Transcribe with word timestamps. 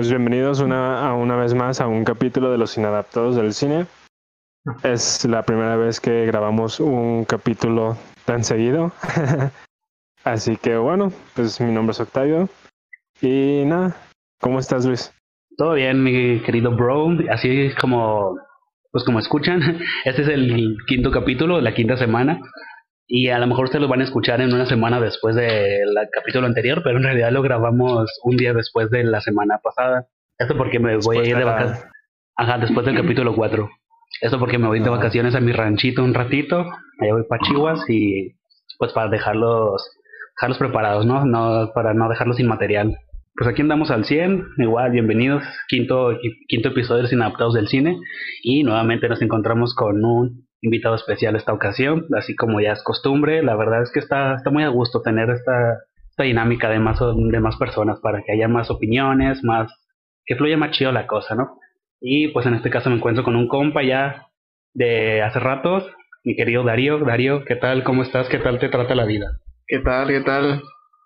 Pues 0.00 0.08
bienvenidos 0.08 0.60
una, 0.60 1.06
a 1.06 1.12
una 1.12 1.36
vez 1.36 1.52
más 1.52 1.78
a 1.82 1.86
un 1.86 2.04
capítulo 2.04 2.50
de 2.50 2.56
Los 2.56 2.78
Inadaptados 2.78 3.36
del 3.36 3.52
Cine. 3.52 3.84
Es 4.82 5.26
la 5.26 5.42
primera 5.42 5.76
vez 5.76 6.00
que 6.00 6.24
grabamos 6.24 6.80
un 6.80 7.26
capítulo 7.26 7.98
tan 8.24 8.42
seguido. 8.42 8.92
Así 10.24 10.56
que 10.56 10.78
bueno, 10.78 11.12
pues 11.36 11.60
mi 11.60 11.70
nombre 11.70 11.92
es 11.92 12.00
Octavio. 12.00 12.48
Y 13.20 13.64
nada, 13.66 13.94
¿cómo 14.40 14.58
estás 14.58 14.86
Luis? 14.86 15.12
Todo 15.58 15.74
bien, 15.74 16.02
mi 16.02 16.40
querido 16.44 16.74
bro. 16.74 17.08
Así 17.30 17.68
como, 17.78 18.38
pues 18.92 19.04
como 19.04 19.18
escuchan, 19.18 19.60
este 20.06 20.22
es 20.22 20.28
el 20.28 20.78
quinto 20.86 21.10
capítulo, 21.10 21.60
la 21.60 21.74
quinta 21.74 21.98
semana. 21.98 22.40
Y 23.12 23.28
a 23.28 23.40
lo 23.40 23.48
mejor 23.48 23.64
ustedes 23.64 23.82
lo 23.82 23.88
van 23.88 24.02
a 24.02 24.04
escuchar 24.04 24.40
en 24.40 24.54
una 24.54 24.66
semana 24.66 25.00
después 25.00 25.34
del 25.34 25.88
capítulo 26.12 26.46
anterior, 26.46 26.80
pero 26.84 26.96
en 26.96 27.02
realidad 27.02 27.32
lo 27.32 27.42
grabamos 27.42 28.08
un 28.22 28.36
día 28.36 28.54
después 28.54 28.88
de 28.88 29.02
la 29.02 29.20
semana 29.20 29.58
pasada. 29.58 30.06
Esto 30.38 30.56
porque 30.56 30.78
me 30.78 30.96
voy 30.96 31.18
a 31.18 31.24
ir 31.24 31.36
de 31.36 31.42
vacaciones. 31.42 31.84
Ajá, 32.36 32.58
después 32.58 32.86
del 32.86 32.94
capítulo 32.94 33.34
4. 33.34 33.68
Esto 34.20 34.38
porque 34.38 34.58
me 34.58 34.68
voy 34.68 34.78
de 34.78 34.90
vacaciones 34.90 35.34
a 35.34 35.40
mi 35.40 35.50
ranchito 35.50 36.04
un 36.04 36.14
ratito. 36.14 36.60
Allá 37.00 37.12
voy 37.12 37.24
para 37.28 37.42
Chihuahua 37.42 37.84
y 37.88 38.36
pues 38.78 38.92
para 38.92 39.10
dejarlos, 39.10 39.90
dejarlos 40.36 40.58
preparados, 40.58 41.04
¿no? 41.04 41.24
¿no? 41.24 41.72
Para 41.74 41.92
no 41.94 42.08
dejarlos 42.08 42.36
sin 42.36 42.46
material. 42.46 42.96
Pues 43.34 43.50
aquí 43.50 43.62
andamos 43.62 43.90
al 43.90 44.04
100, 44.04 44.50
igual, 44.58 44.92
bienvenidos, 44.92 45.42
quinto, 45.66 46.16
quinto 46.46 46.68
episodio 46.68 47.02
de 47.02 47.08
Sin 47.08 47.22
Adaptados 47.22 47.54
del 47.54 47.66
Cine. 47.66 47.98
Y 48.44 48.62
nuevamente 48.62 49.08
nos 49.08 49.20
encontramos 49.20 49.74
con 49.74 50.04
un 50.04 50.46
invitado 50.62 50.94
especial 50.94 51.36
esta 51.36 51.52
ocasión, 51.52 52.06
así 52.16 52.36
como 52.36 52.60
ya 52.60 52.72
es 52.72 52.82
costumbre. 52.82 53.42
La 53.42 53.56
verdad 53.56 53.82
es 53.82 53.90
que 53.92 54.00
está, 54.00 54.34
está 54.34 54.50
muy 54.50 54.62
a 54.62 54.68
gusto 54.68 55.02
tener 55.02 55.30
esta, 55.30 55.78
esta 56.10 56.24
dinámica 56.24 56.68
de 56.68 56.78
más, 56.78 56.98
de 57.00 57.40
más 57.40 57.56
personas 57.56 57.98
para 58.00 58.22
que 58.22 58.32
haya 58.32 58.48
más 58.48 58.70
opiniones, 58.70 59.42
más 59.42 59.72
que 60.24 60.36
fluya 60.36 60.56
más 60.56 60.72
chido 60.72 60.92
la 60.92 61.06
cosa, 61.06 61.34
¿no? 61.34 61.58
Y 62.00 62.28
pues 62.28 62.46
en 62.46 62.54
este 62.54 62.70
caso 62.70 62.90
me 62.90 62.96
encuentro 62.96 63.24
con 63.24 63.36
un 63.36 63.48
compa 63.48 63.82
ya 63.82 64.28
de 64.72 65.22
hace 65.22 65.40
ratos, 65.40 65.86
mi 66.24 66.36
querido 66.36 66.62
Darío. 66.62 66.98
Darío, 66.98 67.44
¿qué 67.44 67.56
tal? 67.56 67.84
¿Cómo 67.84 68.02
estás? 68.02 68.28
¿Qué 68.28 68.38
tal 68.38 68.58
te 68.58 68.68
trata 68.68 68.94
la 68.94 69.04
vida? 69.04 69.26
¿Qué 69.66 69.80
tal? 69.80 70.08
¿Qué 70.08 70.20
tal? 70.20 70.62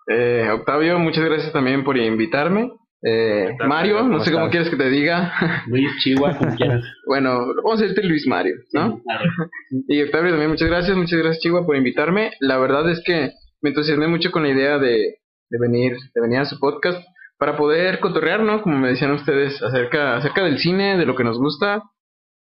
Eh, 0.07 0.49
Octavio, 0.51 0.99
muchas 0.99 1.25
gracias 1.25 1.51
también 1.51 1.83
por 1.83 1.97
invitarme. 1.97 2.71
Eh, 3.03 3.55
Mario, 3.67 4.03
no 4.03 4.19
sé 4.21 4.31
cómo 4.31 4.49
quieres 4.49 4.69
que 4.69 4.77
te 4.77 4.89
diga. 4.89 5.31
Luis 5.67 5.89
Chihuahua, 5.99 6.37
como 6.37 6.55
quieras. 6.57 6.83
bueno, 7.05 7.53
vamos 7.63 7.79
a 7.79 7.83
decirte 7.83 8.07
Luis 8.07 8.25
Mario, 8.27 8.55
¿no? 8.73 9.01
y 9.87 10.01
Octavio 10.01 10.31
también, 10.31 10.49
muchas 10.49 10.69
gracias, 10.69 10.97
muchas 10.97 11.19
gracias 11.19 11.43
Chihuahua 11.43 11.65
por 11.65 11.75
invitarme. 11.75 12.31
La 12.39 12.57
verdad 12.57 12.89
es 12.89 13.01
que 13.05 13.31
me 13.61 13.69
entusiasmé 13.69 14.07
mucho 14.07 14.31
con 14.31 14.43
la 14.43 14.49
idea 14.49 14.79
de, 14.79 15.19
de 15.49 15.59
venir, 15.59 15.97
de 16.13 16.21
venir 16.21 16.39
a 16.39 16.45
su 16.45 16.59
podcast 16.59 17.05
para 17.37 17.57
poder 17.57 17.99
cotorrear, 17.99 18.41
¿no? 18.41 18.61
Como 18.61 18.77
me 18.77 18.89
decían 18.89 19.11
ustedes, 19.11 19.61
acerca, 19.61 20.17
acerca 20.17 20.43
del 20.43 20.57
cine, 20.57 20.97
de 20.97 21.05
lo 21.05 21.15
que 21.15 21.23
nos 21.23 21.37
gusta. 21.37 21.83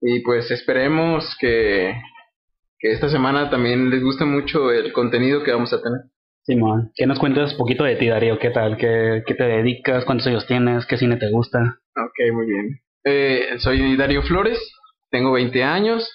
Y 0.01 0.21
pues 0.21 0.51
esperemos 0.51 1.37
que, 1.39 1.95
que 2.79 2.93
esta 2.93 3.09
semana 3.11 3.51
también 3.51 3.91
les 3.91 4.03
guste 4.03 4.25
mucho 4.25 4.73
el 4.73 4.93
contenido 4.93 5.43
que 5.43 5.53
vamos 5.53 5.73
a 5.73 5.83
tener. 5.83 6.01
Simón, 6.51 6.91
¿qué 6.97 7.07
nos 7.07 7.21
cuentas 7.21 7.53
un 7.53 7.59
poquito 7.59 7.85
de 7.85 7.95
ti, 7.95 8.09
Darío? 8.09 8.37
¿Qué 8.41 8.51
tal? 8.51 8.77
¿Qué, 8.77 9.23
¿Qué, 9.25 9.35
te 9.37 9.45
dedicas? 9.45 10.05
¿Cuántos 10.05 10.27
años 10.27 10.49
tienes? 10.49 10.85
¿Qué 10.85 10.97
cine 10.97 11.17
te 11.17 11.31
gusta? 11.31 11.79
Ok, 11.97 12.33
muy 12.33 12.47
bien. 12.47 12.81
Eh, 13.05 13.51
soy 13.59 13.97
Darío 13.97 14.23
Flores, 14.23 14.59
tengo 15.13 15.31
20 15.31 15.63
años. 15.63 16.11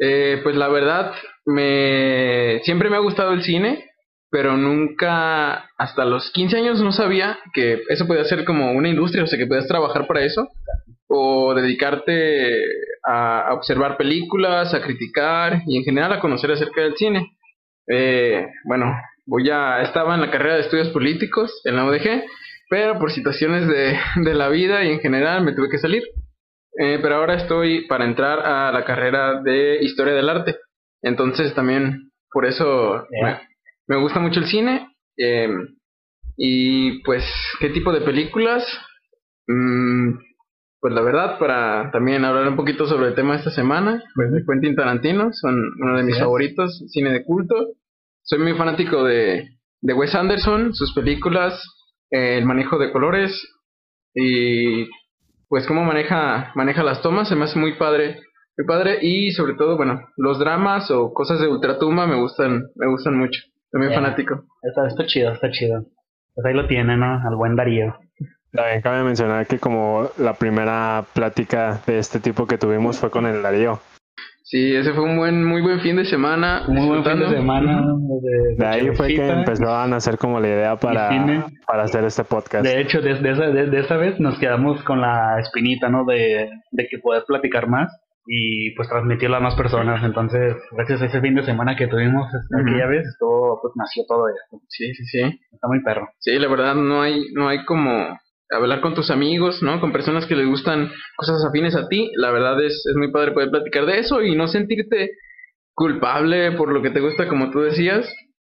Eh, 0.00 0.40
pues 0.42 0.56
la 0.56 0.66
verdad, 0.66 1.12
me 1.46 2.58
siempre 2.64 2.90
me 2.90 2.96
ha 2.96 2.98
gustado 2.98 3.32
el 3.32 3.44
cine, 3.44 3.84
pero 4.28 4.56
nunca, 4.56 5.70
hasta 5.78 6.04
los 6.04 6.32
15 6.32 6.56
años 6.56 6.82
no 6.82 6.90
sabía 6.90 7.38
que 7.54 7.80
eso 7.90 8.08
podía 8.08 8.24
ser 8.24 8.44
como 8.44 8.72
una 8.72 8.88
industria, 8.88 9.22
o 9.22 9.28
sea, 9.28 9.38
que 9.38 9.46
podías 9.46 9.68
trabajar 9.68 10.08
para 10.08 10.24
eso, 10.24 10.48
o 11.06 11.54
dedicarte 11.54 12.64
a, 13.06 13.50
observar 13.52 13.96
películas, 13.96 14.74
a 14.74 14.82
criticar 14.82 15.62
y 15.64 15.78
en 15.78 15.84
general 15.84 16.12
a 16.12 16.20
conocer 16.20 16.50
acerca 16.50 16.80
del 16.80 16.96
cine. 16.96 17.36
Eh, 17.86 18.48
bueno, 18.64 18.92
voy 19.30 19.48
a, 19.48 19.82
estaba 19.82 20.16
en 20.16 20.20
la 20.20 20.30
carrera 20.30 20.56
de 20.56 20.62
estudios 20.62 20.88
políticos 20.88 21.62
en 21.64 21.76
la 21.76 21.84
UDG, 21.84 22.24
pero 22.68 22.98
por 22.98 23.12
situaciones 23.12 23.66
de, 23.68 23.96
de 24.16 24.34
la 24.34 24.48
vida 24.48 24.84
y 24.84 24.90
en 24.90 25.00
general 25.00 25.44
me 25.44 25.52
tuve 25.54 25.70
que 25.70 25.78
salir. 25.78 26.02
Eh, 26.78 26.98
pero 27.00 27.16
ahora 27.16 27.34
estoy 27.34 27.86
para 27.86 28.04
entrar 28.04 28.40
a 28.40 28.72
la 28.72 28.84
carrera 28.84 29.40
de 29.40 29.78
historia 29.82 30.14
del 30.14 30.28
arte. 30.28 30.56
Entonces 31.02 31.54
también 31.54 32.10
por 32.32 32.44
eso 32.44 33.06
me, 33.86 33.96
gusta 33.96 34.20
mucho 34.20 34.40
el 34.40 34.46
cine. 34.46 34.88
Eh, 35.16 35.48
y 36.36 37.02
pues, 37.02 37.24
¿qué 37.60 37.70
tipo 37.70 37.92
de 37.92 38.00
películas? 38.00 38.64
Mm, 39.46 40.12
pues 40.80 40.94
la 40.94 41.02
verdad, 41.02 41.38
para 41.38 41.90
también 41.92 42.24
hablar 42.24 42.48
un 42.48 42.56
poquito 42.56 42.86
sobre 42.86 43.08
el 43.08 43.14
tema 43.14 43.32
de 43.32 43.38
esta 43.40 43.50
semana, 43.50 44.02
pues 44.14 44.32
de 44.32 44.44
Quentin 44.44 44.74
Tarantino, 44.74 45.32
son 45.32 45.60
uno 45.80 45.98
de 45.98 46.04
mis 46.04 46.18
favoritos, 46.18 46.82
cine 46.88 47.12
de 47.12 47.24
culto 47.24 47.74
soy 48.30 48.38
muy 48.38 48.54
fanático 48.54 49.02
de, 49.02 49.56
de 49.80 49.92
Wes 49.92 50.14
Anderson, 50.14 50.72
sus 50.72 50.94
películas, 50.94 51.60
eh, 52.12 52.38
el 52.38 52.44
manejo 52.44 52.78
de 52.78 52.92
colores 52.92 53.32
y 54.14 54.88
pues 55.48 55.66
cómo 55.66 55.82
maneja, 55.82 56.52
maneja 56.54 56.84
las 56.84 57.02
tomas, 57.02 57.28
se 57.28 57.34
me 57.34 57.46
hace 57.46 57.58
muy 57.58 57.76
padre, 57.76 58.20
muy 58.56 58.68
padre 58.68 58.98
y 59.02 59.32
sobre 59.32 59.54
todo, 59.54 59.76
bueno, 59.76 60.06
los 60.16 60.38
dramas 60.38 60.92
o 60.92 61.12
cosas 61.12 61.40
de 61.40 61.48
ultratumba 61.48 62.06
me 62.06 62.20
gustan, 62.20 62.68
me 62.76 62.88
gustan 62.88 63.18
mucho, 63.18 63.40
soy 63.72 63.80
muy 63.80 63.92
fanático. 63.92 64.44
Está, 64.62 64.86
está 64.86 65.06
chido, 65.06 65.32
está 65.32 65.50
chido. 65.50 65.86
Pues 66.32 66.46
ahí 66.46 66.54
lo 66.54 66.68
tiene, 66.68 66.96
¿no? 66.96 67.06
Al 67.06 67.34
buen 67.34 67.56
Darío. 67.56 67.96
También 68.52 68.80
cabe 68.80 69.02
mencionar 69.02 69.48
que 69.48 69.58
como 69.58 70.08
la 70.18 70.34
primera 70.34 71.04
plática 71.14 71.80
de 71.84 71.98
este 71.98 72.20
tipo 72.20 72.46
que 72.46 72.58
tuvimos 72.58 73.00
fue 73.00 73.10
con 73.10 73.26
el 73.26 73.42
Darío. 73.42 73.80
Sí, 74.50 74.74
ese 74.74 74.92
fue 74.94 75.04
un 75.04 75.16
buen, 75.16 75.44
muy 75.44 75.62
buen 75.62 75.78
fin 75.78 75.94
de 75.94 76.04
semana. 76.04 76.64
Muy 76.66 76.84
buen 76.84 77.04
fin 77.04 77.20
de 77.20 77.28
semana. 77.28 77.84
De, 78.58 78.66
ahí 78.66 78.88
fue 78.96 79.14
que 79.14 79.28
empezaban 79.28 79.92
a 79.92 79.98
hacer 79.98 80.18
como 80.18 80.40
la 80.40 80.48
idea 80.48 80.74
para, 80.74 81.08
para 81.64 81.84
hacer 81.84 82.02
este 82.02 82.24
podcast. 82.24 82.64
De 82.66 82.80
hecho, 82.80 83.00
de, 83.00 83.12
esa, 83.12 83.46
de, 83.46 83.78
esa 83.78 83.96
vez 83.96 84.18
nos 84.18 84.40
quedamos 84.40 84.82
con 84.82 85.00
la 85.00 85.38
espinita, 85.38 85.88
¿no? 85.88 86.04
De, 86.04 86.50
de 86.72 86.88
que 86.88 86.98
poder 86.98 87.22
platicar 87.28 87.68
más 87.68 87.96
y 88.26 88.74
pues 88.74 88.88
transmitirlo 88.88 89.36
a 89.36 89.40
más 89.40 89.54
personas. 89.54 90.02
Entonces, 90.02 90.56
gracias 90.72 91.00
a 91.02 91.06
ese 91.06 91.20
fin 91.20 91.36
de 91.36 91.44
semana 91.44 91.76
que 91.76 91.86
tuvimos 91.86 92.26
aquella 92.60 92.88
vez, 92.88 93.06
todo, 93.20 93.60
pues 93.62 93.74
nació 93.76 94.02
todo 94.08 94.24
esto. 94.30 94.66
Sí, 94.66 94.92
sí, 94.94 95.04
sí. 95.04 95.40
Está 95.52 95.68
muy 95.68 95.80
perro. 95.84 96.08
Sí, 96.18 96.36
la 96.36 96.48
verdad 96.48 96.74
no 96.74 97.02
hay, 97.02 97.32
no 97.34 97.48
hay 97.48 97.64
como 97.64 98.18
hablar 98.50 98.80
con 98.80 98.94
tus 98.94 99.10
amigos, 99.10 99.62
¿no? 99.62 99.80
Con 99.80 99.92
personas 99.92 100.26
que 100.26 100.36
les 100.36 100.46
gustan 100.46 100.90
cosas 101.16 101.44
afines 101.44 101.76
a 101.76 101.88
ti. 101.88 102.10
La 102.16 102.30
verdad 102.30 102.62
es, 102.62 102.84
es 102.86 102.96
muy 102.96 103.10
padre 103.12 103.32
poder 103.32 103.50
platicar 103.50 103.86
de 103.86 103.98
eso 103.98 104.22
y 104.22 104.34
no 104.34 104.48
sentirte 104.48 105.12
culpable 105.74 106.52
por 106.52 106.72
lo 106.72 106.82
que 106.82 106.90
te 106.90 107.00
gusta, 107.00 107.28
como 107.28 107.50
tú 107.50 107.60
decías. 107.60 108.12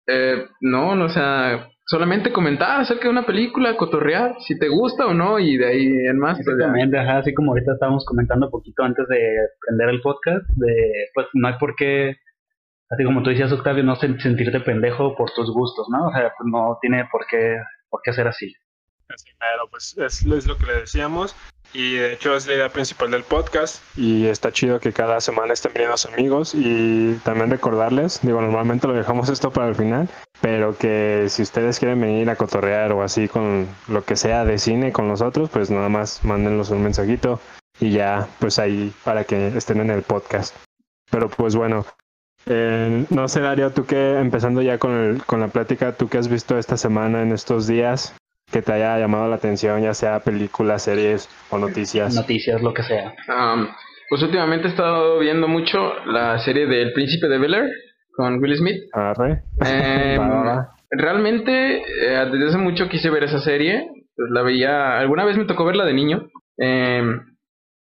Eh, 0.07 0.47
no, 0.61 0.95
no, 0.95 1.05
o 1.05 1.09
sea, 1.09 1.69
solamente 1.87 2.33
comentar 2.33 2.81
acerca 2.81 3.05
de 3.05 3.11
una 3.11 3.27
película, 3.27 3.77
cotorrear, 3.77 4.35
si 4.47 4.59
te 4.59 4.69
gusta 4.69 5.07
o 5.07 5.15
no, 5.15 5.39
y 5.39 5.57
de 5.57 5.67
ahí 5.67 5.87
en 5.87 6.19
más. 6.19 6.37
Pues, 6.37 6.49
Exactamente, 6.49 6.99
ajá, 6.99 7.19
así 7.19 7.35
como 7.35 7.53
ahorita 7.53 7.73
estábamos 7.73 8.05
comentando 8.07 8.47
un 8.47 8.53
poquito 8.53 8.83
antes 8.85 9.07
de 9.09 9.19
prender 9.67 9.89
el 9.91 10.01
podcast, 10.01 10.47
de 10.57 11.09
pues 11.15 11.27
no 11.35 11.49
hay 11.49 11.55
por 11.59 11.75
qué, 11.77 12.17
así 12.91 13.05
como 13.05 13.23
tú 13.23 13.31
decías, 13.31 13.53
Octavio, 13.53 13.85
no 13.85 13.97
sentirte 13.97 14.61
pendejo 14.61 15.17
por 15.17 15.31
tus 15.33 15.53
gustos, 15.53 15.89
¿no? 15.91 16.09
O 16.09 16.13
sea, 16.13 16.33
pues 16.37 16.49
no 16.51 16.79
tiene 16.81 17.07
por 17.11 17.27
qué, 17.27 17.57
por 17.89 18.01
qué 18.03 18.13
ser 18.13 18.29
así. 18.29 18.53
Pero 19.39 19.69
pues 19.71 19.97
es, 19.99 20.25
lo 20.47 20.57
que 20.57 20.67
le 20.67 20.75
decíamos. 20.75 21.35
Y 21.73 21.95
de 21.95 22.15
hecho 22.15 22.35
es 22.35 22.47
la 22.47 22.55
idea 22.55 22.69
principal 22.69 23.13
del 23.13 23.23
podcast. 23.23 23.83
Y 23.97 24.27
está 24.27 24.51
chido 24.51 24.81
que 24.81 24.93
cada 24.93 25.21
semana 25.21 25.53
estén 25.53 25.73
viniendo 25.73 25.93
los 25.93 26.07
amigos 26.07 26.53
y 26.55 27.15
también 27.23 27.51
recordarles, 27.51 28.21
digo, 28.23 28.41
normalmente 28.41 28.89
lo 28.89 28.95
dejamos 28.95 29.29
esto 29.29 29.53
para 29.53 29.69
el 29.69 29.77
final, 29.77 30.09
pero 30.41 30.77
que 30.77 31.27
si 31.29 31.43
ustedes 31.43 31.79
quieren 31.79 32.01
venir 32.01 32.29
a 32.29 32.35
cotorrear 32.35 32.91
o 32.93 33.05
así 33.05 33.29
con 33.29 33.69
lo 33.87 34.05
que 34.05 34.17
sea 34.17 34.45
de 34.45 34.59
cine 34.59 34.93
con 34.93 35.07
nosotros, 35.07 35.49
pues 35.51 35.71
nada 35.71 35.89
más 35.89 36.25
mándenlos 36.25 36.71
un 36.71 36.83
mensajito 36.83 37.41
y 37.79 37.93
ya 37.93 38.29
pues 38.41 38.59
ahí 38.59 38.93
para 39.05 39.23
que 39.23 39.49
estén 39.57 39.81
en 39.81 39.91
el 39.91 40.03
podcast. 40.03 40.57
Pero 41.11 41.29
pues 41.29 41.55
bueno, 41.55 41.87
eh, 42.47 43.07
no 43.11 43.29
sé 43.29 43.41
Dario, 43.41 43.71
tú 43.71 43.85
que 43.87 44.19
empezando 44.19 44.63
ya 44.63 44.79
con, 44.79 44.93
el, 44.93 45.25
con 45.25 45.41
la 45.41 45.49
plática, 45.49 45.93
tú 45.93 46.09
que 46.09 46.19
has 46.19 46.29
visto 46.29 46.59
esta 46.59 46.77
semana 46.77 47.23
en 47.23 47.33
estos 47.33 47.67
días, 47.67 48.15
que 48.51 48.63
te 48.63 48.73
haya 48.73 48.99
llamado 48.99 49.29
la 49.29 49.37
atención, 49.37 49.83
ya 49.83 49.95
sea 49.95 50.21
películas, 50.21 50.83
series 50.83 51.29
o 51.51 51.59
noticias. 51.59 52.15
Noticias, 52.15 52.61
lo 52.63 52.75
que 52.75 52.83
sea. 52.83 53.15
pues 54.09 54.23
últimamente 54.23 54.67
he 54.67 54.71
estado 54.71 55.19
viendo 55.19 55.49
mucho 55.49 55.95
la 56.07 56.39
serie 56.41 56.67
del 56.67 56.93
Príncipe 56.93 57.29
de 57.29 57.39
Bel 57.39 57.55
Air 57.55 57.71
con 58.13 58.41
Will 58.41 58.57
Smith. 58.57 58.83
Eh, 59.65 60.19
realmente, 60.91 61.79
eh, 61.79 62.29
desde 62.31 62.49
hace 62.49 62.59
mucho 62.59 62.89
quise 62.89 63.11
ver 63.11 63.25
esa 63.25 63.41
serie. 63.41 63.89
Pues 64.17 64.31
la 64.31 64.43
veía, 64.43 64.99
alguna 64.99 65.25
vez 65.25 65.37
me 65.37 65.45
tocó 65.45 65.65
verla 65.65 65.85
de 65.85 65.95
niño. 65.95 66.29
Em, 66.59 67.21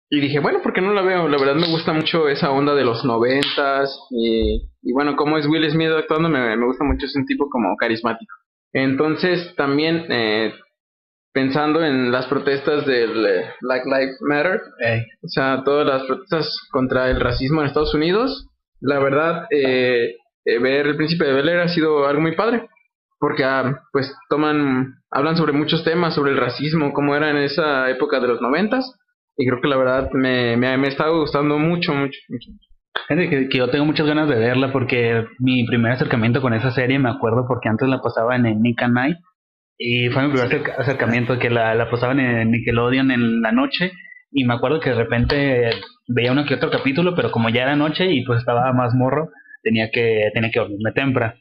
y 0.09 0.19
dije, 0.19 0.39
bueno, 0.39 0.61
¿por 0.61 0.73
qué 0.73 0.81
no 0.81 0.93
la 0.93 1.01
veo? 1.01 1.27
La 1.27 1.37
verdad 1.37 1.55
me 1.55 1.67
gusta 1.67 1.93
mucho 1.93 2.27
esa 2.27 2.51
onda 2.51 2.73
de 2.73 2.83
los 2.83 3.05
noventas. 3.05 3.97
Y, 4.09 4.67
y 4.81 4.93
bueno, 4.93 5.15
como 5.15 5.37
es 5.37 5.47
Will 5.47 5.69
Smith 5.69 5.91
actuando, 5.91 6.27
me, 6.27 6.55
me 6.55 6.65
gusta 6.65 6.83
mucho. 6.83 7.05
Es 7.05 7.15
un 7.15 7.25
tipo 7.25 7.47
como 7.49 7.75
carismático. 7.77 8.33
Entonces 8.73 9.55
también 9.55 10.05
eh, 10.09 10.53
pensando 11.35 11.83
en 11.83 12.13
las 12.13 12.27
protestas 12.27 12.85
del 12.85 13.25
eh, 13.25 13.51
Black 13.59 13.85
Lives 13.85 14.21
Matter, 14.21 14.61
o 15.21 15.27
sea, 15.27 15.63
todas 15.65 15.85
las 15.85 16.03
protestas 16.03 16.49
contra 16.71 17.09
el 17.09 17.19
racismo 17.19 17.59
en 17.59 17.67
Estados 17.67 17.93
Unidos, 17.93 18.47
la 18.79 18.99
verdad, 18.99 19.45
eh, 19.49 20.15
eh, 20.45 20.59
ver 20.59 20.87
El 20.87 20.95
Príncipe 20.95 21.25
de 21.25 21.33
Bel 21.33 21.49
Air 21.49 21.59
ha 21.59 21.67
sido 21.67 22.07
algo 22.07 22.21
muy 22.21 22.37
padre, 22.37 22.69
porque 23.19 23.43
ah, 23.43 23.81
pues 23.91 24.15
toman, 24.29 24.95
hablan 25.11 25.35
sobre 25.35 25.51
muchos 25.51 25.83
temas, 25.83 26.15
sobre 26.15 26.31
el 26.31 26.37
racismo, 26.37 26.93
cómo 26.93 27.17
era 27.17 27.29
en 27.29 27.37
esa 27.37 27.89
época 27.89 28.21
de 28.21 28.29
los 28.29 28.39
noventas, 28.39 28.89
y 29.35 29.45
creo 29.45 29.59
que 29.61 29.67
la 29.67 29.77
verdad 29.77 30.11
me, 30.13 30.55
me, 30.55 30.77
me 30.77 30.87
ha 30.87 30.89
estado 30.89 31.19
gustando 31.19 31.59
mucho, 31.59 31.93
mucho, 31.93 32.17
mucho. 32.29 32.49
Que, 33.07 33.49
que, 33.49 33.57
yo 33.57 33.69
tengo 33.69 33.85
muchas 33.85 34.07
ganas 34.07 34.27
de 34.27 34.35
verla 34.35 34.71
porque 34.71 35.25
mi 35.39 35.65
primer 35.65 35.91
acercamiento 35.91 36.41
con 36.41 36.53
esa 36.53 36.71
serie 36.71 36.97
me 36.97 37.09
acuerdo 37.09 37.45
porque 37.47 37.69
antes 37.69 37.87
la 37.87 38.01
pasaban 38.01 38.45
en 38.45 38.61
Nick 38.61 38.81
and 38.81 38.95
Night 38.95 39.17
y 39.77 40.09
fue 40.09 40.23
mi 40.23 40.33
primer 40.33 40.71
acercamiento 40.77 41.37
que 41.37 41.49
la, 41.49 41.75
la 41.75 41.89
pasaban 41.89 42.19
en 42.19 42.51
Nickelodeon 42.51 43.11
en 43.11 43.41
la 43.41 43.51
noche 43.51 43.91
y 44.31 44.45
me 44.45 44.55
acuerdo 44.55 44.79
que 44.79 44.89
de 44.89 44.95
repente 44.95 45.69
veía 46.07 46.31
uno 46.31 46.45
que 46.45 46.55
otro 46.55 46.71
capítulo 46.71 47.15
pero 47.15 47.31
como 47.31 47.49
ya 47.49 47.63
era 47.63 47.75
noche 47.75 48.11
y 48.11 48.23
pues 48.25 48.39
estaba 48.39 48.71
más 48.73 48.93
morro 48.95 49.29
tenía 49.61 49.91
que 49.91 50.31
tenía 50.33 50.49
que 50.51 50.59
dormirme 50.59 50.91
temprano. 50.93 51.33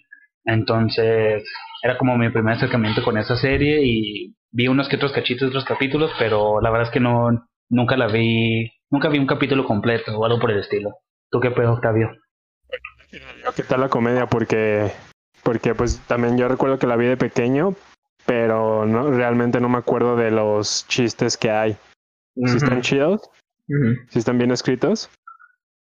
Entonces 0.44 1.44
era 1.82 1.96
como 1.96 2.18
mi 2.18 2.30
primer 2.30 2.54
acercamiento 2.54 3.02
con 3.02 3.16
esa 3.16 3.36
serie 3.36 3.80
y 3.84 4.34
vi 4.50 4.68
unos 4.68 4.88
que 4.88 4.96
otros 4.96 5.12
cachitos 5.12 5.42
de 5.42 5.48
otros 5.48 5.64
capítulos 5.64 6.10
pero 6.18 6.60
la 6.60 6.70
verdad 6.70 6.88
es 6.88 6.92
que 6.92 7.00
no 7.00 7.46
nunca 7.70 7.96
la 7.96 8.08
vi 8.08 8.70
nunca 8.90 9.08
vi 9.08 9.18
un 9.18 9.26
capítulo 9.26 9.64
completo 9.64 10.18
o 10.18 10.24
algo 10.24 10.38
por 10.38 10.50
el 10.50 10.60
estilo 10.60 10.90
¿Tú 11.34 11.40
qué 11.40 11.50
pedo, 11.50 11.72
Octavio? 11.72 12.12
¿Qué 13.56 13.64
tal 13.64 13.80
la 13.80 13.88
comedia? 13.88 14.26
Porque, 14.26 14.92
porque 15.42 15.74
pues 15.74 15.98
también 16.06 16.38
yo 16.38 16.46
recuerdo 16.46 16.78
que 16.78 16.86
la 16.86 16.94
vi 16.94 17.06
de 17.06 17.16
pequeño, 17.16 17.74
pero 18.24 18.86
no, 18.86 19.10
realmente 19.10 19.60
no 19.60 19.68
me 19.68 19.78
acuerdo 19.78 20.14
de 20.14 20.30
los 20.30 20.86
chistes 20.86 21.36
que 21.36 21.50
hay. 21.50 21.76
¿Sí 22.36 22.58
están 22.58 22.82
chidos? 22.82 23.28
¿Sí 24.10 24.20
están 24.20 24.38
bien 24.38 24.52
escritos? 24.52 25.10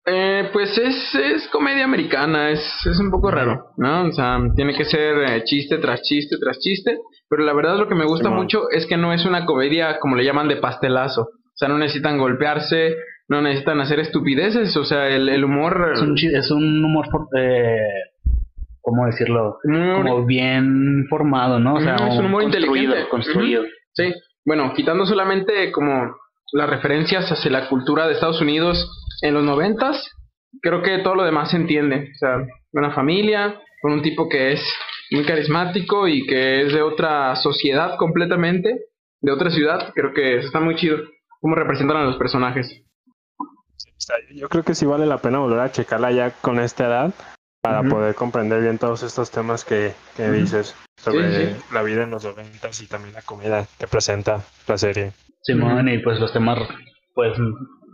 Eh, 0.07 0.51
pues 0.53 0.79
es, 0.79 1.17
es 1.17 1.49
comedia 1.49 1.83
americana, 1.83 2.51
es, 2.51 2.63
es 2.87 3.01
un 3.01 3.11
poco 3.11 3.33
raro, 3.33 3.73
¿no? 3.77 4.05
O 4.05 4.13
sea, 4.13 4.39
tiene 4.55 4.77
que 4.77 4.85
ser 4.85 5.19
eh, 5.19 5.43
chiste 5.43 5.79
tras 5.79 6.03
chiste 6.03 6.37
tras 6.39 6.61
chiste, 6.61 6.97
pero 7.29 7.43
la 7.43 7.55
verdad 7.55 7.77
lo 7.77 7.89
que 7.89 7.97
me 7.97 8.07
gusta 8.07 8.31
mucho 8.31 8.71
es 8.71 8.87
que 8.87 8.97
no 8.97 9.13
es 9.13 9.25
una 9.25 9.47
comedia 9.47 9.99
como 9.99 10.15
le 10.15 10.25
llaman 10.25 10.47
de 10.47 10.59
pastelazo, 10.59 11.23
o 11.23 11.57
sea, 11.57 11.69
no 11.69 11.77
necesitan 11.77 12.19
golpearse, 12.19 12.95
no 13.31 13.41
necesitan 13.41 13.81
hacer 13.81 14.01
estupideces, 14.01 14.77
o 14.77 14.85
sea, 14.85 15.07
el, 15.09 15.29
el 15.29 15.45
humor... 15.45 15.93
Es 15.95 16.03
un, 16.03 16.19
es 16.19 16.51
un 16.51 16.85
humor, 16.85 17.07
eh, 17.39 17.79
¿cómo 18.81 19.07
decirlo? 19.07 19.59
Como 19.63 20.27
bien 20.27 21.07
formado, 21.09 21.61
¿no? 21.61 21.75
O 21.75 21.81
sea, 21.81 21.95
es 21.95 22.19
un 22.19 22.27
humor 22.27 22.43
inteligente. 22.43 23.07
Construido. 23.09 23.63
Sí, 23.93 24.13
bueno, 24.45 24.73
quitando 24.75 25.07
solamente 25.07 25.71
como 25.71 26.13
las 26.53 26.69
referencias 26.69 27.31
hacia 27.31 27.53
la 27.53 27.69
cultura 27.69 28.09
de 28.09 28.15
Estados 28.15 28.41
Unidos 28.41 28.91
en 29.23 29.35
los 29.35 29.45
noventas, 29.45 30.11
creo 30.61 30.83
que 30.83 30.99
todo 30.99 31.15
lo 31.15 31.23
demás 31.23 31.53
se 31.53 31.57
entiende. 31.57 32.11
O 32.13 32.19
sea, 32.19 32.39
una 32.73 32.91
familia 32.91 33.61
con 33.81 33.93
un 33.93 34.03
tipo 34.03 34.29
que 34.29 34.55
es 34.55 34.75
muy 35.13 35.25
carismático 35.25 36.09
y 36.09 36.27
que 36.27 36.63
es 36.63 36.73
de 36.73 36.83
otra 36.83 37.37
sociedad 37.37 37.97
completamente, 37.97 38.87
de 39.21 39.31
otra 39.31 39.51
ciudad, 39.51 39.93
creo 39.95 40.13
que 40.13 40.39
está 40.39 40.59
muy 40.59 40.75
chido 40.75 40.99
cómo 41.41 41.55
representan 41.55 41.99
a 41.99 42.05
los 42.05 42.17
personajes 42.17 42.85
yo 44.35 44.49
creo 44.49 44.65
que 44.65 44.75
sí 44.75 44.87
vale 44.87 45.07
la 45.07 45.19
pena 45.19 45.39
volver 45.39 45.61
a 45.61 45.73
checarla 45.73 46.11
ya 46.13 46.31
con 46.31 46.61
esta 46.61 46.87
edad 46.87 47.15
para 47.63 47.83
poder 47.83 48.15
comprender 48.15 48.63
bien 48.63 48.79
todos 48.79 49.03
estos 49.03 49.31
temas 49.31 49.65
que, 49.65 49.93
dices 50.17 50.75
sobre 50.97 51.57
la 51.73 51.83
vida 51.83 52.05
en 52.05 52.11
los 52.11 52.25
noventas 52.25 52.81
y 52.83 52.87
también 52.87 53.15
la 53.15 53.23
comida 53.23 53.67
que 53.79 53.87
presenta 53.87 54.41
la 54.67 54.79
serie. 54.79 55.13
Simón, 55.43 55.89
y 55.89 55.99
pues 55.99 56.19
los 56.21 56.33
temas 56.33 56.59
pues 57.15 57.37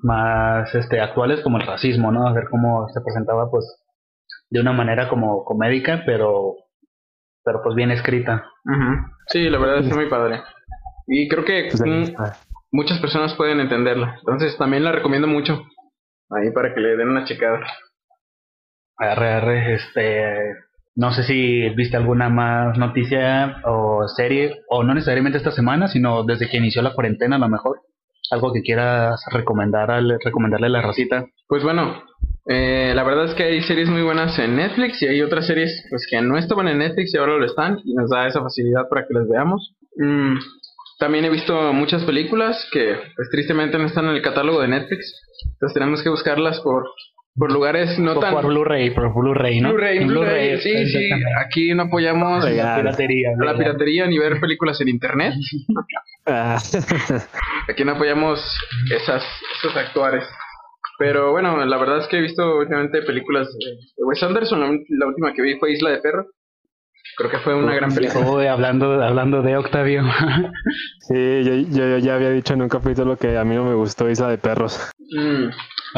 más 0.03 0.73
este 0.75 1.01
actuales 1.01 1.41
como 1.43 1.59
el 1.59 1.67
racismo, 1.67 2.13
¿no? 2.13 2.29
A 2.29 2.33
ver 2.33 2.45
cómo 2.51 2.89
se 2.89 3.01
presentaba 3.01 3.51
pues 3.51 3.65
de 4.51 4.61
una 4.61 4.73
manera 4.73 5.09
como 5.09 5.45
comédica, 5.45 6.03
pero 6.07 6.57
pero 7.45 7.63
pues 7.63 7.75
bien 7.77 7.91
escrita. 7.91 8.45
Sí, 9.29 9.49
la 9.49 9.59
verdad 9.59 9.79
es 9.79 9.95
muy 9.95 10.09
padre. 10.09 10.43
Y 11.07 11.29
creo 11.29 11.45
que 11.45 11.69
pues 11.71 12.13
muchas 12.73 12.99
personas 12.99 13.35
pueden 13.35 13.61
entenderla. 13.61 14.17
Entonces 14.19 14.57
también 14.59 14.85
la 14.85 14.93
recomiendo 14.93 15.29
mucho. 15.29 15.63
Ahí 16.31 16.51
para 16.51 16.75
que 16.75 16.81
le 16.81 16.97
den 16.97 17.09
una 17.09 17.25
checada. 17.25 17.61
Arre, 18.97 19.75
este. 19.75 20.55
No 20.95 21.13
sé 21.13 21.25
si 21.25 21.69
viste 21.71 21.97
alguna 21.97 22.31
más 22.31 22.79
noticia 22.79 23.61
o 23.65 24.09
serie, 24.09 24.63
o 24.69 24.83
no 24.83 24.95
necesariamente 24.95 25.39
esta 25.39 25.51
semana, 25.51 25.89
sino 25.89 26.25
desde 26.25 26.49
que 26.49 26.57
inició 26.57 26.81
la 26.81 26.95
cuarentena 26.95 27.37
a 27.37 27.39
lo 27.39 27.49
mejor. 27.49 27.81
Algo 28.31 28.53
que 28.53 28.63
quieras 28.63 29.23
recomendar 29.31 29.91
al, 29.91 30.19
recomendarle 30.25 30.67
a 30.69 30.71
la 30.71 30.83
racita. 30.83 31.27
Pues 31.47 31.63
bueno, 31.63 32.03
eh, 32.47 32.93
la 32.95 33.05
verdad 33.05 33.27
es 33.27 33.35
que 33.35 33.43
hay 33.43 33.61
series 33.63 33.89
muy 33.89 34.03
buenas 34.03 34.39
en 34.39 34.57
Netflix 34.57 35.03
y 35.03 35.07
hay 35.07 35.21
otras 35.21 35.47
series 35.47 35.85
pues 35.91 36.07
que 36.11 36.21
no 36.23 36.39
estaban 36.39 36.67
en 36.69 36.79
Netflix 36.79 37.13
y 37.13 37.19
ahora 37.19 37.37
lo 37.37 37.45
están 37.45 37.79
y 37.85 37.95
nos 37.95 38.09
da 38.09 38.27
esa 38.27 38.41
facilidad 38.41 38.89
para 38.89 39.07
que 39.07 39.15
las 39.15 39.29
veamos. 39.29 39.77
Mm, 39.97 40.39
también 40.99 41.25
he 41.25 41.31
visto 41.31 41.73
muchas 41.73 42.05
películas 42.05 42.69
que 42.73 42.97
pues 43.15 43.29
tristemente 43.31 43.79
no 43.79 43.87
están 43.87 44.07
en 44.07 44.17
el 44.17 44.23
catálogo 44.23 44.61
de 44.61 44.69
Netflix. 44.69 45.21
Entonces 45.53 45.75
tenemos 45.75 46.03
que 46.03 46.09
buscarlas 46.09 46.61
por, 46.61 46.85
por 47.37 47.53
lugares 47.53 47.99
no 47.99 48.19
tan... 48.19 48.33
Por 48.33 48.47
Blu-ray, 48.47 48.91
por 48.91 49.13
Blu-ray, 49.13 49.61
¿no? 49.61 49.71
Blu-ray, 49.71 50.05
Blu-ray, 50.05 50.61
sí, 50.61 50.87
sí. 50.87 51.11
Aquí 51.45 51.75
no 51.75 51.85
apoyamos 51.85 52.45
la 52.45 52.77
piratería, 52.77 53.31
la 53.39 53.57
piratería 53.57 54.07
ni 54.07 54.19
ver 54.19 54.41
películas 54.41 54.81
en 54.81 54.89
internet. 54.89 55.35
Ah. 56.27 56.59
Aquí 57.69 57.85
no 57.85 57.93
apoyamos 57.93 58.41
esas, 58.91 59.23
esos 59.59 59.77
actuares. 59.77 60.25
Pero 60.99 61.33
bueno, 61.33 61.63
la 61.65 61.77
verdad 61.77 61.99
es 61.99 62.09
que 62.09 62.17
he 62.19 62.23
visto 62.23 62.57
últimamente 62.57 63.03
películas 63.03 63.49
de 63.59 64.05
Wes 64.05 64.23
Anderson. 64.23 64.61
La, 64.89 65.07
última 65.07 65.35
que 65.35 65.43
vi 65.43 65.59
fue 65.59 65.73
Isla 65.73 65.91
de 65.91 65.99
Perro. 65.99 66.27
Creo 67.17 67.31
que 67.31 67.39
fue 67.39 67.55
una 67.55 67.75
gran 67.75 67.95
película. 67.95 68.53
hablando, 68.53 69.03
hablando 69.03 69.43
de 69.43 69.57
Octavio. 69.57 70.03
sí, 71.01 71.45
yo, 71.45 71.55
yo, 71.71 71.99
ya 71.99 72.15
había 72.15 72.31
dicho 72.31 72.55
en 72.55 72.63
un 72.63 72.69
capítulo 72.69 73.17
que 73.17 73.39
a 73.39 73.45
mí 73.45 73.55
no 73.55 73.65
me 73.65 73.75
gustó 73.75 74.09
Isla 74.11 74.29
de 74.29 74.39
Perros. 74.39 74.93
Mm. 74.99 75.49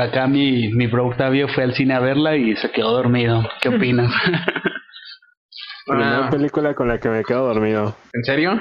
Acá 0.01 0.27
mi, 0.29 0.73
mi 0.75 0.87
bro 0.87 1.07
Octavio 1.07 1.49
fue 1.49 1.65
al 1.65 1.75
cine 1.75 1.95
a 1.95 2.01
verla 2.01 2.37
y 2.37 2.55
se 2.57 2.71
quedó 2.71 2.93
dormido. 2.93 3.43
¿Qué 3.61 3.69
opinas? 3.69 4.13
Una 5.89 6.29
película 6.31 6.75
con 6.75 6.89
la 6.89 7.01
que 7.01 7.09
me 7.09 7.25
quedo 7.25 7.47
dormido. 7.47 7.97
¿En 8.13 8.23
serio? 8.23 8.61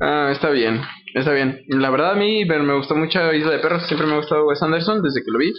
ah, 0.00 0.30
está 0.32 0.50
bien, 0.50 0.80
está 1.14 1.32
bien. 1.32 1.60
La 1.68 1.90
verdad 1.90 2.12
a 2.12 2.14
mí 2.14 2.44
me 2.44 2.74
gustó 2.74 2.94
mucho 2.94 3.32
Isla 3.32 3.50
de 3.50 3.58
Perros, 3.58 3.86
siempre 3.86 4.06
me 4.06 4.14
ha 4.14 4.18
gustado 4.18 4.46
Wes 4.46 4.62
Anderson 4.62 5.02
desde 5.02 5.20
que 5.22 5.30
lo 5.30 5.38
vi. 5.38 5.52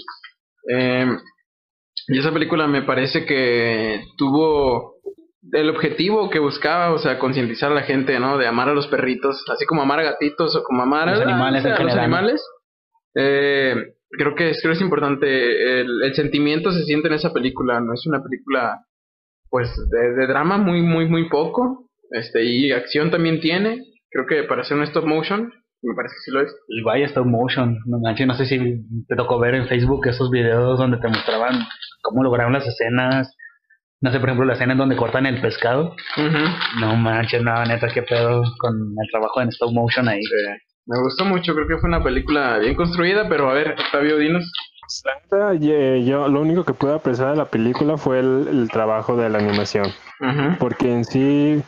Eh, 0.71 1.17
y 2.09 2.17
esa 2.17 2.31
película 2.31 2.67
me 2.67 2.81
parece 2.81 3.25
que 3.25 4.03
tuvo 4.17 4.95
el 5.51 5.69
objetivo 5.69 6.29
que 6.29 6.39
buscaba, 6.39 6.91
o 6.91 6.97
sea, 6.97 7.19
concientizar 7.19 7.71
a 7.71 7.75
la 7.75 7.83
gente, 7.83 8.19
¿no? 8.19 8.37
De 8.37 8.47
amar 8.47 8.69
a 8.69 8.73
los 8.73 8.87
perritos, 8.87 9.43
así 9.49 9.65
como 9.65 9.83
amar 9.83 9.99
a 9.99 10.03
gatitos 10.03 10.55
o 10.55 10.63
como 10.63 10.81
amar 10.81 11.07
a 11.07 11.11
los 11.13 11.21
animales. 11.21 11.65
A, 11.65 11.83
los 11.83 11.95
animales. 11.95 12.43
Eh, 13.15 13.75
creo 14.09 14.35
que 14.35 14.49
es, 14.49 14.61
creo 14.61 14.73
es 14.73 14.81
importante. 14.81 15.81
El, 15.81 16.13
sentimiento 16.15 16.71
se 16.71 16.83
siente 16.83 17.07
en 17.07 17.15
esa 17.15 17.31
película, 17.31 17.79
no 17.79 17.93
es 17.93 18.05
una 18.07 18.23
película, 18.23 18.85
pues, 19.49 19.69
de, 19.89 20.27
drama 20.27 20.57
muy, 20.57 20.81
muy, 20.81 21.07
muy 21.07 21.29
poco. 21.29 21.89
Este, 22.11 22.43
y 22.43 22.71
acción 22.71 23.11
también 23.11 23.39
tiene. 23.39 23.83
Creo 24.09 24.25
que 24.25 24.43
para 24.43 24.63
ser 24.63 24.77
un 24.77 24.83
stop 24.83 25.05
motion, 25.05 25.53
me 25.81 25.95
parece 25.95 26.15
que 26.15 26.21
sí 26.21 26.31
lo 26.31 26.41
es. 26.41 26.55
Y 26.67 26.81
vaya 26.81 27.05
stop 27.05 27.25
motion, 27.25 27.77
no 27.85 27.99
no 27.99 28.33
sé 28.35 28.45
si 28.45 28.83
te 29.07 29.15
tocó 29.15 29.39
ver 29.39 29.55
en 29.55 29.67
Facebook 29.67 30.07
esos 30.07 30.29
videos 30.29 30.77
donde 30.77 30.97
te 30.97 31.07
mostraban 31.07 31.59
cómo 32.01 32.23
lograron 32.23 32.53
las 32.53 32.67
escenas. 32.67 33.35
No 34.01 34.11
sé, 34.11 34.19
por 34.19 34.29
ejemplo, 34.29 34.45
la 34.45 34.53
escena 34.53 34.73
en 34.73 34.77
donde 34.79 34.95
cortan 34.95 35.25
el 35.25 35.41
pescado. 35.41 35.95
No 36.79 36.95
manches, 36.95 37.43
nada, 37.43 37.65
neta, 37.65 37.89
qué 37.89 38.01
pedo 38.01 38.43
con 38.57 38.73
el 38.73 39.11
trabajo 39.11 39.41
en 39.41 39.49
stop 39.49 39.73
motion 39.73 40.07
ahí. 40.07 40.21
Me 40.85 40.99
gustó 41.01 41.25
mucho, 41.25 41.53
creo 41.53 41.67
que 41.67 41.77
fue 41.77 41.89
una 41.89 42.03
película 42.03 42.57
bien 42.59 42.75
construida, 42.75 43.27
pero 43.27 43.49
a 43.49 43.53
ver, 43.53 43.75
Octavio, 43.77 44.17
dinos. 44.17 44.49
Yo, 45.61 46.27
lo 46.27 46.41
único 46.41 46.63
que 46.63 46.73
pude 46.73 46.95
apreciar 46.95 47.31
de 47.31 47.37
la 47.37 47.45
película 47.45 47.97
fue 47.97 48.19
el, 48.19 48.69
trabajo 48.71 49.15
de 49.15 49.29
la 49.29 49.37
animación. 49.37 49.85
Porque 50.59 50.91
en 50.91 51.05
sí, 51.05 51.61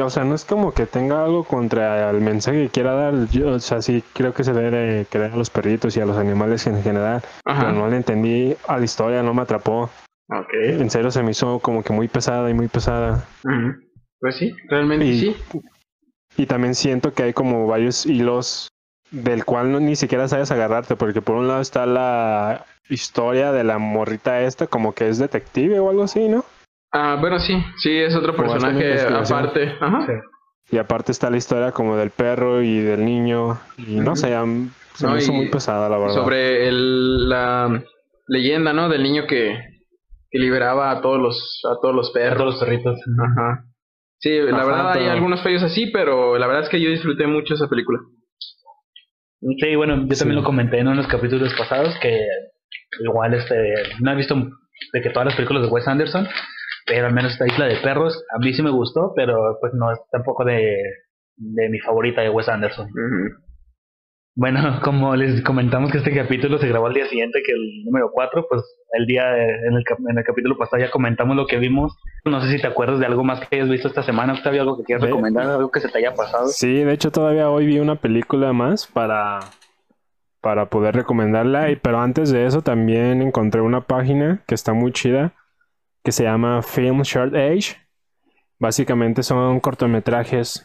o 0.00 0.10
sea, 0.10 0.24
no 0.24 0.34
es 0.34 0.44
como 0.44 0.72
que 0.72 0.86
tenga 0.86 1.24
algo 1.24 1.44
contra 1.44 2.10
el 2.10 2.20
mensaje 2.20 2.64
que 2.64 2.68
quiera 2.70 2.94
dar. 2.94 3.28
Yo, 3.28 3.52
o 3.52 3.60
sea, 3.60 3.80
sí 3.80 4.02
creo 4.12 4.34
que 4.34 4.42
se 4.42 4.52
debe 4.52 5.06
querer 5.06 5.32
a 5.32 5.36
los 5.36 5.50
perritos 5.50 5.96
y 5.96 6.00
a 6.00 6.06
los 6.06 6.16
animales 6.16 6.66
en 6.66 6.82
general. 6.82 7.22
Pero 7.44 7.72
no 7.72 7.88
le 7.88 7.96
entendí 7.96 8.56
a 8.66 8.78
la 8.78 8.84
historia, 8.84 9.22
no 9.22 9.34
me 9.34 9.42
atrapó. 9.42 9.90
Okay. 10.26 10.80
En 10.80 10.90
serio 10.90 11.10
se 11.10 11.22
me 11.22 11.30
hizo 11.32 11.58
como 11.60 11.82
que 11.82 11.92
muy 11.92 12.08
pesada 12.08 12.50
y 12.50 12.54
muy 12.54 12.68
pesada. 12.68 13.24
Pues 14.20 14.36
sí, 14.36 14.54
realmente 14.68 15.04
sí. 15.04 15.36
Y 16.36 16.46
también 16.46 16.74
siento 16.74 17.12
que 17.12 17.22
hay 17.22 17.32
como 17.32 17.66
varios 17.66 18.06
hilos 18.06 18.68
del 19.10 19.44
cual 19.44 19.70
no, 19.70 19.78
ni 19.78 19.94
siquiera 19.94 20.26
sabes 20.26 20.50
agarrarte, 20.50 20.96
porque 20.96 21.22
por 21.22 21.36
un 21.36 21.46
lado 21.46 21.60
está 21.60 21.86
la 21.86 22.64
historia 22.88 23.52
de 23.52 23.62
la 23.62 23.78
morrita 23.78 24.40
esta, 24.40 24.66
como 24.66 24.92
que 24.92 25.08
es 25.08 25.18
detective 25.18 25.78
o 25.78 25.90
algo 25.90 26.02
así, 26.02 26.28
¿no? 26.28 26.44
Ah, 26.96 27.16
bueno, 27.20 27.40
sí, 27.40 27.60
sí, 27.78 27.90
es 27.90 28.14
otro 28.14 28.36
personaje 28.36 29.00
aparte. 29.00 29.74
Ajá. 29.80 30.06
Y 30.70 30.78
aparte 30.78 31.10
está 31.10 31.28
la 31.28 31.36
historia 31.36 31.72
como 31.72 31.96
del 31.96 32.10
perro 32.10 32.62
y 32.62 32.78
del 32.78 33.04
niño. 33.04 33.58
Y 33.76 33.96
no 33.96 34.14
sé, 34.14 34.32
se 34.94 35.06
me 35.08 35.18
hizo 35.18 35.32
muy 35.32 35.48
pesada, 35.48 35.88
la 35.88 35.98
verdad. 35.98 36.14
Sobre 36.14 36.68
el, 36.68 37.28
la 37.28 37.82
leyenda, 38.28 38.72
¿no? 38.72 38.88
Del 38.88 39.02
niño 39.02 39.26
que, 39.26 39.58
que 40.30 40.38
liberaba 40.38 40.92
a 40.92 41.00
todos 41.00 41.20
los, 41.20 41.60
a 41.64 41.80
todos 41.82 41.96
los 41.96 42.12
perros. 42.12 42.34
A 42.34 42.38
todos 42.38 42.54
los 42.54 42.64
perritos. 42.64 43.00
Ajá. 43.18 43.64
Sí, 44.18 44.38
la 44.38 44.64
verdad 44.64 44.92
hay 44.92 45.08
algunos 45.08 45.42
fallos 45.42 45.64
así, 45.64 45.88
pero 45.88 46.38
la 46.38 46.46
verdad 46.46 46.62
es 46.62 46.68
que 46.68 46.80
yo 46.80 46.90
disfruté 46.90 47.26
mucho 47.26 47.54
esa 47.54 47.68
película. 47.68 47.98
Sí, 49.58 49.74
bueno, 49.74 50.06
yo 50.06 50.16
también 50.16 50.36
lo 50.36 50.44
comenté 50.44 50.78
en 50.78 50.88
unos 50.88 51.06
capítulos 51.08 51.52
pasados 51.58 51.94
que 52.00 52.20
igual 53.00 53.34
este 53.34 53.74
no 54.00 54.12
he 54.12 54.14
visto 54.14 54.34
de 54.92 55.02
que 55.02 55.10
todas 55.10 55.26
las 55.26 55.34
películas 55.34 55.64
de 55.64 55.68
Wes 55.68 55.86
Anderson, 55.86 56.26
pero 56.86 57.06
al 57.06 57.14
menos 57.14 57.32
esta 57.32 57.46
Isla 57.46 57.66
de 57.66 57.76
Perros 57.76 58.24
a 58.34 58.38
mí 58.38 58.52
sí 58.52 58.62
me 58.62 58.70
gustó, 58.70 59.12
pero 59.14 59.58
pues 59.60 59.72
no 59.74 59.92
es 59.92 59.98
tampoco 60.10 60.44
de, 60.44 60.76
de 61.36 61.68
mi 61.68 61.78
favorita 61.80 62.22
de 62.22 62.30
Wes 62.30 62.48
Anderson. 62.48 62.88
Bueno, 64.36 64.80
como 64.82 65.14
les 65.16 65.42
comentamos 65.42 65.92
que 65.92 65.98
este 65.98 66.14
capítulo 66.14 66.58
se 66.58 66.68
grabó 66.68 66.86
al 66.86 66.94
día 66.94 67.06
siguiente 67.08 67.40
que 67.44 67.52
el 67.52 67.84
número 67.84 68.10
4, 68.12 68.46
pues 68.48 68.62
el 68.92 69.06
día 69.06 69.36
en 69.36 69.74
el, 69.74 69.84
en 70.10 70.18
el 70.18 70.24
capítulo 70.24 70.56
pasado 70.56 70.82
ya 70.82 70.90
comentamos 70.90 71.36
lo 71.36 71.46
que 71.46 71.58
vimos. 71.58 71.96
No 72.24 72.40
sé 72.40 72.50
si 72.50 72.60
te 72.60 72.66
acuerdas 72.66 72.98
de 72.98 73.06
algo 73.06 73.24
más 73.24 73.40
que 73.40 73.56
hayas 73.56 73.68
visto 73.68 73.88
esta 73.88 74.02
semana, 74.02 74.34
Octavio, 74.34 74.62
algo 74.62 74.76
que 74.76 74.84
quieras 74.84 75.04
recomendar, 75.04 75.46
algo 75.46 75.70
que 75.70 75.80
se 75.80 75.88
te 75.88 75.98
haya 75.98 76.14
pasado. 76.14 76.48
Sí, 76.48 76.82
de 76.82 76.92
hecho 76.92 77.10
todavía 77.10 77.50
hoy 77.50 77.66
vi 77.66 77.78
una 77.78 77.96
película 77.96 78.52
más 78.52 78.86
para, 78.86 79.40
para 80.40 80.66
poder 80.66 80.94
recomendarla, 80.94 81.70
y, 81.70 81.76
pero 81.76 82.00
antes 82.00 82.30
de 82.30 82.46
eso 82.46 82.62
también 82.62 83.22
encontré 83.22 83.60
una 83.60 83.82
página 83.82 84.42
que 84.46 84.54
está 84.54 84.72
muy 84.72 84.92
chida, 84.92 85.32
que 86.04 86.12
se 86.12 86.22
llama 86.22 86.62
Film 86.62 87.02
Short 87.02 87.34
Age. 87.34 87.76
Básicamente 88.60 89.22
son 89.22 89.58
cortometrajes 89.58 90.64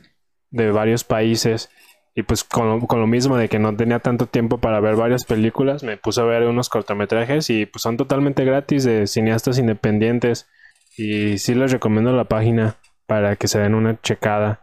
de 0.51 0.71
varios 0.71 1.03
países 1.03 1.69
y 2.15 2.23
pues 2.23 2.43
con 2.43 2.85
lo, 2.89 3.07
mismo 3.07 3.37
de 3.37 3.47
que 3.47 3.59
no 3.59 3.75
tenía 3.75 3.99
tanto 3.99 4.25
tiempo 4.25 4.57
para 4.57 4.79
ver 4.81 4.95
varias 4.95 5.23
películas, 5.23 5.83
me 5.83 5.95
puse 5.95 6.19
a 6.19 6.25
ver 6.25 6.43
unos 6.43 6.67
cortometrajes 6.67 7.49
y 7.49 7.65
pues 7.65 7.81
son 7.81 7.95
totalmente 7.97 8.43
gratis 8.43 8.83
de 8.83 9.07
cineastas 9.07 9.57
independientes. 9.57 10.49
Y 10.97 11.37
sí 11.37 11.55
les 11.55 11.71
recomiendo 11.71 12.11
la 12.11 12.25
página 12.25 12.75
para 13.05 13.37
que 13.37 13.47
se 13.47 13.59
den 13.59 13.73
una 13.73 14.01
checada. 14.01 14.61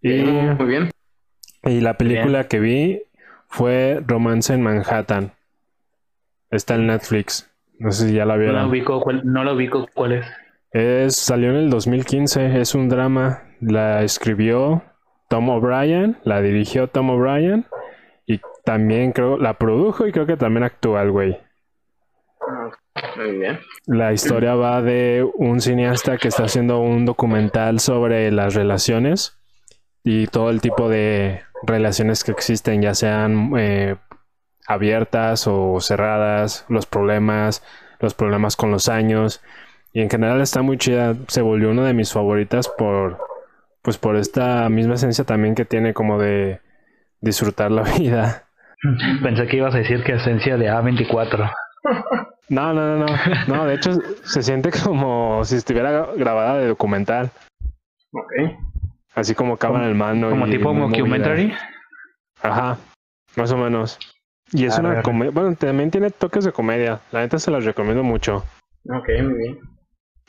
Y, 0.00 0.22
Muy 0.22 0.66
bien. 0.66 0.90
Y 1.64 1.80
la 1.80 1.98
película 1.98 2.48
que 2.48 2.58
vi 2.58 3.02
fue 3.48 4.02
Romance 4.06 4.54
en 4.54 4.62
Manhattan. 4.62 5.32
Está 6.50 6.76
en 6.76 6.86
Netflix. 6.86 7.50
No 7.78 7.92
sé 7.92 8.08
si 8.08 8.14
ya 8.14 8.24
la 8.24 8.36
vieron. 8.36 8.56
No 8.56 8.62
la 8.62 8.68
ubico, 8.68 9.04
no 9.24 9.44
la 9.44 9.52
ubico, 9.52 9.86
¿cuál 9.94 10.12
es? 10.12 10.26
Es, 10.72 11.16
salió 11.16 11.50
en 11.50 11.56
el 11.56 11.70
2015, 11.70 12.60
es 12.60 12.74
un 12.74 12.88
drama. 12.88 13.44
La 13.60 14.02
escribió 14.02 14.82
Tom 15.28 15.48
O'Brien, 15.48 16.18
la 16.24 16.40
dirigió 16.42 16.88
Tom 16.88 17.10
O'Brien 17.10 17.66
y 18.26 18.40
también 18.64 19.12
creo 19.12 19.38
la 19.38 19.54
produjo 19.54 20.06
y 20.06 20.12
creo 20.12 20.26
que 20.26 20.36
también 20.36 20.64
actúa 20.64 21.02
el 21.02 21.10
güey. 21.10 21.38
Muy 23.16 23.38
bien. 23.38 23.60
La 23.86 24.12
historia 24.12 24.54
va 24.54 24.82
de 24.82 25.26
un 25.36 25.60
cineasta 25.60 26.16
que 26.18 26.28
está 26.28 26.44
haciendo 26.44 26.80
un 26.80 27.04
documental 27.04 27.80
sobre 27.80 28.30
las 28.30 28.54
relaciones 28.54 29.38
y 30.04 30.26
todo 30.26 30.50
el 30.50 30.60
tipo 30.60 30.88
de 30.88 31.42
relaciones 31.62 32.24
que 32.24 32.32
existen, 32.32 32.82
ya 32.82 32.94
sean 32.94 33.52
eh, 33.56 33.96
abiertas 34.68 35.46
o 35.48 35.80
cerradas, 35.80 36.66
los 36.68 36.86
problemas, 36.86 37.64
los 37.98 38.14
problemas 38.14 38.54
con 38.54 38.70
los 38.70 38.88
años. 38.88 39.42
Y 39.92 40.02
en 40.02 40.10
general 40.10 40.40
está 40.42 40.62
muy 40.62 40.76
chida. 40.76 41.16
Se 41.26 41.40
volvió 41.40 41.70
una 41.70 41.84
de 41.84 41.94
mis 41.94 42.12
favoritas 42.12 42.68
por 42.68 43.18
pues 43.82 43.96
por 43.96 44.16
esta 44.16 44.68
misma 44.68 44.94
esencia 44.94 45.24
también 45.24 45.54
que 45.54 45.64
tiene 45.64 45.94
como 45.94 46.18
de 46.18 46.60
disfrutar 47.22 47.70
la 47.70 47.82
vida. 47.98 48.44
Pensé 49.22 49.46
que 49.46 49.56
ibas 49.56 49.74
a 49.74 49.78
decir 49.78 50.04
que 50.04 50.12
esencia 50.12 50.56
de 50.58 50.70
A24. 50.70 51.50
No, 52.50 52.72
no, 52.72 52.96
no, 52.96 53.06
no. 53.06 53.16
No, 53.46 53.66
de 53.66 53.74
hecho 53.74 53.92
se 54.22 54.42
siente 54.42 54.70
como 54.84 55.44
si 55.44 55.56
estuviera 55.56 56.08
grabada 56.14 56.58
de 56.58 56.68
documental. 56.68 57.30
Ok. 58.12 58.32
Así 59.14 59.34
como 59.34 59.56
cámara 59.56 59.86
en 59.86 59.96
mano. 59.96 60.30
Como 60.30 60.46
tipo 60.46 60.72
documentary. 60.72 61.52
Ajá, 62.42 62.76
más 63.36 63.50
o 63.50 63.56
menos. 63.56 63.98
Y 64.52 64.64
es 64.64 64.78
una 64.78 65.02
comedia. 65.02 65.30
Bueno, 65.30 65.54
también 65.56 65.90
tiene 65.90 66.10
toques 66.10 66.44
de 66.44 66.52
comedia. 66.52 67.00
La 67.12 67.20
neta 67.20 67.38
se 67.38 67.50
las 67.50 67.64
recomiendo 67.64 68.02
mucho. 68.02 68.44
Ok, 68.88 69.08
muy 69.22 69.38
bien. 69.38 69.58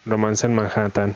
Romance 0.05 0.45
en 0.45 0.55
Manhattan. 0.55 1.15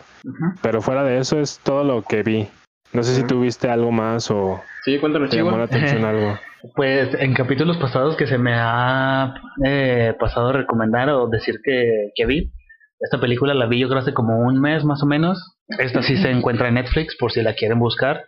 Pero 0.61 0.81
fuera 0.81 1.03
de 1.03 1.17
eso 1.19 1.39
es 1.39 1.59
todo 1.63 1.83
lo 1.83 2.01
que 2.03 2.23
vi. 2.23 2.47
No 2.93 3.01
sé 3.01 3.15
si 3.15 3.23
tuviste 3.23 3.69
algo 3.69 3.91
más 3.91 4.29
o 4.29 4.61
sí, 4.83 4.99
cuéntanos, 4.99 5.31
te 5.31 5.37
llamó 5.37 5.57
la 5.57 5.63
atención 5.63 6.05
algo. 6.05 6.37
Pues 6.75 7.09
en 7.15 7.33
capítulos 7.33 7.77
pasados 7.77 8.15
que 8.15 8.27
se 8.27 8.37
me 8.37 8.53
ha 8.55 9.33
eh, 9.65 10.15
pasado 10.19 10.49
a 10.49 10.53
recomendar 10.53 11.09
o 11.09 11.27
decir 11.27 11.59
que, 11.63 12.11
que 12.15 12.25
vi, 12.25 12.53
esta 12.99 13.19
película 13.19 13.53
la 13.53 13.65
vi 13.65 13.79
yo 13.79 13.89
creo 13.89 13.99
hace 13.99 14.13
como 14.13 14.39
un 14.39 14.61
mes 14.61 14.85
más 14.85 15.01
o 15.03 15.05
menos. 15.05 15.57
Esta 15.67 16.03
sí 16.03 16.15
se 16.17 16.29
encuentra 16.29 16.67
en 16.67 16.75
Netflix 16.75 17.17
por 17.17 17.31
si 17.31 17.41
la 17.41 17.53
quieren 17.53 17.79
buscar. 17.79 18.25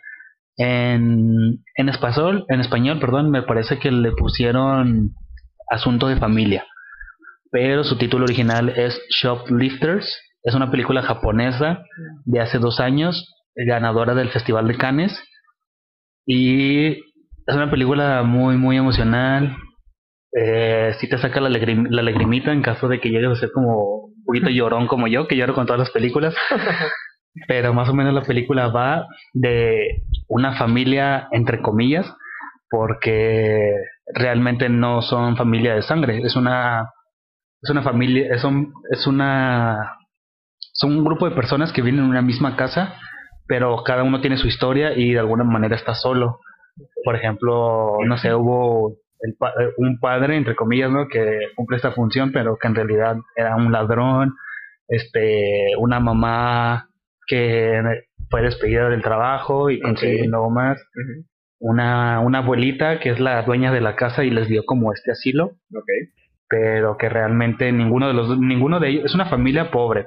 En, 0.58 1.64
en 1.76 1.90
español, 1.90 2.46
en 2.50 2.62
español, 2.62 3.00
perdón, 3.00 3.30
me 3.30 3.44
parece 3.44 3.80
que 3.80 3.92
le 3.92 4.12
pusieron 4.12 5.12
Asunto 5.70 6.08
de 6.08 6.18
Familia. 6.18 6.66
Pero 7.52 7.84
su 7.84 7.98
título 7.98 8.26
original 8.26 8.70
es 8.70 9.02
Shoplifters 9.10 10.26
es 10.46 10.54
una 10.54 10.70
película 10.70 11.02
japonesa 11.02 11.84
de 12.26 12.40
hace 12.40 12.60
dos 12.60 12.80
años, 12.80 13.36
ganadora 13.56 14.14
del 14.14 14.30
Festival 14.30 14.68
de 14.68 14.78
Cannes. 14.78 15.20
Y 16.28 16.90
es 16.92 17.56
una 17.56 17.72
película 17.72 18.22
muy, 18.22 18.56
muy 18.56 18.78
emocional. 18.78 19.58
Eh, 20.40 20.94
sí 21.00 21.10
te 21.10 21.18
saca 21.18 21.42
la, 21.42 21.50
la 21.50 22.04
lagrimita 22.04 22.52
en 22.52 22.62
caso 22.62 22.88
de 22.88 23.00
que 23.00 23.10
llegues 23.10 23.32
a 23.32 23.36
ser 23.36 23.52
como 23.52 24.06
un 24.06 24.24
poquito 24.24 24.50
llorón 24.52 24.86
como 24.86 25.08
yo, 25.08 25.28
que 25.28 25.36
lloro 25.36 25.56
con 25.56 25.66
todas 25.66 25.80
las 25.80 25.90
películas. 25.90 26.36
Pero 27.48 27.74
más 27.74 27.90
o 27.90 27.96
menos 27.96 28.14
la 28.14 28.22
película 28.22 28.68
va 28.68 29.08
de 29.34 30.04
una 30.28 30.58
familia, 30.58 31.28
entre 31.32 31.62
comillas, 31.62 32.12
porque 32.70 33.72
realmente 34.14 34.70
no 34.70 35.02
son 35.02 35.38
familia 35.38 35.76
de 35.76 35.82
sangre. 35.82 36.22
Es 36.24 36.36
una, 36.36 36.92
es 37.62 37.70
una 37.70 37.84
familia, 37.84 38.34
es, 38.34 38.44
un, 38.44 38.74
es 38.92 39.08
una 39.08 39.98
son 40.76 40.98
un 40.98 41.06
grupo 41.06 41.28
de 41.28 41.36
personas 41.36 41.72
que 41.72 41.82
viven 41.82 42.02
en 42.02 42.10
una 42.10 42.22
misma 42.22 42.58
casa, 42.58 42.96
pero 43.48 43.84
cada 43.84 44.04
uno 44.04 44.20
tiene 44.22 44.38
su 44.38 44.48
historia 44.48 44.94
y 44.94 45.14
de 45.14 45.20
alguna 45.20 45.46
manera 45.46 45.76
está 45.76 45.96
solo. 45.96 46.40
Por 47.04 47.16
ejemplo, 47.16 47.98
no 48.06 48.18
sé, 48.18 48.34
hubo 48.34 48.98
un 49.78 50.00
padre, 50.00 50.36
entre 50.36 50.56
comillas, 50.56 50.92
¿no? 50.92 51.08
que 51.08 51.40
cumple 51.56 51.78
esta 51.78 51.92
función, 51.92 52.32
pero 52.34 52.58
que 52.58 52.68
en 52.68 52.76
realidad 52.76 53.16
era 53.38 53.56
un 53.56 53.72
ladrón, 53.72 54.36
este, 54.90 55.72
una 55.80 56.02
mamá 56.02 56.90
que 57.26 57.82
fue 58.30 58.42
despedida 58.42 58.90
del 58.90 59.02
trabajo 59.02 59.70
y 59.70 59.80
consiguió 59.80 60.42
okay. 60.42 60.54
más, 60.54 60.82
una, 61.60 62.20
una 62.20 62.40
abuelita 62.40 63.00
que 63.00 63.10
es 63.10 63.20
la 63.20 63.42
dueña 63.44 63.72
de 63.72 63.82
la 63.82 63.96
casa 63.96 64.24
y 64.24 64.30
les 64.30 64.48
dio 64.48 64.64
como 64.66 64.94
este 64.94 65.12
asilo, 65.12 65.52
pero 66.48 66.98
que 66.98 67.10
realmente 67.10 67.72
ninguno 67.72 68.08
de 68.08 68.14
los, 68.14 68.38
ninguno 68.40 68.80
de 68.80 68.90
ellos, 68.90 69.06
es 69.06 69.16
una 69.16 69.26
familia 69.26 69.72
pobre, 69.72 70.06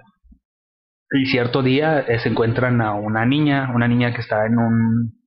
y 1.11 1.27
cierto 1.27 1.63
día 1.63 2.01
eh, 2.01 2.19
se 2.19 2.29
encuentran 2.29 2.81
a 2.81 2.95
una 2.95 3.25
niña, 3.25 3.71
una 3.75 3.89
niña 3.89 4.13
que 4.13 4.21
está 4.21 4.47
en 4.47 4.59
un 4.59 5.19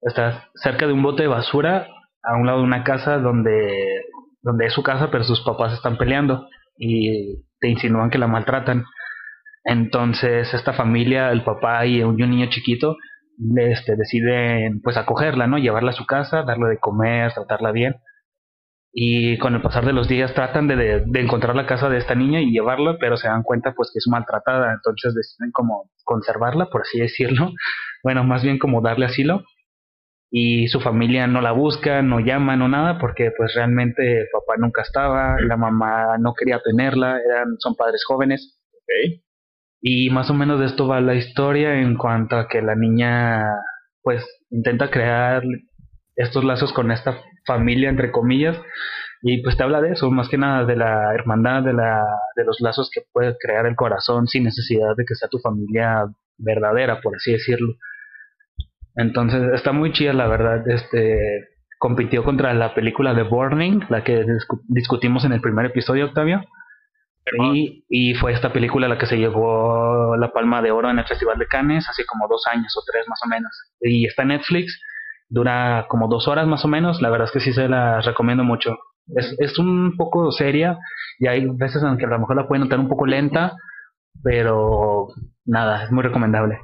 está 0.00 0.50
cerca 0.54 0.86
de 0.86 0.92
un 0.92 1.02
bote 1.02 1.22
de 1.22 1.28
basura 1.28 1.88
a 2.22 2.36
un 2.36 2.46
lado 2.46 2.58
de 2.58 2.64
una 2.64 2.84
casa 2.84 3.18
donde 3.18 4.04
donde 4.42 4.66
es 4.66 4.72
su 4.72 4.82
casa 4.82 5.10
pero 5.10 5.24
sus 5.24 5.40
papás 5.40 5.72
están 5.72 5.96
peleando 5.96 6.46
y 6.76 7.42
te 7.60 7.68
insinúan 7.68 8.10
que 8.10 8.18
la 8.18 8.26
maltratan. 8.26 8.84
Entonces 9.64 10.52
esta 10.52 10.74
familia, 10.74 11.32
el 11.32 11.42
papá 11.42 11.86
y 11.86 12.02
un, 12.02 12.16
niño 12.16 12.46
chiquito, 12.50 12.96
este, 13.56 13.96
deciden 13.96 14.80
pues 14.82 14.96
acogerla, 14.96 15.46
¿no? 15.46 15.58
Llevarla 15.58 15.90
a 15.90 15.94
su 15.94 16.06
casa, 16.06 16.42
darle 16.42 16.68
de 16.68 16.78
comer, 16.78 17.32
tratarla 17.32 17.72
bien. 17.72 17.96
Y 18.92 19.38
con 19.38 19.54
el 19.54 19.62
pasar 19.62 19.84
de 19.86 19.92
los 19.92 20.06
días 20.06 20.34
tratan 20.34 20.68
de, 20.68 21.02
de, 21.04 21.20
encontrar 21.20 21.56
la 21.56 21.66
casa 21.66 21.88
de 21.88 21.98
esta 21.98 22.14
niña 22.14 22.40
y 22.40 22.52
llevarla, 22.52 22.96
pero 23.00 23.16
se 23.16 23.26
dan 23.26 23.42
cuenta 23.42 23.72
pues 23.72 23.90
que 23.92 23.98
es 23.98 24.06
maltratada, 24.06 24.72
entonces 24.72 25.14
deciden 25.14 25.50
como 25.50 25.90
conservarla, 26.04 26.66
por 26.66 26.82
así 26.82 27.00
decirlo, 27.00 27.50
bueno, 28.04 28.22
más 28.22 28.44
bien 28.44 28.58
como 28.58 28.82
darle 28.82 29.06
asilo. 29.06 29.42
Y 30.30 30.68
su 30.68 30.80
familia 30.80 31.26
no 31.26 31.40
la 31.40 31.52
busca, 31.52 32.02
no 32.02 32.18
llama, 32.20 32.56
no 32.56 32.68
nada, 32.68 32.98
porque 32.98 33.30
pues 33.36 33.54
realmente 33.54 34.22
el 34.22 34.28
papá 34.32 34.54
nunca 34.58 34.82
estaba, 34.82 35.40
la 35.40 35.56
mamá 35.56 36.18
no 36.18 36.34
quería 36.34 36.60
tenerla, 36.60 37.20
eran, 37.24 37.56
son 37.58 37.76
padres 37.76 38.04
jóvenes, 38.04 38.60
y 39.86 40.08
más 40.08 40.30
o 40.30 40.34
menos 40.34 40.58
de 40.60 40.64
esto 40.64 40.88
va 40.88 41.02
la 41.02 41.14
historia 41.14 41.78
en 41.78 41.98
cuanto 41.98 42.38
a 42.38 42.48
que 42.48 42.62
la 42.62 42.74
niña 42.74 43.44
pues 44.02 44.24
intenta 44.48 44.90
crear 44.90 45.42
estos 46.16 46.42
lazos 46.42 46.72
con 46.72 46.90
esta 46.90 47.18
familia, 47.46 47.90
entre 47.90 48.10
comillas, 48.10 48.56
y 49.20 49.42
pues 49.42 49.58
te 49.58 49.62
habla 49.62 49.82
de 49.82 49.92
eso, 49.92 50.10
más 50.10 50.30
que 50.30 50.38
nada 50.38 50.64
de 50.64 50.76
la 50.76 51.12
hermandad, 51.12 51.62
de, 51.62 51.74
la, 51.74 52.02
de 52.34 52.44
los 52.44 52.62
lazos 52.62 52.90
que 52.90 53.02
puede 53.12 53.36
crear 53.38 53.66
el 53.66 53.76
corazón 53.76 54.26
sin 54.26 54.44
necesidad 54.44 54.96
de 54.96 55.04
que 55.04 55.14
sea 55.16 55.28
tu 55.28 55.38
familia 55.38 56.06
verdadera, 56.38 57.02
por 57.02 57.16
así 57.16 57.32
decirlo. 57.32 57.74
Entonces 58.96 59.52
está 59.52 59.72
muy 59.72 59.92
chida 59.92 60.14
la 60.14 60.28
verdad. 60.28 60.66
Este 60.66 61.48
compitió 61.78 62.24
contra 62.24 62.54
la 62.54 62.74
película 62.74 63.12
de 63.12 63.24
Burning, 63.24 63.80
la 63.90 64.02
que 64.02 64.24
discutimos 64.68 65.26
en 65.26 65.32
el 65.32 65.42
primer 65.42 65.66
episodio, 65.66 66.06
Octavio. 66.06 66.42
Y, 67.32 67.84
y, 67.88 68.14
fue 68.14 68.32
esta 68.32 68.52
película 68.52 68.86
la 68.86 68.98
que 68.98 69.06
se 69.06 69.16
llevó 69.16 70.14
la 70.16 70.30
palma 70.32 70.60
de 70.60 70.70
oro 70.70 70.90
en 70.90 70.98
el 70.98 71.06
Festival 71.06 71.38
de 71.38 71.46
Cannes 71.46 71.88
hace 71.88 72.04
como 72.04 72.28
dos 72.28 72.42
años 72.46 72.76
o 72.76 72.82
tres 72.90 73.06
más 73.08 73.20
o 73.24 73.28
menos. 73.28 73.50
Y 73.80 74.06
está 74.06 74.22
en 74.22 74.28
Netflix, 74.28 74.78
dura 75.30 75.86
como 75.88 76.08
dos 76.08 76.28
horas 76.28 76.46
más 76.46 76.64
o 76.66 76.68
menos. 76.68 77.00
La 77.00 77.08
verdad 77.08 77.26
es 77.26 77.32
que 77.32 77.40
sí 77.40 77.52
se 77.54 77.68
la 77.68 78.02
recomiendo 78.02 78.44
mucho. 78.44 78.76
Es, 79.16 79.34
es 79.38 79.58
un 79.58 79.96
poco 79.96 80.30
seria 80.32 80.78
y 81.18 81.26
hay 81.26 81.46
veces 81.46 81.82
en 81.82 81.96
que 81.96 82.04
a 82.04 82.08
lo 82.08 82.18
mejor 82.18 82.36
la 82.36 82.46
pueden 82.46 82.64
notar 82.64 82.78
un 82.78 82.88
poco 82.88 83.06
lenta, 83.06 83.56
pero 84.22 85.08
nada, 85.44 85.84
es 85.84 85.90
muy 85.90 86.02
recomendable. 86.02 86.58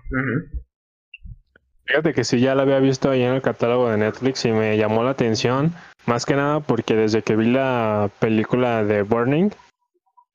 Fíjate 1.85 2.13
que 2.13 2.25
sí, 2.25 2.41
ya 2.41 2.55
la 2.55 2.63
había 2.63 2.79
visto 2.79 3.11
ahí 3.11 3.23
en 3.23 3.35
el 3.35 3.43
catálogo 3.43 3.91
de 3.91 3.99
Netflix 3.99 4.45
y 4.45 4.53
me 4.53 4.77
llamó 4.77 5.03
la 5.03 5.11
atención, 5.11 5.73
más 6.07 6.25
que 6.25 6.37
nada 6.37 6.61
porque 6.61 6.95
desde 6.95 7.23
que 7.23 7.37
vi 7.37 7.51
la 7.51 8.11
película 8.21 8.85
de 8.85 9.03
Burning, 9.03 9.51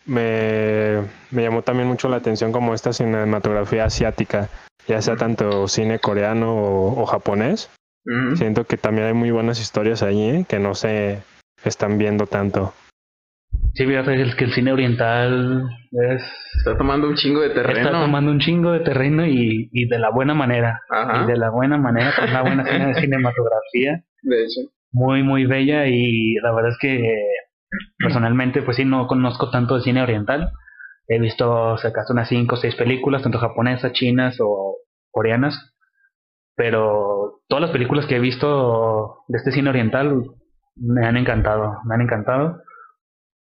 me, 0.05 1.01
llamó 1.31 1.61
también 1.61 1.87
mucho 1.87 2.09
la 2.09 2.17
atención 2.17 2.51
como 2.51 2.73
esta 2.73 2.93
cinematografía 2.93 3.85
asiática, 3.85 4.49
ya 4.87 5.01
sea 5.01 5.15
tanto 5.15 5.67
cine 5.67 5.99
coreano 5.99 6.55
o, 6.55 7.05
japonés. 7.05 7.69
Siento 8.35 8.65
que 8.65 8.77
también 8.77 9.07
hay 9.07 9.13
muy 9.13 9.31
buenas 9.31 9.59
historias 9.59 10.03
allí 10.03 10.29
¿eh? 10.29 10.45
que 10.47 10.59
no 10.59 10.75
se 10.75 11.23
están 11.63 11.97
viendo 11.97 12.27
tanto. 12.27 12.71
Sí, 13.73 13.85
fíjate 13.85 14.21
es 14.21 14.35
que 14.35 14.45
el 14.45 14.53
cine 14.53 14.71
oriental 14.71 15.67
es... 15.91 16.21
Está 16.59 16.77
tomando 16.77 17.09
un 17.09 17.15
chingo 17.15 17.41
de 17.41 17.49
terreno. 17.49 17.79
Está 17.79 17.91
tomando 18.01 18.31
un 18.31 18.39
chingo 18.39 18.71
de 18.71 18.81
terreno 18.81 19.25
y, 19.25 19.69
y 19.71 19.87
de 19.87 19.97
la 19.97 20.11
buena 20.11 20.35
manera. 20.35 20.81
Y 21.23 21.25
de 21.25 21.35
la 21.35 21.49
buena 21.49 21.77
manera, 21.77 22.13
con 22.15 22.29
una 22.29 22.41
buena 22.41 22.93
cinematografía. 22.93 24.03
De 24.21 24.43
hecho. 24.43 24.61
Muy, 24.91 25.23
muy 25.23 25.45
bella 25.45 25.87
y 25.87 26.35
la 26.35 26.53
verdad 26.53 26.71
es 26.71 26.77
que 26.79 27.13
personalmente 27.97 28.61
pues 28.61 28.77
sí 28.77 28.85
no 28.85 29.07
conozco 29.07 29.49
tanto 29.49 29.75
de 29.75 29.81
cine 29.81 30.01
oriental. 30.01 30.51
He 31.07 31.19
visto, 31.19 31.77
si 31.77 31.87
acaso, 31.87 32.13
unas 32.13 32.27
5 32.29 32.55
o 32.55 32.57
6 32.57 32.75
películas, 32.75 33.21
tanto 33.21 33.37
japonesas, 33.37 33.93
chinas 33.93 34.37
o 34.39 34.77
coreanas. 35.11 35.75
Pero 36.55 37.41
todas 37.47 37.61
las 37.61 37.71
películas 37.71 38.05
que 38.05 38.15
he 38.15 38.19
visto 38.19 39.23
de 39.27 39.37
este 39.37 39.51
cine 39.51 39.69
oriental 39.69 40.23
me 40.75 41.05
han 41.05 41.17
encantado, 41.17 41.79
me 41.85 41.95
han 41.95 42.01
encantado 42.01 42.61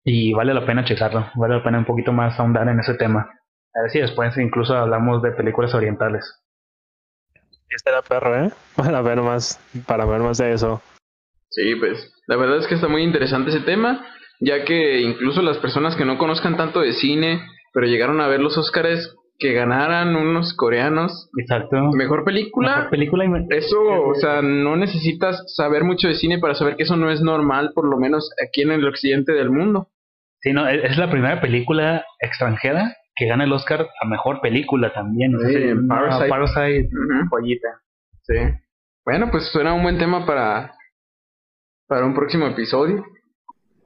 y 0.04 0.34
vale 0.34 0.54
la 0.54 0.66
pena 0.66 0.86
checarlo, 0.86 1.28
vale 1.36 1.56
la 1.58 1.64
pena 1.64 1.80
un 1.80 1.86
poquito 1.86 2.14
más 2.14 2.40
ahondar 2.40 2.68
en 2.68 2.80
ese 2.80 2.94
tema. 2.94 3.30
A 3.74 3.82
ver 3.82 3.92
si 3.92 4.00
después 4.00 4.38
incluso 4.38 4.76
hablamos 4.76 5.22
de 5.22 5.32
películas 5.32 5.74
orientales. 5.74 6.42
Este 7.70 7.90
era 7.90 8.02
perro, 8.02 8.46
¿eh? 8.46 8.52
Para 8.76 9.02
ver 9.02 9.22
más, 9.22 9.60
para 9.88 10.06
ver 10.06 10.22
más 10.22 10.38
de 10.38 10.54
eso. 10.54 10.82
Sí, 11.50 11.76
pues 11.76 12.15
la 12.28 12.36
verdad 12.36 12.58
es 12.58 12.68
que 12.68 12.76
está 12.76 12.88
muy 12.88 13.04
interesante 13.04 13.52
ese 13.52 13.62
tema, 13.62 14.06
ya 14.40 14.64
que 14.66 15.02
incluso 15.02 15.42
las 15.42 15.58
personas 15.58 15.96
que 15.96 16.06
no 16.06 16.18
conozcan 16.18 16.58
tanto 16.58 16.82
de 16.82 16.94
cine, 16.94 17.42
pero 17.74 17.88
llegaron 17.88 18.22
a 18.22 18.28
ver 18.28 18.40
los 18.40 18.58
Óscares 18.58 19.16
que 19.38 19.54
ganaran 19.54 20.16
unos 20.16 20.54
coreanos. 20.54 21.30
Exacto. 21.38 21.78
Mejor 21.94 22.24
película. 22.24 22.76
Mejor 22.76 22.90
película. 22.90 23.26
Eso, 23.50 23.82
o 23.82 24.16
sea, 24.16 24.42
no 24.42 24.76
necesitas 24.78 25.44
saber 25.56 25.84
mucho 25.84 26.08
de 26.08 26.16
cine 26.16 26.40
para 26.40 26.56
saber 26.56 26.76
que 26.76 26.84
eso 26.84 26.96
no 26.96 27.12
es 27.12 27.22
normal, 27.22 27.72
por 27.76 27.88
lo 27.88 27.98
menos 27.98 28.30
aquí 28.46 28.62
en 28.62 28.72
el 28.72 28.88
occidente 28.88 29.34
del 29.34 29.50
mundo. 29.50 29.90
Sí, 30.40 30.54
no, 30.54 30.68
es 30.68 30.98
la 30.98 31.10
primera 31.10 31.42
película 31.42 32.06
extranjera 32.20 32.96
que 33.16 33.28
gana 33.28 33.46
el 33.46 33.54
Oscar 33.54 33.88
a 34.02 34.08
mejor 34.08 34.42
película 34.42 34.94
también. 34.94 35.32
Sí, 35.40 35.88
Parasite. 35.88 36.30
Parasite, 36.30 36.90
Sí. 38.24 38.36
Bueno, 39.06 39.30
pues 39.32 39.46
suena 39.52 39.74
un 39.74 39.84
buen 39.84 39.98
tema 39.98 40.26
para, 40.26 40.74
para 41.88 42.06
un 42.06 42.14
próximo 42.14 42.48
episodio. 42.48 43.06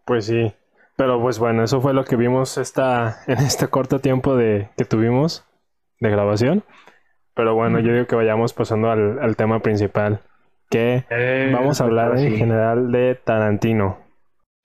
Pues 0.06 0.26
sí. 0.26 0.54
Pero 0.96 1.22
pues 1.22 1.40
bueno, 1.40 1.64
eso 1.64 1.80
fue 1.80 1.94
lo 1.94 2.04
que 2.04 2.16
vimos 2.16 2.58
esta, 2.58 3.20
en 3.28 3.40
este 3.40 3.68
corto 3.68 4.00
tiempo 4.00 4.36
de, 4.36 4.70
que 4.78 4.86
tuvimos 4.86 5.46
de 6.00 6.10
grabación. 6.10 6.64
Pero 7.34 7.56
bueno, 7.56 7.80
yo 7.80 7.94
digo 7.94 8.06
que 8.06 8.16
vayamos 8.16 8.54
pasando 8.54 8.92
al, 8.92 9.36
tema 9.38 9.62
principal. 9.62 10.22
Que 10.70 11.06
eh, 11.10 11.50
vamos 11.54 11.80
a 11.80 11.86
hablar 11.86 12.18
en 12.18 12.36
general 12.36 12.92
de 12.92 13.16
Tarantino. 13.16 13.98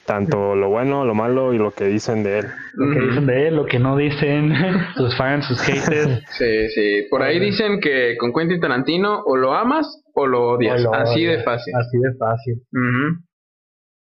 Tanto 0.07 0.55
lo 0.55 0.69
bueno, 0.69 1.05
lo 1.05 1.15
malo 1.15 1.55
y 1.55 1.59
lo 1.59 1.71
que 1.71 1.87
dicen 1.87 2.23
de 2.23 2.41
él. 2.41 2.47
Lo 2.75 2.93
que 2.95 3.07
dicen 3.07 3.27
de 3.27 3.49
él, 3.49 3.57
lo 3.57 3.65
que 3.65 3.79
no 3.79 3.97
dicen 3.97 4.53
sus 4.97 5.17
fans, 5.17 5.47
sus 5.47 5.61
haters. 5.63 6.23
Sí, 6.39 6.69
sí. 6.75 7.07
Por 7.11 7.23
ahí 7.23 7.41
dicen 7.41 7.81
que 7.81 8.17
con 8.19 8.33
Quentin 8.33 8.61
Tarantino 8.61 9.23
o 9.25 9.37
lo 9.37 9.55
amas 9.55 10.03
o 10.15 10.27
lo 10.27 10.51
odias. 10.51 10.85
así 10.93 11.25
de 11.25 11.43
fácil. 11.43 11.75
Así 11.75 11.99
de 11.99 12.15
fácil. 12.19 12.63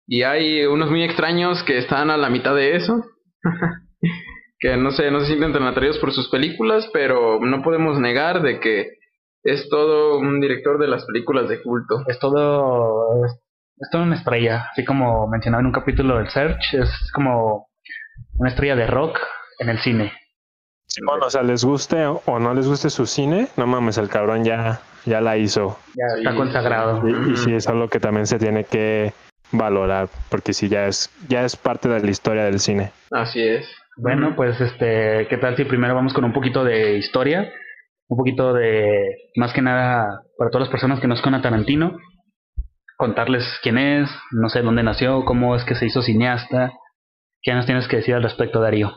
Y 0.07 0.23
hay 0.23 0.65
unos 0.65 0.89
muy 0.89 1.03
extraños 1.03 1.63
que 1.63 1.77
están 1.77 2.09
a 2.09 2.17
la 2.17 2.29
mitad 2.29 2.55
de 2.55 2.75
eso. 2.75 3.03
que 4.59 4.77
no 4.77 4.91
sé, 4.91 5.11
no 5.11 5.19
se 5.21 5.27
sienten 5.27 5.53
tan 5.53 5.63
atraídos 5.63 5.99
por 5.99 6.11
sus 6.13 6.29
películas, 6.29 6.89
pero 6.93 7.39
no 7.39 7.61
podemos 7.61 7.99
negar 7.99 8.41
de 8.41 8.59
que 8.59 8.87
es 9.43 9.69
todo 9.69 10.17
un 10.17 10.41
director 10.41 10.79
de 10.79 10.87
las 10.87 11.05
películas 11.05 11.49
de 11.49 11.61
culto. 11.61 12.03
Es 12.07 12.19
todo 12.19 13.25
es 13.25 13.39
toda 13.91 14.03
una 14.03 14.15
estrella, 14.15 14.67
así 14.71 14.83
como 14.83 15.27
mencionaba 15.27 15.61
en 15.61 15.67
un 15.67 15.71
capítulo 15.71 16.17
del 16.17 16.29
Search, 16.29 16.73
es 16.73 17.11
como 17.13 17.69
una 18.37 18.49
estrella 18.49 18.75
de 18.75 18.87
rock 18.87 19.17
en 19.59 19.69
el 19.69 19.79
cine. 19.79 20.11
bueno, 21.05 21.27
o 21.27 21.29
sea, 21.29 21.43
les 21.43 21.63
guste 21.63 22.05
o 22.05 22.39
no 22.39 22.53
les 22.53 22.67
guste 22.67 22.89
su 22.89 23.05
cine, 23.05 23.47
no 23.57 23.67
mames, 23.67 23.97
el 23.97 24.09
cabrón 24.09 24.43
ya, 24.43 24.81
ya 25.05 25.21
la 25.21 25.37
hizo. 25.37 25.77
Ya 25.95 26.17
está 26.17 26.35
consagrado. 26.35 27.07
Y, 27.07 27.37
sí, 27.37 27.53
es 27.53 27.67
algo 27.67 27.87
que 27.87 27.99
también 27.99 28.27
se 28.27 28.39
tiene 28.39 28.63
que 28.65 29.13
valorar, 29.51 30.09
porque 30.29 30.53
sí, 30.53 30.67
ya 30.67 30.87
es, 30.87 31.09
ya 31.27 31.43
es 31.43 31.55
parte 31.55 31.89
de 31.89 32.01
la 32.01 32.09
historia 32.09 32.43
del 32.43 32.59
cine. 32.59 32.91
Así 33.11 33.41
es. 33.41 33.65
Bueno, 33.97 34.35
pues 34.35 34.59
este, 34.61 35.27
¿qué 35.27 35.37
tal 35.37 35.57
si 35.57 35.65
primero 35.65 35.95
vamos 35.95 36.13
con 36.13 36.23
un 36.23 36.33
poquito 36.33 36.63
de 36.63 36.97
historia? 36.97 37.51
Un 38.07 38.17
poquito 38.17 38.53
de, 38.53 39.31
más 39.35 39.53
que 39.53 39.61
nada, 39.61 40.23
para 40.37 40.49
todas 40.49 40.67
las 40.67 40.71
personas 40.71 40.99
que 40.99 41.07
no 41.07 41.15
conocen 41.15 41.35
a 41.35 41.41
Tarantino, 41.41 41.97
contarles 42.99 43.45
quién 43.63 43.77
es, 43.77 44.09
no 44.31 44.49
sé 44.49 44.61
dónde 44.61 44.83
nació, 44.83 45.23
cómo 45.23 45.55
es 45.55 45.63
que 45.63 45.73
se 45.73 45.85
hizo 45.85 46.01
cineasta. 46.01 46.73
¿Qué 47.41 47.53
nos 47.53 47.65
tienes 47.65 47.87
que 47.87 47.95
decir 47.95 48.13
al 48.13 48.23
respecto, 48.23 48.59
Darío? 48.59 48.93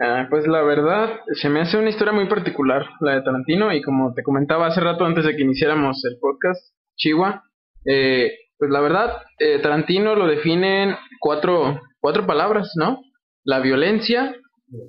Ah, 0.00 0.26
pues 0.28 0.48
la 0.48 0.60
verdad, 0.62 1.20
se 1.34 1.48
me 1.48 1.60
hace 1.60 1.78
una 1.78 1.90
historia 1.90 2.12
muy 2.12 2.26
particular, 2.26 2.84
la 3.00 3.12
de 3.12 3.22
Tarantino, 3.22 3.72
y 3.72 3.80
como 3.80 4.12
te 4.14 4.24
comentaba 4.24 4.66
hace 4.66 4.80
rato 4.80 5.04
antes 5.04 5.24
de 5.24 5.36
que 5.36 5.42
iniciáramos 5.42 6.04
el 6.04 6.18
podcast, 6.18 6.60
Chihuahua, 6.96 7.44
eh, 7.86 8.32
pues 8.58 8.72
la 8.72 8.80
verdad, 8.80 9.22
eh, 9.38 9.60
Tarantino 9.60 10.16
lo 10.16 10.26
definen 10.26 10.96
cuatro, 11.20 11.80
cuatro 12.00 12.26
palabras, 12.26 12.72
¿no? 12.74 13.02
La 13.44 13.60
violencia, 13.60 14.34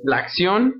la 0.03 0.17
acción, 0.17 0.73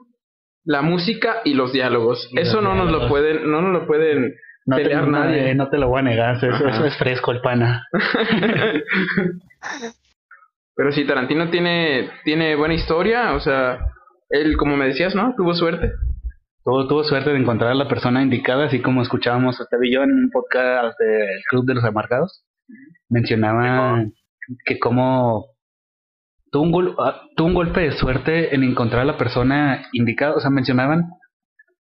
la 0.66 0.82
música 0.82 1.42
y 1.46 1.54
los 1.54 1.72
diálogos. 1.72 2.32
Eso 2.36 2.62
no 2.62 2.74
nos 2.74 2.92
lo 2.92 3.08
pueden, 3.08 3.52
no 3.52 3.62
nos 3.62 3.82
lo 3.82 3.86
pueden 3.86 4.34
no 4.66 4.76
pelear 4.78 5.06
te, 5.06 5.12
nadie. 5.12 5.56
No 5.56 5.70
te 5.70 5.78
lo 5.78 5.90
voy 5.90 6.00
a 6.00 6.04
negar, 6.04 6.36
eso, 6.36 6.48
es 6.86 6.98
fresco 6.98 7.32
el 7.32 7.42
pana. 7.42 7.88
Pero 10.76 10.92
sí, 10.92 11.06
Tarantino 11.06 11.50
tiene, 11.50 12.10
tiene 12.24 12.56
buena 12.56 12.74
historia, 12.74 13.34
o 13.34 13.40
sea, 13.40 13.80
él, 14.30 14.58
como 14.58 14.76
me 14.76 14.88
decías, 14.88 15.14
¿no? 15.14 15.36
Tuvo 15.36 15.54
suerte. 15.54 15.92
Tuvo, 16.64 16.88
tuvo 16.88 17.04
suerte 17.04 17.30
de 17.30 17.38
encontrar 17.38 17.72
a 17.72 17.76
la 17.76 17.88
persona 17.88 18.24
indicada, 18.24 18.66
así 18.66 18.82
como 18.82 19.02
escuchábamos 19.02 19.60
a 19.62 19.66
y 19.84 19.94
yo 19.94 20.02
en 20.04 20.12
un 20.12 20.30
podcast 20.32 20.98
del 21.00 21.44
Club 21.50 21.66
de 21.66 21.76
los 21.76 21.84
Amargados. 21.84 22.44
Mencionaba 23.10 24.06
que 24.66 24.80
como 24.80 25.46
tuvo 26.52 26.64
un, 26.64 26.96
ah, 27.00 27.22
tuvo 27.36 27.48
un 27.48 27.54
golpe 27.54 27.82
de 27.82 27.92
suerte 27.92 28.56
en 28.56 28.64
encontrar 28.64 29.02
a 29.02 29.06
la 29.06 29.18
persona 29.18 29.88
indicada, 29.92 30.36
o 30.36 30.40
sea, 30.40 30.50
mencionaban 30.50 31.10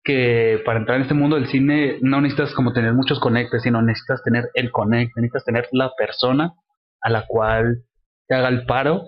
que 0.03 0.61
para 0.65 0.79
entrar 0.79 0.97
en 0.97 1.03
este 1.03 1.13
mundo 1.13 1.37
del 1.37 1.47
cine 1.47 1.97
no 2.01 2.19
necesitas 2.19 2.53
como 2.53 2.73
tener 2.73 2.93
muchos 2.93 3.19
conectes, 3.19 3.63
sino 3.63 3.81
necesitas 3.81 4.21
tener 4.23 4.49
el 4.53 4.71
conecte, 4.71 5.21
necesitas 5.21 5.45
tener 5.45 5.67
la 5.71 5.91
persona 5.97 6.53
a 7.01 7.09
la 7.09 7.25
cual 7.25 7.83
te 8.27 8.35
haga 8.35 8.49
el 8.49 8.65
paro 8.65 9.03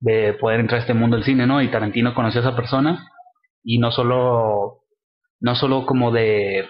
de 0.00 0.34
poder 0.34 0.60
entrar 0.60 0.78
a 0.78 0.82
este 0.82 0.94
mundo 0.94 1.16
del 1.16 1.24
cine, 1.24 1.46
¿no? 1.46 1.62
Y 1.62 1.70
Tarantino 1.70 2.14
conoció 2.14 2.40
a 2.40 2.44
esa 2.44 2.56
persona 2.56 3.06
y 3.62 3.78
no 3.78 3.90
solo 3.90 4.80
no 5.40 5.54
solo 5.56 5.84
como 5.84 6.10
de, 6.10 6.66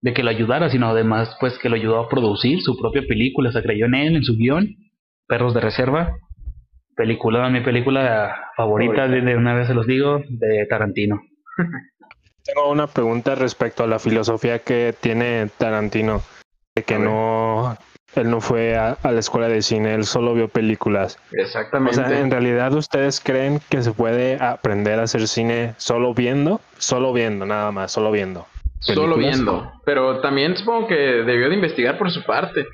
de 0.00 0.12
que 0.12 0.24
lo 0.24 0.30
ayudara, 0.30 0.70
sino 0.70 0.88
además 0.88 1.36
pues 1.38 1.56
que 1.58 1.68
lo 1.68 1.76
ayudó 1.76 2.00
a 2.00 2.08
producir 2.08 2.60
su 2.62 2.76
propia 2.76 3.02
película, 3.06 3.52
se 3.52 3.62
creyó 3.62 3.86
en 3.86 3.94
él, 3.94 4.16
en 4.16 4.24
su 4.24 4.36
guion, 4.36 4.74
Perros 5.28 5.54
de 5.54 5.60
Reserva, 5.60 6.16
película, 6.96 7.48
mi 7.48 7.60
película 7.60 8.34
favorita, 8.56 9.06
de, 9.06 9.20
de 9.20 9.36
una 9.36 9.54
vez 9.54 9.68
se 9.68 9.74
los 9.74 9.86
digo, 9.86 10.20
de 10.28 10.66
Tarantino. 10.68 11.20
Tengo 12.48 12.70
una 12.70 12.86
pregunta 12.86 13.34
respecto 13.34 13.84
a 13.84 13.86
la 13.86 13.98
filosofía 13.98 14.60
que 14.60 14.94
tiene 14.98 15.50
Tarantino, 15.58 16.22
de 16.74 16.82
que 16.82 16.98
no, 16.98 17.76
él 18.14 18.30
no 18.30 18.40
fue 18.40 18.74
a, 18.74 18.96
la 19.02 19.20
escuela 19.20 19.48
de 19.48 19.60
cine, 19.60 19.94
él 19.94 20.04
solo 20.04 20.32
vio 20.32 20.48
películas. 20.48 21.18
Exactamente. 21.32 22.00
O 22.00 22.06
sea, 22.06 22.18
en 22.18 22.30
realidad 22.30 22.72
ustedes 22.72 23.20
creen 23.20 23.60
que 23.68 23.82
se 23.82 23.92
puede 23.92 24.42
aprender 24.42 24.98
a 24.98 25.02
hacer 25.02 25.28
cine 25.28 25.74
solo 25.76 26.14
viendo, 26.14 26.62
solo 26.78 27.12
viendo, 27.12 27.44
nada 27.44 27.70
más, 27.70 27.92
solo 27.92 28.10
viendo. 28.10 28.46
solo 28.80 29.18
viendo. 29.18 29.70
Pero 29.84 30.22
también 30.22 30.56
supongo 30.56 30.88
que 30.88 30.94
debió 30.94 31.50
de 31.50 31.54
investigar 31.54 31.98
por 31.98 32.10
su 32.10 32.24
parte. 32.24 32.66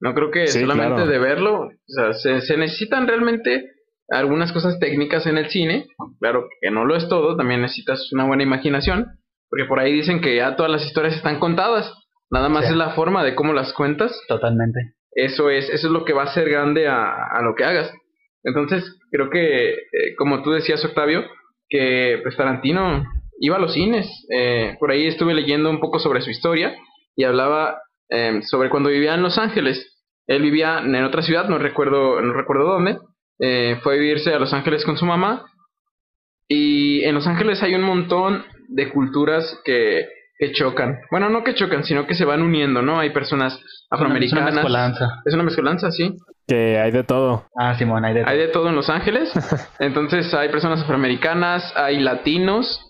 No 0.00 0.12
creo 0.12 0.32
que 0.32 0.48
solamente 0.48 1.06
de 1.06 1.18
verlo. 1.20 1.66
O 1.66 1.70
sea, 1.86 2.14
se, 2.14 2.40
se 2.40 2.56
necesitan 2.56 3.06
realmente 3.06 3.64
algunas 4.08 4.52
cosas 4.52 4.80
técnicas 4.80 5.24
en 5.26 5.38
el 5.38 5.50
cine. 5.50 5.86
Claro 6.18 6.48
que 6.60 6.72
no 6.72 6.84
lo 6.84 6.96
es 6.96 7.08
todo, 7.08 7.36
también 7.36 7.62
necesitas 7.62 8.12
una 8.12 8.26
buena 8.26 8.42
imaginación. 8.42 9.19
Porque 9.50 9.66
por 9.66 9.80
ahí 9.80 9.92
dicen 9.92 10.20
que 10.20 10.36
ya 10.36 10.56
todas 10.56 10.70
las 10.70 10.86
historias 10.86 11.16
están 11.16 11.40
contadas. 11.40 11.92
Nada 12.30 12.48
más 12.48 12.66
es 12.70 12.76
la 12.76 12.90
forma 12.90 13.24
de 13.24 13.34
cómo 13.34 13.52
las 13.52 13.72
cuentas. 13.72 14.18
Totalmente. 14.28 14.94
Eso 15.12 15.50
es, 15.50 15.68
eso 15.68 15.88
es 15.88 15.92
lo 15.92 16.04
que 16.04 16.12
va 16.12 16.22
a 16.22 16.32
ser 16.32 16.48
grande 16.48 16.86
a, 16.86 17.26
a 17.26 17.42
lo 17.42 17.54
que 17.56 17.64
hagas. 17.64 17.92
Entonces, 18.44 18.84
creo 19.10 19.28
que, 19.30 19.72
eh, 19.72 20.14
como 20.16 20.42
tú 20.42 20.50
decías, 20.50 20.84
Octavio, 20.84 21.24
que 21.68 22.20
pues, 22.22 22.36
Tarantino 22.36 23.04
iba 23.40 23.56
a 23.56 23.60
los 23.60 23.74
cines. 23.74 24.06
Eh, 24.30 24.76
por 24.78 24.90
ahí 24.90 25.06
estuve 25.06 25.34
leyendo 25.34 25.70
un 25.70 25.80
poco 25.80 25.98
sobre 25.98 26.20
su 26.20 26.30
historia 26.30 26.76
y 27.16 27.24
hablaba 27.24 27.80
em, 28.08 28.42
sobre 28.42 28.70
cuando 28.70 28.90
vivía 28.90 29.14
en 29.14 29.22
Los 29.22 29.38
Ángeles. 29.38 29.98
Él 30.26 30.42
vivía 30.42 30.78
en 30.78 30.94
otra 31.04 31.22
ciudad, 31.22 31.48
no 31.48 31.58
recuerdo, 31.58 32.20
no 32.20 32.32
recuerdo 32.32 32.64
dónde. 32.64 32.98
Eh, 33.40 33.78
fue 33.82 33.94
a 33.94 33.98
vivirse 33.98 34.32
a 34.32 34.38
Los 34.38 34.52
Ángeles 34.52 34.84
con 34.84 34.96
su 34.96 35.06
mamá. 35.06 35.46
Y 36.48 37.02
en 37.04 37.14
Los 37.14 37.26
Ángeles 37.26 37.62
hay 37.62 37.74
un 37.74 37.82
montón 37.82 38.44
de 38.70 38.90
culturas 38.90 39.60
que, 39.64 40.08
que 40.38 40.52
chocan. 40.52 41.00
Bueno, 41.10 41.28
no 41.28 41.44
que 41.44 41.54
chocan, 41.54 41.84
sino 41.84 42.06
que 42.06 42.14
se 42.14 42.24
van 42.24 42.42
uniendo, 42.42 42.82
¿no? 42.82 42.98
Hay 42.98 43.10
personas 43.10 43.58
afroamericanas. 43.90 44.48
Es 44.48 44.52
una 44.52 44.62
mezcolanza. 44.62 45.22
Es 45.24 45.34
una 45.34 45.42
mezcolanza, 45.42 45.90
sí. 45.90 46.16
Que 46.46 46.78
hay 46.78 46.90
de 46.90 47.04
todo. 47.04 47.46
Ah, 47.56 47.76
Simón, 47.76 48.04
hay 48.04 48.14
de 48.14 48.20
todo. 48.22 48.30
Hay 48.30 48.38
de 48.38 48.48
todo 48.48 48.68
en 48.68 48.76
Los 48.76 48.88
Ángeles. 48.88 49.32
Entonces 49.78 50.32
hay 50.34 50.48
personas 50.48 50.80
afroamericanas, 50.82 51.72
hay 51.76 52.00
latinos, 52.00 52.80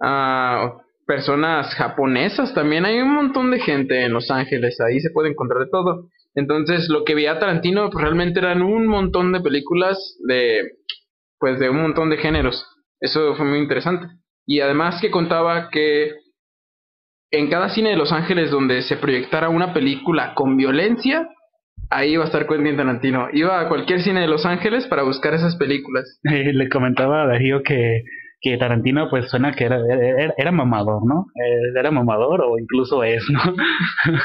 a 0.00 0.74
personas 1.06 1.74
japonesas 1.74 2.52
también. 2.54 2.84
Hay 2.84 3.00
un 3.00 3.14
montón 3.14 3.50
de 3.50 3.60
gente 3.60 4.04
en 4.04 4.12
Los 4.12 4.30
Ángeles, 4.30 4.78
ahí 4.80 5.00
se 5.00 5.10
puede 5.10 5.30
encontrar 5.30 5.64
de 5.64 5.70
todo. 5.70 6.08
Entonces, 6.34 6.88
lo 6.88 7.04
que 7.04 7.14
veía 7.14 7.38
Tarantino 7.40 7.90
pues, 7.90 8.02
realmente 8.02 8.38
eran 8.38 8.62
un 8.62 8.86
montón 8.86 9.32
de 9.32 9.40
películas 9.40 9.98
de, 10.28 10.72
pues, 11.40 11.58
de 11.58 11.70
un 11.70 11.82
montón 11.82 12.10
de 12.10 12.18
géneros. 12.18 12.64
Eso 13.00 13.34
fue 13.34 13.46
muy 13.46 13.58
interesante. 13.58 14.06
Y 14.48 14.60
además 14.60 14.98
que 15.02 15.10
contaba 15.10 15.68
que 15.68 16.12
en 17.30 17.50
cada 17.50 17.68
cine 17.68 17.90
de 17.90 17.96
Los 17.96 18.12
Ángeles 18.12 18.50
donde 18.50 18.80
se 18.80 18.96
proyectara 18.96 19.50
una 19.50 19.74
película 19.74 20.32
con 20.34 20.56
violencia, 20.56 21.28
ahí 21.90 22.14
iba 22.14 22.24
a 22.24 22.28
estar 22.28 22.46
Quentin 22.46 22.78
Tarantino. 22.78 23.28
Iba 23.34 23.60
a 23.60 23.68
cualquier 23.68 24.00
cine 24.00 24.22
de 24.22 24.26
Los 24.26 24.46
Ángeles 24.46 24.86
para 24.86 25.02
buscar 25.02 25.34
esas 25.34 25.56
películas. 25.56 26.18
Le 26.22 26.68
comentaba 26.70 27.24
a 27.24 27.26
Darío 27.26 27.62
que 27.62 28.02
que 28.40 28.56
Tarantino 28.56 29.10
pues 29.10 29.28
suena 29.30 29.52
que 29.52 29.64
era, 29.64 29.80
era, 30.36 30.52
mamador, 30.52 31.04
¿no? 31.04 31.26
Eh, 31.34 31.78
era 31.78 31.90
mamador 31.90 32.42
o 32.42 32.58
incluso 32.58 33.02
es, 33.02 33.24
¿no? 33.30 33.40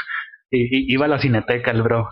y, 0.50 0.92
iba 0.92 1.06
a 1.06 1.08
la 1.08 1.18
cineteca 1.18 1.70
el 1.72 1.82
bro. 1.82 2.08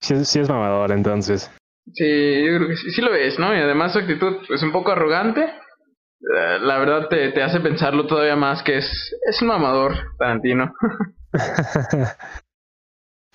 Sí, 0.00 0.24
sí 0.24 0.40
es 0.40 0.48
mamador 0.48 0.92
entonces. 0.92 1.50
Sí, 1.92 2.44
yo 2.44 2.56
creo 2.56 2.68
que 2.68 2.76
sí, 2.76 2.90
sí 2.90 3.02
lo 3.02 3.14
es, 3.14 3.38
¿no? 3.38 3.54
Y 3.54 3.58
además 3.58 3.92
su 3.92 3.98
actitud 3.98 4.36
es 4.48 4.62
un 4.62 4.72
poco 4.72 4.92
arrogante. 4.92 5.46
Eh, 6.22 6.58
la 6.60 6.78
verdad 6.78 7.08
te, 7.08 7.32
te 7.32 7.42
hace 7.42 7.60
pensarlo 7.60 8.06
todavía 8.06 8.36
más 8.36 8.62
que 8.62 8.78
es, 8.78 9.16
es 9.28 9.42
un 9.42 9.48
mamador 9.48 9.92
Tarantino. 10.18 10.74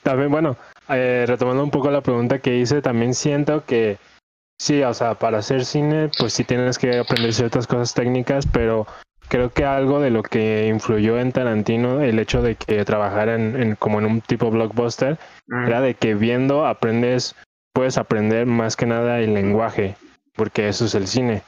también, 0.04 0.32
bueno, 0.32 0.56
eh, 0.90 1.26
retomando 1.28 1.64
un 1.64 1.72
poco 1.72 1.92
la 1.92 2.02
pregunta 2.02 2.40
que 2.40 2.58
hice, 2.58 2.82
también 2.82 3.14
siento 3.14 3.66
que 3.66 3.98
Sí, 4.60 4.82
o 4.82 4.94
sea, 4.94 5.14
para 5.14 5.38
hacer 5.38 5.66
cine, 5.66 6.10
pues 6.18 6.34
sí 6.34 6.44
tienes 6.44 6.80
que 6.80 6.98
aprender 6.98 7.34
ciertas 7.34 7.68
cosas 7.68 7.94
técnicas, 7.94 8.48
pero 8.48 8.88
creo 9.28 9.52
que 9.52 9.66
algo 9.66 10.00
de 10.00 10.10
lo 10.10 10.24
que 10.24 10.68
influyó 10.68 11.20
en 11.20 11.32
Tarantino, 11.32 12.02
el 12.02 12.18
hecho 12.18 12.42
de 12.42 12.56
que 12.56 12.84
trabajara 12.84 13.36
en, 13.36 13.76
como 13.76 14.00
en 14.00 14.06
un 14.06 14.22
tipo 14.22 14.50
blockbuster, 14.50 15.20
mm. 15.48 15.68
era 15.68 15.82
de 15.82 15.94
que 15.94 16.16
viendo 16.16 16.66
aprendes, 16.66 17.36
puedes 17.72 18.00
aprender 18.00 18.48
más 18.48 18.76
que 18.76 18.88
nada 18.88 19.20
el 19.20 19.36
lenguaje, 19.36 19.96
porque 20.36 20.68
eso 20.68 20.86
es 20.86 20.96
el 20.96 21.08
cine. 21.08 21.44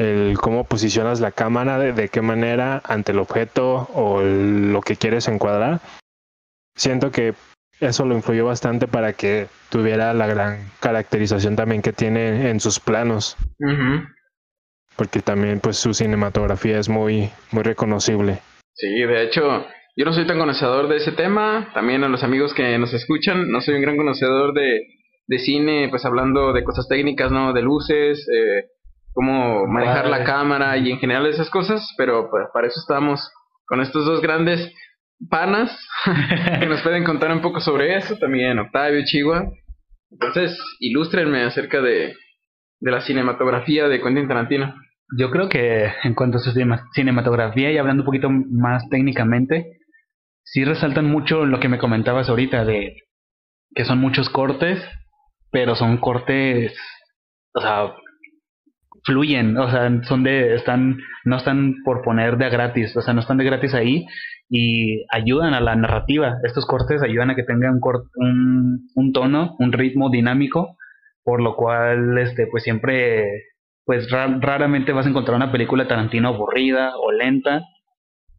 El 0.00 0.38
cómo 0.40 0.64
posicionas 0.64 1.20
la 1.20 1.30
cámara, 1.30 1.78
de, 1.78 1.92
de 1.92 2.08
qué 2.08 2.22
manera 2.22 2.80
ante 2.84 3.12
el 3.12 3.18
objeto 3.18 3.86
o 3.92 4.22
lo 4.22 4.80
que 4.80 4.96
quieres 4.96 5.28
encuadrar. 5.28 5.80
Siento 6.74 7.10
que 7.10 7.34
eso 7.80 8.06
lo 8.06 8.14
influyó 8.14 8.46
bastante 8.46 8.88
para 8.88 9.12
que 9.12 9.48
tuviera 9.68 10.14
la 10.14 10.26
gran 10.26 10.70
caracterización 10.80 11.54
también 11.54 11.82
que 11.82 11.92
tiene 11.92 12.48
en 12.48 12.60
sus 12.60 12.80
planos. 12.80 13.36
Porque 14.96 15.20
también 15.20 15.60
pues 15.60 15.76
su 15.76 15.92
cinematografía 15.92 16.78
es 16.78 16.88
muy, 16.88 17.28
muy 17.52 17.62
reconocible. 17.62 18.40
Sí, 18.72 18.88
de 18.88 19.24
hecho, 19.24 19.66
yo 19.96 20.04
no 20.06 20.14
soy 20.14 20.26
tan 20.26 20.38
conocedor 20.38 20.88
de 20.88 20.96
ese 20.96 21.12
tema. 21.12 21.70
También 21.74 22.04
a 22.04 22.08
los 22.08 22.22
amigos 22.22 22.54
que 22.54 22.78
nos 22.78 22.94
escuchan, 22.94 23.50
no 23.50 23.60
soy 23.60 23.74
un 23.74 23.82
gran 23.82 23.98
conocedor 23.98 24.54
de, 24.54 24.80
de 25.26 25.38
cine, 25.38 25.88
pues 25.90 26.06
hablando 26.06 26.54
de 26.54 26.64
cosas 26.64 26.88
técnicas, 26.88 27.30
¿no? 27.30 27.52
De 27.52 27.60
luces, 27.60 28.26
eh, 28.28 28.64
cómo 29.12 29.66
manejar 29.66 30.08
la 30.08 30.24
cámara 30.24 30.76
y 30.76 30.90
en 30.90 30.98
general 30.98 31.26
esas 31.26 31.50
cosas, 31.50 31.86
pero 31.96 32.28
pues, 32.30 32.46
para 32.52 32.66
eso 32.66 32.80
estamos 32.80 33.30
con 33.66 33.80
estos 33.80 34.04
dos 34.04 34.20
grandes 34.20 34.72
panas 35.28 35.76
que 36.60 36.66
nos 36.66 36.82
pueden 36.82 37.04
contar 37.04 37.32
un 37.32 37.42
poco 37.42 37.60
sobre 37.60 37.96
eso, 37.96 38.16
también 38.16 38.58
Octavio 38.58 39.02
Chihuahua. 39.04 39.50
Entonces, 40.10 40.58
ilústrenme 40.80 41.42
acerca 41.44 41.80
de, 41.80 42.14
de 42.80 42.90
la 42.90 43.00
cinematografía 43.00 43.88
de 43.88 44.00
Quentin 44.00 44.26
Tarantino. 44.26 44.74
Yo 45.16 45.30
creo 45.30 45.48
que 45.48 45.92
en 46.02 46.14
cuanto 46.14 46.38
a 46.38 46.40
su 46.40 46.52
cinematografía 46.94 47.70
y 47.70 47.78
hablando 47.78 48.02
un 48.02 48.06
poquito 48.06 48.28
más 48.30 48.88
técnicamente, 48.88 49.78
sí 50.42 50.64
resaltan 50.64 51.06
mucho 51.06 51.44
lo 51.44 51.60
que 51.60 51.68
me 51.68 51.78
comentabas 51.78 52.28
ahorita 52.28 52.64
de 52.64 52.96
que 53.74 53.84
son 53.84 53.98
muchos 53.98 54.28
cortes, 54.30 54.82
pero 55.50 55.74
son 55.74 55.98
cortes, 55.98 56.76
o 57.54 57.60
sea, 57.60 57.92
fluyen, 59.04 59.56
o 59.56 59.70
sea, 59.70 59.90
son 60.02 60.22
de, 60.22 60.54
están, 60.54 60.98
no 61.24 61.36
están 61.36 61.76
por 61.84 62.02
poner 62.02 62.36
de 62.36 62.50
gratis, 62.50 62.96
o 62.96 63.02
sea, 63.02 63.14
no 63.14 63.20
están 63.20 63.38
de 63.38 63.44
gratis 63.44 63.74
ahí 63.74 64.06
y 64.48 65.06
ayudan 65.10 65.54
a 65.54 65.60
la 65.60 65.76
narrativa. 65.76 66.38
Estos 66.42 66.66
cortes 66.66 67.02
ayudan 67.02 67.30
a 67.30 67.36
que 67.36 67.44
tenga 67.44 67.70
un, 67.70 67.80
un, 68.16 68.88
un 68.94 69.12
tono, 69.12 69.56
un 69.58 69.72
ritmo 69.72 70.10
dinámico, 70.10 70.76
por 71.22 71.40
lo 71.40 71.54
cual, 71.54 72.18
este, 72.18 72.46
pues 72.50 72.64
siempre, 72.64 73.44
pues 73.84 74.10
raramente 74.10 74.92
vas 74.92 75.06
a 75.06 75.10
encontrar 75.10 75.36
una 75.36 75.52
película 75.52 75.86
Tarantino 75.86 76.28
aburrida 76.28 76.92
o 76.96 77.12
lenta, 77.12 77.62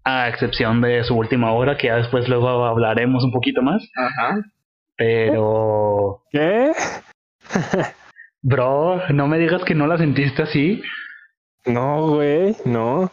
a 0.03 0.27
excepción 0.27 0.81
de 0.81 1.03
su 1.03 1.15
última 1.15 1.53
obra, 1.53 1.77
que 1.77 1.87
ya 1.87 1.95
después 1.95 2.27
luego 2.27 2.65
hablaremos 2.65 3.23
un 3.23 3.31
poquito 3.31 3.61
más. 3.61 3.87
Ajá. 3.95 4.41
Pero... 4.97 6.23
¿Qué? 6.31 6.71
Bro, 8.41 9.09
no 9.13 9.27
me 9.27 9.37
digas 9.37 9.63
que 9.63 9.75
no 9.75 9.87
la 9.87 9.97
sentiste 9.97 10.43
así. 10.43 10.81
No, 11.65 12.07
güey, 12.07 12.55
no. 12.65 13.11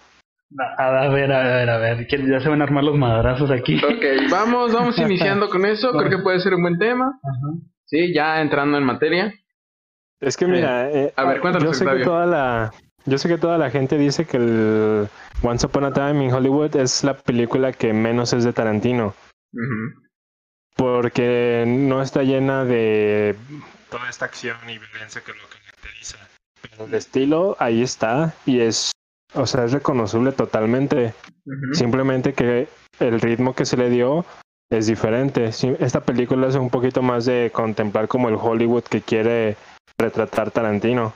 A 0.79 1.09
ver, 1.09 1.31
a 1.31 1.43
ver, 1.43 1.69
a 1.71 1.77
ver, 1.77 2.07
ya 2.09 2.41
se 2.41 2.49
van 2.49 2.63
a 2.63 2.65
armar 2.65 2.83
los 2.83 2.97
madrazos 2.97 3.51
aquí. 3.51 3.77
Ok, 3.85 4.31
vamos, 4.31 4.73
vamos 4.73 4.99
iniciando 4.99 5.51
con 5.51 5.67
eso, 5.67 5.93
creo 5.93 6.09
que 6.09 6.23
puede 6.23 6.41
ser 6.41 6.55
un 6.55 6.63
buen 6.63 6.79
tema. 6.79 7.21
Sí, 7.85 8.15
ya 8.15 8.41
entrando 8.41 8.79
en 8.79 8.85
materia. 8.85 9.35
Es 10.21 10.37
que 10.37 10.47
mira, 10.47 10.91
eh, 10.91 11.13
a 11.15 11.25
ver, 11.25 11.41
cuéntanos. 11.41 11.69
Yo 11.69 11.75
sé 11.75 11.85
que 11.85 12.05
toda 12.05 12.25
la, 12.25 12.73
yo 13.05 13.19
sé 13.19 13.29
que 13.29 13.39
toda 13.39 13.59
la 13.59 13.71
gente 13.71 13.99
dice 13.99 14.25
que 14.25 14.39
el 14.39 15.09
Once 15.43 15.67
Upon 15.67 15.85
a 15.85 15.93
Time 15.93 16.25
in 16.25 16.33
Hollywood 16.33 16.77
es 16.77 17.05
la 17.05 17.15
película 17.15 17.73
que 17.73 17.93
menos 17.93 18.33
es 18.33 18.45
de 18.45 18.53
Tarantino. 18.53 19.15
Porque 20.77 21.65
no 21.67 22.01
está 22.01 22.23
llena 22.23 22.65
de 22.65 23.37
toda 23.91 24.09
esta 24.09 24.25
acción 24.25 24.59
y 24.69 24.79
violencia 24.79 25.23
que 25.23 25.33
lo 25.33 25.49
caracteriza. 25.49 26.19
Pero 26.63 26.87
el 26.87 26.95
estilo 26.95 27.57
ahí 27.59 27.83
está 27.83 28.35
y 28.47 28.61
es 28.61 28.93
o 29.35 29.47
sea, 29.47 29.65
es 29.65 29.73
reconocible 29.73 30.33
totalmente. 30.33 31.13
Simplemente 31.73 32.33
que 32.33 32.69
el 33.01 33.21
ritmo 33.21 33.55
que 33.55 33.65
se 33.65 33.77
le 33.77 33.91
dio 33.91 34.25
es 34.71 34.87
diferente. 34.87 35.51
Esta 35.81 36.01
película 36.01 36.49
es 36.49 36.55
un 36.55 36.71
poquito 36.71 37.03
más 37.03 37.27
de 37.27 37.51
contemplar 37.53 38.09
como 38.09 38.29
el 38.29 38.37
Hollywood 38.37 38.85
que 38.85 39.03
quiere 39.03 39.57
retratar 39.99 40.51
Tarantino. 40.51 41.13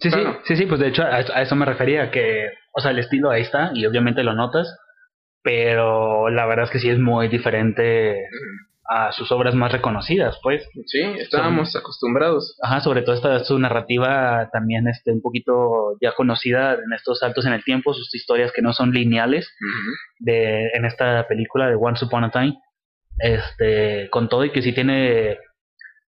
Sí, 0.00 0.10
sí, 0.10 0.18
sí, 0.44 0.56
sí, 0.56 0.66
pues 0.66 0.80
de 0.80 0.88
hecho 0.88 1.02
a, 1.02 1.20
eso 1.20 1.56
me 1.56 1.66
refería, 1.66 2.10
que, 2.10 2.48
o 2.72 2.80
sea, 2.80 2.90
el 2.90 2.98
estilo 2.98 3.30
ahí 3.30 3.42
está 3.42 3.70
y 3.74 3.86
obviamente 3.86 4.22
lo 4.22 4.34
notas, 4.34 4.76
pero 5.42 6.28
la 6.30 6.46
verdad 6.46 6.64
es 6.64 6.70
que 6.70 6.78
sí 6.78 6.88
es 6.88 6.98
muy 6.98 7.28
diferente 7.28 8.26
a 8.88 9.12
sus 9.12 9.30
obras 9.32 9.54
más 9.54 9.72
reconocidas, 9.72 10.38
pues. 10.42 10.68
Sí, 10.86 11.00
estábamos 11.18 11.74
acostumbrados. 11.76 12.56
Ajá, 12.62 12.80
sobre 12.80 13.02
todo 13.02 13.14
esta 13.14 13.38
su 13.44 13.58
narrativa 13.58 14.48
también 14.52 14.88
este 14.88 15.12
un 15.12 15.22
poquito 15.22 15.96
ya 16.00 16.12
conocida 16.12 16.74
en 16.74 16.92
estos 16.94 17.20
saltos 17.20 17.46
en 17.46 17.52
el 17.52 17.64
tiempo, 17.64 17.94
sus 17.94 18.14
historias 18.14 18.52
que 18.52 18.62
no 18.62 18.72
son 18.72 18.92
lineales 18.92 19.50
de 20.18 20.68
en 20.74 20.84
esta 20.84 21.26
película 21.28 21.68
de 21.68 21.76
Once 21.76 22.04
Upon 22.04 22.24
a 22.24 22.30
Time. 22.30 22.58
Este, 23.18 24.10
con 24.10 24.28
todo 24.28 24.44
y 24.44 24.50
que 24.50 24.60
sí 24.60 24.74
tiene 24.74 25.38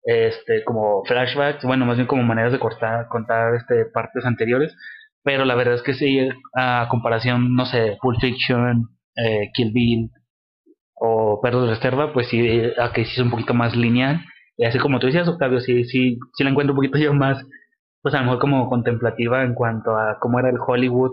este 0.02 0.64
como 0.64 1.04
flashbacks, 1.04 1.64
bueno, 1.64 1.87
más 1.87 1.96
bien 1.96 2.07
como 2.07 2.22
maneras 2.22 2.52
de 2.52 2.59
cortar 2.59 3.09
contar 3.09 3.54
este 3.54 3.85
partes 3.87 4.24
anteriores, 4.24 4.74
pero 5.22 5.44
la 5.44 5.54
verdad 5.54 5.74
es 5.74 5.83
que 5.83 5.94
sí 5.94 6.28
a 6.57 6.88
comparación, 6.90 7.54
no 7.54 7.66
sé, 7.66 7.98
Pulp 8.00 8.20
Fiction, 8.20 8.88
eh, 9.16 9.50
Kill 9.52 9.72
Bill, 9.72 10.11
o 11.00 11.40
Perros 11.40 11.64
de 11.64 11.74
Reserva, 11.74 12.12
pues 12.12 12.28
sí, 12.28 12.62
aquí 12.80 13.04
sí 13.04 13.12
es 13.12 13.18
un 13.18 13.30
poquito 13.30 13.54
más 13.54 13.76
lineal. 13.76 14.20
Y 14.56 14.64
así 14.64 14.78
como 14.78 14.98
tú 14.98 15.06
decías, 15.06 15.28
Octavio, 15.28 15.61
sí, 15.61 15.84
sí, 15.84 16.18
sí 16.34 16.44
la 16.44 16.50
encuentro 16.50 16.74
un 16.74 16.78
poquito 16.78 16.98
yo 16.98 17.14
más, 17.14 17.44
pues 18.02 18.14
a 18.14 18.18
lo 18.18 18.24
mejor 18.24 18.40
como 18.40 18.68
contemplativa 18.68 19.44
en 19.44 19.54
cuanto 19.54 19.96
a 19.96 20.18
cómo 20.20 20.38
era 20.38 20.50
el 20.50 20.58
Hollywood 20.64 21.12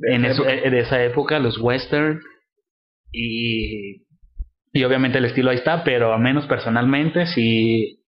en 0.00 0.24
eso, 0.24 0.46
eh, 0.46 0.70
de 0.70 0.80
esa 0.80 1.02
época, 1.02 1.38
los 1.38 1.58
western 1.58 2.20
y, 3.12 4.06
y 4.72 4.84
obviamente 4.84 5.18
el 5.18 5.24
estilo 5.24 5.50
ahí 5.50 5.56
está, 5.56 5.82
pero 5.84 6.12
a 6.12 6.18
menos 6.18 6.46
personalmente 6.46 7.26
sí, 7.26 8.04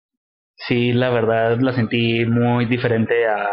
sí 0.56 0.92
la 0.94 1.10
verdad 1.10 1.58
la 1.60 1.74
sentí 1.74 2.26
muy 2.26 2.66
diferente 2.66 3.26
a, 3.26 3.48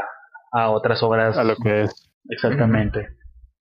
a 0.52 0.70
otras 0.70 1.02
obras. 1.02 1.38
A 1.38 1.44
lo 1.44 1.56
que 1.56 1.82
es. 1.82 2.12
Exactamente. 2.28 3.08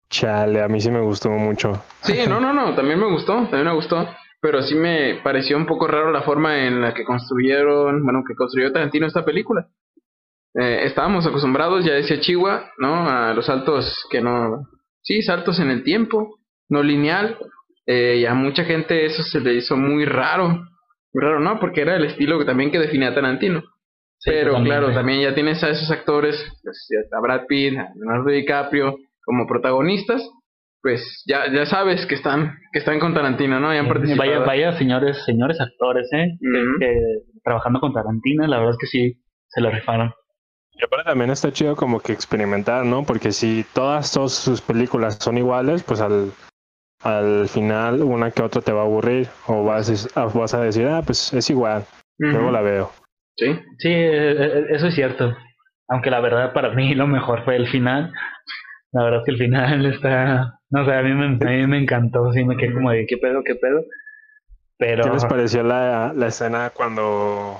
Chale, 0.09 0.61
a 0.61 0.67
mí 0.67 0.79
sí 0.79 0.89
me 0.89 1.01
gustó 1.01 1.29
mucho. 1.29 1.83
Sí, 2.01 2.19
no, 2.27 2.39
no, 2.39 2.53
no, 2.53 2.73
también 2.75 2.99
me 2.99 3.11
gustó, 3.11 3.33
también 3.43 3.65
me 3.65 3.73
gustó. 3.73 4.07
Pero 4.39 4.61
sí 4.61 4.75
me 4.75 5.19
pareció 5.23 5.57
un 5.57 5.65
poco 5.65 5.87
raro 5.87 6.11
la 6.11 6.21
forma 6.21 6.65
en 6.65 6.81
la 6.81 6.93
que 6.93 7.03
construyeron, 7.03 8.03
bueno, 8.03 8.23
que 8.27 8.35
construyó 8.35 8.71
Tarantino 8.71 9.07
esta 9.07 9.25
película. 9.25 9.67
Eh, 10.53 10.85
estábamos 10.85 11.25
acostumbrados, 11.25 11.83
ya 11.83 11.93
decía 11.93 12.19
Chihuahua, 12.19 12.71
¿no? 12.77 13.09
A 13.09 13.33
los 13.33 13.45
saltos 13.45 14.05
que 14.09 14.21
no. 14.21 14.67
Sí, 15.01 15.21
saltos 15.21 15.59
en 15.59 15.71
el 15.71 15.83
tiempo, 15.83 16.39
no 16.69 16.83
lineal. 16.83 17.37
Eh, 17.85 18.17
y 18.19 18.25
a 18.25 18.33
mucha 18.33 18.63
gente 18.63 19.05
eso 19.05 19.23
se 19.23 19.39
le 19.39 19.55
hizo 19.55 19.75
muy 19.75 20.05
raro. 20.05 20.49
Muy 21.13 21.23
raro, 21.23 21.39
¿no? 21.39 21.59
Porque 21.59 21.81
era 21.81 21.95
el 21.95 22.05
estilo 22.05 22.37
que 22.37 22.45
también 22.45 22.71
que 22.71 22.79
definía 22.79 23.15
Tarantino. 23.15 23.63
Pero 24.23 24.61
claro, 24.63 24.93
también 24.93 25.21
ya 25.21 25.33
tienes 25.33 25.63
a 25.63 25.69
esos 25.69 25.89
actores, 25.91 26.35
pues, 26.63 26.89
a 27.11 27.19
Brad 27.21 27.45
Pitt, 27.47 27.77
a 27.77 27.91
Leonardo 27.95 28.29
DiCaprio, 28.29 28.97
como 29.27 29.45
protagonistas, 29.45 30.27
pues 30.81 31.23
ya, 31.27 31.51
ya 31.51 31.65
sabes 31.65 32.05
que 32.05 32.15
están, 32.15 32.57
que 32.71 32.79
están 32.79 32.99
con 32.99 33.13
Tarantino, 33.13 33.59
¿no? 33.59 33.67
Vaya, 34.17 34.39
vaya 34.39 34.77
señores, 34.77 35.21
señores 35.25 35.59
actores, 35.59 36.07
¿eh? 36.13 36.29
trabajando 37.43 37.81
con 37.81 37.93
Tarantino, 37.93 38.47
la 38.47 38.57
verdad 38.57 38.71
es 38.71 38.77
que 38.79 38.87
sí, 38.87 39.21
se 39.49 39.59
lo 39.59 39.69
rifaron. 39.69 40.13
Y 40.71 40.83
aparte 40.85 41.09
también 41.09 41.31
está 41.31 41.51
chido 41.51 41.75
como 41.75 41.99
que 41.99 42.13
experimentar, 42.13 42.85
¿no? 42.85 43.03
Porque 43.03 43.31
si 43.33 43.65
todas, 43.73 44.09
sus 44.09 44.61
películas 44.61 45.17
son 45.19 45.37
iguales, 45.37 45.83
pues 45.83 45.99
al, 45.99 46.31
al 47.03 47.49
final 47.49 48.01
una 48.01 48.31
que 48.31 48.43
otra 48.43 48.61
te 48.61 48.71
va 48.71 48.81
a 48.81 48.85
aburrir 48.85 49.27
o 49.47 49.65
vas, 49.65 50.09
vas 50.15 50.53
a 50.53 50.61
decir, 50.61 50.87
ah, 50.87 51.01
pues 51.05 51.33
es 51.33 51.49
igual, 51.49 51.83
luego 52.17 52.49
la 52.49 52.61
veo. 52.61 52.91
Sí, 53.35 53.59
sí, 53.79 53.89
e, 53.89 54.31
e, 54.31 54.65
eso 54.69 54.87
es 54.87 54.95
cierto. 54.95 55.35
Aunque 55.89 56.11
la 56.11 56.19
verdad 56.19 56.53
para 56.53 56.71
mí 56.71 56.93
lo 56.95 57.07
mejor 57.07 57.43
fue 57.43 57.55
el 57.57 57.67
final. 57.67 58.13
La 58.97 59.03
verdad 59.03 59.19
es 59.19 59.25
que 59.25 59.31
el 59.31 59.37
final 59.37 59.85
está, 59.85 60.59
no 60.71 60.83
sé, 60.83 60.91
a 60.91 61.03
mí 61.03 61.13
me, 61.13 61.25
a 61.25 61.51
mí 61.51 61.67
me 61.67 61.77
encantó, 61.77 62.33
sí, 62.33 62.43
me 62.43 62.57
quedé 62.57 62.73
como 62.73 62.89
de 62.89 63.05
qué 63.05 63.17
pedo, 63.17 63.43
qué 63.45 63.53
pedo. 63.53 63.83
Pero... 64.79 65.03
¿Qué 65.03 65.09
les 65.11 65.25
pareció 65.25 65.61
la, 65.61 66.13
la 66.15 66.27
escena 66.27 66.71
cuando 66.73 67.59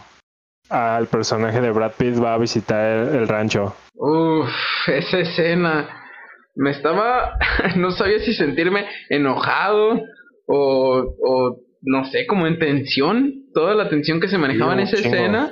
al 0.71 1.06
personaje 1.06 1.62
de 1.62 1.69
Brad 1.69 1.91
Pitt 1.95 2.19
va 2.19 2.34
a 2.34 2.39
visitar 2.39 3.13
el, 3.13 3.28
rancho? 3.28 3.76
Uff, 3.93 4.50
esa 4.88 5.19
escena. 5.19 5.88
Me 6.56 6.71
estaba, 6.71 7.38
no 7.76 7.91
sabía 7.91 8.17
si 8.17 8.34
sentirme 8.34 8.88
enojado 9.08 10.02
o, 10.47 11.15
o 11.23 11.60
no 11.84 12.06
sé, 12.06 12.26
como 12.26 12.47
en 12.47 12.58
tensión. 12.58 13.43
Toda 13.54 13.76
la 13.76 13.89
tensión 13.89 14.19
que 14.19 14.28
se 14.28 14.39
manejaba 14.39 14.73
en 14.73 14.80
esa 14.80 14.95
escena 14.95 15.52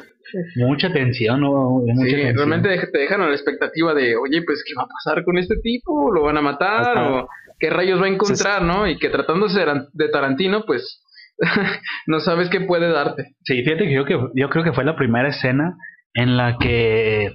Mucha 0.55 0.91
tensión, 0.91 1.41
¿no? 1.41 1.81
sí, 2.03 2.15
realmente 2.15 2.69
te 2.91 2.97
dejan 2.97 3.21
a 3.21 3.27
la 3.27 3.35
expectativa 3.35 3.93
de, 3.93 4.15
oye, 4.15 4.41
pues, 4.43 4.63
¿qué 4.67 4.73
va 4.77 4.83
a 4.83 4.87
pasar 4.87 5.23
con 5.23 5.37
este 5.37 5.57
tipo? 5.57 6.11
¿Lo 6.11 6.23
van 6.23 6.37
a 6.37 6.41
matar? 6.41 6.97
¿O 6.97 7.27
qué 7.59 7.69
rayos 7.69 8.01
va 8.01 8.05
a 8.05 8.09
encontrar, 8.09 8.61
no? 8.61 8.87
Y 8.87 8.97
que 8.97 9.09
tratándose 9.09 9.63
de 9.93 10.09
Tarantino, 10.09 10.65
pues, 10.65 11.03
no 12.07 12.19
sabes 12.19 12.49
qué 12.49 12.61
puede 12.61 12.91
darte. 12.91 13.35
Sí, 13.43 13.63
fíjate 13.63 13.85
que 13.85 13.93
yo, 13.93 14.05
que 14.05 14.17
yo 14.33 14.49
creo 14.49 14.63
que 14.63 14.73
fue 14.73 14.83
la 14.83 14.95
primera 14.95 15.29
escena 15.29 15.75
en 16.13 16.37
la 16.37 16.57
que... 16.57 17.31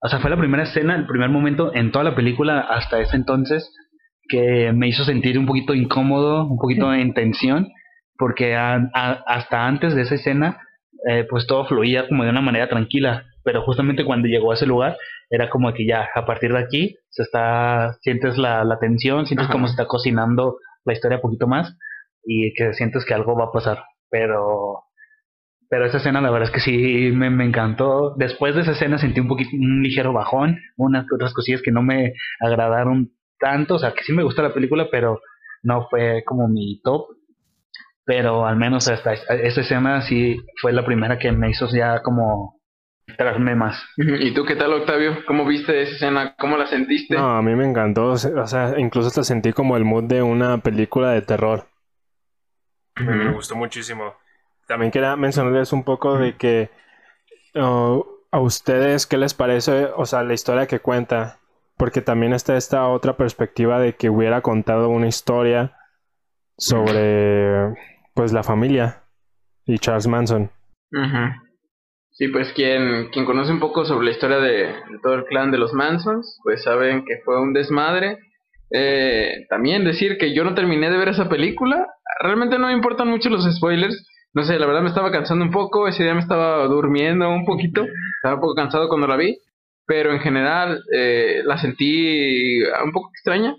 O 0.00 0.08
sea, 0.08 0.20
fue 0.20 0.30
la 0.30 0.38
primera 0.38 0.62
escena, 0.62 0.94
el 0.94 1.06
primer 1.06 1.28
momento 1.28 1.74
en 1.74 1.90
toda 1.90 2.04
la 2.04 2.14
película 2.14 2.60
hasta 2.60 3.00
ese 3.00 3.16
entonces 3.16 3.68
que 4.28 4.72
me 4.72 4.88
hizo 4.88 5.04
sentir 5.04 5.38
un 5.38 5.46
poquito 5.46 5.74
incómodo, 5.74 6.44
un 6.44 6.58
poquito 6.58 6.92
en 6.92 7.14
tensión, 7.14 7.68
porque 8.16 8.54
hasta 8.54 9.66
antes 9.66 9.94
de 9.94 10.02
esa 10.02 10.16
escena 10.16 10.60
eh, 11.06 11.26
pues 11.28 11.46
todo 11.46 11.66
fluía 11.66 12.08
como 12.08 12.24
de 12.24 12.30
una 12.30 12.40
manera 12.40 12.68
tranquila, 12.68 13.24
pero 13.44 13.62
justamente 13.62 14.04
cuando 14.04 14.28
llegó 14.28 14.50
a 14.50 14.54
ese 14.54 14.66
lugar 14.66 14.96
era 15.30 15.50
como 15.50 15.72
que 15.74 15.86
ya 15.86 16.08
a 16.14 16.24
partir 16.24 16.52
de 16.52 16.58
aquí 16.58 16.96
se 17.10 17.22
está 17.22 17.96
sientes 18.00 18.38
la, 18.38 18.64
la 18.64 18.78
tensión, 18.78 19.26
sientes 19.26 19.48
como 19.48 19.66
se 19.66 19.72
está 19.72 19.86
cocinando 19.86 20.58
la 20.84 20.92
historia 20.92 21.18
un 21.18 21.22
poquito 21.22 21.46
más 21.46 21.76
y 22.24 22.52
que 22.54 22.72
sientes 22.72 23.04
que 23.04 23.14
algo 23.14 23.36
va 23.36 23.46
a 23.46 23.52
pasar, 23.52 23.84
pero 24.10 24.84
pero 25.70 25.84
esa 25.84 25.98
escena 25.98 26.22
la 26.22 26.30
verdad 26.30 26.48
es 26.48 26.54
que 26.54 26.60
sí 26.60 27.10
me, 27.12 27.28
me 27.28 27.44
encantó. 27.44 28.14
Después 28.16 28.54
de 28.54 28.62
esa 28.62 28.72
escena 28.72 28.96
sentí 28.96 29.20
un 29.20 29.28
poquito 29.28 29.50
un 29.52 29.82
ligero 29.82 30.14
bajón, 30.14 30.58
unas 30.78 31.04
otras 31.12 31.34
cosillas 31.34 31.60
que 31.60 31.72
no 31.72 31.82
me 31.82 32.14
agradaron 32.40 33.12
tanto, 33.38 33.74
o 33.74 33.78
sea, 33.78 33.92
que 33.92 34.02
sí 34.02 34.12
me 34.14 34.22
gustó 34.22 34.42
la 34.42 34.54
película, 34.54 34.88
pero 34.90 35.20
no 35.62 35.86
fue 35.90 36.22
como 36.24 36.48
mi 36.48 36.80
top 36.82 37.17
pero 38.08 38.46
al 38.46 38.56
menos 38.56 38.88
hasta 38.88 39.12
esa 39.12 39.60
escena 39.60 40.00
sí 40.00 40.40
fue 40.62 40.72
la 40.72 40.82
primera 40.82 41.18
que 41.18 41.30
me 41.30 41.50
hizo 41.50 41.66
ya 41.70 42.00
como 42.00 42.58
traerme 43.18 43.54
más. 43.54 43.84
¿Y 43.98 44.32
tú 44.32 44.46
qué 44.46 44.56
tal, 44.56 44.72
Octavio? 44.72 45.26
¿Cómo 45.26 45.44
viste 45.44 45.82
esa 45.82 45.92
escena? 45.92 46.34
¿Cómo 46.38 46.56
la 46.56 46.66
sentiste? 46.66 47.14
No, 47.14 47.36
a 47.36 47.42
mí 47.42 47.54
me 47.54 47.66
encantó, 47.66 48.12
o 48.12 48.16
sea, 48.16 48.78
incluso 48.78 49.08
hasta 49.08 49.24
sentí 49.24 49.52
como 49.52 49.76
el 49.76 49.84
mood 49.84 50.04
de 50.04 50.22
una 50.22 50.56
película 50.56 51.10
de 51.10 51.20
terror. 51.20 51.66
Me 52.96 53.30
gustó 53.30 53.56
muchísimo. 53.56 54.14
También 54.66 54.90
quería 54.90 55.14
mencionarles 55.14 55.74
un 55.74 55.84
poco 55.84 56.16
de 56.16 56.34
que 56.36 56.70
uh, 57.56 58.02
a 58.30 58.40
ustedes, 58.40 59.06
¿qué 59.06 59.18
les 59.18 59.34
parece? 59.34 59.90
O 59.96 60.06
sea, 60.06 60.22
la 60.22 60.32
historia 60.32 60.66
que 60.66 60.80
cuenta. 60.80 61.40
Porque 61.76 62.00
también 62.00 62.32
está 62.32 62.56
esta 62.56 62.88
otra 62.88 63.18
perspectiva 63.18 63.78
de 63.78 63.96
que 63.96 64.08
hubiera 64.08 64.40
contado 64.40 64.88
una 64.88 65.08
historia 65.08 65.74
sobre 66.56 67.76
pues 68.18 68.32
la 68.32 68.42
familia 68.42 69.04
y 69.64 69.78
Charles 69.78 70.08
Manson. 70.08 70.50
Sí, 72.10 72.26
pues 72.26 72.52
quien, 72.52 73.10
quien 73.12 73.24
conoce 73.24 73.52
un 73.52 73.60
poco 73.60 73.84
sobre 73.84 74.06
la 74.06 74.10
historia 74.10 74.38
de, 74.38 74.74
todo 75.04 75.14
el 75.14 75.24
clan 75.26 75.52
de 75.52 75.58
los 75.58 75.72
Mansons, 75.72 76.40
pues 76.42 76.64
saben 76.64 77.04
que 77.04 77.18
fue 77.24 77.40
un 77.40 77.52
desmadre. 77.52 78.18
Eh, 78.72 79.46
también 79.48 79.84
decir 79.84 80.18
que 80.18 80.34
yo 80.34 80.42
no 80.42 80.56
terminé 80.56 80.90
de 80.90 80.98
ver 80.98 81.10
esa 81.10 81.28
película. 81.28 81.86
Realmente 82.20 82.58
no 82.58 82.66
me 82.66 82.72
importan 82.72 83.06
mucho 83.06 83.30
los 83.30 83.44
spoilers. 83.54 84.04
No 84.34 84.42
sé, 84.42 84.58
la 84.58 84.66
verdad 84.66 84.82
me 84.82 84.88
estaba 84.88 85.12
cansando 85.12 85.44
un 85.44 85.52
poco. 85.52 85.86
Ese 85.86 86.02
día 86.02 86.14
me 86.14 86.20
estaba 86.20 86.66
durmiendo 86.66 87.30
un 87.30 87.44
poquito. 87.44 87.86
Estaba 88.16 88.34
un 88.34 88.40
poco 88.40 88.56
cansado 88.56 88.88
cuando 88.88 89.06
la 89.06 89.16
vi. 89.16 89.38
Pero 89.86 90.12
en 90.12 90.18
general 90.18 90.82
eh, 90.92 91.42
la 91.44 91.56
sentí 91.58 92.64
un 92.84 92.90
poco 92.90 93.10
extraña. 93.14 93.54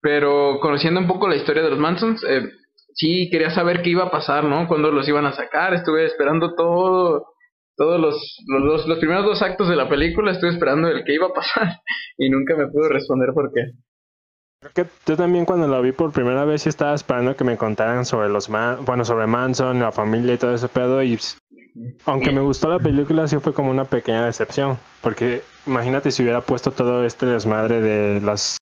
Pero 0.00 0.58
conociendo 0.60 0.98
un 0.98 1.06
poco 1.06 1.28
la 1.28 1.36
historia 1.36 1.62
de 1.62 1.70
los 1.70 1.78
Mansons, 1.78 2.24
eh, 2.28 2.50
sí 2.94 3.28
quería 3.30 3.50
saber 3.50 3.82
qué 3.82 3.90
iba 3.90 4.04
a 4.04 4.10
pasar, 4.10 4.44
¿no? 4.44 4.66
Cuándo 4.66 4.90
los 4.90 5.08
iban 5.08 5.26
a 5.26 5.32
sacar, 5.32 5.74
estuve 5.74 6.06
esperando 6.06 6.54
todo, 6.54 7.26
todos 7.76 8.00
los, 8.00 8.38
los, 8.46 8.86
los, 8.86 8.98
primeros 8.98 9.24
dos 9.24 9.42
actos 9.42 9.68
de 9.68 9.76
la 9.76 9.88
película, 9.88 10.32
estuve 10.32 10.50
esperando 10.50 10.88
el 10.88 11.04
que 11.04 11.14
iba 11.14 11.26
a 11.26 11.32
pasar 11.32 11.80
y 12.18 12.30
nunca 12.30 12.56
me 12.56 12.68
pudo 12.68 12.88
responder 12.88 13.30
por 13.34 13.52
qué. 13.52 13.72
Yo 15.06 15.16
también 15.16 15.44
cuando 15.44 15.68
la 15.68 15.80
vi 15.80 15.92
por 15.92 16.10
primera 16.12 16.46
vez 16.46 16.62
sí 16.62 16.70
estaba 16.70 16.94
esperando 16.94 17.36
que 17.36 17.44
me 17.44 17.58
contaran 17.58 18.06
sobre 18.06 18.30
los 18.30 18.48
bueno, 18.48 19.04
sobre 19.04 19.26
Manson, 19.26 19.80
la 19.80 19.92
familia 19.92 20.32
y 20.32 20.38
todo 20.38 20.54
ese 20.54 20.68
pedo 20.68 21.02
y 21.02 21.18
aunque 22.06 22.30
me 22.30 22.40
gustó 22.40 22.68
la 22.68 22.78
película 22.78 23.26
sí 23.26 23.36
fue 23.38 23.52
como 23.52 23.70
una 23.70 23.84
pequeña 23.84 24.24
decepción, 24.24 24.78
porque 25.02 25.42
imagínate 25.66 26.12
si 26.12 26.22
hubiera 26.22 26.40
puesto 26.40 26.70
todo 26.70 27.04
este 27.04 27.26
desmadre 27.26 27.80
de 27.80 28.20
las 28.20 28.58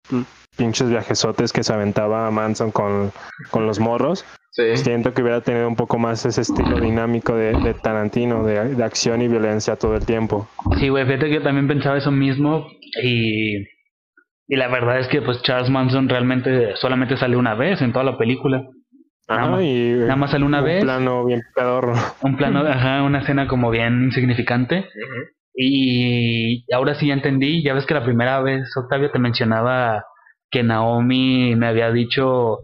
pinches 0.57 0.91
viajesotes 0.91 1.53
que 1.53 1.63
se 1.63 1.73
aventaba 1.73 2.31
Manson 2.31 2.71
con, 2.71 3.13
con 3.51 3.67
los 3.67 3.81
morros. 3.81 4.25
Siento 4.53 5.15
que 5.15 5.23
hubiera 5.23 5.41
tenido 5.41 5.67
un 5.67 5.77
poco 5.77 5.99
más 5.99 6.27
ese 6.27 6.43
estilo 6.43 6.79
dinámico 6.79 7.35
de, 7.35 7.75
Tarantino, 7.83 8.45
de, 8.45 8.85
acción 8.85 9.23
y 9.23 9.29
violencia 9.29 9.77
todo 9.77 9.97
el 9.97 10.05
tiempo. 10.05 10.47
Sí, 10.79 10.91
güey, 10.91 11.07
fíjate 11.07 11.29
que 11.29 11.35
yo 11.37 11.43
también 11.43 11.69
pensaba 11.69 11.97
eso 11.97 12.11
mismo 12.11 12.67
y, 13.03 13.57
y 14.47 14.57
la 14.57 14.69
verdad 14.69 15.01
es 15.01 15.09
que 15.09 15.23
pues 15.23 15.41
Charles 15.43 15.71
Manson 15.71 16.07
realmente 16.07 16.77
solamente 16.77 17.17
sale 17.17 17.37
una 17.37 17.55
vez 17.55 17.81
en 17.81 17.95
toda 17.95 18.05
la 18.05 18.19
película. 18.19 18.63
nada, 19.27 19.47
más, 19.49 19.63
y 19.63 19.95
nada 20.01 20.17
más 20.17 20.31
sale 20.33 20.45
una 20.45 20.61
vez. 20.61 20.83
Un 20.83 20.87
plano 20.87 21.25
bien 21.25 21.41
pedorro. 21.55 21.95
Un 22.21 22.37
plano, 22.37 22.61
ajá, 22.61 23.03
una 23.05 23.21
escena 23.21 23.49
como 23.49 23.71
bien 23.71 24.05
insignificante. 24.05 24.85
Y 25.55 26.71
ahora 26.75 26.95
sí 26.95 27.07
ya 27.07 27.15
entendí, 27.15 27.63
ya 27.63 27.73
ves 27.73 27.87
que 27.87 27.95
la 27.95 28.05
primera 28.05 28.43
vez 28.43 28.71
Octavio 28.77 29.11
te 29.11 29.19
mencionaba 29.19 30.05
que 30.53 30.63
Naomi 30.63 31.57
me 31.57 31.67
había 31.67 31.91
dicho, 31.91 32.59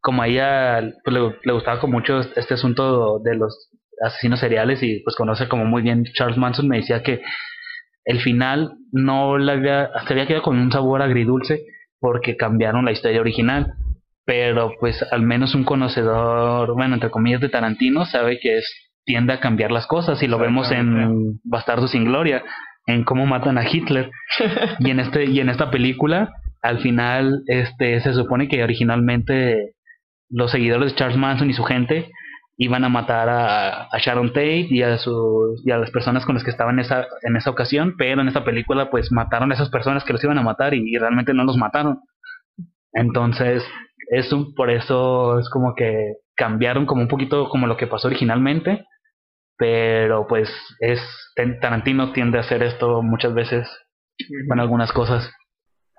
como 0.00 0.22
a 0.22 0.28
ella 0.28 0.82
pues, 1.04 1.16
le, 1.44 1.52
gustaba 1.52 1.80
como 1.80 1.94
mucho 1.94 2.20
este 2.20 2.54
asunto 2.54 3.20
de 3.20 3.36
los 3.36 3.70
asesinos 4.04 4.40
seriales 4.40 4.82
y 4.82 5.00
pues 5.04 5.14
conoce 5.16 5.48
como 5.48 5.64
muy 5.64 5.80
bien 5.80 6.04
Charles 6.14 6.36
Manson, 6.36 6.68
me 6.68 6.78
decía 6.78 7.02
que 7.02 7.22
el 8.04 8.20
final 8.20 8.72
no 8.92 9.38
le 9.38 9.52
había, 9.52 9.90
se 10.06 10.12
había 10.12 10.26
quedado 10.26 10.42
con 10.42 10.58
un 10.58 10.72
sabor 10.72 11.02
agridulce 11.02 11.62
porque 12.00 12.36
cambiaron 12.36 12.84
la 12.84 12.92
historia 12.92 13.20
original. 13.20 13.74
pero 14.24 14.74
pues 14.80 15.02
al 15.10 15.22
menos 15.22 15.54
un 15.54 15.64
conocedor, 15.64 16.74
bueno, 16.74 16.94
entre 16.94 17.10
comillas 17.10 17.40
de 17.40 17.48
Tarantino, 17.48 18.04
sabe 18.06 18.38
que 18.40 18.58
es 18.58 18.90
tiende 19.04 19.32
a 19.32 19.40
cambiar 19.40 19.72
las 19.72 19.86
cosas 19.86 20.22
y 20.22 20.28
lo 20.28 20.38
vemos 20.38 20.70
en 20.70 21.40
Bastardo 21.44 21.88
sin 21.88 22.04
Gloria, 22.04 22.44
en 22.86 23.04
cómo 23.04 23.26
matan 23.26 23.58
a 23.58 23.68
Hitler. 23.68 24.10
y 24.80 24.90
en 24.90 25.00
este 25.00 25.24
y 25.24 25.40
en 25.40 25.48
esta 25.48 25.70
película 25.70 26.32
al 26.62 26.80
final 26.80 27.42
este 27.46 28.00
se 28.00 28.12
supone 28.12 28.48
que 28.48 28.62
originalmente 28.62 29.74
los 30.28 30.50
seguidores 30.50 30.92
de 30.92 30.96
Charles 30.96 31.18
Manson 31.18 31.50
y 31.50 31.54
su 31.54 31.64
gente 31.64 32.10
iban 32.62 32.84
a 32.84 32.90
matar 32.90 33.28
a, 33.30 33.88
Sharon 33.98 34.34
Tate 34.34 34.66
y 34.68 34.82
a, 34.82 34.98
sus, 34.98 35.66
y 35.66 35.70
a 35.70 35.78
las 35.78 35.90
personas 35.90 36.26
con 36.26 36.34
las 36.34 36.44
que 36.44 36.50
estaban 36.50 36.74
en 36.74 36.80
esa, 36.80 37.06
en 37.22 37.36
esa 37.36 37.48
ocasión, 37.48 37.94
pero 37.96 38.20
en 38.20 38.28
esta 38.28 38.44
película 38.44 38.90
pues 38.90 39.10
mataron 39.10 39.50
a 39.50 39.54
esas 39.54 39.70
personas 39.70 40.04
que 40.04 40.12
los 40.12 40.22
iban 40.22 40.36
a 40.36 40.42
matar 40.42 40.74
y, 40.74 40.98
realmente 40.98 41.32
no 41.32 41.44
los 41.44 41.56
mataron. 41.56 42.00
Entonces, 42.92 43.64
eso, 44.10 44.52
por 44.54 44.68
eso 44.70 45.38
es 45.38 45.48
como 45.48 45.74
que 45.74 46.16
cambiaron 46.36 46.84
como 46.84 47.00
un 47.00 47.08
poquito 47.08 47.48
como 47.48 47.66
lo 47.66 47.78
que 47.78 47.86
pasó 47.86 48.08
originalmente, 48.08 48.84
pero 49.56 50.26
pues 50.26 50.50
es 50.80 51.00
Tarantino 51.62 52.12
tiende 52.12 52.36
a 52.36 52.42
hacer 52.42 52.62
esto 52.62 53.02
muchas 53.02 53.32
veces 53.32 53.68
con 54.48 54.60
algunas 54.60 54.92
cosas. 54.92 55.32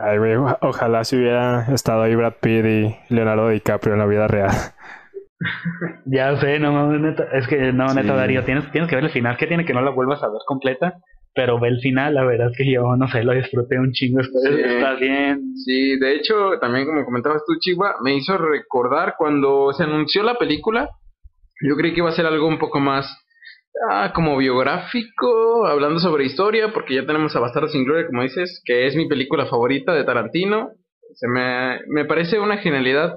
Ay, 0.04 0.18
ojalá 0.62 1.04
si 1.04 1.18
hubiera 1.18 1.66
estado 1.74 2.04
ahí 2.04 2.16
Brad 2.16 2.34
Pitt 2.42 2.66
y 2.66 2.96
Leonardo 3.14 3.50
DiCaprio 3.50 3.94
en 3.94 4.00
la 4.00 4.06
vida 4.06 4.28
real. 4.28 4.52
ya 6.06 6.36
sé, 6.40 6.60
no, 6.60 6.92
neta, 6.92 7.28
es 7.34 7.48
que 7.48 7.72
no, 7.74 7.94
neta, 7.94 8.16
Darío, 8.16 8.44
tienes, 8.44 8.72
tienes 8.72 8.90
que 8.90 8.96
ver 8.96 9.06
el 9.06 9.12
final, 9.12 9.38
que 9.38 9.48
tiene 9.48 9.66
que 9.66 9.74
no 9.74 9.82
la 9.82 9.92
vuelvas 9.92 10.22
a 10.24 10.30
ver 10.30 10.42
completa, 10.46 10.96
pero 11.34 11.60
ve 11.60 11.70
el 11.70 11.80
final, 11.80 12.14
la 12.14 12.26
verdad 12.26 12.50
es 12.52 12.58
que 12.58 12.72
yo, 12.72 12.96
no 12.96 13.08
sé, 13.08 13.24
lo 13.24 13.34
disfruté 13.34 13.80
un 13.80 13.92
chingo, 13.92 14.20
está 14.22 14.96
bien. 14.96 15.56
Sí, 15.56 15.98
de 15.98 16.16
hecho, 16.16 16.60
también 16.60 16.86
como 16.86 17.06
comentabas 17.06 17.44
tú, 17.46 17.54
Chihuahua, 17.60 17.98
me 18.04 18.16
hizo 18.16 18.38
recordar 18.38 19.16
cuando 19.18 19.72
se 19.74 19.84
anunció 19.84 20.24
la 20.24 20.36
película, 20.36 20.90
yo 21.62 21.76
creí 21.76 21.94
que 21.94 22.00
iba 22.00 22.10
a 22.10 22.14
ser 22.14 22.26
algo 22.26 22.48
un 22.48 22.60
poco 22.60 22.80
más 22.80 23.21
ah, 23.90 24.12
como 24.14 24.38
biográfico, 24.38 25.66
hablando 25.68 26.00
sobre 26.00 26.26
historia, 26.26 26.72
porque 26.74 26.96
ya 26.96 27.06
tenemos 27.06 27.36
a 27.36 27.40
Bastardo 27.40 27.68
sin 27.68 27.86
Gloria, 27.86 28.08
como 28.08 28.24
dices, 28.24 28.62
que 28.66 28.88
es 28.88 28.96
mi 28.96 29.08
película 29.08 29.46
favorita 29.46 29.94
de 29.94 30.04
Tarantino. 30.04 30.72
Se 31.14 31.28
me, 31.28 31.80
me 31.88 32.06
parece 32.06 32.40
una 32.40 32.58
genialidad. 32.58 33.16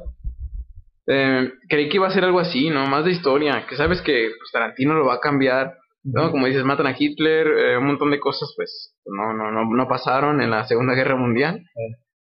Eh, 1.06 1.52
creí 1.68 1.88
que 1.88 1.96
iba 1.96 2.08
a 2.08 2.12
ser 2.12 2.24
algo 2.24 2.40
así, 2.40 2.70
¿no? 2.70 2.86
Más 2.86 3.04
de 3.04 3.12
historia, 3.12 3.66
que 3.68 3.76
sabes 3.76 4.00
que 4.00 4.30
pues, 4.36 4.50
Tarantino 4.52 4.94
lo 4.94 5.06
va 5.06 5.14
a 5.14 5.20
cambiar, 5.20 5.74
¿no? 6.02 6.30
Como 6.30 6.46
dices, 6.46 6.64
matan 6.64 6.86
a 6.86 6.96
Hitler, 6.98 7.46
eh, 7.46 7.78
un 7.78 7.86
montón 7.86 8.10
de 8.10 8.20
cosas, 8.20 8.52
pues, 8.56 8.94
no, 9.04 9.34
no, 9.34 9.50
no, 9.50 9.64
no 9.64 9.88
pasaron 9.88 10.40
en 10.40 10.50
la 10.50 10.64
Segunda 10.64 10.94
Guerra 10.94 11.16
Mundial. 11.16 11.62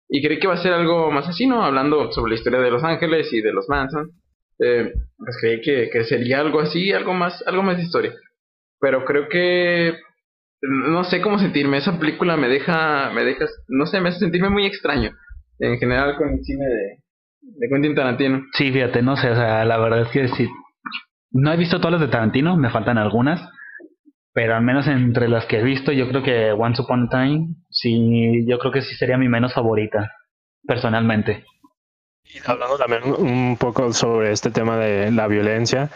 Y 0.08 0.22
creí 0.22 0.38
que 0.38 0.46
iba 0.46 0.54
a 0.54 0.62
ser 0.62 0.72
algo 0.72 1.10
más 1.10 1.28
así, 1.28 1.46
¿no? 1.46 1.64
Hablando 1.64 2.12
sobre 2.12 2.30
la 2.30 2.38
historia 2.38 2.60
de 2.60 2.70
Los 2.70 2.84
Ángeles 2.84 3.32
y 3.32 3.40
de 3.40 3.52
los 3.52 3.68
Manson 3.68 4.12
eh, 4.58 4.92
pues 5.16 5.36
creí 5.40 5.60
que, 5.60 5.90
que, 5.90 6.04
sería 6.04 6.40
algo 6.40 6.60
así, 6.60 6.92
algo 6.92 7.14
más, 7.14 7.42
algo 7.46 7.62
más 7.62 7.76
de 7.76 7.84
historia. 7.84 8.12
Pero 8.80 9.04
creo 9.04 9.28
que 9.28 9.94
no 10.62 11.04
sé 11.04 11.20
cómo 11.20 11.38
sentirme. 11.38 11.78
Esa 11.78 11.98
película 11.98 12.36
me 12.36 12.48
deja, 12.48 13.10
me 13.10 13.24
deja, 13.24 13.46
no 13.68 13.86
sé, 13.86 14.00
me 14.00 14.10
hace 14.10 14.20
sentirme 14.20 14.50
muy 14.50 14.66
extraño. 14.66 15.10
En 15.58 15.78
general 15.78 16.16
con 16.16 16.30
el 16.30 16.44
cine 16.44 16.66
de, 16.66 16.98
de 17.40 17.68
Quentin 17.68 17.94
Tarantino. 17.94 18.44
Sí, 18.52 18.70
fíjate, 18.72 19.02
no 19.02 19.16
sé, 19.16 19.30
o 19.30 19.36
sea, 19.36 19.64
la 19.64 19.78
verdad 19.78 20.02
es 20.02 20.08
que 20.08 20.28
sí. 20.28 20.48
No 21.30 21.52
he 21.52 21.56
visto 21.56 21.78
todas 21.78 21.92
las 21.92 22.00
de 22.00 22.08
Tarantino, 22.08 22.56
me 22.56 22.70
faltan 22.70 22.98
algunas. 22.98 23.40
Pero 24.32 24.54
al 24.54 24.62
menos 24.62 24.86
entre 24.86 25.28
las 25.28 25.46
que 25.46 25.60
he 25.60 25.62
visto, 25.62 25.92
yo 25.92 26.08
creo 26.08 26.22
que 26.22 26.52
Once 26.52 26.82
Upon 26.82 27.04
a 27.04 27.08
Time, 27.08 27.54
sí, 27.70 28.44
yo 28.46 28.58
creo 28.58 28.70
que 28.70 28.82
sí 28.82 28.94
sería 28.96 29.16
mi 29.16 29.30
menos 29.30 29.54
favorita, 29.54 30.12
personalmente. 30.66 31.44
Y 32.32 32.38
hablando 32.44 32.76
también 32.76 33.02
un 33.04 33.56
poco 33.56 33.92
sobre 33.92 34.32
este 34.32 34.50
tema 34.50 34.76
de 34.76 35.10
la 35.10 35.26
violencia, 35.26 35.90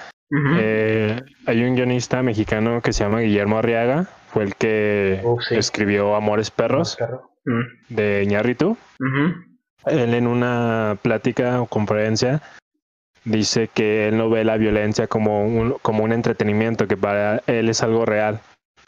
eh, 0.59 1.21
hay 1.47 1.65
un 1.65 1.75
guionista 1.75 2.23
mexicano 2.23 2.81
que 2.83 2.93
se 2.93 3.05
llama 3.05 3.21
Guillermo 3.21 3.59
Arriaga, 3.59 4.09
fue 4.29 4.45
el 4.45 4.55
que 4.55 5.23
escribió 5.51 6.15
Amores 6.15 6.51
Perros 6.51 6.97
de 7.89 8.25
Ñarritu. 8.29 8.77
Él 9.87 10.15
en 10.15 10.27
una 10.27 10.99
plática 11.03 11.61
o 11.61 11.67
conferencia 11.67 12.43
dice 13.25 13.69
que 13.69 14.09
él 14.09 14.17
no 14.17 14.31
ve 14.31 14.45
la 14.45 14.57
violencia 14.57 15.07
como 15.09 15.45
un, 15.45 15.77
como 15.83 16.05
un 16.05 16.13
entretenimiento, 16.13 16.87
que 16.87 16.97
para 16.97 17.43
él 17.47 17.69
es 17.69 17.83
algo 17.83 18.07
real 18.07 18.41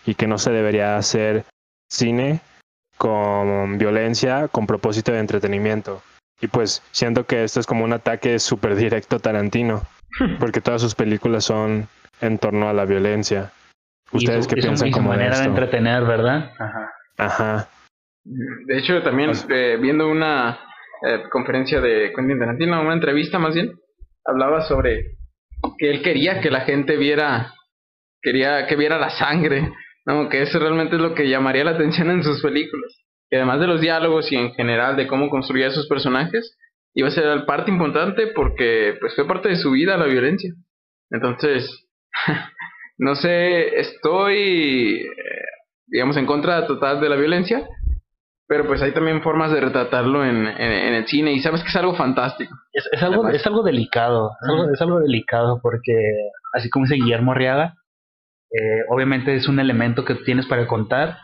y 0.07 0.15
que 0.15 0.27
no 0.27 0.39
se 0.39 0.53
debería 0.53 0.97
hacer 0.97 1.45
cine 1.89 2.41
con 2.97 3.79
violencia 3.79 4.49
con 4.49 4.67
propósito 4.67 5.13
de 5.13 5.19
entretenimiento. 5.19 6.03
Y 6.43 6.49
pues 6.49 6.83
siento 6.91 7.25
que 7.25 7.45
esto 7.45 7.61
es 7.61 7.67
como 7.67 7.85
un 7.85 7.93
ataque 7.93 8.41
súper 8.41 8.75
directo 8.75 9.21
Tarantino, 9.21 9.83
porque 10.41 10.61
todas 10.61 10.83
sus 10.83 10.97
películas 10.97 11.45
son 11.45 11.87
en 12.21 12.39
torno 12.39 12.69
a 12.69 12.73
la 12.73 12.85
violencia. 12.85 13.53
¿Ustedes 14.11 14.49
qué 14.49 14.57
piensan 14.57 14.91
como 14.91 15.11
manera 15.11 15.39
de 15.39 15.47
entretener, 15.47 16.05
¿verdad? 16.05 16.51
Ajá. 16.59 16.93
Ajá. 17.17 17.69
De 18.25 18.79
hecho, 18.79 19.03
también 19.03 19.31
pues 19.31 19.47
eh, 19.49 19.79
viendo 19.81 20.09
una 20.09 20.59
eh, 21.07 21.23
conferencia 21.31 21.81
de 21.81 22.13
Quentin 22.15 22.41
Tarantino, 22.41 22.83
una 22.83 22.95
entrevista 22.95 23.39
más 23.39 23.55
bien, 23.55 23.73
hablaba 24.25 24.63
sobre 24.63 25.17
que 25.79 25.91
él 25.91 26.03
quería 26.03 26.41
que 26.41 26.51
la 26.51 26.63
gente 26.63 26.97
viera, 26.97 27.55
quería 28.21 28.67
que 28.67 28.75
viera 28.75 28.99
la 28.99 29.11
sangre, 29.11 29.73
¿no? 30.07 30.29
que 30.29 30.43
eso 30.43 30.59
realmente 30.59 30.97
es 30.97 31.03
lo 31.03 31.15
que 31.15 31.29
llamaría 31.29 31.65
la 31.65 31.73
atención 31.73 32.11
en 32.11 32.25
sus 32.25 32.43
películas 32.43 32.93
que 33.33 33.39
además 33.39 33.61
de 33.61 33.67
los 33.67 33.81
diálogos 33.81 34.31
y 34.31 34.37
en 34.37 34.53
general 34.53 34.95
de 34.95 35.07
cómo 35.07 35.31
construía 35.31 35.71
sus 35.71 35.89
personajes, 35.89 36.55
iba 36.93 37.09
a 37.09 37.13
ser 37.13 37.47
parte 37.47 37.71
importante 37.71 38.27
porque 38.27 38.95
pues 39.01 39.15
fue 39.15 39.27
parte 39.27 39.49
de 39.49 39.57
su 39.57 39.71
vida 39.71 39.97
la 39.97 40.05
violencia. 40.05 40.53
Entonces, 41.09 41.89
no 42.99 43.15
sé, 43.15 43.81
estoy, 43.81 45.07
eh, 45.07 45.45
digamos, 45.87 46.19
en 46.19 46.27
contra 46.27 46.67
total 46.67 47.01
de 47.01 47.09
la 47.09 47.17
violencia, 47.17 47.67
pero 48.47 48.67
pues 48.67 48.83
hay 48.83 48.93
también 48.93 49.23
formas 49.23 49.51
de 49.51 49.63
retratarlo 49.63 50.27
en, 50.27 50.47
en, 50.47 50.93
el 50.93 51.07
cine 51.07 51.33
y 51.33 51.41
sabes 51.41 51.63
que 51.63 51.71
es 51.71 51.77
algo 51.77 51.95
fantástico. 51.95 52.55
Es, 52.71 52.87
es 52.93 53.03
algo, 53.03 53.27
es 53.31 53.47
algo 53.47 53.63
delicado, 53.63 54.33
es 54.43 54.49
algo, 54.51 54.75
es 54.75 54.83
algo, 54.83 55.01
delicado 55.01 55.59
porque, 55.63 55.95
así 56.53 56.69
como 56.69 56.85
dice 56.85 56.97
Guillermo 56.97 57.33
Arriaga, 57.33 57.77
eh, 58.51 58.83
obviamente 58.91 59.35
es 59.35 59.49
un 59.49 59.59
elemento 59.59 60.05
que 60.05 60.17
tienes 60.17 60.45
para 60.45 60.67
contar, 60.67 61.17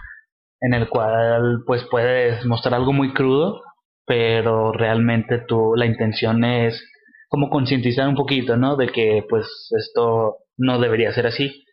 en 0.61 0.75
el 0.75 0.89
cual 0.89 1.63
pues 1.67 1.85
puedes 1.91 2.45
mostrar 2.45 2.75
algo 2.75 2.93
muy 2.93 3.13
crudo, 3.13 3.63
pero 4.07 4.73
realmente 4.73 5.39
tu, 5.47 5.75
la 5.77 5.87
intención 5.87 6.45
es 6.45 6.83
como 7.29 7.51
concientizar 7.51 8.09
un 8.09 8.17
poquito, 8.17 8.57
¿no? 8.57 8.77
De 8.77 8.89
que 8.89 9.25
pues 9.29 9.47
esto 9.79 10.39
no 10.57 10.79
debería 10.81 11.13
ser 11.13 11.27
así. 11.27 11.65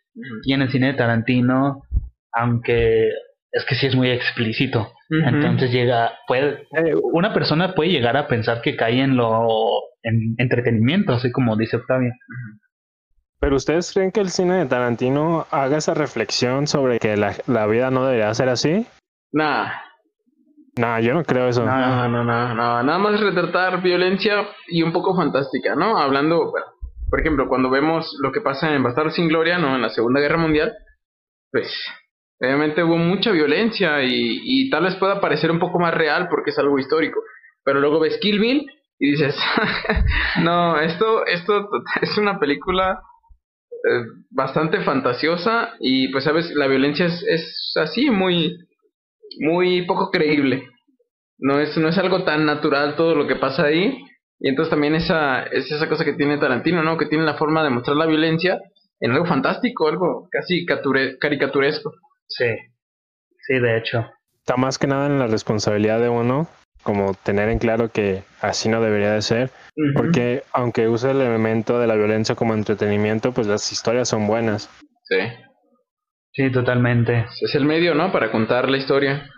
Y 0.44 0.52
en 0.52 0.62
el 0.62 0.70
cine 0.70 0.88
de 0.88 0.94
Tarantino, 0.94 1.82
aunque 2.32 3.10
es 3.52 3.64
que 3.66 3.74
sí 3.74 3.86
es 3.86 3.94
muy 3.94 4.10
explícito, 4.10 4.92
entonces 5.08 5.70
llega, 5.70 6.12
puede, 6.26 6.66
eh, 6.76 6.94
una 7.12 7.32
persona 7.32 7.74
puede 7.74 7.90
llegar 7.90 8.16
a 8.16 8.26
pensar 8.26 8.60
que 8.60 8.76
cae 8.76 9.00
en 9.00 9.16
lo 9.16 9.46
en 10.02 10.34
entretenimiento, 10.38 11.12
así 11.12 11.32
como 11.32 11.56
dice 11.56 11.76
Octavio. 11.76 12.12
Pero 13.38 13.56
ustedes 13.56 13.92
creen 13.92 14.12
que 14.12 14.20
el 14.20 14.30
cine 14.30 14.54
de 14.54 14.66
Tarantino 14.66 15.46
haga 15.50 15.76
esa 15.76 15.94
reflexión 15.94 16.66
sobre 16.66 16.98
que 16.98 17.16
la, 17.16 17.34
la 17.46 17.66
vida 17.66 17.90
no 17.90 18.04
debería 18.06 18.32
ser 18.34 18.48
así? 18.48 18.86
Nah. 19.32 19.70
Nah, 20.78 21.00
yo 21.00 21.14
no 21.14 21.24
creo 21.24 21.48
eso. 21.48 21.64
No, 21.64 22.08
no, 22.08 22.24
no, 22.24 22.54
no. 22.54 22.82
Nada 22.82 22.98
más 22.98 23.20
retratar 23.20 23.82
violencia 23.82 24.48
y 24.68 24.82
un 24.82 24.92
poco 24.92 25.14
fantástica, 25.14 25.74
¿no? 25.74 25.98
Hablando, 25.98 26.50
bueno, 26.50 26.66
por 27.08 27.20
ejemplo, 27.20 27.48
cuando 27.48 27.70
vemos 27.70 28.14
lo 28.20 28.32
que 28.32 28.40
pasa 28.40 28.74
en 28.74 28.82
Bastardo 28.82 29.10
sin 29.10 29.28
Gloria, 29.28 29.58
¿no? 29.58 29.74
En 29.74 29.82
la 29.82 29.90
Segunda 29.90 30.20
Guerra 30.20 30.38
Mundial, 30.38 30.74
pues 31.50 31.72
obviamente 32.40 32.82
hubo 32.82 32.96
mucha 32.98 33.30
violencia 33.30 34.02
y, 34.02 34.40
y 34.44 34.70
tal 34.70 34.84
vez 34.84 34.96
pueda 34.96 35.20
parecer 35.20 35.50
un 35.50 35.58
poco 35.58 35.78
más 35.78 35.94
real 35.94 36.28
porque 36.28 36.50
es 36.50 36.58
algo 36.58 36.78
histórico. 36.78 37.20
Pero 37.64 37.80
luego 37.80 38.00
ves 38.00 38.18
Kill 38.20 38.38
Bill 38.38 38.70
y 38.98 39.10
dices, 39.12 39.34
no, 40.42 40.78
esto, 40.78 41.26
esto 41.26 41.68
es 42.02 42.18
una 42.18 42.38
película 42.38 43.00
eh, 43.88 44.04
bastante 44.30 44.80
fantasiosa 44.80 45.74
y 45.78 46.08
pues 46.08 46.24
sabes, 46.24 46.50
la 46.54 46.66
violencia 46.66 47.06
es, 47.06 47.22
es 47.28 47.72
así, 47.76 48.10
muy, 48.10 48.58
muy 49.38 49.82
poco 49.86 50.10
creíble. 50.10 50.68
No 51.38 51.60
es, 51.60 51.76
no 51.76 51.88
es 51.88 51.98
algo 51.98 52.24
tan 52.24 52.46
natural 52.46 52.96
todo 52.96 53.14
lo 53.14 53.26
que 53.26 53.36
pasa 53.36 53.64
ahí. 53.64 53.98
Y 54.38 54.48
entonces 54.48 54.70
también 54.70 54.94
esa, 54.94 55.44
es 55.44 55.70
esa 55.70 55.88
cosa 55.88 56.04
que 56.04 56.14
tiene 56.14 56.38
Tarantino, 56.38 56.82
¿no? 56.82 56.96
Que 56.96 57.06
tiene 57.06 57.24
la 57.24 57.38
forma 57.38 57.62
de 57.62 57.70
mostrar 57.70 57.96
la 57.96 58.06
violencia 58.06 58.60
en 59.00 59.12
algo 59.12 59.26
fantástico, 59.26 59.88
algo 59.88 60.28
casi 60.30 60.66
caricaturesco. 60.66 61.92
Sí, 62.26 62.46
sí, 63.46 63.58
de 63.58 63.78
hecho. 63.78 64.06
Está 64.38 64.56
más 64.56 64.78
que 64.78 64.86
nada 64.86 65.06
en 65.06 65.18
la 65.18 65.26
responsabilidad 65.26 66.00
de 66.00 66.08
uno 66.08 66.48
como 66.82 67.14
tener 67.14 67.48
en 67.48 67.58
claro 67.58 67.90
que 67.90 68.22
así 68.40 68.68
no 68.68 68.80
debería 68.80 69.12
de 69.12 69.20
ser, 69.20 69.50
porque 69.94 70.42
aunque 70.52 70.88
use 70.88 71.10
el 71.10 71.20
elemento 71.20 71.78
de 71.78 71.86
la 71.86 71.94
violencia 71.94 72.34
como 72.34 72.54
entretenimiento, 72.54 73.32
pues 73.32 73.46
las 73.46 73.70
historias 73.70 74.08
son 74.08 74.26
buenas. 74.26 74.70
Sí. 75.04 75.18
Sí, 76.32 76.50
totalmente. 76.50 77.26
Es 77.40 77.54
el 77.54 77.64
medio, 77.64 77.94
¿no? 77.94 78.12
Para 78.12 78.30
contar 78.30 78.68
la 78.68 78.76
historia. 78.76 79.28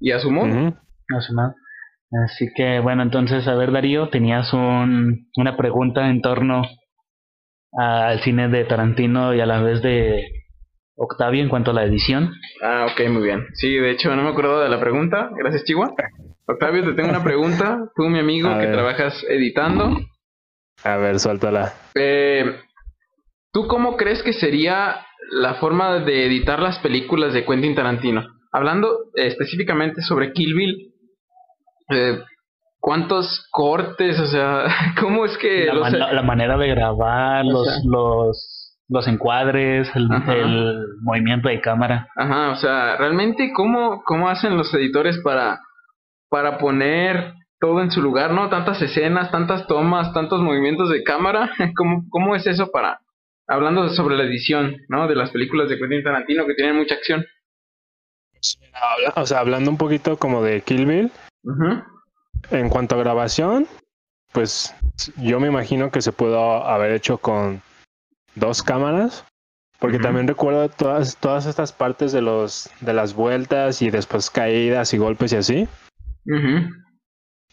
Y 0.00 0.12
a 0.12 0.18
su 0.18 0.30
modo. 0.30 0.74
A 1.16 1.20
su 1.20 1.34
modo. 1.34 1.54
Así 2.24 2.48
que 2.54 2.80
bueno, 2.80 3.02
entonces, 3.02 3.46
a 3.48 3.54
ver 3.54 3.72
Darío, 3.72 4.08
tenías 4.10 4.52
un, 4.52 5.28
una 5.36 5.56
pregunta 5.56 6.08
en 6.08 6.22
torno 6.22 6.62
al 7.72 8.20
cine 8.20 8.48
de 8.48 8.64
Tarantino 8.64 9.34
y 9.34 9.40
a 9.40 9.46
la 9.46 9.60
vez 9.60 9.82
de 9.82 10.24
Octavio 10.96 11.42
en 11.42 11.48
cuanto 11.48 11.72
a 11.72 11.74
la 11.74 11.84
edición. 11.84 12.32
Ah, 12.62 12.86
ok, 12.90 13.08
muy 13.10 13.24
bien. 13.24 13.46
Sí, 13.54 13.74
de 13.74 13.90
hecho 13.90 14.14
no 14.14 14.22
me 14.22 14.30
acuerdo 14.30 14.60
de 14.60 14.68
la 14.68 14.80
pregunta. 14.80 15.30
Gracias, 15.36 15.64
Chihuahua. 15.64 15.94
Octavio, 16.48 16.84
te 16.84 16.94
tengo 16.94 17.10
una 17.10 17.24
pregunta. 17.24 17.90
Tú, 17.96 18.04
mi 18.04 18.20
amigo, 18.20 18.48
que 18.58 18.68
trabajas 18.68 19.24
editando. 19.28 19.96
A 20.84 20.96
ver, 20.96 21.18
suéltala. 21.18 21.72
Eh, 21.94 22.60
¿Tú 23.52 23.66
cómo 23.66 23.96
crees 23.96 24.22
que 24.22 24.32
sería 24.32 24.96
la 25.30 25.54
forma 25.54 25.98
de 26.00 26.26
editar 26.26 26.60
las 26.60 26.78
películas 26.78 27.32
de 27.32 27.44
Quentin 27.44 27.74
Tarantino? 27.74 28.26
Hablando 28.52 28.96
específicamente 29.14 30.02
sobre 30.02 30.32
Kill 30.32 30.54
Bill, 30.54 30.94
eh, 31.90 32.18
¿cuántos 32.78 33.48
cortes? 33.50 34.20
O 34.20 34.26
sea, 34.26 34.66
¿cómo 35.00 35.24
es 35.24 35.36
que... 35.38 35.66
La, 35.66 36.22
manera 36.22 36.56
de 36.56 36.68
grabar, 36.68 37.44
los, 37.44 37.66
los, 37.84 38.76
los 38.88 39.08
encuadres, 39.08 39.90
el, 39.96 40.08
el, 40.28 40.84
movimiento 41.00 41.48
de 41.48 41.60
cámara. 41.60 42.08
Ajá, 42.14 42.50
o 42.50 42.56
sea, 42.56 42.96
realmente, 42.98 43.52
¿cómo, 43.52 44.02
cómo 44.04 44.28
hacen 44.28 44.56
los 44.56 44.72
editores 44.74 45.18
para, 45.24 45.60
para 46.28 46.58
poner 46.58 47.34
todo 47.58 47.82
en 47.82 47.90
su 47.90 48.02
lugar, 48.02 48.32
¿no? 48.32 48.48
Tantas 48.48 48.80
escenas, 48.82 49.30
tantas 49.30 49.66
tomas, 49.66 50.12
tantos 50.12 50.40
movimientos 50.40 50.90
de 50.90 51.02
cámara. 51.02 51.50
¿Cómo, 51.76 52.04
cómo 52.10 52.36
es 52.36 52.46
eso 52.46 52.70
para, 52.70 53.00
hablando 53.46 53.88
sobre 53.90 54.16
la 54.16 54.24
edición, 54.24 54.76
¿no? 54.88 55.06
De 55.08 55.14
las 55.14 55.30
películas 55.30 55.68
de 55.68 55.78
Quentin 55.78 56.02
Tarantino 56.02 56.46
que 56.46 56.54
tienen 56.54 56.76
mucha 56.76 56.94
acción. 56.94 57.24
O 59.16 59.26
sea, 59.26 59.40
hablando 59.40 59.70
un 59.70 59.78
poquito 59.78 60.18
como 60.18 60.42
de 60.42 60.60
Kill 60.60 60.86
Bill, 60.86 61.10
en 62.50 62.68
cuanto 62.68 62.94
a 62.94 62.98
grabación, 62.98 63.66
pues 64.32 64.74
yo 65.16 65.40
me 65.40 65.48
imagino 65.48 65.90
que 65.90 66.02
se 66.02 66.12
pudo 66.12 66.64
haber 66.64 66.92
hecho 66.92 67.18
con 67.18 67.62
dos 68.34 68.62
cámaras, 68.62 69.24
porque 69.78 69.98
también 69.98 70.28
recuerdo 70.28 70.68
todas, 70.68 71.16
todas 71.16 71.46
estas 71.46 71.72
partes 71.72 72.12
de 72.12 72.22
los 72.22 72.70
de 72.80 72.92
las 72.92 73.14
vueltas 73.14 73.82
y 73.82 73.90
después 73.90 74.30
caídas 74.30 74.92
y 74.94 74.98
golpes 74.98 75.32
y 75.32 75.36
así. 75.36 75.68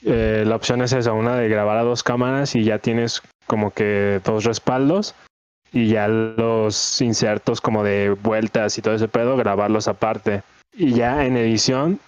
Eh, 0.05 0.43
la 0.45 0.55
opción 0.55 0.81
es 0.81 0.93
esa, 0.93 1.13
una 1.13 1.35
de 1.35 1.47
grabar 1.47 1.77
a 1.77 1.83
dos 1.83 2.03
cámaras 2.03 2.55
y 2.55 2.63
ya 2.63 2.79
tienes 2.79 3.21
como 3.47 3.71
que 3.71 4.19
dos 4.23 4.43
respaldos 4.43 5.15
y 5.71 5.87
ya 5.87 6.07
los 6.07 7.01
insertos 7.01 7.61
como 7.61 7.83
de 7.83 8.11
vueltas 8.11 8.77
y 8.77 8.81
todo 8.81 8.93
ese 8.93 9.07
pedo, 9.07 9.37
grabarlos 9.37 9.87
aparte. 9.87 10.43
Y 10.73 10.93
ya 10.93 11.25
en 11.25 11.37
edición 11.37 11.99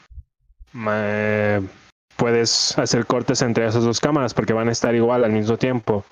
puedes 2.18 2.78
hacer 2.78 3.06
cortes 3.06 3.42
entre 3.42 3.66
esas 3.66 3.84
dos 3.84 4.00
cámaras 4.00 4.34
porque 4.34 4.54
van 4.54 4.70
a 4.70 4.72
estar 4.72 4.94
igual 4.94 5.24
al 5.24 5.32
mismo 5.32 5.58
tiempo. 5.58 6.04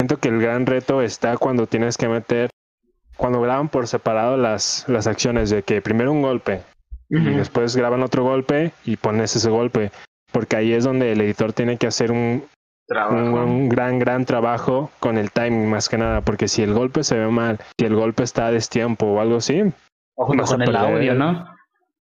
Siento 0.00 0.18
que 0.18 0.28
el 0.28 0.40
gran 0.40 0.64
reto 0.66 1.02
está 1.02 1.36
cuando 1.36 1.66
tienes 1.66 1.96
que 1.96 2.08
meter, 2.08 2.50
cuando 3.16 3.40
graban 3.40 3.68
por 3.68 3.88
separado 3.88 4.36
las, 4.36 4.84
las 4.88 5.06
acciones 5.06 5.50
de 5.50 5.62
que 5.62 5.82
primero 5.82 6.12
un 6.12 6.22
golpe 6.22 6.62
y 7.10 7.34
después 7.34 7.74
graban 7.74 8.02
otro 8.02 8.22
golpe 8.22 8.72
y 8.84 8.96
pones 8.96 9.34
ese 9.34 9.48
golpe 9.50 9.90
porque 10.32 10.56
ahí 10.56 10.72
es 10.72 10.84
donde 10.84 11.12
el 11.12 11.20
editor 11.20 11.52
tiene 11.52 11.78
que 11.78 11.86
hacer 11.86 12.12
un, 12.12 12.44
un, 13.10 13.68
gran, 13.68 13.98
gran 13.98 14.24
trabajo 14.24 14.90
con 15.00 15.18
el 15.18 15.30
timing 15.30 15.68
más 15.68 15.88
que 15.88 15.98
nada, 15.98 16.20
porque 16.20 16.48
si 16.48 16.62
el 16.62 16.74
golpe 16.74 17.04
se 17.04 17.18
ve 17.18 17.28
mal, 17.28 17.58
si 17.78 17.86
el 17.86 17.94
golpe 17.94 18.22
está 18.22 18.46
a 18.46 18.52
destiempo 18.52 19.06
o 19.06 19.20
algo 19.20 19.36
así, 19.36 19.62
Ojo 20.16 20.34
con 20.34 20.62
el 20.62 20.76
audio, 20.76 21.14
¿no? 21.14 21.46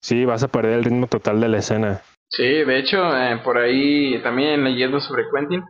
Sí, 0.01 0.24
vas 0.24 0.42
a 0.42 0.49
perder 0.49 0.74
el 0.74 0.84
ritmo 0.84 1.07
total 1.07 1.40
de 1.40 1.49
la 1.49 1.59
escena. 1.59 2.03
Sí, 2.28 2.42
de 2.42 2.78
hecho, 2.78 3.16
eh, 3.16 3.40
por 3.42 3.57
ahí 3.59 4.20
también 4.22 4.62
leyendo 4.62 5.01
sobre 5.01 5.24
Quentin, 5.32 5.64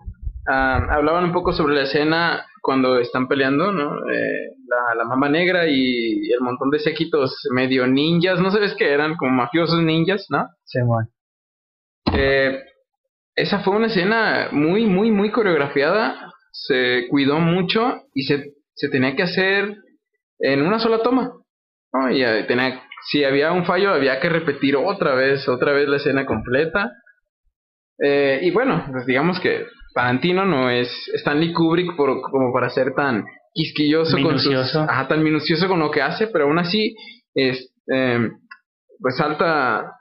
ah, 0.48 0.86
hablaban 0.90 1.24
un 1.24 1.32
poco 1.32 1.52
sobre 1.52 1.74
la 1.74 1.82
escena 1.82 2.46
cuando 2.64 2.98
están 2.98 3.28
peleando, 3.28 3.72
¿no? 3.72 3.94
Eh, 4.10 4.56
la, 4.66 4.94
la 4.96 5.04
mama 5.04 5.28
negra 5.28 5.68
y, 5.68 6.32
el 6.32 6.40
montón 6.40 6.70
de 6.70 6.78
séquitos 6.78 7.46
medio 7.54 7.86
ninjas, 7.86 8.40
no 8.40 8.50
sabes 8.50 8.74
qué 8.78 8.90
eran, 8.90 9.16
como 9.16 9.32
mafiosos 9.32 9.82
ninjas, 9.82 10.24
¿no? 10.30 10.48
Sí, 10.64 10.78
bueno. 10.82 11.06
Eh, 12.14 12.58
esa 13.36 13.60
fue 13.60 13.76
una 13.76 13.88
escena 13.88 14.48
muy, 14.52 14.86
muy, 14.86 15.10
muy 15.10 15.30
coreografiada. 15.30 16.32
Se 16.52 17.06
cuidó 17.10 17.38
mucho 17.38 18.00
y 18.14 18.22
se, 18.22 18.54
se 18.74 18.88
tenía 18.88 19.14
que 19.14 19.24
hacer 19.24 19.76
en 20.38 20.62
una 20.62 20.78
sola 20.78 21.02
toma. 21.02 21.32
Y 22.10 22.24
tenía, 22.46 22.82
si 23.10 23.24
había 23.24 23.52
un 23.52 23.66
fallo, 23.66 23.90
había 23.90 24.20
que 24.20 24.30
repetir 24.30 24.74
otra 24.76 25.14
vez, 25.14 25.46
otra 25.48 25.72
vez 25.72 25.86
la 25.86 25.98
escena 25.98 26.24
completa. 26.24 26.92
Eh, 27.98 28.40
y 28.42 28.50
bueno, 28.52 28.86
pues 28.90 29.04
digamos 29.04 29.38
que 29.38 29.66
Tarantino 29.94 30.44
no 30.44 30.68
es 30.68 30.88
Stanley 31.14 31.52
Kubrick 31.52 31.96
por, 31.96 32.20
como 32.20 32.52
para 32.52 32.68
ser 32.68 32.94
tan 32.94 33.24
quisquilloso 33.52 34.16
con 34.20 34.36
tan 35.08 35.22
minucioso 35.22 35.68
con 35.68 35.78
lo 35.78 35.90
que 35.90 36.02
hace, 36.02 36.26
pero 36.26 36.44
aún 36.44 36.58
así 36.58 36.96
es 37.34 37.72
eh, 37.92 38.28
pues 39.00 39.16
salta 39.16 39.94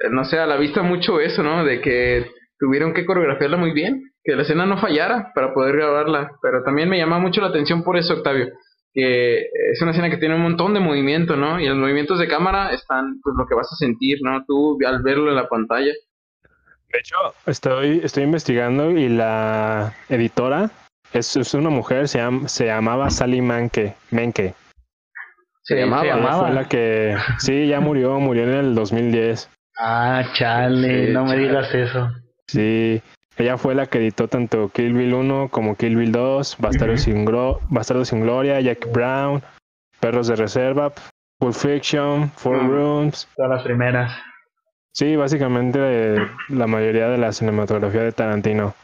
eh, 0.00 0.08
no 0.10 0.24
sé, 0.24 0.38
a 0.38 0.46
la 0.46 0.56
vista 0.56 0.82
mucho 0.82 1.20
eso, 1.20 1.42
¿no? 1.42 1.64
De 1.64 1.80
que 1.80 2.26
tuvieron 2.58 2.94
que 2.94 3.04
coreografiarla 3.04 3.56
muy 3.56 3.72
bien, 3.72 4.02
que 4.24 4.34
la 4.34 4.42
escena 4.42 4.66
no 4.66 4.78
fallara 4.78 5.32
para 5.34 5.52
poder 5.52 5.76
grabarla, 5.76 6.30
pero 6.42 6.62
también 6.62 6.88
me 6.88 6.98
llama 6.98 7.18
mucho 7.18 7.40
la 7.40 7.48
atención 7.48 7.82
por 7.82 7.96
eso, 7.96 8.14
Octavio, 8.14 8.48
que 8.92 9.38
es 9.38 9.82
una 9.82 9.90
escena 9.90 10.10
que 10.10 10.16
tiene 10.16 10.34
un 10.34 10.42
montón 10.42 10.74
de 10.74 10.80
movimiento, 10.80 11.36
¿no? 11.36 11.60
Y 11.60 11.66
los 11.66 11.76
movimientos 11.76 12.18
de 12.18 12.28
cámara 12.28 12.72
están, 12.72 13.20
pues, 13.22 13.34
lo 13.38 13.46
que 13.46 13.54
vas 13.54 13.70
a 13.72 13.76
sentir, 13.76 14.18
¿no? 14.22 14.42
Tú 14.46 14.78
al 14.86 15.02
verlo 15.02 15.28
en 15.28 15.36
la 15.36 15.48
pantalla. 15.48 15.92
De 16.92 16.98
hecho, 16.98 17.16
estoy, 17.46 18.00
estoy 18.02 18.24
investigando 18.24 18.90
y 18.90 19.08
la 19.08 19.94
editora 20.08 20.70
es, 21.12 21.36
es 21.36 21.54
una 21.54 21.70
mujer, 21.70 22.08
se, 22.08 22.20
se 22.46 22.66
llamaba 22.66 23.10
Sally 23.10 23.40
Manke. 23.40 23.94
Menke. 24.10 24.54
Se, 25.62 25.76
llamaba. 25.76 26.46
Fue 26.46 26.52
la 26.52 26.68
que, 26.68 27.16
sí, 27.38 27.66
ya 27.66 27.80
murió, 27.80 28.20
murió 28.20 28.44
en 28.44 28.54
el 28.54 28.74
2010. 28.74 29.50
Ah, 29.78 30.22
chale, 30.34 31.12
no 31.12 31.24
me 31.24 31.36
digas 31.36 31.74
eso. 31.74 32.08
Sí, 32.46 33.02
ella 33.36 33.58
fue 33.58 33.74
la 33.74 33.86
que 33.86 33.98
editó 33.98 34.28
tanto 34.28 34.68
Kill 34.68 34.94
Bill 34.94 35.12
1 35.12 35.48
como 35.50 35.76
Kill 35.76 35.96
Bill 35.96 36.12
2, 36.12 36.56
Bastardo, 36.58 36.96
sin, 36.96 37.26
sin 38.04 38.20
Gloria, 38.22 38.60
Jack 38.60 38.90
Brown, 38.92 39.42
Perros 40.00 40.28
de 40.28 40.36
Reserva, 40.36 40.92
Full 41.40 41.52
Fiction, 41.52 42.30
Four 42.30 42.66
Rooms. 42.66 43.28
Todas 43.36 43.50
las 43.50 43.62
primeras. 43.64 44.12
Sí, 44.96 45.14
básicamente 45.14 46.16
la 46.48 46.66
mayoría 46.66 47.08
de 47.08 47.18
la 47.18 47.32
cinematografía 47.32 48.02
de 48.02 48.12
Tarantino. 48.12 48.74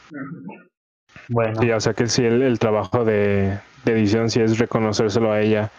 Bueno. 1.29 1.59
Sí, 1.59 1.71
o 1.71 1.81
sea 1.81 1.95
que 1.95 2.07
sí, 2.07 2.23
el, 2.23 2.59
trabajo 2.59 3.05
de, 3.07 3.59
edición 3.87 4.29
sí 4.29 4.41
es 4.41 4.59
reconocérselo 4.59 5.33
a 5.33 5.41
ella. 5.41 5.71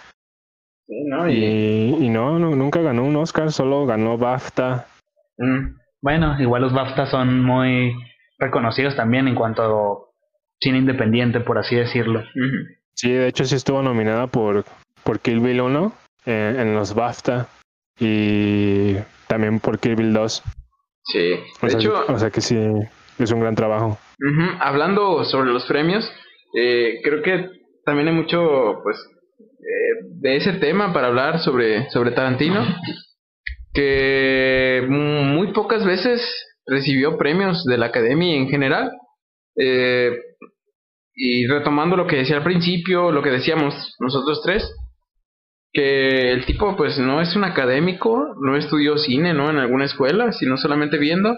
Sí, 0.88 1.04
¿no? 1.06 1.30
Y, 1.30 1.98
y, 2.00 2.10
no, 2.10 2.40
nunca 2.40 2.82
ganó 2.82 3.04
un 3.04 3.16
Oscar, 3.16 3.52
solo 3.52 3.86
ganó 3.86 4.18
BAFTA 4.18 4.88
Mm. 5.38 5.76
Bueno, 6.02 6.40
igual 6.42 6.64
los 6.64 6.74
BAFTA 6.74 7.06
son 7.06 7.42
muy 7.42 7.94
reconocidos 8.38 8.96
también 8.96 9.28
en 9.28 9.36
cuanto 9.36 9.64
a 9.64 9.98
cine 10.60 10.80
independiente, 10.80 11.40
por 11.40 11.58
así 11.58 11.76
decirlo. 11.76 12.24
Sí, 12.94 13.12
de 13.12 13.28
hecho 13.28 13.46
sí 13.46 13.56
estuvo 13.56 13.82
nominada 13.82 14.28
por, 14.28 14.66
por 15.04 15.20
Kill 15.20 15.40
Bill 15.40 15.62
1 15.62 15.94
eh, 16.26 16.58
en 16.60 16.76
los 16.76 16.94
BAFTA 16.94 17.48
y 18.00 18.96
también 19.34 19.60
por 19.60 19.80
Kill 19.80 19.96
Bill 19.96 20.14
2. 20.14 20.44
Sí, 21.06 21.20
de 21.20 21.44
o 21.62 21.70
sea, 21.70 21.80
hecho... 21.80 22.06
O 22.08 22.20
sea 22.20 22.30
que 22.30 22.42
sí, 22.42 22.58
es 23.20 23.32
un 23.32 23.40
gran 23.40 23.56
trabajo. 23.56 23.98
Hablando 24.60 25.24
sobre 25.26 25.52
los 25.52 25.66
premios, 25.66 26.10
eh, 26.56 27.02
creo 27.04 27.22
que 27.22 27.50
también 27.86 28.08
hay 28.10 28.14
mucho, 28.14 28.80
pues, 28.84 28.98
eh, 29.40 30.06
de 30.22 30.38
ese 30.38 30.54
tema 30.54 30.94
para 30.94 31.08
hablar 31.08 31.40
sobre, 31.40 31.90
sobre 31.90 32.12
Tarantino 32.12 32.64
que 33.74 34.86
muy 34.88 35.52
pocas 35.52 35.84
veces 35.84 36.22
recibió 36.68 37.18
premios 37.18 37.64
de 37.66 37.78
la 37.78 37.88
academia 37.88 38.36
en 38.36 38.48
general. 38.48 38.92
Eh, 39.58 40.12
y 41.16 41.48
retomando 41.48 41.96
lo 41.96 42.08
que 42.08 42.18
decía 42.18 42.38
al 42.38 42.44
principio, 42.44 43.12
lo 43.12 43.22
que 43.22 43.32
decíamos 43.32 43.96
nosotros 44.00 44.42
tres, 44.44 44.64
que 45.74 46.32
el 46.32 46.46
tipo 46.46 46.78
pues 46.78 47.00
no 47.00 47.20
es 47.20 47.36
un 47.36 47.44
académico, 47.44 48.36
no 48.40 48.56
estudió 48.56 48.98
cine, 48.98 49.34
¿no? 49.34 49.50
En 49.50 49.58
alguna 49.58 49.86
escuela, 49.86 50.32
sino 50.32 50.56
solamente 50.58 51.00
viendo. 51.00 51.36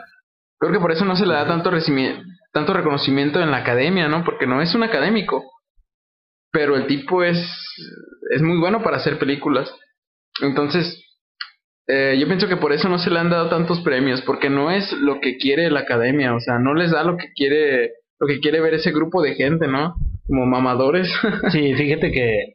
Creo 0.59 0.73
que 0.73 0.79
por 0.79 0.91
eso 0.91 1.05
no 1.05 1.15
se 1.15 1.25
le 1.25 1.33
da 1.33 1.47
tanto, 1.47 1.71
tanto 2.51 2.73
reconocimiento 2.73 3.41
en 3.41 3.51
la 3.51 3.57
academia, 3.57 4.09
¿no? 4.09 4.25
Porque 4.25 4.45
no 4.45 4.61
es 4.61 4.75
un 4.75 4.83
académico. 4.83 5.43
Pero 6.51 6.75
el 6.75 6.85
tipo 6.85 7.23
es, 7.23 7.37
es 8.29 8.41
muy 8.41 8.57
bueno 8.57 8.83
para 8.83 8.97
hacer 8.97 9.17
películas. 9.17 9.73
Entonces, 10.41 11.01
eh, 11.87 12.17
yo 12.19 12.27
pienso 12.27 12.49
que 12.49 12.57
por 12.57 12.73
eso 12.73 12.89
no 12.89 12.97
se 12.97 13.11
le 13.11 13.19
han 13.19 13.29
dado 13.29 13.49
tantos 13.49 13.81
premios, 13.81 14.21
porque 14.21 14.49
no 14.49 14.69
es 14.69 14.91
lo 14.93 15.21
que 15.21 15.37
quiere 15.37 15.69
la 15.69 15.81
academia, 15.81 16.33
o 16.33 16.39
sea, 16.39 16.59
no 16.59 16.73
les 16.73 16.91
da 16.91 17.03
lo 17.03 17.15
que 17.15 17.31
quiere, 17.33 17.91
lo 18.19 18.27
que 18.27 18.39
quiere 18.39 18.59
ver 18.59 18.73
ese 18.73 18.91
grupo 18.91 19.21
de 19.21 19.35
gente, 19.35 19.67
¿no? 19.67 19.95
Como 20.27 20.45
mamadores. 20.45 21.09
sí, 21.51 21.73
fíjate 21.75 22.11
que 22.11 22.54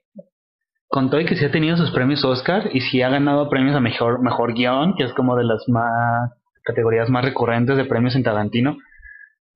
con 0.91 1.09
todo 1.09 1.21
y 1.21 1.25
que 1.25 1.37
sí 1.37 1.45
ha 1.45 1.53
tenido 1.53 1.77
sus 1.77 1.93
premios 1.93 2.25
Oscar 2.25 2.69
y 2.73 2.81
sí 2.81 3.01
ha 3.01 3.09
ganado 3.09 3.49
premios 3.49 3.77
a 3.77 3.81
mejor, 3.81 4.21
mejor 4.23 4.55
guion, 4.55 4.97
que 4.97 5.05
es 5.05 5.13
como 5.15 5.37
de 5.37 5.45
las 5.45 5.69
más 5.69 6.33
categorías 6.65 7.09
más 7.09 7.25
recurrentes 7.25 7.77
de 7.77 7.85
premios 7.85 8.17
en 8.17 8.25
Tarantino. 8.25 8.77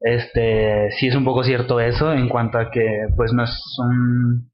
Este, 0.01 0.93
sí 0.93 1.09
es 1.09 1.16
un 1.16 1.24
poco 1.24 1.43
cierto 1.43 1.80
eso 1.80 2.12
en 2.12 2.28
cuanto 2.28 2.59
a 2.59 2.70
que 2.70 3.09
pues 3.16 3.32
no 3.32 3.43
es 3.43 3.51
un 3.78 4.53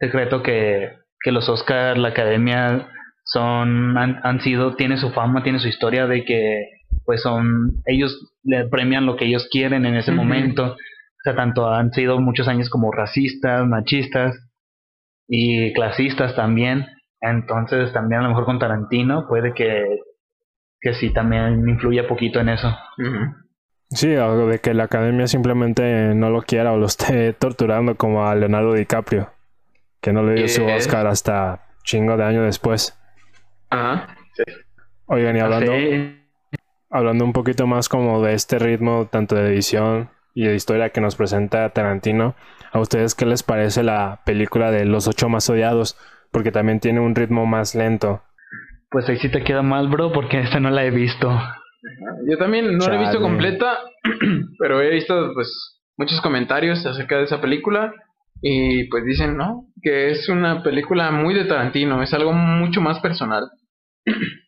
secreto 0.00 0.42
que, 0.42 0.90
que 1.20 1.30
los 1.30 1.48
Oscars, 1.48 1.98
la 2.00 2.08
Academia 2.08 2.88
son 3.24 3.96
han, 3.96 4.18
han 4.24 4.40
sido 4.40 4.74
tiene 4.74 4.96
su 4.96 5.10
fama, 5.10 5.44
tiene 5.44 5.60
su 5.60 5.68
historia 5.68 6.08
de 6.08 6.24
que 6.24 6.66
pues 7.06 7.22
son 7.22 7.80
ellos 7.86 8.34
le 8.42 8.64
premian 8.66 9.06
lo 9.06 9.14
que 9.14 9.26
ellos 9.26 9.46
quieren 9.52 9.86
en 9.86 9.94
ese 9.94 10.10
momento. 10.10 10.72
O 10.72 11.22
sea, 11.22 11.36
tanto 11.36 11.72
han 11.72 11.92
sido 11.92 12.18
muchos 12.18 12.48
años 12.48 12.68
como 12.68 12.90
racistas, 12.90 13.64
machistas 13.68 14.36
y 15.34 15.72
clasistas 15.72 16.36
también. 16.36 16.86
Entonces 17.22 17.90
también 17.94 18.20
a 18.20 18.24
lo 18.24 18.28
mejor 18.30 18.44
con 18.44 18.58
Tarantino 18.58 19.26
puede 19.26 19.54
que, 19.54 19.98
que 20.78 20.92
sí 20.92 21.10
también 21.10 21.66
influya 21.66 22.06
poquito 22.06 22.38
en 22.40 22.50
eso. 22.50 22.68
Sí, 23.88 24.14
algo 24.14 24.46
de 24.46 24.58
que 24.58 24.74
la 24.74 24.84
academia 24.84 25.26
simplemente 25.26 26.14
no 26.14 26.28
lo 26.28 26.42
quiera 26.42 26.72
o 26.72 26.76
lo 26.76 26.84
esté 26.86 27.32
torturando 27.38 27.96
como 27.96 28.26
a 28.26 28.34
Leonardo 28.34 28.74
DiCaprio, 28.74 29.30
que 30.02 30.12
no 30.12 30.22
le 30.22 30.34
dio 30.34 30.48
su 30.48 30.66
Oscar 30.66 31.06
hasta 31.06 31.64
chingo 31.82 32.16
de 32.18 32.24
años 32.24 32.44
después. 32.44 32.98
Ajá, 33.70 34.08
sí. 34.34 34.42
Oigan, 35.06 35.34
y 35.36 35.40
Ah, 35.40 35.44
hablando, 35.44 35.72
Sí. 35.72 36.18
hablando 36.90 37.24
un 37.24 37.32
poquito 37.32 37.66
más 37.66 37.88
como 37.88 38.20
de 38.22 38.34
este 38.34 38.58
ritmo, 38.58 39.08
tanto 39.10 39.34
de 39.34 39.48
edición 39.48 40.10
y 40.34 40.46
de 40.46 40.54
historia 40.56 40.90
que 40.90 41.00
nos 41.00 41.16
presenta 41.16 41.70
Tarantino, 41.70 42.34
¿a 42.72 42.80
ustedes 42.80 43.14
qué 43.14 43.26
les 43.26 43.42
parece 43.42 43.82
la 43.82 44.20
película 44.24 44.70
de 44.70 44.84
Los 44.84 45.06
Ocho 45.06 45.28
Más 45.28 45.48
Odiados? 45.48 45.96
Porque 46.30 46.50
también 46.50 46.80
tiene 46.80 47.00
un 47.00 47.14
ritmo 47.14 47.46
más 47.46 47.74
lento. 47.74 48.22
Pues 48.90 49.08
ahí 49.08 49.18
sí 49.18 49.30
te 49.30 49.44
queda 49.44 49.62
mal, 49.62 49.88
bro, 49.88 50.12
porque 50.12 50.40
esta 50.40 50.60
no 50.60 50.70
la 50.70 50.84
he 50.84 50.90
visto. 50.90 51.30
Yo 52.28 52.38
también 52.38 52.76
no 52.76 52.86
la 52.86 52.96
he 52.96 52.98
visto 52.98 53.20
completa, 53.20 53.78
pero 54.58 54.80
he 54.80 54.90
visto 54.90 55.32
pues 55.34 55.80
muchos 55.96 56.20
comentarios 56.20 56.84
acerca 56.86 57.18
de 57.18 57.24
esa 57.24 57.40
película 57.40 57.92
y 58.40 58.84
pues 58.88 59.04
dicen, 59.04 59.36
¿no? 59.36 59.66
Que 59.82 60.10
es 60.10 60.28
una 60.28 60.62
película 60.62 61.10
muy 61.10 61.34
de 61.34 61.44
Tarantino, 61.44 62.02
es 62.02 62.12
algo 62.14 62.32
mucho 62.32 62.80
más 62.80 63.00
personal. 63.00 63.50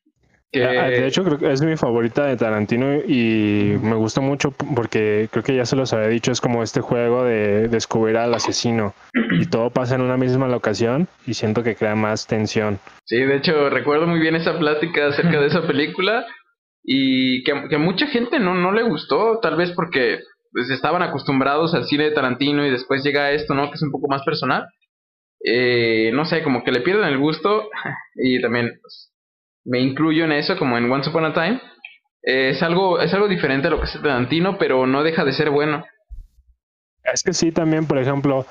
que 0.60 0.78
Ah, 0.78 0.88
De 0.88 1.06
hecho, 1.06 1.24
creo 1.24 1.38
que 1.38 1.52
es 1.52 1.62
mi 1.62 1.76
favorita 1.76 2.24
de 2.26 2.36
Tarantino 2.36 2.96
y 2.96 3.76
me 3.82 3.94
gusta 3.94 4.20
mucho 4.20 4.52
porque 4.74 5.28
creo 5.30 5.42
que 5.42 5.56
ya 5.56 5.66
se 5.66 5.76
los 5.76 5.92
había 5.92 6.08
dicho, 6.08 6.32
es 6.32 6.40
como 6.40 6.62
este 6.62 6.80
juego 6.80 7.24
de 7.24 7.68
descubrir 7.68 8.16
al 8.16 8.34
asesino 8.34 8.94
y 9.32 9.46
todo 9.46 9.70
pasa 9.70 9.94
en 9.94 10.00
una 10.02 10.16
misma 10.16 10.48
locación 10.48 11.08
y 11.26 11.34
siento 11.34 11.62
que 11.62 11.76
crea 11.76 11.94
más 11.94 12.26
tensión. 12.26 12.78
Sí, 13.04 13.18
de 13.18 13.36
hecho 13.36 13.68
recuerdo 13.70 14.06
muy 14.06 14.20
bien 14.20 14.36
esa 14.36 14.58
plática 14.58 15.08
acerca 15.08 15.40
de 15.40 15.46
esa 15.46 15.62
película 15.66 16.24
y 16.82 17.42
que, 17.44 17.68
que 17.68 17.76
a 17.76 17.78
mucha 17.78 18.06
gente 18.06 18.38
no, 18.38 18.54
no 18.54 18.72
le 18.72 18.82
gustó, 18.82 19.40
tal 19.40 19.56
vez 19.56 19.72
porque 19.72 20.20
pues, 20.52 20.70
estaban 20.70 21.02
acostumbrados 21.02 21.74
al 21.74 21.84
cine 21.84 22.04
de 22.04 22.10
Tarantino 22.12 22.64
y 22.66 22.70
después 22.70 23.02
llega 23.02 23.32
esto, 23.32 23.54
¿no? 23.54 23.70
Que 23.70 23.74
es 23.74 23.82
un 23.82 23.90
poco 23.90 24.06
más 24.08 24.22
personal. 24.22 24.66
Eh, 25.42 26.10
no 26.14 26.24
sé, 26.24 26.42
como 26.42 26.62
que 26.64 26.72
le 26.72 26.80
pierden 26.80 27.08
el 27.08 27.18
gusto 27.18 27.68
y 28.14 28.40
también 28.40 28.78
pues, 28.80 29.13
me 29.64 29.80
incluyo 29.80 30.24
en 30.24 30.32
eso, 30.32 30.56
como 30.58 30.76
en 30.78 30.90
Once 30.90 31.10
Upon 31.10 31.24
a 31.24 31.34
Time. 31.34 31.60
Es 32.22 32.62
algo 32.62 33.00
es 33.00 33.12
algo 33.12 33.28
diferente 33.28 33.68
a 33.68 33.70
lo 33.70 33.78
que 33.78 33.86
es 33.86 34.02
Tarantino, 34.02 34.56
pero 34.58 34.86
no 34.86 35.02
deja 35.02 35.24
de 35.24 35.32
ser 35.32 35.50
bueno. 35.50 35.84
Es 37.02 37.22
que 37.22 37.34
sí, 37.34 37.52
también, 37.52 37.86
por 37.86 37.98
ejemplo, 37.98 38.46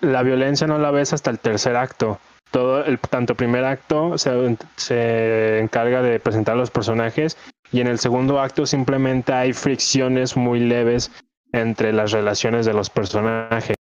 la 0.00 0.22
violencia 0.22 0.66
no 0.66 0.78
la 0.78 0.90
ves 0.90 1.12
hasta 1.12 1.30
el 1.30 1.38
tercer 1.38 1.76
acto. 1.76 2.18
Todo 2.50 2.84
el 2.84 2.98
tanto 2.98 3.34
primer 3.34 3.64
acto 3.64 4.16
se, 4.18 4.30
se 4.76 5.58
encarga 5.58 6.02
de 6.02 6.20
presentar 6.20 6.56
los 6.56 6.70
personajes 6.70 7.38
y 7.70 7.80
en 7.80 7.86
el 7.86 7.98
segundo 7.98 8.40
acto 8.40 8.66
simplemente 8.66 9.32
hay 9.32 9.52
fricciones 9.54 10.36
muy 10.36 10.60
leves 10.60 11.10
entre 11.52 11.92
las 11.92 12.12
relaciones 12.12 12.66
de 12.66 12.74
los 12.74 12.90
personajes. 12.90 13.76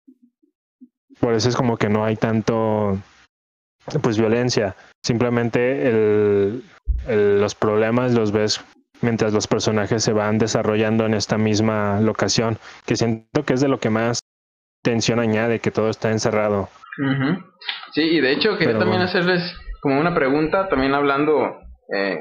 Por 1.19 1.35
eso 1.35 1.49
es 1.49 1.57
como 1.57 1.77
que 1.77 1.89
no 1.89 2.05
hay 2.05 2.17
tanto 2.17 2.99
pues 3.99 4.19
violencia. 4.19 4.77
Simplemente 5.03 5.89
el, 5.89 6.63
el- 7.09 7.41
los 7.41 7.55
problemas 7.55 8.13
los 8.15 8.33
ves 8.33 8.65
mientras 9.03 9.33
los 9.33 9.47
personajes 9.47 10.05
se 10.05 10.13
van 10.13 10.39
desarrollando 10.39 11.07
en 11.07 11.15
esta 11.15 11.39
misma 11.39 12.01
locación, 12.01 12.59
que 12.87 12.97
siento 12.97 13.45
que 13.45 13.55
es 13.55 13.61
de 13.61 13.69
lo 13.69 13.81
que 13.81 13.89
más 13.91 14.21
tensión 14.83 15.19
añade, 15.21 15.59
que 15.61 15.71
todo 15.71 15.89
está 15.91 16.11
encerrado. 16.11 16.69
Sí, 17.95 18.03
y 18.03 18.21
de 18.21 18.33
hecho 18.33 18.53
quería 18.59 18.69
Pero 18.75 18.79
también 18.81 18.99
bueno. 19.01 19.05
hacerles 19.09 19.43
como 19.81 19.99
una 20.01 20.15
pregunta, 20.15 20.69
también 20.69 20.93
hablando, 20.95 21.33
eh, 21.97 22.19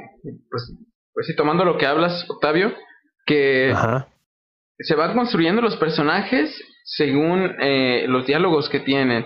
pues, 0.49 0.73
pues 1.13 1.27
sí, 1.27 1.35
tomando 1.35 1.65
lo 1.65 1.77
que 1.77 1.85
hablas, 1.85 2.25
Octavio, 2.29 2.73
que 3.25 3.71
Ajá. 3.73 4.07
se 4.79 4.95
van 4.95 5.13
construyendo 5.15 5.61
los 5.61 5.75
personajes 5.75 6.49
según 6.85 7.55
eh, 7.61 8.05
los 8.07 8.25
diálogos 8.25 8.69
que 8.69 8.79
tienen. 8.79 9.25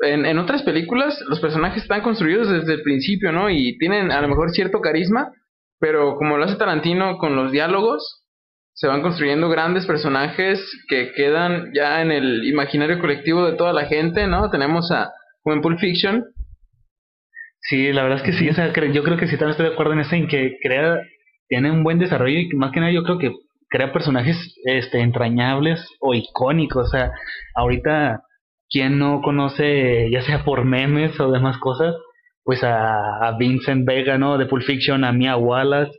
En, 0.00 0.26
en 0.26 0.38
otras 0.38 0.62
películas 0.62 1.18
los 1.28 1.40
personajes 1.40 1.82
están 1.82 2.02
construidos 2.02 2.48
desde 2.48 2.74
el 2.74 2.82
principio, 2.82 3.32
¿no? 3.32 3.50
Y 3.50 3.78
tienen 3.78 4.10
a 4.10 4.20
lo 4.20 4.28
mejor 4.28 4.50
cierto 4.50 4.80
carisma, 4.80 5.32
pero 5.78 6.16
como 6.16 6.36
lo 6.36 6.44
hace 6.44 6.56
Tarantino 6.56 7.18
con 7.18 7.36
los 7.36 7.52
diálogos, 7.52 8.24
se 8.74 8.88
van 8.88 9.02
construyendo 9.02 9.48
grandes 9.48 9.86
personajes 9.86 10.60
que 10.88 11.12
quedan 11.12 11.70
ya 11.74 12.02
en 12.02 12.10
el 12.10 12.44
imaginario 12.44 12.98
colectivo 12.98 13.46
de 13.46 13.56
toda 13.56 13.72
la 13.72 13.86
gente, 13.86 14.26
¿no? 14.26 14.50
Tenemos 14.50 14.90
a, 14.90 15.10
Pulp 15.44 15.78
Fiction, 15.78 16.24
Sí, 17.66 17.92
la 17.92 18.02
verdad 18.02 18.18
es 18.18 18.24
que 18.24 18.38
sí, 18.38 18.48
o 18.50 18.54
sea, 18.54 18.72
yo 18.92 19.02
creo 19.02 19.16
que 19.16 19.26
sí 19.26 19.38
también 19.38 19.52
estoy 19.52 19.66
de 19.66 19.72
acuerdo 19.72 19.94
en 19.94 20.00
eso, 20.00 20.14
en 20.14 20.28
que 20.28 20.58
crea, 20.62 20.98
tiene 21.48 21.70
un 21.70 21.82
buen 21.82 21.98
desarrollo 21.98 22.38
y 22.38 22.48
más 22.56 22.72
que 22.72 22.80
nada 22.80 22.92
yo 22.92 23.02
creo 23.04 23.18
que 23.18 23.32
crea 23.70 23.90
personajes 23.90 24.36
este, 24.64 25.00
entrañables 25.00 25.82
o 26.00 26.12
icónicos, 26.12 26.88
o 26.88 26.90
sea, 26.90 27.10
ahorita, 27.54 28.22
¿quién 28.70 28.98
no 28.98 29.20
conoce, 29.22 30.10
ya 30.10 30.22
sea 30.22 30.44
por 30.44 30.64
memes 30.64 31.18
o 31.20 31.30
demás 31.30 31.58
cosas, 31.58 31.94
pues 32.42 32.62
a, 32.64 33.26
a 33.26 33.36
Vincent 33.38 33.86
Vega, 33.86 34.18
¿no? 34.18 34.38
De 34.38 34.46
Pulp 34.46 34.64
Fiction, 34.64 35.04
a 35.04 35.12
Mia 35.12 35.36
Wallace, 35.36 35.92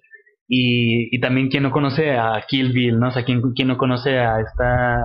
y, 0.47 1.15
y 1.15 1.19
también 1.19 1.49
quién 1.49 1.63
no 1.63 1.71
conoce 1.71 2.11
a 2.11 2.43
Kill 2.47 2.71
Bill, 2.71 2.99
¿no? 2.99 3.07
O 3.07 3.11
sea, 3.11 3.23
quién, 3.23 3.41
quién 3.55 3.67
no 3.67 3.77
conoce 3.77 4.19
a 4.19 4.39
esta 4.41 5.03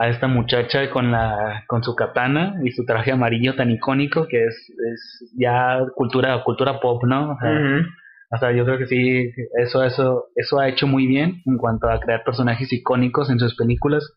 a 0.00 0.08
esta 0.08 0.28
muchacha 0.28 0.88
con 0.90 1.12
la 1.12 1.64
con 1.66 1.84
su 1.84 1.94
katana 1.94 2.54
y 2.64 2.70
su 2.70 2.86
traje 2.86 3.12
amarillo 3.12 3.54
tan 3.54 3.70
icónico 3.70 4.26
que 4.26 4.46
es, 4.46 4.54
es 4.92 5.34
ya 5.38 5.78
cultura 5.94 6.42
cultura 6.42 6.80
pop 6.80 7.04
no 7.04 7.32
o 7.32 7.36
sea, 7.38 7.50
Ujú. 7.50 7.86
o 8.30 8.38
sea, 8.38 8.52
yo 8.52 8.64
creo 8.64 8.78
que 8.78 8.86
sí 8.86 9.30
eso 9.62 9.84
eso 9.84 10.24
eso 10.36 10.58
ha 10.58 10.68
hecho 10.70 10.86
muy 10.86 11.06
bien 11.06 11.42
en 11.44 11.58
cuanto 11.58 11.90
a 11.90 12.00
crear 12.00 12.24
personajes 12.24 12.72
icónicos 12.72 13.28
en 13.28 13.38
sus 13.38 13.54
películas 13.56 14.10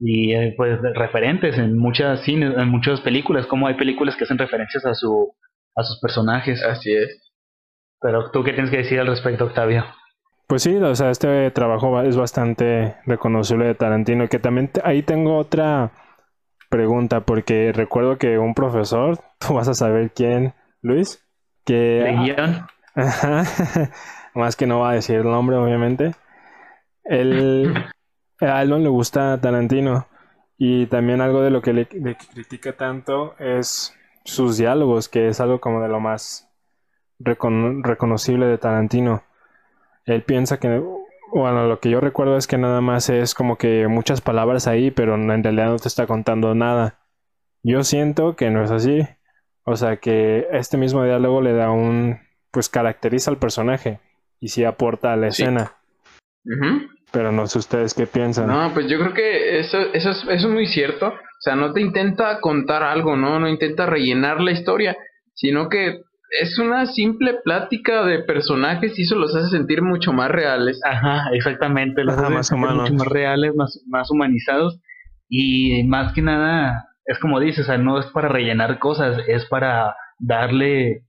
y 0.00 0.34
eh, 0.34 0.54
pues 0.56 0.78
referentes 0.94 1.56
en 1.58 1.78
muchas 1.78 2.22
cines 2.22 2.56
en 2.56 2.68
muchas 2.68 3.00
películas 3.00 3.46
como 3.46 3.66
hay 3.66 3.74
películas 3.74 4.16
que 4.16 4.24
hacen 4.24 4.38
referencias 4.38 4.84
a 4.86 4.94
su 4.94 5.34
a 5.76 5.82
sus 5.84 5.98
personajes 6.00 6.62
así 6.64 6.92
es. 6.94 7.32
pero 8.00 8.30
tú 8.30 8.44
qué 8.44 8.52
tienes 8.52 8.70
que 8.70 8.78
decir 8.78 9.00
al 9.00 9.08
respecto 9.08 9.44
Octavio 9.46 9.84
Pues 10.48 10.62
sí, 10.62 10.76
o 10.76 10.94
sea, 10.94 11.10
este 11.10 11.50
trabajo 11.50 12.00
es 12.02 12.16
bastante 12.16 12.96
reconocible 13.04 13.64
de 13.66 13.74
Tarantino, 13.74 14.28
que 14.28 14.38
también 14.38 14.68
te- 14.68 14.80
ahí 14.84 15.02
tengo 15.02 15.36
otra 15.38 15.90
pregunta, 16.70 17.20
porque 17.22 17.72
recuerdo 17.72 18.18
que 18.18 18.38
un 18.38 18.54
profesor, 18.54 19.18
tú 19.40 19.54
vas 19.54 19.68
a 19.68 19.74
saber 19.74 20.12
quién, 20.14 20.54
Luis, 20.82 21.20
que... 21.64 21.74
de 21.74 22.12
guion 22.12 22.66
Ajá. 22.94 23.44
Más 24.34 24.54
que 24.56 24.66
no 24.66 24.80
va 24.80 24.90
a 24.90 24.94
decir 24.94 25.16
el 25.16 25.24
nombre, 25.24 25.56
obviamente. 25.56 26.12
Él, 27.04 27.72
a 28.40 28.62
él 28.62 28.70
no 28.70 28.78
le 28.78 28.88
gusta 28.88 29.40
Tarantino. 29.40 30.06
Y 30.58 30.86
también 30.86 31.20
algo 31.20 31.42
de 31.42 31.50
lo 31.50 31.60
que 31.60 31.72
le 31.74 31.86
critica 31.86 32.72
tanto 32.76 33.34
es 33.38 33.94
sus 34.24 34.56
diálogos, 34.56 35.08
que 35.08 35.28
es 35.28 35.40
algo 35.40 35.60
como 35.60 35.82
de 35.82 35.88
lo 35.88 36.00
más 36.00 36.48
recono- 37.18 37.82
reconocible 37.82 38.46
de 38.46 38.56
Tarantino. 38.58 39.22
Él 40.06 40.22
piensa 40.22 40.58
que, 40.58 40.82
bueno, 41.32 41.66
lo 41.66 41.78
que 41.80 41.90
yo 41.90 42.00
recuerdo 42.00 42.36
es 42.38 42.46
que 42.46 42.56
nada 42.56 42.80
más 42.80 43.10
es 43.10 43.34
como 43.34 43.56
que 43.58 43.86
muchas 43.88 44.20
palabras 44.22 44.66
ahí, 44.66 44.90
pero 44.90 45.14
en 45.16 45.42
realidad 45.44 45.66
no 45.68 45.76
te 45.78 45.88
está 45.88 46.06
contando 46.06 46.54
nada. 46.54 46.98
Yo 47.62 47.84
siento 47.84 48.34
que 48.36 48.50
no 48.50 48.62
es 48.64 48.70
así. 48.70 49.06
O 49.64 49.76
sea 49.76 49.96
que 49.96 50.46
este 50.52 50.76
mismo 50.78 51.04
diálogo 51.04 51.42
le 51.42 51.52
da 51.52 51.70
un, 51.70 52.20
pues 52.50 52.68
caracteriza 52.68 53.30
al 53.30 53.38
personaje 53.38 53.98
y 54.40 54.48
sí 54.48 54.64
aporta 54.64 55.12
a 55.12 55.16
la 55.16 55.30
Sí. 55.32 55.42
escena. 55.42 55.72
Pero 57.12 57.32
no 57.32 57.46
sé 57.46 57.58
ustedes 57.58 57.94
qué 57.94 58.06
piensan. 58.06 58.48
No, 58.48 58.72
pues 58.74 58.88
yo 58.88 58.98
creo 58.98 59.14
que 59.14 59.60
eso, 59.60 59.78
eso, 59.92 60.10
es, 60.10 60.18
eso 60.22 60.48
es 60.48 60.52
muy 60.52 60.66
cierto. 60.66 61.08
O 61.08 61.40
sea, 61.40 61.54
no 61.54 61.72
te 61.72 61.80
intenta 61.80 62.40
contar 62.40 62.82
algo, 62.82 63.16
¿no? 63.16 63.38
No 63.38 63.48
intenta 63.48 63.86
rellenar 63.86 64.40
la 64.40 64.52
historia, 64.52 64.96
sino 65.34 65.68
que 65.68 66.00
es 66.40 66.58
una 66.58 66.86
simple 66.86 67.34
plática 67.44 68.04
de 68.04 68.20
personajes 68.24 68.98
y 68.98 69.02
eso 69.02 69.16
los 69.16 69.34
hace 69.34 69.50
sentir 69.50 69.82
mucho 69.82 70.12
más 70.12 70.30
reales. 70.30 70.80
Ajá, 70.84 71.30
exactamente. 71.32 72.04
Los 72.04 72.16
Ajá, 72.16 72.26
hace 72.26 72.34
más 72.34 72.46
sentir 72.48 72.64
humanos. 72.64 72.90
mucho 72.90 73.04
más 73.04 73.08
reales, 73.12 73.54
más, 73.54 73.80
más 73.86 74.10
humanizados. 74.10 74.80
Y 75.28 75.84
más 75.84 76.12
que 76.12 76.22
nada, 76.22 76.88
es 77.04 77.18
como 77.18 77.40
dices, 77.40 77.64
o 77.64 77.66
sea, 77.66 77.78
no 77.78 77.98
es 77.98 78.06
para 78.06 78.28
rellenar 78.28 78.78
cosas, 78.78 79.18
es 79.28 79.44
para 79.46 79.94
darle 80.18 81.02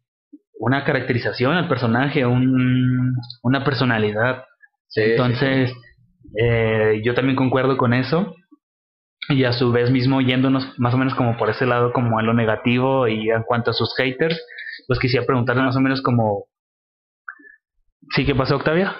una 0.60 0.84
caracterización 0.84 1.54
al 1.54 1.68
personaje, 1.68 2.26
un, 2.26 3.16
una 3.44 3.64
personalidad. 3.64 4.44
Entonces, 4.96 5.72
eh, 6.36 7.02
yo 7.04 7.14
también 7.14 7.36
concuerdo 7.36 7.78
con 7.78 7.94
eso. 7.94 8.36
Y 9.30 9.44
a 9.44 9.52
su 9.52 9.72
vez 9.72 9.92
mismo 9.92 10.22
yéndonos 10.22 10.80
más 10.80 10.94
o 10.94 10.98
menos 10.98 11.14
como 11.14 11.38
por 11.38 11.50
ese 11.50 11.66
lado, 11.66 11.92
como 11.92 12.18
a 12.18 12.24
lo 12.24 12.34
negativo 12.34 13.08
y 13.08 13.30
en 13.30 13.44
cuanto 13.44 13.72
a 13.72 13.74
sus 13.74 13.94
haters, 13.98 14.42
pues 14.88 15.00
quisiera 15.00 15.26
preguntarle 15.26 15.64
más 15.64 15.76
o 15.76 15.82
menos 15.82 16.02
como... 16.02 16.46
¿Sí 18.16 18.26
qué 18.26 18.34
pasó, 18.34 18.56
Octavia? 18.56 18.96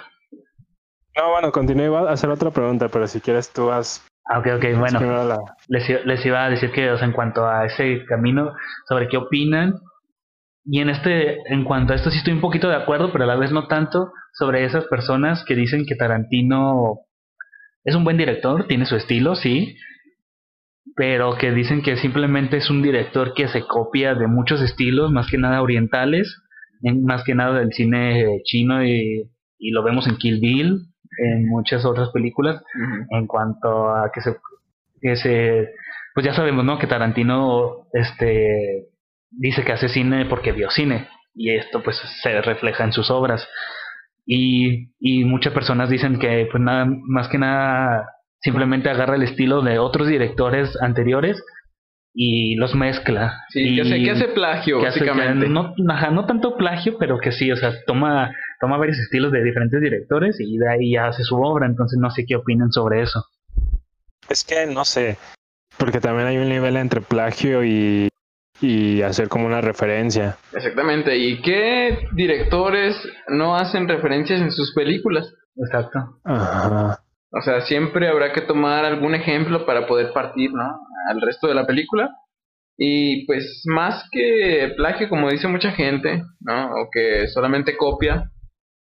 No, 1.16 1.30
bueno, 1.30 1.50
continúe 1.50 1.96
a 1.96 2.12
hacer 2.12 2.28
otra 2.28 2.50
pregunta, 2.50 2.88
pero 2.88 3.06
si 3.06 3.20
quieres 3.20 3.50
tú 3.52 3.70
has... 3.70 4.06
Ah, 4.26 4.40
ok, 4.40 4.46
ok, 4.56 4.78
bueno. 4.78 5.00
Les, 5.68 6.04
les, 6.04 6.26
iba 6.26 6.44
a 6.44 6.50
decir 6.50 6.70
que, 6.72 6.90
o 6.90 6.98
sea, 6.98 7.06
en 7.06 7.14
cuanto 7.14 7.48
a 7.48 7.64
ese 7.64 8.04
camino, 8.04 8.52
sobre 8.86 9.08
qué 9.08 9.16
opinan. 9.16 9.80
Y 10.66 10.80
en 10.80 10.90
este, 10.90 11.38
en 11.50 11.64
cuanto 11.64 11.94
a 11.94 11.96
esto 11.96 12.10
sí 12.10 12.18
estoy 12.18 12.34
un 12.34 12.42
poquito 12.42 12.68
de 12.68 12.76
acuerdo, 12.76 13.10
pero 13.10 13.24
a 13.24 13.26
la 13.26 13.36
vez 13.36 13.50
no 13.50 13.66
tanto, 13.66 14.12
sobre 14.34 14.66
esas 14.66 14.84
personas 14.84 15.42
que 15.46 15.54
dicen 15.54 15.86
que 15.86 15.96
Tarantino 15.96 17.07
es 17.84 17.94
un 17.94 18.04
buen 18.04 18.16
director, 18.16 18.66
tiene 18.66 18.86
su 18.86 18.96
estilo, 18.96 19.34
sí, 19.34 19.76
pero 20.96 21.36
que 21.36 21.52
dicen 21.52 21.82
que 21.82 21.96
simplemente 21.96 22.56
es 22.56 22.70
un 22.70 22.82
director 22.82 23.34
que 23.34 23.48
se 23.48 23.62
copia 23.62 24.14
de 24.14 24.26
muchos 24.26 24.60
estilos, 24.60 25.12
más 25.12 25.30
que 25.30 25.38
nada 25.38 25.62
orientales, 25.62 26.42
más 26.82 27.24
que 27.24 27.34
nada 27.34 27.58
del 27.58 27.72
cine 27.72 28.40
chino 28.44 28.84
y, 28.84 29.30
lo 29.60 29.82
vemos 29.82 30.06
en 30.06 30.16
Kill 30.16 30.40
Bill, 30.40 30.86
en 31.18 31.46
muchas 31.48 31.84
otras 31.84 32.10
películas, 32.10 32.62
en 33.10 33.26
cuanto 33.26 33.90
a 33.90 34.10
que 34.12 34.20
se, 34.20 34.36
que 35.00 35.16
se, 35.16 35.70
pues 36.14 36.24
ya 36.24 36.32
sabemos, 36.32 36.64
¿no? 36.64 36.78
Que 36.78 36.86
Tarantino, 36.86 37.86
este, 37.92 38.86
dice 39.30 39.64
que 39.64 39.72
hace 39.72 39.88
cine 39.88 40.26
porque 40.26 40.52
vio 40.52 40.70
cine, 40.70 41.08
y 41.34 41.50
esto 41.50 41.82
pues 41.82 42.00
se 42.22 42.40
refleja 42.42 42.84
en 42.84 42.92
sus 42.92 43.10
obras. 43.10 43.48
Y, 44.30 44.92
y 45.00 45.24
muchas 45.24 45.54
personas 45.54 45.88
dicen 45.88 46.18
que 46.18 46.46
pues 46.50 46.62
nada, 46.62 46.86
más 46.86 47.28
que 47.28 47.38
nada 47.38 48.04
simplemente 48.40 48.90
agarra 48.90 49.16
el 49.16 49.22
estilo 49.22 49.62
de 49.62 49.78
otros 49.78 50.06
directores 50.06 50.76
anteriores 50.82 51.42
y 52.12 52.56
los 52.56 52.74
mezcla. 52.74 53.44
Sí, 53.48 53.60
y 53.60 54.04
que, 54.04 54.10
hace, 54.10 54.28
plagio, 54.28 54.82
básicamente. 54.82 55.48
no, 55.48 55.72
no 55.78 56.26
tanto 56.26 56.58
plagio, 56.58 56.98
pero 56.98 57.18
que 57.18 57.32
sí, 57.32 57.50
o 57.50 57.56
sea, 57.56 57.72
toma, 57.86 58.34
toma 58.60 58.76
varios 58.76 58.98
estilos 58.98 59.32
de 59.32 59.42
diferentes 59.42 59.80
directores 59.80 60.36
y 60.38 60.58
de 60.58 60.68
ahí 60.68 60.92
ya 60.92 61.06
hace 61.06 61.22
su 61.22 61.36
obra, 61.36 61.66
entonces 61.66 61.98
no 61.98 62.10
sé 62.10 62.26
qué 62.26 62.36
opinan 62.36 62.70
sobre 62.70 63.00
eso. 63.00 63.24
Es 64.28 64.44
que 64.44 64.66
no 64.66 64.84
sé, 64.84 65.16
porque 65.78 66.00
también 66.00 66.26
hay 66.28 66.36
un 66.36 66.50
nivel 66.50 66.76
entre 66.76 67.00
plagio 67.00 67.64
y, 67.64 68.07
y 68.60 69.02
hacer 69.02 69.28
como 69.28 69.46
una 69.46 69.60
referencia. 69.60 70.36
Exactamente, 70.52 71.16
¿y 71.16 71.40
qué 71.42 71.98
directores 72.12 72.96
no 73.28 73.56
hacen 73.56 73.88
referencias 73.88 74.40
en 74.40 74.50
sus 74.50 74.74
películas? 74.74 75.32
Exacto. 75.56 76.20
Ajá. 76.24 76.98
O 77.30 77.42
sea, 77.42 77.60
siempre 77.62 78.08
habrá 78.08 78.32
que 78.32 78.40
tomar 78.40 78.84
algún 78.84 79.14
ejemplo 79.14 79.66
para 79.66 79.86
poder 79.86 80.12
partir, 80.12 80.50
¿no? 80.52 80.80
Al 81.08 81.20
resto 81.20 81.46
de 81.46 81.54
la 81.54 81.66
película. 81.66 82.10
Y 82.78 83.26
pues 83.26 83.64
más 83.66 84.08
que 84.12 84.72
plagio, 84.76 85.08
como 85.08 85.30
dice 85.30 85.48
mucha 85.48 85.72
gente, 85.72 86.22
¿no? 86.40 86.66
O 86.66 86.88
que 86.92 87.26
solamente 87.28 87.76
copia, 87.76 88.30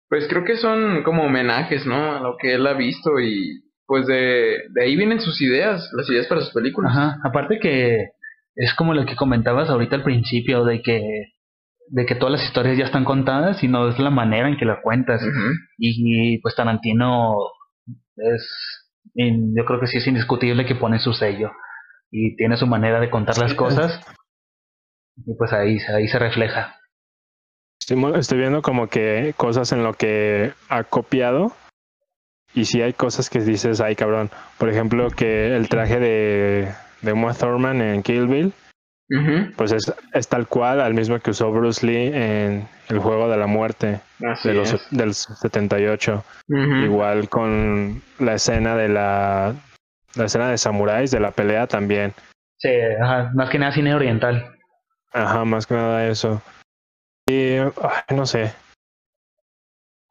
pues 0.09 0.27
creo 0.27 0.43
que 0.43 0.57
son 0.57 1.03
como 1.03 1.23
homenajes, 1.23 1.85
¿no? 1.85 2.17
A 2.17 2.19
lo 2.19 2.35
que 2.37 2.55
él 2.55 2.67
ha 2.67 2.73
visto 2.73 3.19
y 3.19 3.63
pues 3.87 4.05
de, 4.05 4.57
de 4.69 4.83
ahí 4.83 4.95
vienen 4.95 5.21
sus 5.21 5.41
ideas, 5.41 5.89
las 5.93 6.09
ideas 6.09 6.27
para 6.27 6.41
sus 6.41 6.53
películas. 6.53 6.91
Ajá, 6.91 7.17
aparte 7.23 7.57
que 7.59 8.09
es 8.59 8.73
como 8.73 8.93
lo 8.93 9.05
que 9.05 9.15
comentabas 9.15 9.69
ahorita 9.69 9.95
al 9.95 10.03
principio, 10.03 10.65
de 10.65 10.81
que 10.81 11.01
de 11.91 12.05
que 12.05 12.13
todas 12.13 12.33
las 12.33 12.43
historias 12.43 12.77
ya 12.77 12.85
están 12.85 13.03
contadas, 13.03 13.57
sino 13.57 13.87
es 13.87 13.97
la 13.97 14.11
manera 14.11 14.47
en 14.47 14.57
que 14.57 14.65
las 14.65 14.79
cuentas. 14.83 15.23
y, 15.77 16.39
pues 16.39 16.55
Tarantino 16.55 17.35
es, 18.17 18.85
yo 19.15 19.65
creo 19.65 19.79
que 19.79 19.87
sí 19.87 19.97
es 19.97 20.05
indiscutible 20.05 20.65
que 20.65 20.75
pone 20.75 20.99
su 20.99 21.13
sello 21.13 21.51
y 22.11 22.35
tiene 22.35 22.57
su 22.57 22.67
manera 22.67 22.99
de 22.99 23.09
contar 23.09 23.37
las 23.39 23.53
cosas 23.55 24.01
y 25.25 25.35
pues 25.35 25.53
ahí, 25.53 25.77
ahí 25.95 26.07
se 26.07 26.19
refleja. 26.19 26.75
Estoy, 27.79 28.37
viendo 28.37 28.61
como 28.61 28.87
que 28.87 29.33
cosas 29.37 29.71
en 29.71 29.83
lo 29.83 29.93
que 29.93 30.51
ha 30.67 30.83
copiado 30.83 31.53
y 32.53 32.65
si 32.65 32.81
hay 32.81 32.93
cosas 32.93 33.29
que 33.29 33.39
dices, 33.39 33.81
ay 33.81 33.95
cabrón, 33.95 34.29
por 34.57 34.69
ejemplo 34.69 35.09
que 35.09 35.55
el 35.55 35.69
traje 35.69 35.99
de, 35.99 36.71
de 37.01 37.13
Uma 37.13 37.33
Thurman 37.33 37.81
en 37.81 38.03
Kill 38.03 38.27
Bill 38.27 38.53
pues 39.55 39.71
es, 39.71 39.91
es, 40.13 40.27
tal 40.27 40.47
cual 40.47 40.79
al 40.81 40.93
mismo 40.93 41.19
que 41.19 41.31
usó 41.31 41.51
Bruce 41.51 41.85
Lee 41.85 42.11
en 42.13 42.67
el 42.89 42.99
juego 42.99 43.27
de 43.27 43.37
la 43.37 43.47
muerte 43.47 44.01
de 44.43 44.53
los, 44.53 44.87
del 44.91 45.13
78. 45.15 46.23
Igual 46.83 47.27
con 47.27 48.03
la 48.19 48.35
escena 48.35 48.75
de 48.75 48.87
la, 48.87 49.55
la 50.15 50.25
escena 50.25 50.51
de 50.51 50.59
samuráis 50.59 51.09
de 51.09 51.19
la 51.19 51.31
pelea 51.31 51.65
también. 51.65 52.13
Sí, 52.57 52.69
ajá, 53.01 53.31
más 53.33 53.49
que 53.49 53.57
nada 53.57 53.71
cine 53.71 53.95
oriental. 53.95 54.55
Ajá, 55.11 55.43
más 55.43 55.65
que 55.65 55.73
nada 55.73 56.07
eso. 56.07 56.41
Y 57.27 57.55
no 58.13 58.25
sé. 58.27 58.53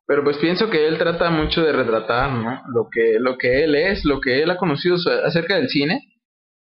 Pero 0.06 0.24
pues 0.24 0.38
pienso 0.38 0.70
que 0.70 0.88
él 0.88 0.98
trata 0.98 1.30
mucho 1.30 1.62
de 1.62 1.72
retratar, 1.72 2.32
¿no? 2.32 2.62
Lo 2.74 2.88
que, 2.90 3.18
lo 3.20 3.36
que 3.38 3.62
él 3.62 3.76
es, 3.76 4.04
lo 4.04 4.20
que 4.20 4.42
él 4.42 4.50
ha 4.50 4.56
conocido 4.56 4.96
acerca 5.24 5.54
del 5.54 5.68
cine 5.68 6.17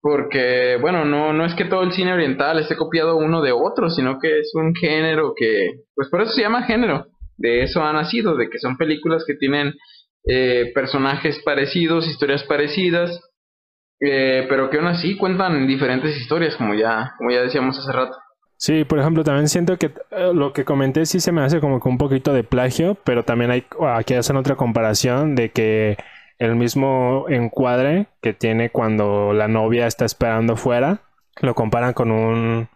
porque, 0.01 0.79
bueno, 0.81 1.05
no, 1.05 1.33
no 1.33 1.45
es 1.45 1.55
que 1.55 1.65
todo 1.65 1.83
el 1.83 1.93
cine 1.93 2.13
oriental 2.13 2.59
esté 2.59 2.77
copiado 2.77 3.17
uno 3.17 3.43
de 3.43 3.53
otro, 3.53 3.91
sino 3.91 4.19
que 4.19 4.41
es 4.41 4.53
un 4.55 4.75
género 4.75 5.35
que, 5.37 5.83
pues 5.95 6.09
por 6.09 6.23
eso 6.23 6.33
se 6.33 6.43
llama 6.43 6.65
género. 6.65 7.07
De 7.37 7.63
eso 7.63 7.83
ha 7.83 7.93
nacido, 7.93 8.37
de 8.37 8.49
que 8.49 8.59
son 8.59 8.77
películas 8.77 9.25
que 9.27 9.35
tienen 9.35 9.75
eh, 10.25 10.73
personajes 10.75 11.41
parecidos, 11.45 12.07
historias 12.09 12.45
parecidas, 12.45 13.21
eh, 14.01 14.47
pero 14.49 14.71
que 14.71 14.79
aún 14.79 14.87
así 14.87 15.17
cuentan 15.17 15.67
diferentes 15.67 16.17
historias, 16.17 16.57
como 16.57 16.75
ya, 16.75 17.15
como 17.19 17.31
ya 17.31 17.43
decíamos 17.43 17.79
hace 17.79 17.93
rato. 17.93 18.17
Sí, 18.57 18.85
por 18.85 18.99
ejemplo, 18.99 19.23
también 19.23 19.49
siento 19.49 19.77
que 19.79 19.87
eh, 20.11 20.33
lo 20.35 20.53
que 20.53 20.65
comenté 20.65 21.07
sí 21.07 21.21
se 21.21 21.31
me 21.31 21.43
hace 21.43 21.61
como 21.61 21.81
que 21.81 21.89
un 21.89 21.99
poquito 21.99 22.33
de 22.33 22.43
plagio, 22.43 22.97
pero 23.05 23.25
también 23.25 23.53
hay 23.53 23.65
aquí 23.95 24.15
hacen 24.15 24.37
otra 24.37 24.57
comparación 24.57 25.37
de 25.37 25.51
que 25.51 25.97
el 26.39 26.57
mismo 26.57 27.27
encuadre 27.29 28.07
que 28.21 28.33
tiene 28.33 28.71
cuando 28.71 29.33
la 29.33 29.49
novia 29.49 29.87
está 29.87 30.05
esperando 30.05 30.57
fuera, 30.57 31.01
lo 31.41 31.55
comparan 31.55 31.93
con 31.93 32.11
un 32.11 32.69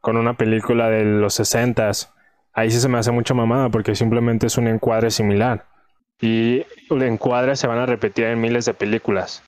con 0.00 0.16
una 0.16 0.34
película 0.34 0.88
de 0.88 1.04
los 1.04 1.34
sesentas. 1.34 2.14
Ahí 2.52 2.70
sí 2.70 2.80
se 2.80 2.88
me 2.88 2.98
hace 2.98 3.10
mucho 3.10 3.34
mamada 3.34 3.68
porque 3.68 3.94
simplemente 3.94 4.46
es 4.46 4.56
un 4.56 4.66
encuadre 4.66 5.10
similar. 5.10 5.66
Y 6.20 6.64
los 6.90 7.02
encuadres 7.02 7.58
se 7.58 7.66
van 7.66 7.78
a 7.78 7.86
repetir 7.86 8.26
en 8.26 8.40
miles 8.40 8.66
de 8.66 8.74
películas. 8.74 9.42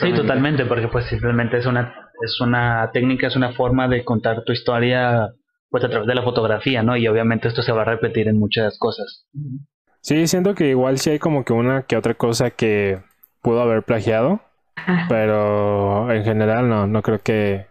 Sí, 0.00 0.12
totalmente, 0.12 0.66
porque 0.66 0.88
pues 0.88 1.06
simplemente 1.06 1.58
es 1.58 1.66
una 1.66 1.94
es 2.20 2.40
una 2.40 2.90
técnica, 2.92 3.28
es 3.28 3.36
una 3.36 3.52
forma 3.52 3.88
de 3.88 4.04
contar 4.04 4.42
tu 4.44 4.52
historia 4.52 5.32
pues 5.70 5.84
a 5.84 5.88
través 5.88 6.06
de 6.06 6.14
la 6.14 6.22
fotografía, 6.22 6.82
¿no? 6.82 6.96
Y 6.96 7.06
obviamente 7.08 7.48
esto 7.48 7.62
se 7.62 7.72
va 7.72 7.82
a 7.82 7.86
repetir 7.86 8.28
en 8.28 8.38
muchas 8.38 8.78
cosas. 8.78 9.26
Sí, 10.00 10.26
siento 10.26 10.54
que 10.54 10.68
igual 10.68 10.98
sí 10.98 11.10
hay 11.10 11.18
como 11.18 11.44
que 11.44 11.52
una 11.52 11.82
que 11.82 11.96
otra 11.96 12.14
cosa 12.14 12.50
que 12.50 13.00
pudo 13.42 13.60
haber 13.60 13.82
plagiado, 13.82 14.40
pero 15.08 16.10
en 16.12 16.24
general 16.24 16.68
no, 16.68 16.86
no 16.86 17.02
creo 17.02 17.20
que 17.20 17.66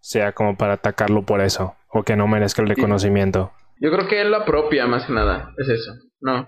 sea 0.00 0.32
como 0.32 0.56
para 0.56 0.74
atacarlo 0.74 1.24
por 1.24 1.40
eso 1.40 1.74
o 1.88 2.02
que 2.02 2.16
no 2.16 2.26
merezca 2.26 2.62
el 2.62 2.68
reconocimiento. 2.68 3.52
Yo 3.80 3.90
creo 3.90 4.06
que 4.06 4.20
él 4.20 4.30
la 4.30 4.44
propia 4.44 4.86
más 4.86 5.06
que 5.06 5.12
nada, 5.12 5.52
es 5.56 5.68
eso, 5.68 5.92
¿no? 6.20 6.46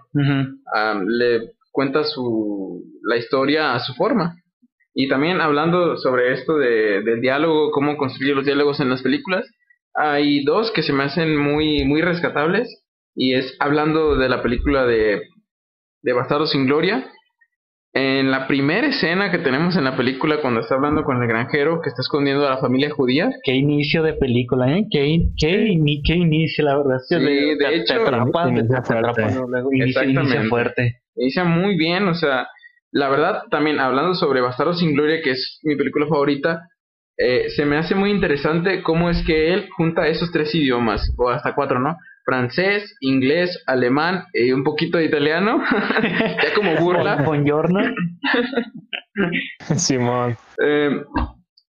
le 1.07 1.53
cuenta 1.73 2.05
su 2.05 2.85
la 3.03 3.17
historia 3.17 3.75
a 3.75 3.81
su 3.81 3.95
forma. 3.95 4.37
Y 4.95 5.09
también 5.09 5.41
hablando 5.41 5.97
sobre 5.99 6.33
esto 6.33 6.57
de, 6.57 7.03
del 7.03 7.21
diálogo, 7.21 7.71
cómo 7.71 7.97
construir 7.97 8.35
los 8.35 8.47
diálogos 8.47 8.81
en 8.81 8.89
las 8.89 9.03
películas, 9.03 9.47
hay 9.95 10.45
dos 10.45 10.71
que 10.71 10.83
se 10.83 10.93
me 10.93 11.05
hacen 11.05 11.37
muy, 11.37 11.85
muy 11.85 12.01
rescatables 12.01 12.83
y 13.17 13.35
es 13.35 13.57
hablando 13.59 14.17
de 14.17 14.29
la 14.29 14.43
película 14.43 14.85
de, 14.85 15.23
de 16.03 16.13
Bastardo 16.13 16.47
sin 16.47 16.67
Gloria. 16.67 17.11
En 17.95 18.31
la 18.31 18.47
primera 18.47 18.89
escena 18.89 19.31
que 19.31 19.39
tenemos 19.39 19.75
en 19.75 19.85
la 19.85 19.97
película, 19.97 20.43
cuando 20.43 20.61
está 20.61 20.75
hablando 20.75 21.03
con 21.03 21.23
el 21.23 21.27
granjero 21.27 21.81
que 21.81 21.89
está 21.89 22.03
escudiendo 22.03 22.47
a 22.47 22.51
la 22.51 22.59
familia 22.59 22.91
judía. 22.91 23.31
Qué 23.43 23.55
inicio 23.55 24.03
de 24.03 24.13
película, 24.13 24.71
¿eh? 24.71 24.85
Qué, 24.91 25.31
qué, 25.39 26.15
inicio, 26.15 26.63
la 26.67 26.77
verdad. 26.77 26.99
Sí, 27.09 27.15
de, 27.15 27.75
hecho, 27.75 27.95
inicia 30.05 30.43
fuerte. 30.51 31.01
Inicia 31.15 31.45
muy 31.45 31.79
bien, 31.79 32.07
o 32.07 32.15
sea, 32.15 32.47
la 32.91 33.09
verdad, 33.09 33.45
también 33.51 33.81
hablando 33.81 34.13
sobre 34.13 34.43
Bastardo 34.43 34.75
sin 34.75 34.93
Gloria, 34.93 35.23
que 35.23 35.31
es 35.31 35.61
mi 35.63 35.75
película 35.75 36.07
favorita, 36.07 36.69
eh, 37.17 37.49
se 37.49 37.65
me 37.65 37.79
hace 37.79 37.95
muy 37.95 38.11
interesante 38.11 38.83
cómo 38.83 39.09
es 39.09 39.25
que 39.25 39.55
él 39.55 39.71
junta 39.75 40.07
esos 40.07 40.31
tres 40.33 40.55
idiomas, 40.55 41.15
o 41.17 41.31
hasta 41.31 41.55
cuatro, 41.55 41.79
¿no? 41.79 41.97
Francés, 42.27 42.97
inglés, 43.01 43.63
alemán 43.67 44.25
y 44.35 44.51
un 44.53 44.65
poquito 44.65 44.99
de 44.99 45.05
italiano. 45.05 45.63
ya 46.43 46.55
como 46.55 46.75
burla. 46.77 47.23
Buongiorno. 47.23 47.81
Simón. 49.77 50.37
Eh, 50.63 51.03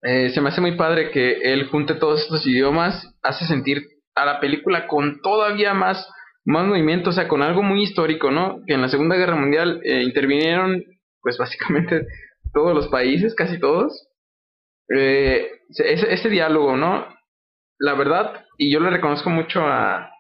eh, 0.02 0.30
se 0.30 0.40
me 0.40 0.48
hace 0.48 0.60
muy 0.60 0.76
padre 0.76 1.10
que 1.12 1.40
él 1.52 1.68
junte 1.68 1.94
todos 1.94 2.22
estos 2.22 2.46
idiomas, 2.46 3.16
hace 3.22 3.46
sentir 3.46 3.86
a 4.16 4.24
la 4.24 4.40
película 4.40 4.88
con 4.88 5.20
todavía 5.22 5.72
más, 5.72 6.10
más 6.44 6.66
movimiento, 6.66 7.10
o 7.10 7.12
sea, 7.12 7.28
con 7.28 7.42
algo 7.42 7.62
muy 7.62 7.82
histórico, 7.82 8.32
¿no? 8.32 8.60
Que 8.66 8.74
en 8.74 8.82
la 8.82 8.88
Segunda 8.88 9.16
Guerra 9.16 9.36
Mundial 9.36 9.80
eh, 9.84 10.02
intervinieron, 10.02 10.82
pues 11.22 11.38
básicamente 11.38 12.06
todos 12.52 12.74
los 12.74 12.88
países, 12.88 13.36
casi 13.36 13.60
todos. 13.60 14.08
Eh, 14.92 15.48
ese, 15.68 16.12
ese 16.12 16.28
diálogo, 16.28 16.76
¿no? 16.76 17.06
La 17.78 17.94
verdad, 17.94 18.44
y 18.58 18.72
yo 18.72 18.80
le 18.80 18.90
reconozco 18.90 19.30
mucho 19.30 19.64
a, 19.64 20.10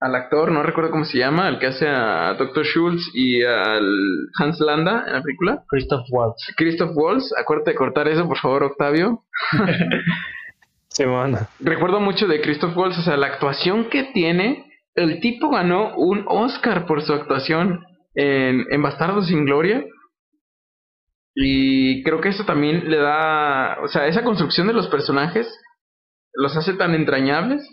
al 0.00 0.14
actor, 0.14 0.52
no 0.52 0.62
recuerdo 0.62 0.90
cómo 0.90 1.04
se 1.04 1.18
llama, 1.18 1.48
el 1.48 1.58
que 1.58 1.68
hace 1.68 1.88
a 1.88 2.34
Dr. 2.34 2.64
Schultz 2.64 3.10
y 3.14 3.42
al 3.42 4.28
Hans 4.38 4.60
Landa 4.60 5.04
en 5.06 5.14
la 5.14 5.22
película. 5.22 5.64
Christoph 5.68 6.06
Waltz. 6.10 6.52
Christoph 6.56 6.90
Waltz, 6.94 7.32
acuérdate 7.38 7.70
de 7.70 7.76
cortar 7.76 8.08
eso, 8.08 8.26
por 8.26 8.38
favor, 8.38 8.64
Octavio. 8.64 9.24
Simón. 10.88 11.36
Recuerdo 11.60 12.00
mucho 12.00 12.26
de 12.26 12.40
Christoph 12.40 12.76
Waltz, 12.76 12.98
o 12.98 13.02
sea, 13.02 13.16
la 13.16 13.26
actuación 13.26 13.88
que 13.88 14.04
tiene, 14.04 14.66
el 14.94 15.20
tipo 15.20 15.50
ganó 15.50 15.94
un 15.96 16.24
Oscar 16.26 16.86
por 16.86 17.02
su 17.02 17.12
actuación 17.12 17.84
en, 18.14 18.66
en 18.70 18.82
Bastardo 18.82 19.22
sin 19.22 19.44
Gloria. 19.44 19.84
Y 21.34 22.02
creo 22.02 22.20
que 22.20 22.30
eso 22.30 22.44
también 22.44 22.90
le 22.90 22.96
da, 22.96 23.78
o 23.82 23.88
sea, 23.88 24.06
esa 24.06 24.24
construcción 24.24 24.66
de 24.66 24.72
los 24.72 24.88
personajes 24.88 25.46
los 26.32 26.56
hace 26.56 26.74
tan 26.74 26.94
entrañables 26.94 27.66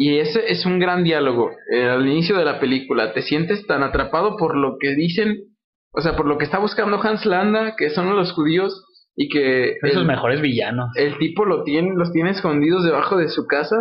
y 0.00 0.20
ese 0.20 0.52
es 0.52 0.64
un 0.64 0.78
gran 0.78 1.02
diálogo 1.02 1.50
eh, 1.72 1.82
al 1.82 2.06
inicio 2.06 2.38
de 2.38 2.44
la 2.44 2.60
película. 2.60 3.12
Te 3.12 3.22
sientes 3.22 3.66
tan 3.66 3.82
atrapado 3.82 4.36
por 4.36 4.56
lo 4.56 4.76
que 4.78 4.94
dicen, 4.94 5.38
o 5.90 6.00
sea, 6.00 6.14
por 6.14 6.24
lo 6.26 6.38
que 6.38 6.44
está 6.44 6.60
buscando 6.60 7.02
Hans 7.02 7.26
Landa, 7.26 7.74
que 7.76 7.90
son 7.90 8.14
los 8.14 8.30
judíos, 8.30 8.84
y 9.16 9.28
que... 9.28 9.74
Esos 9.82 10.06
mejores 10.06 10.40
villanos. 10.40 10.90
El 10.94 11.18
tipo 11.18 11.44
lo 11.44 11.64
tiene, 11.64 11.94
los 11.96 12.12
tiene 12.12 12.30
escondidos 12.30 12.84
debajo 12.84 13.16
de 13.16 13.26
su 13.26 13.48
casa. 13.48 13.74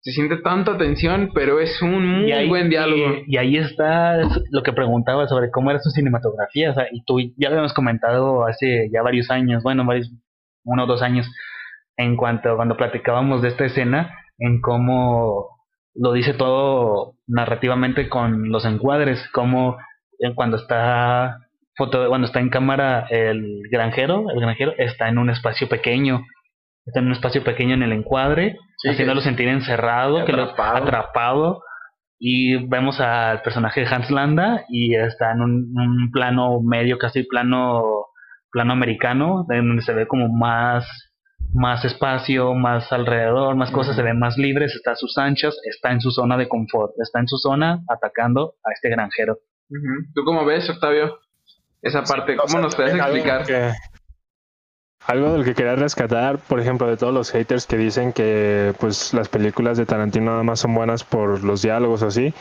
Se 0.00 0.12
siente 0.12 0.36
tanta 0.36 0.76
tensión, 0.76 1.30
pero 1.32 1.60
es 1.60 1.80
un 1.80 2.06
muy 2.06 2.46
buen 2.46 2.68
diálogo. 2.68 3.22
Y, 3.26 3.38
ahí 3.38 3.56
está 3.56 4.18
lo 4.50 4.62
que 4.62 4.74
preguntaba 4.74 5.28
sobre 5.28 5.50
cómo 5.50 5.70
era 5.70 5.80
su 5.80 5.88
cinematografía. 5.88 6.72
O 6.72 6.74
sea, 6.74 6.88
y 6.92 7.02
tú 7.04 7.20
ya 7.38 7.48
lo 7.48 7.54
habíamos 7.54 7.72
comentado 7.72 8.44
hace 8.46 8.90
ya 8.92 9.00
varios 9.00 9.30
años, 9.30 9.62
bueno, 9.62 9.86
varios, 9.86 10.12
uno 10.64 10.84
o 10.84 10.86
dos 10.86 11.00
años, 11.00 11.26
en 11.96 12.16
cuanto 12.16 12.54
cuando 12.54 12.76
platicábamos 12.76 13.40
de 13.40 13.48
esta 13.48 13.64
escena 13.64 14.14
en 14.38 14.60
cómo 14.60 15.48
lo 15.94 16.12
dice 16.12 16.34
todo 16.34 17.14
narrativamente 17.26 18.08
con 18.08 18.50
los 18.50 18.64
encuadres, 18.64 19.28
como 19.32 19.76
cuando 20.34 20.56
está 20.56 21.38
foto, 21.76 22.08
cuando 22.08 22.26
está 22.26 22.40
en 22.40 22.50
cámara 22.50 23.06
el 23.10 23.62
granjero, 23.70 24.30
el 24.30 24.40
granjero 24.40 24.72
está 24.78 25.08
en 25.08 25.18
un 25.18 25.30
espacio 25.30 25.68
pequeño, 25.68 26.24
está 26.86 27.00
en 27.00 27.06
un 27.06 27.12
espacio 27.12 27.44
pequeño 27.44 27.74
en 27.74 27.82
el 27.82 27.92
encuadre, 27.92 28.56
haciéndolo 28.88 29.20
sentir 29.20 29.48
encerrado, 29.48 30.24
que 30.24 30.32
atrapado. 30.32 30.76
atrapado, 30.76 31.62
y 32.18 32.56
vemos 32.68 33.00
al 33.00 33.42
personaje 33.42 33.80
de 33.80 33.86
Hans 33.86 34.10
Landa 34.10 34.64
y 34.68 34.94
está 34.94 35.32
en 35.32 35.40
un, 35.40 35.72
un 35.76 36.10
plano 36.10 36.60
medio, 36.60 36.98
casi 36.98 37.22
plano 37.22 38.08
plano 38.50 38.72
americano, 38.72 39.44
donde 39.48 39.82
se 39.82 39.92
ve 39.92 40.06
como 40.06 40.28
más 40.28 40.86
más 41.54 41.84
espacio, 41.84 42.54
más 42.54 42.92
alrededor, 42.92 43.56
más 43.56 43.70
cosas, 43.70 43.96
se 43.96 44.02
ven 44.02 44.18
más 44.18 44.36
libres, 44.36 44.74
está 44.74 44.92
a 44.92 44.96
sus 44.96 45.16
anchas, 45.18 45.58
está 45.64 45.92
en 45.92 46.00
su 46.00 46.10
zona 46.10 46.36
de 46.36 46.48
confort, 46.48 46.92
está 46.98 47.20
en 47.20 47.28
su 47.28 47.38
zona 47.38 47.82
atacando 47.88 48.54
a 48.64 48.72
este 48.72 48.90
granjero. 48.90 49.38
¿Tú 50.14 50.24
cómo 50.24 50.44
ves, 50.44 50.68
Octavio? 50.70 51.18
Esa 51.82 52.02
parte, 52.02 52.36
¿cómo 52.36 52.58
nos 52.60 52.74
puedes 52.74 52.94
explicar? 52.94 53.44
Algo, 55.06 55.32
del 55.32 55.44
que 55.44 55.54
quería 55.54 55.74
rescatar, 55.74 56.38
por 56.38 56.60
ejemplo, 56.60 56.86
de 56.86 56.96
todos 56.96 57.14
los 57.14 57.30
haters 57.30 57.66
que 57.66 57.78
dicen 57.78 58.12
que 58.12 58.74
pues 58.78 59.14
las 59.14 59.28
películas 59.28 59.78
de 59.78 59.86
Tarantino 59.86 60.32
nada 60.32 60.42
más 60.42 60.60
son 60.60 60.74
buenas 60.74 61.02
por 61.04 61.44
los 61.44 61.62
diálogos 61.62 62.02
así. 62.02 62.34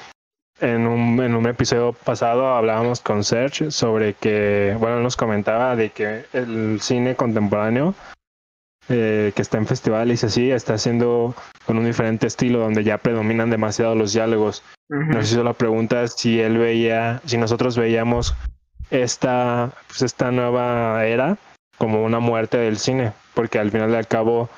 En 0.60 0.88
un, 0.88 1.22
en 1.22 1.36
un 1.36 1.46
episodio 1.48 1.94
pasado 1.94 2.48
hablábamos 2.56 3.00
con 3.00 3.24
Serge 3.24 3.72
sobre 3.72 4.16
que, 4.16 4.76
bueno, 4.80 5.00
nos 5.00 5.16
comentaba 5.16 5.76
de 5.76 5.92
que 5.92 6.26
el 6.34 6.82
cine 6.82 7.16
contemporáneo 7.16 7.94
eh, 8.90 9.34
que 9.36 9.42
está 9.42 9.58
en 9.58 9.68
festivales 9.68 10.24
y 10.24 10.26
así, 10.26 10.52
está 10.52 10.76
haciendo 10.76 11.36
con 11.66 11.78
un 11.78 11.86
diferente 11.86 12.26
estilo 12.26 12.60
donde 12.60 12.86
ya 12.86 12.98
predominan 12.98 13.50
demasiado 13.50 13.96
los 13.96 14.14
diálogos. 14.14 14.64
Nos 14.88 15.30
hizo 15.30 15.44
la 15.44 15.52
pregunta 15.52 16.08
si 16.08 16.40
él 16.40 16.58
veía, 16.58 17.22
si 17.26 17.38
nosotros 17.38 17.78
veíamos 17.78 18.34
esta, 18.90 19.74
pues 19.88 20.04
esta 20.04 20.32
nueva 20.32 21.06
era 21.06 21.38
como 21.78 22.06
una 22.06 22.20
muerte 22.20 22.58
del 22.58 22.78
cine, 22.78 23.12
porque 23.34 23.60
al 23.60 23.72
final 23.72 23.92
y 23.92 23.96
al 23.96 24.08
cabo 24.08 24.50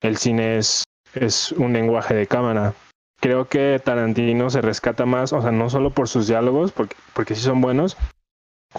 el 0.00 0.16
cine 0.16 0.58
es, 0.58 0.84
es 1.14 1.50
un 1.50 1.72
lenguaje 1.72 2.14
de 2.14 2.28
cámara. 2.28 2.74
Creo 3.20 3.48
que 3.48 3.80
Tarantino 3.84 4.48
se 4.50 4.60
rescata 4.60 5.06
más, 5.06 5.32
o 5.32 5.42
sea, 5.42 5.50
no 5.50 5.68
solo 5.70 5.90
por 5.90 6.08
sus 6.08 6.28
diálogos, 6.28 6.70
porque, 6.70 6.94
porque 7.14 7.34
sí 7.34 7.42
son 7.42 7.60
buenos, 7.60 7.96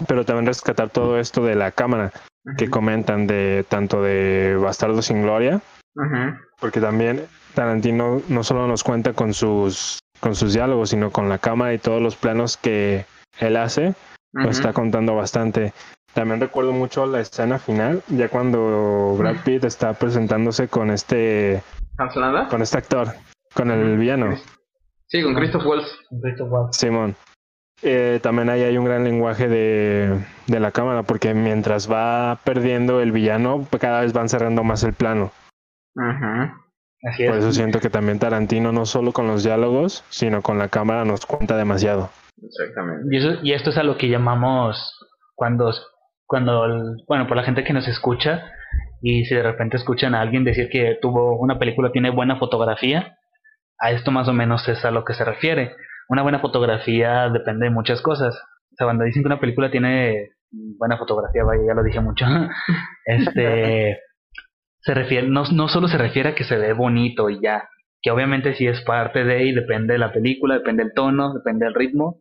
pero 0.08 0.24
también 0.24 0.46
rescatar 0.46 0.88
todo 0.88 1.18
esto 1.18 1.44
de 1.44 1.56
la 1.56 1.72
cámara 1.72 2.10
que 2.56 2.68
comentan 2.68 3.26
de 3.26 3.64
tanto 3.68 4.02
de 4.02 4.56
Bastardo 4.56 5.02
sin 5.02 5.22
Gloria, 5.22 5.60
porque 6.60 6.80
también 6.80 7.24
Tarantino 7.54 8.22
no 8.28 8.44
solo 8.44 8.66
nos 8.66 8.84
cuenta 8.84 9.12
con 9.12 9.34
sus 9.34 9.98
con 10.20 10.34
sus 10.34 10.54
diálogos, 10.54 10.90
sino 10.90 11.10
con 11.10 11.28
la 11.28 11.38
cámara 11.38 11.74
y 11.74 11.78
todos 11.78 12.00
los 12.00 12.16
planos 12.16 12.56
que 12.56 13.04
él 13.38 13.56
hace, 13.56 13.94
lo 14.32 14.50
está 14.50 14.72
contando 14.72 15.14
bastante. 15.14 15.72
También 16.14 16.40
recuerdo 16.40 16.72
mucho 16.72 17.06
la 17.06 17.20
escena 17.20 17.58
final, 17.58 18.02
ya 18.08 18.28
cuando 18.28 19.16
Brad 19.18 19.42
Pitt 19.44 19.64
está 19.64 19.92
presentándose 19.94 20.68
con 20.68 20.90
este 20.90 21.62
con 22.48 22.62
este 22.62 22.78
actor, 22.78 23.08
con 23.52 23.70
el 23.70 23.98
villano. 23.98 24.36
Sí, 25.08 25.22
con 25.22 25.34
Christoph 25.34 25.64
Waltz. 25.66 26.00
Simón. 26.70 27.14
Eh, 27.86 28.18
también 28.22 28.48
ahí 28.48 28.62
hay 28.62 28.78
un 28.78 28.86
gran 28.86 29.04
lenguaje 29.04 29.46
de, 29.46 30.18
de, 30.46 30.60
la 30.60 30.70
cámara, 30.70 31.02
porque 31.02 31.34
mientras 31.34 31.90
va 31.90 32.38
perdiendo 32.42 33.02
el 33.02 33.12
villano, 33.12 33.66
cada 33.78 34.00
vez 34.00 34.14
van 34.14 34.30
cerrando 34.30 34.64
más 34.64 34.82
el 34.84 34.94
plano. 34.94 35.32
Por 35.94 37.36
eso 37.36 37.52
siento 37.52 37.80
que 37.80 37.90
también 37.90 38.18
Tarantino, 38.18 38.72
no 38.72 38.86
solo 38.86 39.12
con 39.12 39.26
los 39.26 39.44
diálogos, 39.44 40.02
sino 40.08 40.40
con 40.40 40.58
la 40.58 40.68
cámara, 40.68 41.04
nos 41.04 41.26
cuenta 41.26 41.58
demasiado. 41.58 42.08
Exactamente. 42.42 43.06
Y, 43.10 43.18
eso, 43.18 43.38
y 43.42 43.52
esto 43.52 43.68
es 43.68 43.76
a 43.76 43.82
lo 43.82 43.98
que 43.98 44.08
llamamos 44.08 44.98
cuando, 45.34 45.70
cuando, 46.26 46.66
bueno, 47.06 47.26
por 47.26 47.36
la 47.36 47.44
gente 47.44 47.64
que 47.64 47.74
nos 47.74 47.86
escucha, 47.86 48.50
y 49.02 49.26
si 49.26 49.34
de 49.34 49.42
repente 49.42 49.76
escuchan 49.76 50.14
a 50.14 50.22
alguien 50.22 50.44
decir 50.44 50.70
que 50.70 50.96
tuvo 51.02 51.38
una 51.38 51.58
película 51.58 51.92
tiene 51.92 52.08
buena 52.08 52.36
fotografía, 52.38 53.18
a 53.78 53.90
esto 53.90 54.10
más 54.10 54.26
o 54.26 54.32
menos 54.32 54.66
es 54.68 54.82
a 54.86 54.90
lo 54.90 55.04
que 55.04 55.12
se 55.12 55.24
refiere 55.26 55.76
una 56.08 56.22
buena 56.22 56.40
fotografía 56.40 57.28
depende 57.30 57.66
de 57.66 57.70
muchas 57.70 58.02
cosas. 58.02 58.34
O 58.72 58.76
sea, 58.76 58.86
cuando 58.86 59.04
dicen 59.04 59.22
que 59.22 59.28
una 59.28 59.40
película 59.40 59.70
tiene 59.70 60.30
buena 60.50 60.96
fotografía, 60.96 61.44
vaya, 61.44 61.62
ya 61.66 61.74
lo 61.74 61.82
dije 61.82 62.00
mucho. 62.00 62.26
este 63.06 63.98
se 64.84 64.92
refiere, 64.92 65.28
no, 65.28 65.44
no 65.50 65.68
solo 65.68 65.88
se 65.88 65.96
refiere 65.96 66.30
a 66.30 66.34
que 66.34 66.44
se 66.44 66.58
ve 66.58 66.74
bonito 66.74 67.30
y 67.30 67.40
ya, 67.40 67.68
que 68.02 68.10
obviamente 68.10 68.54
sí 68.54 68.66
es 68.66 68.82
parte 68.82 69.24
de 69.24 69.44
y 69.44 69.52
depende 69.52 69.94
de 69.94 69.98
la 69.98 70.12
película, 70.12 70.56
depende 70.58 70.84
del 70.84 70.92
tono, 70.92 71.32
depende 71.32 71.64
del 71.64 71.74
ritmo, 71.74 72.18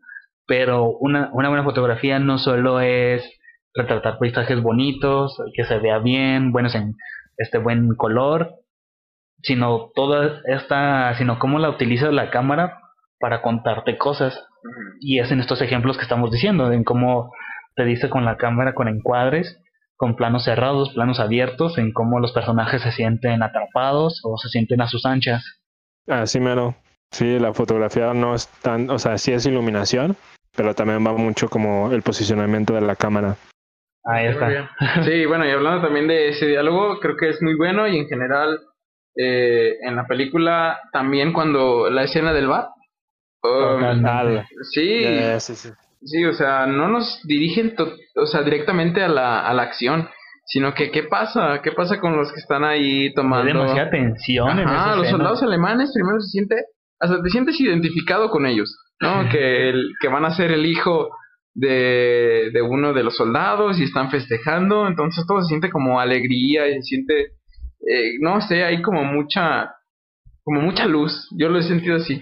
pero 0.48 0.90
una, 0.90 1.30
una 1.34 1.50
buena 1.50 1.66
fotografía 1.66 2.20
no 2.20 2.38
solo 2.38 2.80
es 2.80 3.30
retratar 3.74 4.18
paisajes 4.18 4.62
bonitos, 4.62 5.38
que 5.54 5.66
se 5.66 5.78
vea 5.80 6.00
bien, 6.00 6.54
buenos 6.54 6.74
en 6.76 6.96
este 7.38 7.58
buen 7.58 7.96
color, 7.96 8.52
sino 9.42 9.92
toda 9.94 10.42
esta, 10.46 11.16
sino 11.16 11.40
cómo 11.40 11.60
la 11.60 11.70
utiliza 11.70 12.12
la 12.12 12.30
cámara 12.32 12.80
para 13.24 13.42
contarte 13.42 13.98
cosas. 13.98 14.38
Y 15.00 15.20
es 15.20 15.32
en 15.32 15.40
estos 15.40 15.62
ejemplos 15.62 15.96
que 15.96 16.04
estamos 16.04 16.30
diciendo, 16.30 16.70
en 16.74 16.84
cómo 16.84 17.32
te 17.74 17.86
dice 17.86 18.10
con 18.10 18.26
la 18.26 18.36
cámara, 18.36 18.74
con 18.76 18.90
encuadres, 18.90 19.62
con 19.96 20.18
planos 20.18 20.44
cerrados, 20.44 20.92
planos 20.94 21.22
abiertos, 21.22 21.78
en 21.78 21.94
cómo 21.94 22.20
los 22.20 22.34
personajes 22.34 22.82
se 22.82 22.92
sienten 22.92 23.42
atrapados 23.42 24.20
o 24.26 24.38
se 24.38 24.50
sienten 24.50 24.82
a 24.82 24.90
sus 24.90 25.06
anchas. 25.06 25.42
Así 26.06 26.42
mero. 26.42 26.76
Sí, 27.12 27.40
la 27.40 27.54
fotografía 27.54 28.14
no 28.14 28.36
es 28.36 28.50
tan, 28.62 28.90
o 28.90 29.00
sea, 29.00 29.18
sí 29.18 29.32
es 29.32 29.46
iluminación, 29.46 30.18
pero 30.54 30.76
también 30.76 31.08
va 31.08 31.14
mucho 31.14 31.48
como 31.48 31.94
el 31.94 32.02
posicionamiento 32.02 32.74
de 32.74 32.82
la 32.82 32.98
cámara. 32.98 33.38
Ahí 34.04 34.26
está. 34.26 34.70
Sí, 35.06 35.26
bueno, 35.28 35.48
y 35.48 35.52
hablando 35.52 35.82
también 35.82 36.10
de 36.10 36.28
ese 36.28 36.46
diálogo, 36.46 37.00
creo 37.00 37.16
que 37.16 37.30
es 37.30 37.42
muy 37.42 37.56
bueno 37.56 37.88
y 37.88 38.00
en 38.00 38.08
general 38.10 38.60
eh, 39.16 39.78
en 39.82 39.96
la 39.96 40.08
película 40.08 40.78
también 40.92 41.32
cuando 41.32 41.90
la 41.90 42.04
escena 42.04 42.34
del 42.34 42.48
bar, 42.48 42.73
Um, 43.44 44.06
sí, 44.72 45.04
sí, 45.40 45.56
sí, 45.56 45.70
sí. 46.02 46.26
o 46.26 46.34
sea, 46.34 46.66
no 46.66 46.88
nos 46.88 47.22
dirigen 47.26 47.76
o 48.16 48.26
sea, 48.26 48.42
directamente 48.42 49.04
a 49.04 49.10
la, 49.10 49.46
a 49.46 49.54
la 49.54 49.64
acción, 49.64 50.08
sino 50.46 50.74
que 50.74 50.92
qué 50.92 51.04
pasa, 51.04 51.62
qué 51.62 51.74
pasa 51.74 52.00
con 52.00 52.16
los 52.16 52.32
que 52.32 52.40
están 52.40 52.64
ahí 52.64 53.14
tomando... 53.14 53.48
Hay 53.48 53.54
demasiada 53.54 53.90
tensión. 53.90 54.60
Ah, 54.66 54.96
los 54.96 55.10
soldados 55.10 55.44
alemanes 55.44 55.92
primero 55.94 56.22
se 56.22 56.30
siente, 56.30 56.56
hasta 57.00 57.22
te 57.22 57.30
sientes 57.30 57.60
identificado 57.60 58.30
con 58.30 58.46
ellos, 58.46 58.78
¿no? 59.02 59.28
que, 59.32 59.70
el, 59.70 59.92
que 60.00 60.08
van 60.08 60.24
a 60.24 60.36
ser 60.36 60.52
el 60.52 60.66
hijo 60.66 61.10
de, 61.54 62.50
de 62.54 62.62
uno 62.62 62.94
de 62.94 63.04
los 63.04 63.18
soldados 63.18 63.78
y 63.78 63.84
están 63.84 64.10
festejando, 64.10 64.88
entonces 64.88 65.26
todo 65.28 65.42
se 65.42 65.50
siente 65.50 65.70
como 65.70 66.00
alegría 66.00 66.68
y 66.70 66.76
se 66.76 66.82
siente, 66.82 67.22
eh, 67.88 68.14
no 68.22 68.40
sé, 68.40 68.64
hay 68.64 68.82
como 68.82 69.04
mucha 69.04 69.70
como 70.44 70.62
mucha 70.62 70.86
luz. 70.86 71.28
Yo 71.38 71.50
lo 71.50 71.60
he 71.60 71.64
sentido 71.64 71.98
así. 71.98 72.22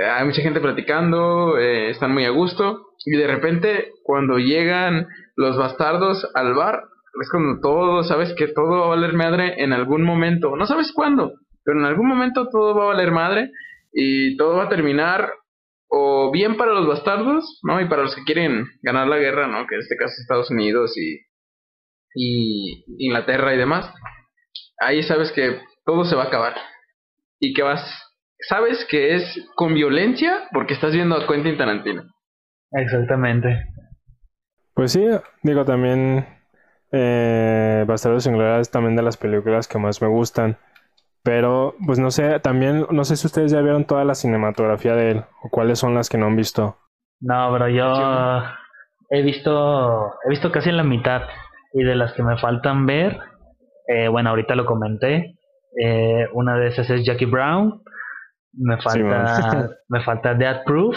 Eh, 0.00 0.04
Hay 0.04 0.26
mucha 0.26 0.42
gente 0.42 0.60
platicando, 0.60 1.58
eh, 1.58 1.90
están 1.90 2.12
muy 2.12 2.24
a 2.24 2.30
gusto. 2.30 2.88
Y 3.06 3.16
de 3.16 3.26
repente, 3.26 3.92
cuando 4.02 4.38
llegan 4.38 5.06
los 5.36 5.56
bastardos 5.56 6.28
al 6.34 6.54
bar, 6.54 6.82
es 7.20 7.30
cuando 7.30 7.60
todo, 7.60 8.02
sabes 8.02 8.34
que 8.36 8.48
todo 8.48 8.80
va 8.80 8.84
a 8.86 8.88
valer 8.96 9.12
madre 9.14 9.62
en 9.62 9.72
algún 9.72 10.02
momento. 10.02 10.56
No 10.56 10.66
sabes 10.66 10.92
cuándo, 10.92 11.32
pero 11.64 11.78
en 11.78 11.86
algún 11.86 12.08
momento 12.08 12.48
todo 12.50 12.74
va 12.74 12.84
a 12.84 12.94
valer 12.94 13.12
madre 13.12 13.50
y 13.92 14.36
todo 14.36 14.56
va 14.56 14.64
a 14.64 14.68
terminar 14.68 15.30
o 15.88 16.32
bien 16.32 16.56
para 16.56 16.72
los 16.72 16.88
bastardos, 16.88 17.60
¿no? 17.62 17.80
Y 17.80 17.88
para 17.88 18.02
los 18.02 18.16
que 18.16 18.24
quieren 18.24 18.66
ganar 18.82 19.06
la 19.06 19.18
guerra, 19.18 19.46
¿no? 19.46 19.64
Que 19.68 19.76
en 19.76 19.82
este 19.82 19.96
caso 19.96 20.12
Estados 20.18 20.50
Unidos 20.50 20.92
y, 20.96 21.20
y 22.16 22.84
Inglaterra 22.98 23.54
y 23.54 23.58
demás. 23.58 23.92
Ahí 24.80 25.04
sabes 25.04 25.30
que 25.30 25.60
todo 25.84 26.04
se 26.04 26.16
va 26.16 26.24
a 26.24 26.26
acabar. 26.26 26.54
Y 27.44 27.52
que 27.52 27.62
vas, 27.62 27.82
sabes 28.48 28.86
que 28.90 29.16
es 29.16 29.46
con 29.54 29.74
violencia 29.74 30.48
porque 30.52 30.72
estás 30.72 30.92
viendo 30.94 31.14
a 31.14 31.26
Quentin 31.26 31.58
Tarantino. 31.58 32.04
Exactamente. 32.72 33.66
Pues 34.74 34.92
sí, 34.92 35.06
digo 35.42 35.64
también 35.64 36.26
eh, 36.90 37.84
Bastardos 37.86 38.24
sin 38.24 38.32
Gloria 38.32 38.60
es 38.60 38.70
también 38.70 38.96
de 38.96 39.02
las 39.02 39.18
películas 39.18 39.68
que 39.68 39.78
más 39.78 40.00
me 40.00 40.08
gustan. 40.08 40.56
Pero, 41.22 41.74
pues 41.86 41.98
no 41.98 42.10
sé, 42.10 42.40
también, 42.40 42.86
no 42.90 43.04
sé 43.04 43.16
si 43.16 43.26
ustedes 43.26 43.52
ya 43.52 43.60
vieron 43.60 43.84
toda 43.84 44.04
la 44.04 44.14
cinematografía 44.14 44.94
de 44.94 45.10
él, 45.10 45.24
o 45.42 45.48
cuáles 45.50 45.78
son 45.78 45.94
las 45.94 46.08
que 46.08 46.18
no 46.18 46.26
han 46.26 46.36
visto. 46.36 46.76
No, 47.20 47.50
pero 47.52 47.68
yo 47.68 48.42
he 49.10 49.22
visto, 49.22 50.12
he 50.24 50.30
visto 50.30 50.50
casi 50.50 50.70
la 50.70 50.82
mitad. 50.82 51.22
Y 51.72 51.82
de 51.82 51.96
las 51.96 52.12
que 52.12 52.22
me 52.22 52.38
faltan 52.38 52.86
ver, 52.86 53.18
eh, 53.88 54.08
bueno, 54.08 54.30
ahorita 54.30 54.54
lo 54.54 54.64
comenté. 54.64 55.34
Eh, 55.80 56.26
una 56.32 56.56
de 56.56 56.68
esas 56.68 56.88
es 56.90 57.04
Jackie 57.04 57.26
Brown. 57.26 57.82
Me 58.56 58.76
Sí, 58.76 58.82
falta, 59.02 59.70
me 59.88 60.02
falta 60.04 60.34
Death 60.34 60.64
Proof. 60.64 60.96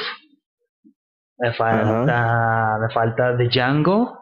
Me 1.39 1.53
falta, 1.53 2.77
me 2.81 2.89
falta 2.93 3.37
The 3.37 3.47
Django. 3.47 4.17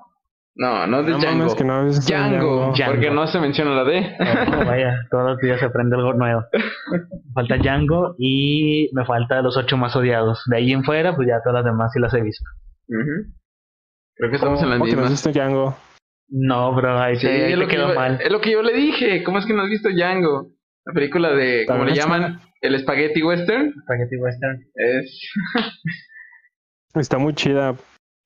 No, 0.57 0.87
no 0.87 1.03
de 1.03 1.11
No 1.11 1.17
Django. 1.19 1.37
mames, 1.39 1.55
que 1.55 1.63
no 1.65 1.85
visto 1.85 2.05
Django, 2.13 2.71
Django. 2.73 2.91
porque 2.93 3.11
no 3.11 3.27
se 3.27 3.39
menciona 3.41 3.71
la 3.71 3.83
D. 3.83 4.15
Oh, 4.19 4.65
vaya, 4.65 4.93
todos 5.11 5.31
los 5.31 5.37
días 5.39 5.59
se 5.59 5.65
aprende 5.65 5.95
algo 5.97 6.13
nuevo. 6.13 6.43
Me 6.91 7.33
falta 7.33 7.57
Django 7.57 8.15
y 8.17 8.89
me 8.93 9.05
falta 9.05 9.41
Los 9.41 9.57
Ocho 9.57 9.75
Más 9.75 9.95
Odiados. 9.97 10.43
De 10.49 10.57
ahí 10.57 10.71
en 10.71 10.83
fuera, 10.85 11.13
pues 11.15 11.27
ya 11.27 11.41
todas 11.43 11.55
las 11.63 11.65
demás 11.65 11.91
sí 11.93 11.99
las 11.99 12.13
he 12.13 12.21
visto. 12.21 12.45
Creo 12.87 14.29
que 14.29 14.35
estamos 14.37 14.61
en 14.63 14.69
¿Cómo 14.69 14.85
que 14.85 14.95
no 14.95 15.31
Django? 15.33 15.75
No, 16.29 16.73
bro, 16.73 16.99
ahí 16.99 17.15
Sí, 17.17 17.27
te, 17.27 17.43
es, 17.45 17.49
te 17.51 17.55
lo 17.57 17.67
que 17.67 17.75
quedó 17.75 17.89
yo, 17.89 17.95
mal. 17.95 18.19
es 18.21 18.31
lo 18.31 18.41
que 18.41 18.51
yo 18.51 18.61
le 18.63 18.73
dije. 18.73 19.23
¿Cómo 19.23 19.39
es 19.39 19.45
que 19.45 19.53
no 19.53 19.63
has 19.63 19.69
visto 19.69 19.89
Django? 19.89 20.51
La 20.85 20.93
película 20.93 21.31
de, 21.33 21.65
como 21.67 21.83
le 21.85 21.93
llaman, 21.95 22.39
el 22.61 22.79
Spaghetti 22.79 23.21
Western. 23.23 23.73
Spaghetti 23.83 24.17
Western. 24.17 24.63
Es 24.75 25.29
Está 26.95 27.17
muy 27.17 27.33
chida 27.33 27.75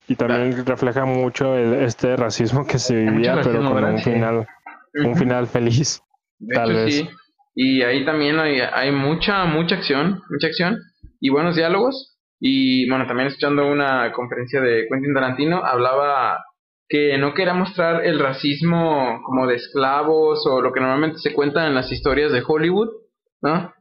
y 0.08 0.14
también 0.16 0.64
refleja 0.66 1.04
mucho 1.04 1.56
el- 1.56 1.74
este 1.82 2.16
racismo 2.16 2.66
que 2.66 2.78
se 2.78 2.94
vivía, 2.96 3.32
pero 3.34 3.44
racismo, 3.52 3.64
con 3.70 3.74
¿verdad? 3.74 3.92
un 3.92 3.98
Sí. 3.98 4.10
final, 4.12 4.46
un 5.06 5.16
final 5.16 5.46
feliz. 5.46 6.02
De 6.38 6.54
Tal 6.54 6.70
hecho, 6.70 6.84
vez. 6.84 6.94
sí. 6.94 7.08
Y 7.54 7.82
ahí 7.82 8.04
también 8.04 8.38
hay, 8.38 8.60
hay 8.60 8.92
mucha, 8.92 9.44
mucha 9.44 9.74
acción, 9.76 10.22
mucha 10.30 10.46
acción 10.46 10.78
y 11.20 11.28
buenos 11.30 11.56
diálogos. 11.56 12.16
Y 12.38 12.88
bueno, 12.88 13.06
también 13.06 13.28
escuchando 13.28 13.66
una 13.70 14.12
conferencia 14.12 14.60
de 14.62 14.86
Quentin 14.88 15.12
Tarantino, 15.12 15.62
hablaba 15.64 16.38
que 16.90 17.16
no 17.16 17.32
quería 17.32 17.54
mostrar 17.54 18.04
el 18.04 18.18
racismo 18.18 19.22
como 19.24 19.46
de 19.46 19.56
esclavos 19.56 20.46
o 20.46 20.60
lo 20.60 20.72
que 20.72 20.80
normalmente 20.80 21.18
se 21.20 21.32
cuenta 21.32 21.66
en 21.66 21.74
las 21.74 21.90
historias 21.90 22.32
de 22.32 22.42
Hollywood, 22.46 22.90
¿no? 23.40 23.72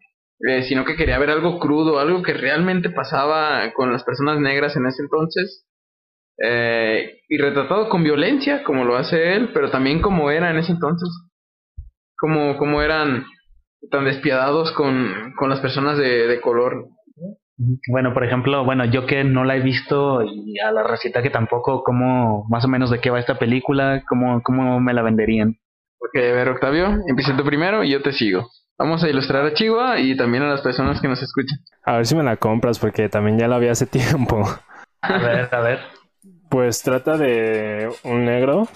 Eh, 0.47 0.63
sino 0.63 0.85
que 0.85 0.95
quería 0.95 1.19
ver 1.19 1.31
algo 1.31 1.59
crudo, 1.59 1.99
algo 1.99 2.23
que 2.23 2.33
realmente 2.33 2.89
pasaba 2.89 3.73
con 3.73 3.91
las 3.91 4.05
personas 4.05 4.39
negras 4.39 4.77
en 4.77 4.85
ese 4.85 5.03
entonces. 5.03 5.65
Eh, 6.41 7.19
y 7.27 7.37
retratado 7.37 7.89
con 7.89 8.03
violencia, 8.03 8.63
como 8.63 8.85
lo 8.85 8.95
hace 8.95 9.35
él, 9.35 9.49
pero 9.53 9.69
también 9.69 10.01
como 10.01 10.31
era 10.31 10.49
en 10.49 10.57
ese 10.57 10.71
entonces 10.71 11.09
como, 12.19 12.57
como 12.57 12.81
eran 12.81 13.25
tan 13.89 14.05
despiadados 14.05 14.71
con, 14.73 15.33
con 15.37 15.49
las 15.49 15.61
personas 15.61 15.97
de, 15.97 16.27
de 16.27 16.41
color. 16.41 16.87
Bueno, 17.89 18.13
por 18.13 18.23
ejemplo, 18.23 18.63
bueno, 18.63 18.85
yo 18.85 19.05
que 19.05 19.25
no 19.25 19.43
la 19.43 19.57
he 19.57 19.59
visto 19.59 20.23
y 20.23 20.59
a 20.59 20.71
la 20.71 20.83
recita 20.83 21.21
que 21.21 21.29
tampoco, 21.29 21.83
¿cómo, 21.83 22.45
más 22.49 22.63
o 22.63 22.69
menos 22.69 22.89
de 22.89 22.99
qué 22.99 23.09
va 23.09 23.19
esta 23.19 23.37
película? 23.37 24.01
¿Cómo, 24.07 24.41
cómo 24.43 24.79
me 24.79 24.93
la 24.93 25.01
venderían? 25.01 25.57
Ok, 25.99 26.15
a 26.15 26.33
ver, 26.33 26.47
Octavio, 26.47 26.97
empieza 27.07 27.35
tú 27.35 27.43
primero 27.43 27.83
y 27.83 27.91
yo 27.91 28.01
te 28.01 28.13
sigo. 28.13 28.49
Vamos 28.77 29.03
a 29.03 29.09
ilustrar 29.09 29.45
a 29.45 29.53
Chihuahua 29.53 29.99
y 29.99 30.15
también 30.15 30.43
a 30.43 30.49
las 30.49 30.61
personas 30.61 31.01
que 31.01 31.09
nos 31.09 31.21
escuchan. 31.21 31.59
A 31.83 31.97
ver 31.97 32.05
si 32.05 32.15
me 32.15 32.23
la 32.23 32.37
compras, 32.37 32.79
porque 32.79 33.09
también 33.09 33.37
ya 33.37 33.49
la 33.49 33.59
vi 33.59 33.67
hace 33.67 33.85
tiempo. 33.87 34.41
A 35.01 35.17
ver, 35.17 35.53
a 35.53 35.59
ver. 35.59 35.79
Pues 36.49 36.81
trata 36.81 37.17
de 37.17 37.89
un 38.05 38.23
negro 38.23 38.69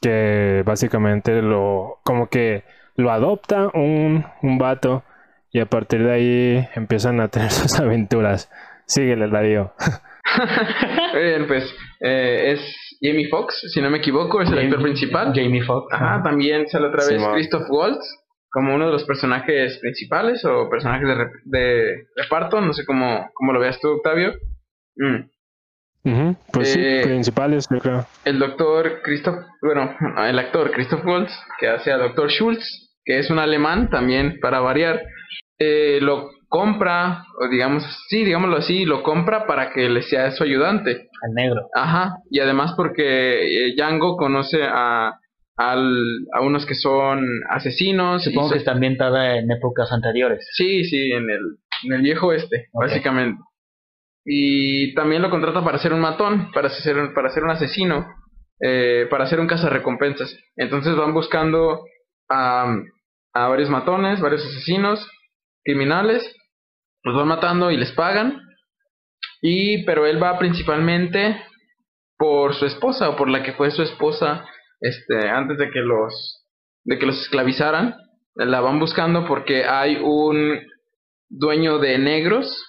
que 0.00 0.64
básicamente 0.66 1.40
lo, 1.40 2.00
como 2.02 2.26
que 2.26 2.64
lo 2.96 3.12
adopta 3.12 3.68
un, 3.72 4.26
un 4.42 4.58
vato 4.58 5.04
y 5.52 5.60
a 5.60 5.66
partir 5.66 6.02
de 6.02 6.12
ahí 6.12 6.68
empiezan 6.74 7.20
a 7.20 7.28
tener 7.28 7.50
sus 7.52 7.78
aventuras. 7.78 8.50
Síguele, 8.86 9.28
Darío. 9.28 9.72
Muy 11.14 11.22
bien, 11.22 11.46
pues 11.46 11.64
eh, 12.00 12.52
es 12.52 12.60
Jamie 13.00 13.28
Foxx, 13.28 13.70
si 13.72 13.80
no 13.80 13.90
me 13.90 13.98
equivoco, 13.98 14.40
es 14.42 14.50
el 14.50 14.58
actor 14.58 14.82
principal. 14.82 15.32
Jamie 15.34 15.62
Foxx. 15.62 15.92
Ajá, 15.94 16.22
también 16.22 16.66
sale 16.68 16.86
otra 16.88 17.04
vez. 17.06 17.22
Christoph 17.34 17.68
Waltz 17.70 18.04
como 18.50 18.74
uno 18.74 18.84
de 18.86 18.92
los 18.92 19.04
personajes 19.04 19.78
principales 19.78 20.44
o 20.44 20.68
personajes 20.68 21.08
de, 21.08 21.14
rep- 21.14 21.40
de 21.44 22.06
reparto, 22.16 22.60
no 22.60 22.74
sé 22.74 22.84
cómo, 22.84 23.30
cómo 23.32 23.52
lo 23.54 23.58
veas 23.60 23.80
tú, 23.80 23.88
Octavio. 23.88 24.34
Mm. 24.96 26.32
Pues 26.52 26.76
Eh, 26.76 27.00
sí, 27.02 27.08
principales, 27.08 27.66
yo 27.70 27.78
creo. 27.78 28.06
el 28.26 28.38
doctor 28.38 29.00
Christoph, 29.02 29.36
bueno, 29.62 29.96
el 30.28 30.38
actor 30.38 30.70
Christoph 30.72 31.04
Waltz, 31.06 31.32
que 31.58 31.68
hace 31.68 31.92
a 31.92 31.96
doctor 31.96 32.28
Schultz, 32.30 32.92
que 33.04 33.18
es 33.20 33.30
un 33.30 33.38
alemán 33.38 33.88
también, 33.88 34.38
para 34.40 34.60
variar, 34.60 35.00
eh, 35.58 35.98
lo 36.02 36.30
compra, 36.48 37.24
o 37.40 37.48
digamos, 37.48 37.84
sí, 38.08 38.24
digámoslo 38.24 38.56
así, 38.56 38.84
lo 38.84 39.02
compra 39.02 39.46
para 39.46 39.72
que 39.72 39.88
le 39.88 40.02
sea 40.02 40.30
su 40.32 40.42
ayudante. 40.44 41.08
Al 41.22 41.34
negro. 41.34 41.62
Ajá, 41.74 42.16
y 42.30 42.40
además 42.40 42.74
porque 42.76 43.68
eh, 43.68 43.74
Django 43.76 44.16
conoce 44.16 44.62
a, 44.64 45.12
al- 45.56 46.26
a 46.34 46.40
unos 46.42 46.66
que 46.66 46.74
son 46.74 47.24
asesinos. 47.48 48.24
Supongo 48.24 48.50
que 48.52 48.58
está 48.58 48.72
ambientada 48.72 49.36
en 49.36 49.50
épocas 49.50 49.90
anteriores. 49.92 50.46
Sí, 50.56 50.84
sí, 50.84 51.12
en 51.12 51.30
el, 51.30 51.40
en 51.84 51.92
el 51.94 52.02
viejo 52.02 52.32
este, 52.32 52.66
básicamente. 52.72 53.40
Y 54.24 54.94
también 54.94 55.22
lo 55.22 55.30
contrata 55.30 55.64
para 55.64 55.78
ser 55.78 55.92
un 55.92 56.00
matón, 56.00 56.50
para 56.52 56.68
ser, 56.70 57.12
para 57.14 57.30
ser 57.30 57.44
un 57.44 57.50
asesino, 57.50 58.06
eh, 58.60 59.06
para 59.10 59.26
ser 59.26 59.40
un 59.40 59.46
cazarrecompensas. 59.48 60.36
Entonces 60.56 60.94
van 60.96 61.12
buscando 61.14 61.84
a, 62.28 62.76
a 63.34 63.48
varios 63.48 63.70
matones, 63.70 64.20
varios 64.20 64.44
asesinos, 64.44 65.08
criminales, 65.64 66.22
los 67.04 67.16
van 67.16 67.28
matando 67.28 67.70
y 67.70 67.76
les 67.76 67.92
pagan. 67.92 68.40
Y, 69.40 69.84
pero 69.84 70.06
él 70.06 70.22
va 70.22 70.38
principalmente 70.38 71.42
por 72.16 72.54
su 72.54 72.66
esposa 72.66 73.08
o 73.10 73.16
por 73.16 73.28
la 73.28 73.42
que 73.42 73.52
fue 73.52 73.70
su 73.72 73.82
esposa 73.82 74.44
este 74.80 75.28
antes 75.28 75.58
de 75.58 75.70
que 75.70 75.80
los 75.80 76.44
de 76.84 76.98
que 76.98 77.06
los 77.06 77.20
esclavizaran. 77.22 77.96
La 78.34 78.60
van 78.60 78.78
buscando 78.78 79.26
porque 79.26 79.64
hay 79.64 79.96
un 80.02 80.58
dueño 81.28 81.78
de 81.78 81.98
negros 81.98 82.66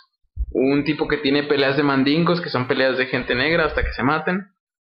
un 0.56 0.84
tipo 0.84 1.08
que 1.08 1.18
tiene 1.18 1.44
peleas 1.44 1.78
de 1.78 1.84
mandingos 1.84 2.40
que 2.42 2.50
son 2.50 2.68
peleas 2.68 2.98
de 2.98 3.08
gente 3.08 3.34
negra 3.34 3.66
hasta 3.66 3.82
que 3.84 3.92
se 3.94 4.04
maten. 4.04 4.46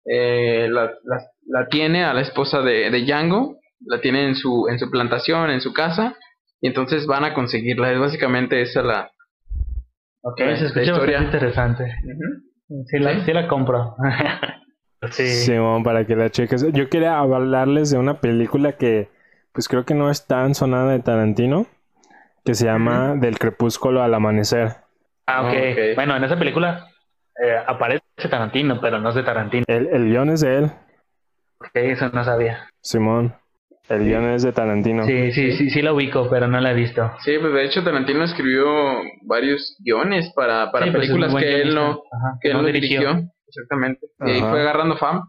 Eh, 0.05 0.67
la, 0.71 0.85
la- 1.03 1.27
la 1.45 1.67
tiene 1.67 2.03
a 2.03 2.13
la 2.13 2.21
esposa 2.21 2.61
de, 2.61 2.89
de 2.89 3.01
Django 3.05 3.57
la 3.85 3.99
tiene 4.01 4.25
en 4.27 4.35
su 4.35 4.67
en 4.69 4.79
su 4.79 4.89
plantación 4.89 5.49
en 5.51 5.61
su 5.61 5.73
casa 5.73 6.15
y 6.61 6.67
entonces 6.67 7.05
van 7.07 7.23
a 7.25 7.33
conseguirla 7.33 7.91
es 7.91 7.99
básicamente 7.99 8.61
esa 8.61 8.81
la 8.81 9.11
Ok, 10.23 10.39
La- 10.39 10.55
se 10.55 10.61
la 10.61 10.67
escucha 10.67 10.81
historia. 10.91 11.17
bastante 11.17 11.37
interesante. 11.37 11.95
Sí 12.87 12.99
la, 12.99 13.13
Sí. 13.15 13.21
sí 13.25 13.33
la 13.33 13.47
compro. 13.47 13.95
sí. 15.11 15.25
Simón, 15.25 15.83
para 15.83 16.05
que 16.05 16.15
la 16.15 16.29
cheques. 16.29 16.71
Yo 16.73 16.89
quería 16.89 17.17
hablarles 17.17 17.89
de 17.89 17.97
una 17.97 18.19
película 18.21 18.73
que, 18.73 19.09
pues 19.51 19.67
creo 19.67 19.83
que 19.83 19.95
no 19.95 20.09
es 20.11 20.27
tan 20.27 20.53
sonada 20.53 20.91
de 20.91 20.99
Tarantino, 20.99 21.65
que 22.45 22.53
se 22.53 22.65
llama 22.65 23.15
Del 23.15 23.39
crepúsculo 23.39 24.03
al 24.03 24.13
amanecer. 24.13 24.75
Ah, 25.25 25.41
ok. 25.41 25.47
Ok. 25.47 25.79
Bueno, 25.95 26.15
en 26.15 26.23
esa 26.23 26.37
película 26.37 26.85
eh, 27.43 27.55
aparece 27.65 28.03
Tarantino, 28.29 28.79
pero 28.79 28.99
no 28.99 29.09
es 29.09 29.15
de 29.15 29.23
Tarantino. 29.23 29.65
El, 29.67 29.87
el 29.87 30.05
guion 30.05 30.29
es 30.29 30.41
de 30.41 30.57
él, 30.59 30.65
Ok, 31.59 31.71
eso 31.73 32.09
no 32.09 32.23
sabía. 32.23 32.69
Simón. 32.81 33.33
El 33.89 34.05
guion 34.05 34.25
es 34.29 34.43
de 34.43 34.53
Tarantino. 34.53 35.05
Sí, 35.05 35.31
sí, 35.33 35.51
sí, 35.53 35.69
sí 35.69 35.81
la 35.81 35.91
ubico, 35.93 36.29
pero 36.29 36.47
no 36.47 36.59
la 36.61 36.71
he 36.71 36.75
visto. 36.75 37.11
Sí, 37.25 37.33
pues 37.39 37.53
de 37.53 37.65
hecho 37.65 37.83
Tarantino 37.83 38.23
escribió 38.23 38.65
varios 39.23 39.75
guiones 39.79 40.31
para, 40.33 40.71
para 40.71 40.85
Sí, 40.85 40.91
pues, 40.91 41.03
es 41.03 41.09
películas 41.09 41.35
que 41.35 41.61
él 41.61 41.75
no, 41.75 41.89
Ajá, 41.91 42.37
que 42.41 42.51
él 42.51 42.57
no 42.57 42.63
dirigió. 42.63 42.99
dirigió. 42.99 43.29
Exactamente. 43.47 44.07
Y 44.25 44.31
ahí 44.31 44.39
fue 44.39 44.61
agarrando 44.61 44.95
fama. 44.97 45.25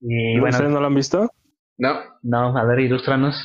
Y 0.00 0.40
¿Ustedes 0.40 0.70
no 0.70 0.80
lo 0.80 0.86
han 0.86 0.94
visto? 0.94 1.28
No. 1.76 1.98
no, 2.22 2.56
a 2.56 2.64
ver, 2.64 2.80
ilústranos. 2.80 3.36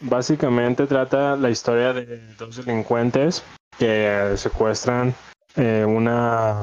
básicamente 0.00 0.86
trata 0.86 1.36
la 1.36 1.50
historia 1.50 1.92
de 1.92 2.18
dos 2.36 2.64
delincuentes 2.64 3.44
que 3.78 4.32
secuestran 4.36 5.14
eh, 5.56 5.84
una 5.86 6.62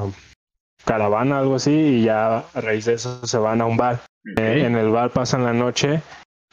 caravana, 0.84 1.38
algo 1.38 1.54
así, 1.56 1.72
y 1.72 2.04
ya 2.04 2.38
a 2.38 2.60
raíz 2.60 2.84
de 2.84 2.94
eso 2.94 3.26
se 3.26 3.38
van 3.38 3.60
a 3.60 3.66
un 3.66 3.76
bar. 3.76 4.00
Eh, 4.36 4.64
en 4.66 4.76
el 4.76 4.90
bar 4.90 5.10
pasan 5.10 5.44
la 5.44 5.52
noche 5.52 6.00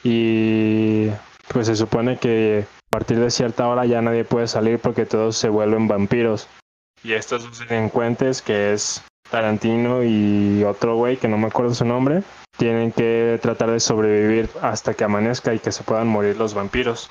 y 0.02 1.08
pues 1.48 1.66
se 1.66 1.76
supone 1.76 2.16
que 2.16 2.64
a 2.66 2.90
partir 2.90 3.18
de 3.18 3.30
cierta 3.30 3.68
hora 3.68 3.86
ya 3.86 4.02
nadie 4.02 4.24
puede 4.24 4.46
salir 4.46 4.78
porque 4.78 5.06
todos 5.06 5.36
se 5.36 5.48
vuelven 5.48 5.88
vampiros. 5.88 6.48
Y 7.04 7.14
estos 7.14 7.44
dos 7.44 7.68
delincuentes, 7.68 8.42
que 8.42 8.72
es 8.72 9.02
Tarantino 9.30 10.04
y 10.04 10.62
otro 10.64 10.96
güey 10.96 11.16
que 11.16 11.28
no 11.28 11.38
me 11.38 11.46
acuerdo 11.46 11.74
su 11.74 11.84
nombre, 11.84 12.22
tienen 12.58 12.92
que 12.92 13.38
tratar 13.42 13.70
de 13.70 13.80
sobrevivir 13.80 14.48
hasta 14.60 14.94
que 14.94 15.04
amanezca 15.04 15.54
y 15.54 15.58
que 15.58 15.72
se 15.72 15.82
puedan 15.82 16.06
morir 16.06 16.36
los 16.36 16.54
vampiros. 16.54 17.10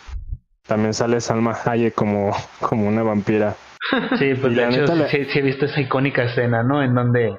También 0.68 0.94
sale 0.94 1.20
Salma 1.20 1.58
Hayek 1.66 1.96
como, 1.96 2.32
como 2.62 2.88
una 2.88 3.04
vampira. 3.04 3.56
Sí, 4.20 4.36
pues 4.36 4.56
de 4.56 4.70
hecho 4.70 4.86
sí, 5.10 5.40
he 5.40 5.42
visto 5.42 5.66
esa 5.66 5.82
icónica 5.82 6.24
escena, 6.24 6.64
¿no? 6.64 6.84
En 6.84 6.94
donde 6.94 7.36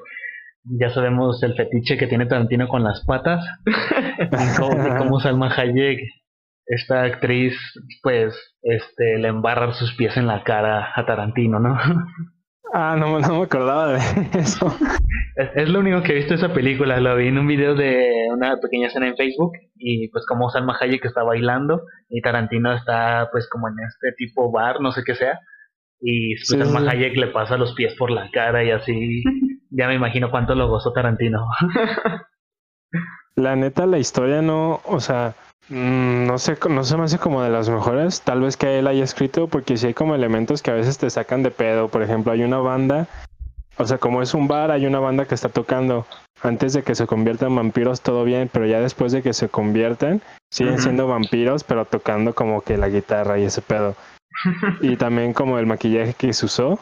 ya 0.63 0.89
sabemos 0.89 1.41
el 1.43 1.55
fetiche 1.55 1.97
que 1.97 2.07
tiene 2.07 2.25
Tarantino 2.25 2.67
con 2.67 2.83
las 2.83 3.03
patas. 3.05 3.45
y 3.65 4.97
cómo, 4.97 5.19
Salma 5.19 5.53
Hayek, 5.55 5.99
esta 6.65 7.03
actriz, 7.03 7.55
pues, 8.01 8.35
este, 8.61 9.17
le 9.17 9.27
embarra 9.27 9.73
sus 9.73 9.93
pies 9.95 10.15
en 10.17 10.27
la 10.27 10.43
cara 10.43 10.91
a 10.95 11.05
Tarantino, 11.05 11.59
¿no? 11.59 11.77
Ah, 12.75 12.95
no, 12.97 13.19
no 13.19 13.37
me 13.37 13.43
acordaba 13.43 13.93
de 13.93 13.99
eso. 14.39 14.75
Es, 15.35 15.69
lo 15.69 15.79
único 15.79 16.01
que 16.01 16.11
he 16.11 16.15
visto 16.15 16.31
de 16.31 16.37
esa 16.37 16.53
película. 16.55 16.99
Lo 16.99 17.15
vi 17.15 17.27
en 17.27 17.37
un 17.37 17.45
video 17.45 17.75
de 17.75 18.27
una 18.31 18.57
pequeña 18.57 18.87
escena 18.87 19.07
en 19.07 19.15
Facebook 19.15 19.51
y 19.75 20.07
pues 20.07 20.25
como 20.25 20.49
Salma 20.49 20.75
Hayek 20.79 21.05
está 21.05 21.21
bailando 21.21 21.83
y 22.09 22.21
Tarantino 22.21 22.73
está 22.73 23.29
pues 23.31 23.47
como 23.47 23.67
en 23.67 23.75
este 23.87 24.13
tipo 24.17 24.51
bar, 24.51 24.81
no 24.81 24.91
sé 24.91 25.03
qué 25.05 25.13
sea. 25.13 25.39
Y 26.01 26.33
pues, 26.35 26.47
Salma 26.47 26.89
Hayek 26.89 27.15
le 27.15 27.27
pasa 27.27 27.57
los 27.57 27.75
pies 27.75 27.93
por 27.95 28.09
la 28.09 28.31
cara 28.31 28.63
y 28.63 28.71
así. 28.71 29.23
Ya 29.75 29.87
me 29.87 29.95
imagino 29.95 30.31
cuánto 30.31 30.55
lo 30.55 30.67
gozó 30.67 30.93
Tarantino. 30.93 31.47
la 33.35 33.55
neta, 33.55 33.85
la 33.85 33.97
historia 33.97 34.41
no, 34.41 34.81
o 34.85 34.99
sea, 34.99 35.35
Mm, 35.69 36.27
no 36.27 36.37
sé, 36.39 36.57
no 36.69 36.83
se 36.83 36.97
me 36.97 37.03
hace 37.03 37.17
como 37.17 37.41
de 37.41 37.49
las 37.49 37.69
mejores. 37.69 38.21
Tal 38.21 38.41
vez 38.41 38.57
que 38.57 38.79
él 38.79 38.87
haya 38.87 39.03
escrito, 39.03 39.47
porque 39.47 39.77
si 39.77 39.87
hay 39.87 39.93
como 39.93 40.15
elementos 40.15 40.61
que 40.61 40.71
a 40.71 40.75
veces 40.75 40.97
te 40.97 41.09
sacan 41.09 41.43
de 41.43 41.51
pedo. 41.51 41.87
Por 41.87 42.03
ejemplo, 42.03 42.31
hay 42.31 42.43
una 42.43 42.57
banda, 42.57 43.07
o 43.77 43.85
sea, 43.85 43.97
como 43.97 44.21
es 44.21 44.33
un 44.33 44.47
bar, 44.47 44.71
hay 44.71 44.85
una 44.85 44.99
banda 44.99 45.25
que 45.25 45.35
está 45.35 45.49
tocando. 45.49 46.05
Antes 46.41 46.73
de 46.73 46.83
que 46.83 46.95
se 46.95 47.07
conviertan 47.07 47.49
en 47.49 47.55
vampiros, 47.55 48.01
todo 48.01 48.25
bien, 48.25 48.49
pero 48.51 48.65
ya 48.65 48.81
después 48.81 49.13
de 49.13 49.21
que 49.21 49.31
se 49.31 49.47
convierten, 49.47 50.21
siguen 50.51 50.77
siendo 50.77 51.07
vampiros, 51.07 51.63
pero 51.63 51.85
tocando 51.85 52.35
como 52.35 52.61
que 52.61 52.75
la 52.77 52.89
guitarra 52.89 53.39
y 53.39 53.45
ese 53.45 53.61
pedo. 53.61 53.95
y 54.81 54.97
también 54.97 55.31
como 55.31 55.57
el 55.57 55.65
maquillaje 55.65 56.13
que 56.13 56.33
se 56.33 56.45
usó, 56.45 56.79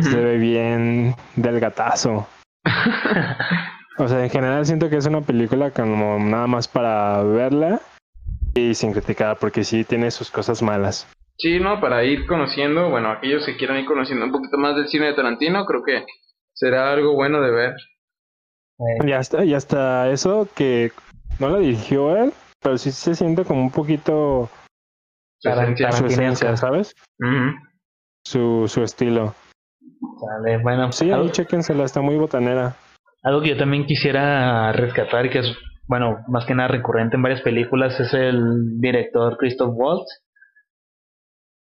se 0.00 0.16
ve 0.16 0.38
bien 0.38 1.14
del 1.36 1.60
gatazo. 1.60 2.26
o 3.98 4.08
sea, 4.08 4.22
en 4.22 4.30
general 4.30 4.66
siento 4.66 4.88
que 4.88 4.96
es 4.96 5.06
una 5.06 5.20
película 5.20 5.70
como 5.70 6.18
nada 6.18 6.46
más 6.46 6.68
para 6.68 7.22
verla 7.22 7.80
y 8.54 8.74
sin 8.74 8.92
criticar, 8.92 9.36
porque 9.38 9.64
sí 9.64 9.84
tiene 9.84 10.10
sus 10.10 10.30
cosas 10.30 10.62
malas. 10.62 11.08
Sí, 11.38 11.58
no, 11.58 11.80
para 11.80 12.04
ir 12.04 12.26
conociendo, 12.26 12.90
bueno, 12.90 13.10
aquellos 13.10 13.46
que 13.46 13.56
quieran 13.56 13.78
ir 13.78 13.86
conociendo 13.86 14.26
un 14.26 14.32
poquito 14.32 14.58
más 14.58 14.76
del 14.76 14.88
cine 14.88 15.06
de 15.06 15.14
Tarantino, 15.14 15.64
creo 15.64 15.82
que 15.82 16.04
será 16.52 16.92
algo 16.92 17.14
bueno 17.14 17.40
de 17.40 17.50
ver. 17.50 17.74
Ya 19.06 19.18
está, 19.18 19.44
ya 19.44 19.56
está 19.56 20.10
eso 20.10 20.48
que 20.54 20.92
no 21.38 21.48
lo 21.48 21.58
dirigió 21.58 22.16
él, 22.16 22.32
pero 22.62 22.78
sí 22.78 22.92
se 22.92 23.14
siente 23.14 23.44
como 23.44 23.62
un 23.62 23.70
poquito 23.70 24.50
su 25.40 26.06
esencia, 26.06 26.56
¿sabes? 26.56 26.94
su, 28.24 28.68
su 28.68 28.82
estilo. 28.82 29.34
Vale, 30.00 30.58
bueno. 30.58 30.92
Sí, 30.92 31.10
ahí 31.10 31.30
chequensela, 31.30 31.84
está 31.84 32.00
muy 32.00 32.16
botanera. 32.16 32.76
Algo 33.22 33.42
que 33.42 33.50
yo 33.50 33.56
también 33.56 33.86
quisiera 33.86 34.72
rescatar, 34.72 35.28
que 35.30 35.40
es 35.40 35.56
bueno, 35.90 36.24
más 36.28 36.44
que 36.46 36.54
nada 36.54 36.68
recurrente 36.68 37.16
en 37.16 37.22
varias 37.22 37.42
películas, 37.42 37.98
es 37.98 38.14
el 38.14 38.80
director 38.80 39.36
Christoph 39.36 39.74
Waltz. 39.74 40.22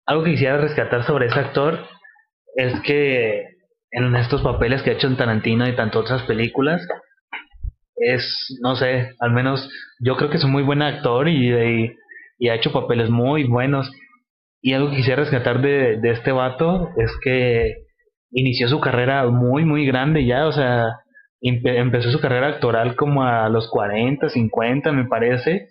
Algo 0.05 0.23
que 0.23 0.33
quisiera 0.33 0.57
rescatar 0.57 1.03
sobre 1.05 1.25
ese 1.25 1.39
actor 1.39 1.79
es 2.55 2.79
que 2.81 3.47
en 3.89 4.15
estos 4.15 4.43
papeles 4.43 4.83
que 4.83 4.91
ha 4.91 4.93
hecho 4.93 5.07
en 5.07 5.17
Tarantino 5.17 5.67
y 5.67 5.75
tanto 5.75 5.97
otras 5.97 6.21
películas, 6.27 6.87
es, 7.95 8.59
no 8.61 8.75
sé, 8.75 9.15
al 9.19 9.31
menos 9.31 9.67
yo 9.99 10.15
creo 10.17 10.29
que 10.29 10.37
es 10.37 10.43
un 10.43 10.51
muy 10.51 10.61
buen 10.61 10.83
actor 10.83 11.27
y, 11.27 11.89
y, 12.37 12.49
ha 12.49 12.53
hecho 12.53 12.71
papeles 12.71 13.09
muy 13.09 13.45
buenos. 13.45 13.91
Y 14.61 14.73
algo 14.73 14.91
que 14.91 14.97
quisiera 14.97 15.23
rescatar 15.23 15.63
de, 15.63 15.99
de 15.99 16.11
este 16.11 16.31
vato 16.31 16.89
es 16.95 17.11
que 17.23 17.87
inició 18.31 18.67
su 18.67 18.79
carrera 18.79 19.27
muy, 19.29 19.65
muy 19.65 19.85
grande 19.85 20.25
ya, 20.25 20.47
o 20.47 20.51
sea, 20.51 20.99
empezó 21.41 22.11
su 22.11 22.19
carrera 22.19 22.47
actoral 22.47 22.95
como 22.95 23.23
a 23.23 23.49
los 23.49 23.69
40, 23.69 24.29
50 24.29 24.91
me 24.91 25.05
parece 25.05 25.67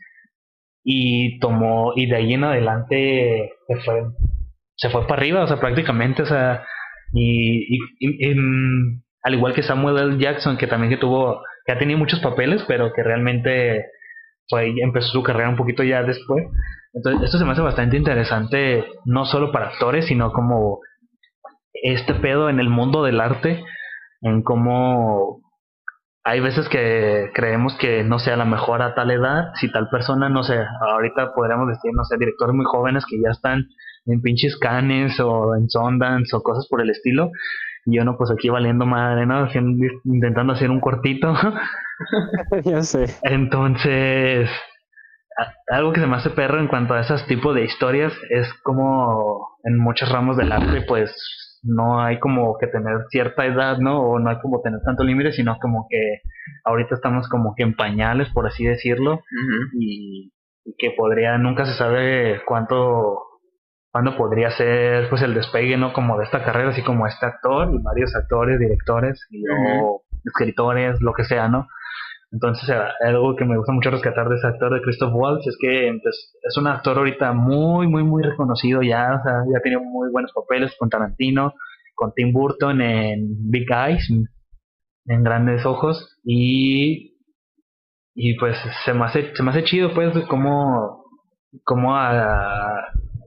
y 0.83 1.39
tomó 1.39 1.93
y 1.95 2.07
de 2.07 2.17
ahí 2.17 2.35
en 2.35 2.45
adelante 2.45 3.53
se 3.67 3.77
fue 3.77 4.03
se 4.77 4.89
fue 4.89 5.07
para 5.07 5.21
arriba, 5.21 5.45
o 5.45 5.47
sea, 5.47 5.61
prácticamente, 5.61 6.23
o 6.23 6.27
sea, 6.27 6.65
y, 7.13 7.79
al 9.23 9.35
igual 9.35 9.53
que 9.53 9.63
Samuel 9.63 9.99
L. 9.99 10.19
Jackson 10.19 10.57
que 10.57 10.67
también 10.67 10.91
que 10.91 10.97
tuvo 10.97 11.43
que 11.67 11.73
ha 11.73 11.79
tenido 11.79 11.99
muchos 11.99 12.21
papeles, 12.21 12.65
pero 12.67 12.93
que 12.93 13.03
realmente 13.03 13.85
fue 14.49 14.73
empezó 14.83 15.09
su 15.09 15.23
carrera 15.23 15.51
un 15.51 15.57
poquito 15.57 15.83
ya 15.83 16.03
después. 16.03 16.47
Entonces, 16.95 17.23
esto 17.25 17.39
se 17.39 17.45
me 17.45 17.53
hace 17.53 17.61
bastante 17.61 17.97
interesante 17.97 18.85
no 19.05 19.27
solo 19.27 19.53
para 19.53 19.69
actores, 19.69 20.07
sino 20.07 20.33
como 20.33 20.81
este 21.73 22.15
pedo 22.15 22.49
en 22.49 22.61
el 22.61 22.69
mundo 22.69 23.03
del 23.03 23.21
arte 23.21 23.65
en 24.23 24.43
cómo 24.43 25.41
hay 26.25 26.41
veces 26.41 26.69
que 26.69 27.31
creemos 27.35 27.77
que 27.79 28.05
no 28.05 28.19
sea 28.19 28.37
la 28.37 28.45
mejor 28.45 28.83
a 28.83 28.95
tal 28.95 29.11
edad, 29.11 29.53
si 29.55 29.71
tal 29.73 29.89
persona, 29.89 30.29
no 30.29 30.43
sé, 30.43 30.59
ahorita 30.81 31.33
podríamos 31.35 31.69
decir, 31.69 31.93
no 31.95 32.05
sé, 32.05 32.17
directores 32.19 32.55
muy 32.55 32.67
jóvenes 32.67 33.07
que 33.09 33.21
ya 33.21 33.31
están 33.31 33.67
en 34.07 34.21
pinches 34.21 34.59
canes 34.59 35.19
o 35.21 35.57
en 35.57 35.69
Sundance 35.71 36.37
o 36.37 36.43
cosas 36.43 36.67
por 36.69 36.83
el 36.83 36.91
estilo, 36.91 37.31
y 37.87 37.97
yo 37.97 38.05
no, 38.05 38.17
pues 38.17 38.31
aquí 38.31 38.51
valiendo 38.51 38.85
madre, 38.85 39.25
¿no? 39.27 39.49
intentando 40.05 40.53
hacer 40.53 40.71
un 40.71 40.81
cortito. 40.81 41.35
ya 42.65 42.83
sé. 42.83 43.07
Entonces, 43.23 44.51
algo 45.69 45.93
que 45.93 46.01
se 46.01 46.07
me 46.07 46.17
hace 46.17 46.31
perro 46.31 46.61
en 46.61 46.69
cuanto 46.69 46.95
a 46.95 47.01
esos 47.01 47.27
tipos 47.27 47.55
de 47.55 47.65
historias 47.65 48.13
es 48.29 48.53
como 48.63 49.59
en 49.65 49.79
muchos 49.79 50.11
ramos 50.11 50.37
del 50.37 50.53
arte, 50.53 50.83
pues 50.83 51.11
no 51.63 52.01
hay 52.01 52.19
como 52.19 52.57
que 52.59 52.67
tener 52.67 53.05
cierta 53.11 53.45
edad, 53.47 53.79
¿no? 53.79 54.01
O 54.01 54.19
no 54.19 54.31
hay 54.31 54.39
como 54.41 54.63
tener 54.63 54.81
tanto 54.85 55.05
límite, 55.05 55.33
sino 55.33 55.59
como 55.61 55.87
que 55.89 56.21
ahorita 56.65 56.95
estamos 56.95 57.29
como 57.29 57.55
que 57.55 57.63
en 57.63 57.75
pañales, 57.75 58.31
por 58.31 58.47
así 58.47 58.65
decirlo, 58.65 59.21
y, 59.79 60.33
que 60.79 60.93
podría, 60.97 61.37
nunca 61.39 61.65
se 61.65 61.75
sabe 61.75 62.43
cuánto, 62.47 63.23
cuándo 63.91 64.17
podría 64.17 64.51
ser 64.51 65.09
pues 65.09 65.23
el 65.23 65.35
despegue, 65.35 65.77
¿no? 65.77 65.93
Como 65.93 66.17
de 66.17 66.25
esta 66.25 66.45
carrera, 66.45 66.71
así 66.71 66.83
como 66.83 67.07
este 67.07 67.27
actor 67.27 67.71
y 67.75 67.83
varios 67.83 68.15
actores, 68.15 68.59
directores, 68.59 69.27
y, 69.31 69.43
o 69.49 70.03
escritores, 70.25 71.01
lo 71.01 71.13
que 71.13 71.25
sea, 71.25 71.49
¿no? 71.49 71.67
Entonces, 72.33 72.71
algo 73.05 73.35
que 73.35 73.45
me 73.45 73.57
gusta 73.57 73.73
mucho 73.73 73.91
rescatar 73.91 74.29
de 74.29 74.37
ese 74.37 74.47
actor 74.47 74.73
de 74.73 74.83
Christoph 74.83 75.13
Waltz 75.13 75.47
es 75.49 75.57
que 75.61 75.99
pues, 76.01 76.33
es 76.43 76.57
un 76.57 76.69
actor 76.69 76.97
ahorita 76.97 77.33
muy, 77.33 77.89
muy, 77.89 78.05
muy 78.05 78.23
reconocido 78.23 78.83
ya, 78.83 79.19
o 79.21 79.23
sea, 79.23 79.43
ya 79.51 79.59
ha 79.59 79.63
tenido 79.63 79.81
muy 79.81 80.11
buenos 80.13 80.33
papeles 80.33 80.73
con 80.79 80.89
Tarantino, 80.89 81.55
con 81.95 82.13
Tim 82.15 82.33
Burton 82.33 82.81
en 82.81 83.51
Big 83.51 83.67
Eyes, 83.71 84.09
en 85.07 85.25
Grandes 85.25 85.67
Ojos, 85.67 86.21
y, 86.23 87.19
y 88.15 88.39
pues 88.39 88.57
se 88.85 88.95
me 88.95 89.07
hace, 89.07 89.35
se 89.35 89.43
me 89.43 89.51
hace 89.51 89.65
chido, 89.65 89.93
pues, 89.93 90.17
cómo, 90.29 91.07
cómo 91.65 91.97
a, 91.97 92.79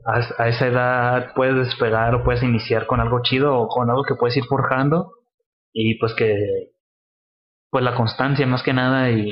a, 0.05 0.47
esa 0.47 0.67
edad 0.67 1.33
puedes 1.35 1.55
despegar 1.57 2.15
o 2.15 2.23
puedes 2.23 2.41
iniciar 2.41 2.87
con 2.87 3.01
algo 3.01 3.21
chido 3.21 3.53
o 3.59 3.67
con 3.67 3.89
algo 3.89 4.03
que 4.03 4.15
puedes 4.15 4.37
ir 4.37 4.45
forjando, 4.45 5.11
y 5.73 5.99
pues 5.99 6.13
que 6.13 6.72
pues 7.73 7.83
la 7.83 7.95
constancia 7.95 8.45
más 8.45 8.61
que 8.61 8.71
nada 8.71 9.09
y, 9.09 9.31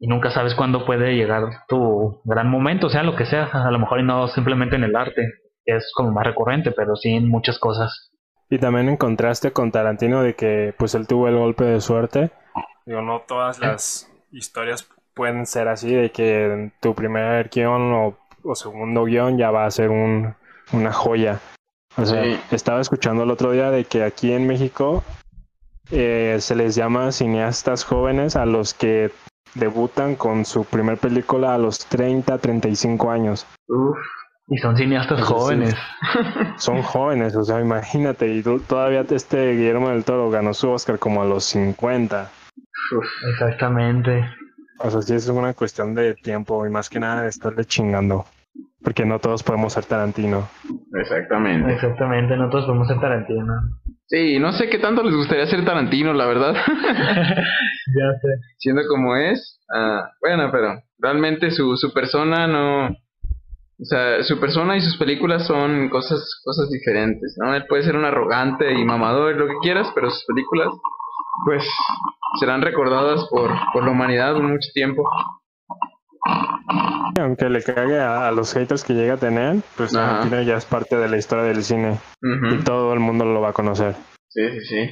y 0.00 0.08
nunca 0.08 0.32
sabes 0.32 0.56
cuándo 0.56 0.84
puede 0.84 1.14
llegar 1.14 1.44
tu 1.68 2.20
gran 2.24 2.50
momento, 2.50 2.90
sea 2.90 3.04
lo 3.04 3.14
que 3.14 3.24
sea, 3.24 3.44
a 3.44 3.70
lo 3.70 3.78
mejor 3.78 4.00
y 4.00 4.02
no 4.02 4.26
simplemente 4.26 4.74
en 4.74 4.82
el 4.82 4.96
arte, 4.96 5.22
que 5.64 5.76
es 5.76 5.92
como 5.94 6.10
más 6.10 6.26
recurrente, 6.26 6.72
pero 6.72 6.96
sí 6.96 7.10
en 7.10 7.28
muchas 7.28 7.60
cosas. 7.60 8.10
Y 8.48 8.58
también 8.58 8.88
en 8.88 8.96
contraste 8.96 9.52
con 9.52 9.70
Tarantino 9.70 10.24
de 10.24 10.34
que 10.34 10.74
pues 10.76 10.96
él 10.96 11.06
tuvo 11.06 11.28
el 11.28 11.36
golpe 11.36 11.62
de 11.62 11.80
suerte. 11.80 12.32
Digo, 12.84 13.00
no 13.00 13.20
todas 13.20 13.60
las 13.60 14.10
historias 14.32 14.90
pueden 15.14 15.46
ser 15.46 15.68
así, 15.68 15.94
de 15.94 16.10
que 16.10 16.72
tu 16.80 16.96
primer 16.96 17.48
guion 17.48 17.92
o, 17.92 18.18
o 18.42 18.54
segundo 18.56 19.04
guion 19.04 19.38
ya 19.38 19.52
va 19.52 19.66
a 19.66 19.70
ser 19.70 19.90
un, 19.90 20.34
una 20.72 20.92
joya. 20.92 21.38
O 21.96 22.04
sea, 22.04 22.24
estaba 22.50 22.80
escuchando 22.80 23.22
el 23.22 23.30
otro 23.30 23.52
día 23.52 23.70
de 23.70 23.84
que 23.84 24.02
aquí 24.02 24.32
en 24.32 24.48
México 24.48 25.04
eh, 25.90 26.36
se 26.40 26.54
les 26.54 26.74
llama 26.74 27.12
cineastas 27.12 27.84
jóvenes 27.84 28.36
a 28.36 28.46
los 28.46 28.74
que 28.74 29.10
debutan 29.54 30.14
con 30.14 30.44
su 30.44 30.64
primer 30.64 30.98
película 30.98 31.54
a 31.54 31.58
los 31.58 31.78
30, 31.86 32.38
35 32.38 33.10
años. 33.10 33.46
Uf. 33.68 33.96
Y 34.52 34.58
son 34.58 34.76
cineastas 34.76 35.20
Entonces, 35.20 35.42
jóvenes. 35.42 35.74
Son 36.58 36.82
jóvenes, 36.82 37.36
o 37.36 37.44
sea, 37.44 37.60
imagínate, 37.60 38.26
y 38.34 38.42
tú- 38.42 38.58
todavía 38.58 39.04
este 39.08 39.52
Guillermo 39.52 39.90
del 39.90 40.02
Toro 40.04 40.28
ganó 40.28 40.54
su 40.54 40.68
Oscar 40.70 40.98
como 40.98 41.22
a 41.22 41.24
los 41.24 41.44
50. 41.44 42.28
Uf, 42.96 43.06
exactamente. 43.32 44.24
O 44.80 44.90
sea, 44.90 45.02
sí 45.02 45.14
es 45.14 45.28
una 45.28 45.54
cuestión 45.54 45.94
de 45.94 46.14
tiempo 46.14 46.66
y 46.66 46.70
más 46.70 46.88
que 46.90 46.98
nada 46.98 47.22
de 47.22 47.28
estarle 47.28 47.64
chingando. 47.64 48.24
Porque 48.82 49.04
no 49.04 49.18
todos 49.18 49.42
podemos 49.42 49.72
ser 49.72 49.84
Tarantino. 49.84 50.48
Exactamente. 50.94 51.72
Exactamente, 51.74 52.36
nosotros 52.36 52.66
podemos 52.66 52.88
ser 52.88 53.00
Tarantino. 53.00 53.54
Sí, 54.06 54.38
no 54.38 54.52
sé 54.52 54.68
qué 54.68 54.78
tanto 54.78 55.02
les 55.02 55.14
gustaría 55.14 55.46
ser 55.46 55.64
Tarantino, 55.64 56.12
la 56.12 56.26
verdad. 56.26 56.54
Ya 57.92 58.12
sé. 58.20 58.28
Siendo 58.58 58.82
como 58.88 59.16
es. 59.16 59.60
ah, 59.74 60.10
bueno, 60.20 60.50
pero 60.52 60.80
realmente 60.98 61.50
su, 61.50 61.76
su 61.76 61.92
persona 61.92 62.46
no. 62.46 62.86
O 62.86 63.84
sea, 63.84 64.22
su 64.22 64.38
persona 64.38 64.76
y 64.76 64.80
sus 64.80 64.96
películas 64.98 65.46
son 65.46 65.88
cosas, 65.88 66.22
cosas 66.44 66.68
diferentes, 66.70 67.34
¿no? 67.38 67.54
Él 67.54 67.64
puede 67.66 67.82
ser 67.82 67.96
un 67.96 68.04
arrogante 68.04 68.72
y 68.74 68.84
mamador, 68.84 69.34
lo 69.36 69.46
que 69.46 69.58
quieras, 69.62 69.90
pero 69.94 70.10
sus 70.10 70.24
películas, 70.26 70.68
pues, 71.46 71.64
serán 72.38 72.60
recordadas 72.60 73.26
por, 73.30 73.50
por 73.72 73.84
la 73.84 73.90
humanidad 73.90 74.34
por 74.34 74.42
mucho 74.42 74.68
tiempo. 74.74 75.02
Aunque 77.20 77.48
le 77.48 77.62
cague 77.62 77.98
a, 77.98 78.28
a 78.28 78.32
los 78.32 78.52
haters 78.54 78.84
que 78.84 78.94
llega 78.94 79.14
a 79.14 79.18
tener, 79.18 79.56
pues. 79.76 79.92
Tarantino 79.92 80.42
ya 80.42 80.56
es 80.56 80.64
parte 80.64 80.96
de 80.96 81.08
la 81.08 81.16
historia 81.16 81.44
del 81.44 81.62
cine 81.62 81.98
Ujú. 82.22 82.54
y 82.54 82.58
todo 82.64 82.92
el 82.92 83.00
mundo 83.00 83.24
lo 83.24 83.40
va 83.40 83.50
a 83.50 83.52
conocer. 83.52 83.94
Sí, 84.28 84.42
sí, 84.52 84.60
sí. 84.66 84.90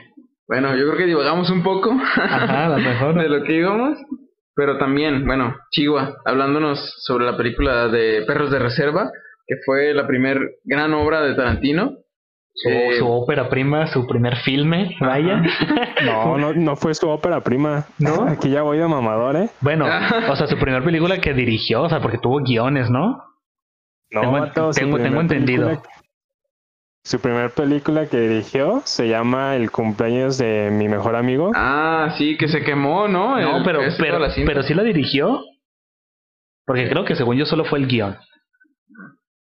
Bueno, 0.49 0.74
yo 0.76 0.85
creo 0.87 0.97
que 0.97 1.05
divagamos 1.07 1.51
un 1.51 1.62
poco 1.62 1.93
Ajá, 1.93 2.66
a 2.66 2.68
lo 2.70 2.79
mejor. 2.79 3.14
de 3.20 3.29
lo 3.29 3.45
que 3.45 3.55
íbamos. 3.55 3.99
Pero 4.55 4.76
también, 4.79 5.24
bueno, 5.24 5.55
Chihuahua, 5.70 6.16
hablándonos 6.24 6.95
sobre 7.05 7.24
la 7.26 7.37
película 7.37 7.87
de 7.89 8.24
Perros 8.26 8.51
de 8.51 8.59
Reserva, 8.59 9.09
que 9.47 9.55
fue 9.64 9.95
la 9.95 10.07
primer 10.09 10.57
gran 10.64 10.93
obra 10.95 11.20
de 11.22 11.35
Tarantino. 11.37 11.99
Su, 12.61 12.68
Eh, 12.70 12.96
su 12.98 13.09
ópera 13.09 13.48
prima, 13.48 13.86
su 13.86 14.06
primer 14.06 14.36
filme, 14.38 14.96
vaya. 15.00 15.42
No, 16.04 16.36
no, 16.38 16.52
no 16.54 16.76
fue 16.76 16.94
su 16.94 17.09
ópera 17.09 17.40
prima. 17.40 17.84
¿No? 17.98 18.22
Aquí 18.28 18.50
ya 18.50 18.62
voy 18.62 18.78
de 18.78 18.86
mamador, 18.88 19.36
¿eh? 19.36 19.48
Bueno, 19.61 19.86
o 20.28 20.36
sea, 20.36 20.46
su 20.48 20.59
primer 20.59 20.82
película 20.82 21.20
que 21.20 21.34
dirigió, 21.34 21.82
o 21.82 21.88
sea, 21.88 22.00
porque 22.00 22.18
tuvo 22.18 22.38
guiones, 22.38 22.90
¿no? 22.90 23.22
No, 24.11 24.20
Tengo- 24.22 24.32
vato, 24.40 24.70
tengo- 24.72 24.98
entendido. 25.20 25.66
película- 25.68 25.92
Su 27.04 27.20
primer 27.20 27.50
película 27.52 28.06
que 28.06 28.18
dirigió 28.18 28.82
se 28.84 29.09
llama 29.09 29.54
El 29.56 29.70
cumpleaños 29.70 30.36
de 30.36 30.70
mi 30.72 30.88
mejor 30.88 31.14
amigo. 31.16 31.52
Ah, 31.54 32.14
sí, 32.18 32.36
que 32.36 32.48
se 32.48 32.62
quemó, 32.64 33.06
¿no? 33.09 33.40
No, 33.40 33.59
El- 33.59 33.64
pero, 33.64 33.80
pero, 33.98 34.18
pero 34.46 34.62
sí 34.62 34.74
la 34.74 34.82
dirigió. 34.82 35.40
Porque 36.66 36.88
creo 36.90 37.04
que 37.04 37.14
según 37.16 37.36
yo 37.36 37.46
solo 37.46 37.64
fue 37.64 37.78
el 37.78 37.86
guion. 37.86 38.16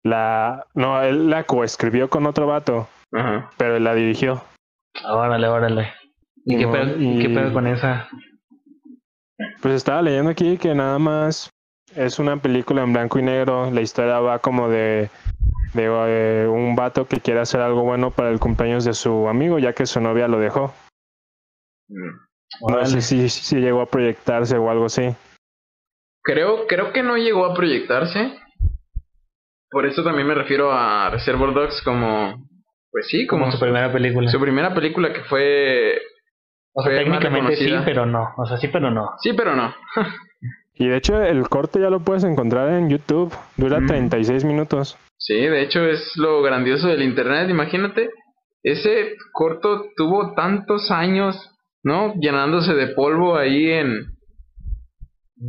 La, 0.03 0.65
no, 0.75 1.03
él 1.03 1.29
la 1.29 1.45
coescribió 1.45 2.09
con 2.09 2.25
otro 2.27 2.47
vato, 2.47 2.89
Ajá. 3.13 3.51
pero 3.57 3.79
la 3.79 3.95
dirigió. 3.95 4.43
Órale, 5.05 5.49
órale. 5.49 5.93
¿Y, 6.45 6.59
qué, 6.59 6.67
No, 6.67 6.73
pedo, 6.73 6.97
y 6.99 7.19
qué 7.21 7.29
pedo 7.29 7.53
con 7.53 7.67
esa? 7.67 8.09
Pues 9.63 9.75
estaba 9.75 10.03
leyendo 10.03 10.31
aquí 10.31 10.59
que 10.59 10.75
nada 10.75 10.99
más 10.99 11.51
es 11.95 12.19
una 12.19 12.37
película 12.37 12.83
en 12.83 12.93
blanco 12.93 13.19
y 13.19 13.23
negro. 13.23 13.71
La 13.71 13.81
historia 13.81 14.21
va 14.21 14.39
como 14.39 14.69
de, 14.69 15.11
de 15.75 15.85
eh, 15.85 16.49
un 16.49 16.77
vato 16.77 17.07
que 17.07 17.21
quiere 17.21 17.41
hacer 17.41 17.61
algo 17.61 17.83
bueno 17.83 18.11
para 18.11 18.31
el 18.31 18.39
cumpleaños 18.39 18.85
de 18.85 18.95
su 18.95 19.29
amigo, 19.29 19.59
ya 19.59 19.73
que 19.73 19.87
su 19.87 20.01
novia 20.01 20.29
lo 20.29 20.39
dejó. 20.39 20.75
Mm. 21.89 22.71
No 22.73 22.85
sé 22.85 23.01
si, 23.01 23.29
si 23.29 23.57
llegó 23.57 23.81
a 23.81 23.87
proyectarse 23.87 24.57
o 24.57 24.71
algo 24.71 24.87
así. 24.87 25.15
Creo, 26.23 26.67
creo 26.67 26.93
que 26.93 27.03
no 27.03 27.17
llegó 27.17 27.47
a 27.47 27.55
proyectarse. 27.55 28.39
Por 29.71 29.87
eso 29.87 30.03
también 30.03 30.27
me 30.27 30.35
refiero 30.35 30.73
a 30.73 31.11
Reservoir 31.11 31.55
Dogs 31.55 31.81
como, 31.83 32.50
pues 32.91 33.07
sí, 33.09 33.27
como, 33.27 33.43
Como 33.45 33.53
su 33.53 33.61
primera 33.61 33.93
película. 33.93 34.31
su 34.31 34.41
primera 34.41 34.75
película 34.75 35.13
que 35.13 35.23
fue, 35.25 35.99
O 36.73 36.83
sea, 36.83 36.93
fue 36.93 36.99
técnicamente 37.05 37.57
sí, 37.57 37.73
pero 37.85 38.07
no. 38.07 38.29
O 38.37 38.47
sea, 38.47 38.57
sí, 38.59 38.69
pero 38.69 38.91
no. 38.91 39.11
sí, 39.23 39.33
pero 39.33 39.55
no. 39.57 39.75
Y 40.75 40.89
de 40.89 40.97
hecho 40.97 41.21
el 41.23 41.49
corte 41.49 41.79
ya 41.81 41.91
lo 41.91 42.01
puedes 42.01 42.25
encontrar 42.25 42.71
en 42.71 42.89
YouTube. 42.89 43.35
Dura 43.57 43.81
Mm. 43.81 43.87
36 43.87 44.45
minutos. 44.45 44.97
Sí, 45.19 45.35
de 45.35 45.63
hecho 45.63 45.85
es 45.85 46.17
lo 46.17 46.41
grandioso 46.43 46.89
del 46.89 47.03
internet. 47.03 47.51
Imagínate, 47.51 48.11
ese 48.63 49.15
corto 49.33 49.85
tuvo 49.97 50.33
tantos 50.35 50.91
años, 50.91 51.37
¿no? 51.83 52.15
Llenándose 52.15 52.73
de 52.75 52.89
polvo 52.95 53.37
ahí 53.37 53.71
en, 53.71 54.07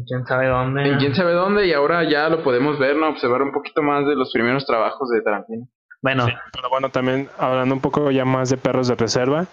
¿Quién 0.08 0.26
sabe 0.26 0.48
dónde? 0.48 0.84
en 0.88 0.98
quién 0.98 1.16
sabe 1.16 1.32
dónde 1.34 1.68
y 1.68 1.74
ahora 1.74 2.04
ya 2.04 2.28
lo 2.30 2.44
podemos 2.44 2.78
ver, 2.80 2.98
¿no? 2.98 3.10
Observar 3.10 3.42
un 3.42 3.52
poquito 3.54 3.82
más 3.82 4.06
de 4.06 4.16
los 4.16 4.32
primeros 4.34 4.66
trabajos 4.66 5.10
de 5.10 5.22
Tarantino. 5.22 5.66
Bueno, 6.02 6.26
Pero 6.54 6.70
bueno, 6.70 6.89
también 6.89 7.30
hablando 7.38 7.76
un 7.76 7.82
poco 7.82 8.10
ya 8.12 8.26
más 8.26 8.49
de 8.49 8.58
perros 8.58 8.88
de 8.88 8.95
reserva. 8.95 9.45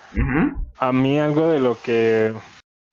A 0.79 0.93
mí 0.93 1.19
algo 1.19 1.49
de 1.51 1.61
lo 1.61 1.77
que 1.83 2.33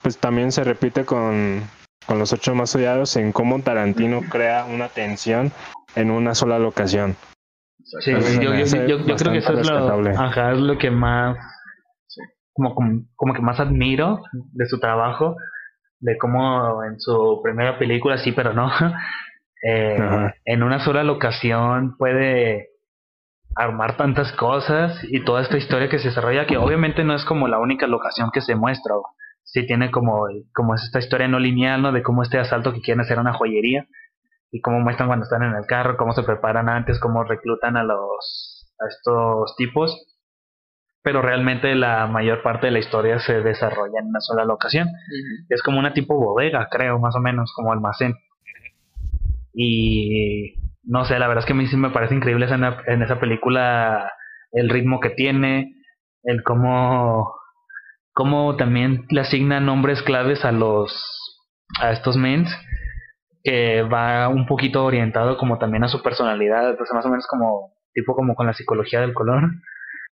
pues 0.01 0.18
también 0.18 0.51
se 0.51 0.64
repite 0.64 1.06
con, 1.06 1.62
con 2.06 2.20
los 2.20 2.32
ocho 2.34 2.53
más 2.53 2.76
odiados 2.76 3.16
en 3.16 3.32
cómo 3.32 3.62
Tarantino 3.62 4.22
crea 4.30 4.66
una 4.66 4.89
tensión 4.89 5.51
en 5.95 6.12
una 6.12 6.36
sola 6.36 6.60
locación. 6.60 7.16
sí, 8.01 8.12
yo, 8.41 8.53
yo, 8.53 8.66
yo- 8.88 9.06
yo 9.06 9.16
creo 9.16 9.32
que 9.32 9.38
eso 9.39 9.53
es 9.60 9.68
lo, 9.68 10.10
ajá, 10.20 10.51
es 10.51 10.60
lo 10.60 10.78
que 10.78 10.91
más, 10.91 11.38
Sí. 12.08 12.22
como, 12.53 12.76
como, 12.76 13.03
como 13.16 13.34
que 13.34 13.41
más 13.41 13.60
admiro 13.60 14.22
de 14.34 14.66
su 14.68 14.80
trabajo, 14.80 15.36
de 15.99 16.18
cómo 16.18 16.84
en 16.84 16.99
su 16.99 17.39
primera 17.43 17.80
película, 17.80 18.18
sí, 18.18 18.32
pero 18.34 18.53
no, 18.53 18.70
eh, 19.64 19.97
en 20.45 20.62
una 20.64 20.84
sola 20.84 21.03
locación 21.03 21.95
puede 21.97 22.70
armar 23.56 23.95
tantas 23.97 24.32
cosas 24.34 25.01
y 25.03 25.24
toda 25.24 25.41
esta 25.41 25.58
historia 25.58 25.89
que 25.89 25.99
se 25.99 26.10
desarrolla, 26.10 26.45
que 26.45 26.58
obviamente 26.58 27.03
no 27.03 27.16
es 27.16 27.24
como 27.24 27.47
la 27.47 27.60
única 27.60 27.88
locación 27.88 28.30
que 28.32 28.41
se 28.41 28.56
muestra, 28.56 28.95
sí 29.43 29.66
tiene 29.66 29.91
como, 29.91 30.28
como 30.53 30.76
es 30.76 30.84
esta 30.84 30.99
historia 30.99 31.28
no 31.28 31.39
lineal, 31.39 31.82
¿no? 31.82 31.91
De 31.91 32.03
cómo 32.03 32.22
este 32.22 32.38
asalto 32.38 32.74
que 32.74 32.82
quieren 32.82 33.01
hacer 33.01 33.18
una 33.18 33.34
joyería 33.34 33.88
y 34.51 34.62
cómo 34.62 34.80
muestran 34.82 35.08
cuando 35.08 35.24
están 35.24 35.43
en 35.43 35.56
el 35.56 35.66
carro, 35.66 35.95
cómo 35.97 36.12
se 36.12 36.24
preparan 36.24 36.68
antes, 36.68 36.99
cómo 36.99 37.24
reclutan 37.24 37.78
a 37.78 37.84
los 37.84 38.66
a 38.80 38.88
estos 38.88 39.56
tipos. 39.56 40.06
Pero 41.01 41.22
realmente 41.22 41.76
la 41.76 42.08
mayor 42.08 42.41
parte 42.41 42.68
de 42.68 42.72
la 42.72 42.80
historia 42.80 43.20
se 43.20 43.42
desarrolla 43.42 44.00
en 44.00 44.08
una 44.08 44.20
sola 44.20 44.43
locación. 44.43 44.89
Es 45.50 45.62
como 45.62 45.80
una 45.80 45.93
tipo 45.93 46.16
bodega, 46.16 46.67
creo, 46.70 47.00
más 47.00 47.16
o 47.16 47.20
menos, 47.20 47.54
como 47.54 47.71
almacén. 47.71 48.16
Y 49.54 50.55
no 50.86 51.05
sé, 51.05 51.20
la 51.20 51.28
verdad 51.28 51.43
es 51.43 51.45
que 51.47 51.53
a 51.53 51.55
mí 51.55 51.67
sí 51.67 51.78
me 51.78 51.89
parece 51.91 52.16
increíble 52.16 52.45
esa- 52.45 52.78
en 52.87 53.01
esa 53.01 53.20
película 53.20 54.12
el 54.51 54.70
ritmo 54.70 54.99
que 54.99 55.09
tiene, 55.09 55.74
el 56.24 56.43
cómo, 56.43 57.33
cómo 58.13 58.55
también 58.55 59.05
le 59.09 59.21
asignan 59.21 59.66
nombres 59.66 60.01
claves 60.03 60.45
a 60.45 60.51
los 60.51 61.12
a 61.82 61.91
estos 61.91 62.16
mens 62.17 62.49
que 63.43 63.83
va 63.83 64.28
un 64.29 64.45
poquito 64.47 64.86
orientado 64.86 65.37
como 65.37 65.57
también 65.59 65.83
a 65.83 65.87
su 65.87 66.01
personalidad, 66.01 66.70
entonces 66.70 66.93
más 66.95 67.05
o 67.05 67.09
menos 67.09 67.28
como 67.28 67.74
tipo 67.93 68.16
como 68.16 68.36
con 68.36 68.47
la 68.47 68.53
psicología 68.53 69.01
del 69.01 69.13
color 69.13 69.43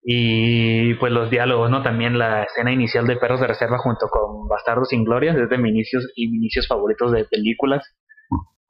y 0.04 0.94
pues 0.94 1.12
los 1.12 1.30
diálogos, 1.30 1.70
¿no? 1.70 1.82
También 1.82 2.18
la 2.18 2.44
escena 2.44 2.72
inicial 2.72 3.06
de 3.06 3.16
Perros 3.16 3.40
de 3.40 3.48
Reserva 3.48 3.78
junto 3.78 4.08
con 4.08 4.46
Bastardos 4.48 4.90
sin 4.90 5.04
Gloria, 5.04 5.32
es 5.32 5.48
de 5.48 5.58
mis 5.58 5.72
inicios 5.72 6.08
y 6.14 6.26
inicios 6.36 6.68
favoritos 6.68 7.10
de 7.12 7.24
películas, 7.24 7.84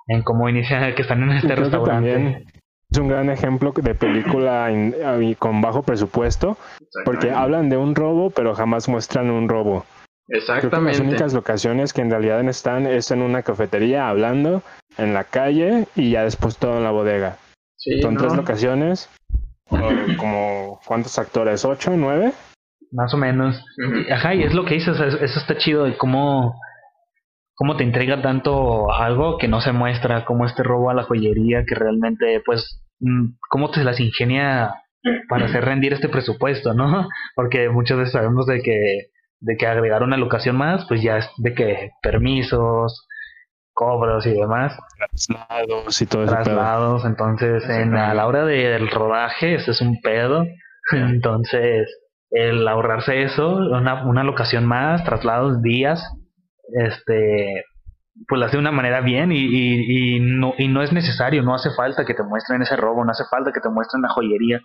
en 0.06 0.22
cómo 0.22 0.48
inicia 0.48 0.94
que 0.94 1.02
están 1.02 1.22
en 1.22 1.30
este 1.32 1.48
Creo 1.48 1.64
restaurante. 1.64 2.12
también 2.12 2.44
es 2.90 2.98
un 2.98 3.08
gran 3.08 3.28
ejemplo 3.30 3.72
de 3.72 3.94
película 3.94 4.70
in- 4.70 4.94
con 5.38 5.60
bajo 5.60 5.82
presupuesto, 5.82 6.56
porque 7.04 7.30
hablan 7.32 7.68
de 7.68 7.76
un 7.76 7.94
robo, 7.94 8.30
pero 8.30 8.54
jamás 8.54 8.88
muestran 8.88 9.30
un 9.30 9.48
robo. 9.48 9.84
Creo 10.28 10.40
que 10.40 10.46
las 10.46 10.54
Exactamente. 10.64 11.00
únicas 11.02 11.32
locaciones 11.34 11.92
que 11.92 12.02
en 12.02 12.10
realidad 12.10 12.40
están 12.48 12.86
es 12.86 13.10
en 13.10 13.22
una 13.22 13.42
cafetería 13.42 14.08
hablando, 14.08 14.62
en 14.98 15.14
la 15.14 15.24
calle 15.24 15.86
y 15.94 16.10
ya 16.12 16.22
después 16.24 16.56
todo 16.58 16.78
en 16.78 16.84
la 16.84 16.90
bodega. 16.90 17.36
Sí, 17.76 18.00
Son 18.02 18.14
¿no? 18.14 18.20
tres 18.20 18.34
locaciones, 18.36 19.08
como 19.68 20.80
¿cuántos 20.86 21.18
actores? 21.18 21.64
¿Ocho? 21.64 21.92
¿Nueve? 21.96 22.32
Más 22.92 23.12
o 23.14 23.16
menos. 23.16 23.62
Ajá, 24.12 24.34
y 24.34 24.42
es 24.44 24.54
lo 24.54 24.64
que 24.64 24.74
dices, 24.74 24.98
eso 24.98 25.38
está 25.40 25.56
chido 25.58 25.84
de 25.84 25.96
cómo, 25.96 26.58
cómo 27.56 27.76
te 27.76 27.84
entrega 27.84 28.22
tanto 28.22 28.92
algo 28.92 29.38
que 29.38 29.48
no 29.48 29.60
se 29.60 29.72
muestra, 29.72 30.24
como 30.24 30.46
este 30.46 30.62
robo 30.62 30.90
a 30.90 30.94
la 30.94 31.04
joyería 31.04 31.64
que 31.66 31.74
realmente, 31.74 32.40
pues, 32.44 32.82
mm, 33.00 33.30
cómo 33.48 33.70
te 33.70 33.82
las 33.82 33.98
ingenia 33.98 34.74
para 35.28 35.46
hacer 35.46 35.64
rendir 35.64 35.92
este 35.92 36.08
presupuesto, 36.08 36.74
¿no? 36.74 37.08
Porque 37.34 37.68
muchas 37.68 37.98
veces 37.98 38.12
sabemos 38.12 38.46
de 38.46 38.60
que, 38.60 39.06
de 39.40 39.56
que 39.56 39.66
agregar 39.66 40.02
una 40.02 40.16
locación 40.16 40.56
más, 40.56 40.84
pues 40.86 41.02
ya 41.02 41.18
es 41.18 41.30
de 41.38 41.54
que 41.54 41.90
permisos, 42.02 43.06
cobros 43.72 44.26
y 44.26 44.32
demás, 44.32 44.78
Traslados 44.96 46.02
y 46.02 46.06
todo 46.06 46.24
ese 46.24 46.32
pedo. 46.32 46.44
traslados, 46.44 47.04
entonces 47.04 47.68
en, 47.68 47.94
a 47.94 48.14
la 48.14 48.26
hora 48.26 48.44
del 48.44 48.90
rodaje 48.90 49.54
ese 49.54 49.70
es 49.72 49.80
un 49.80 50.00
pedo, 50.00 50.46
entonces 50.92 51.86
el 52.30 52.66
ahorrarse 52.66 53.22
eso, 53.22 53.56
una, 53.56 54.06
una 54.06 54.24
locación 54.24 54.66
más, 54.66 55.04
traslados, 55.04 55.62
días, 55.62 56.02
este, 56.72 57.64
pues 58.28 58.42
hace 58.42 58.56
de 58.56 58.60
una 58.60 58.72
manera 58.72 59.00
bien 59.00 59.32
y, 59.32 59.38
y, 59.38 60.16
y, 60.16 60.20
no, 60.20 60.54
y 60.58 60.68
no 60.68 60.82
es 60.82 60.92
necesario, 60.92 61.42
no 61.42 61.54
hace 61.54 61.70
falta 61.70 62.04
que 62.04 62.14
te 62.14 62.22
muestren 62.22 62.62
ese 62.62 62.76
robo, 62.76 63.04
no 63.04 63.10
hace 63.10 63.24
falta 63.30 63.52
que 63.52 63.60
te 63.60 63.68
muestren 63.68 64.02
la 64.02 64.08
joyería 64.08 64.60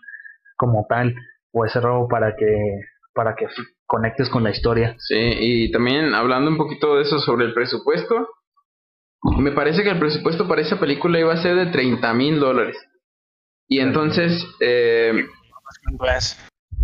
como 0.56 0.86
tal 0.88 1.16
o 1.52 1.66
ese 1.66 1.80
robo 1.80 2.08
para 2.08 2.36
que 2.36 2.82
para 3.14 3.36
que 3.36 3.46
conectes 3.86 4.30
con 4.30 4.44
la 4.44 4.52
historia. 4.52 4.96
Sí, 5.00 5.18
y 5.18 5.72
también 5.72 6.14
hablando 6.16 6.50
un 6.50 6.58
poquito 6.58 6.96
de 6.96 7.02
eso 7.02 7.20
sobre 7.20 7.46
el 7.46 7.54
presupuesto, 7.54 8.30
me 9.38 9.52
parece 9.52 9.84
que 9.84 9.90
el 9.90 10.00
presupuesto 10.00 10.48
para 10.48 10.62
esa 10.62 10.80
película 10.80 11.20
iba 11.20 11.34
a 11.34 11.42
ser 11.42 11.56
de 11.56 11.68
30 11.68 12.14
mil 12.14 12.40
dólares. 12.40 12.78
Y 13.68 13.80
entonces, 13.80 14.46
eh, 14.60 15.26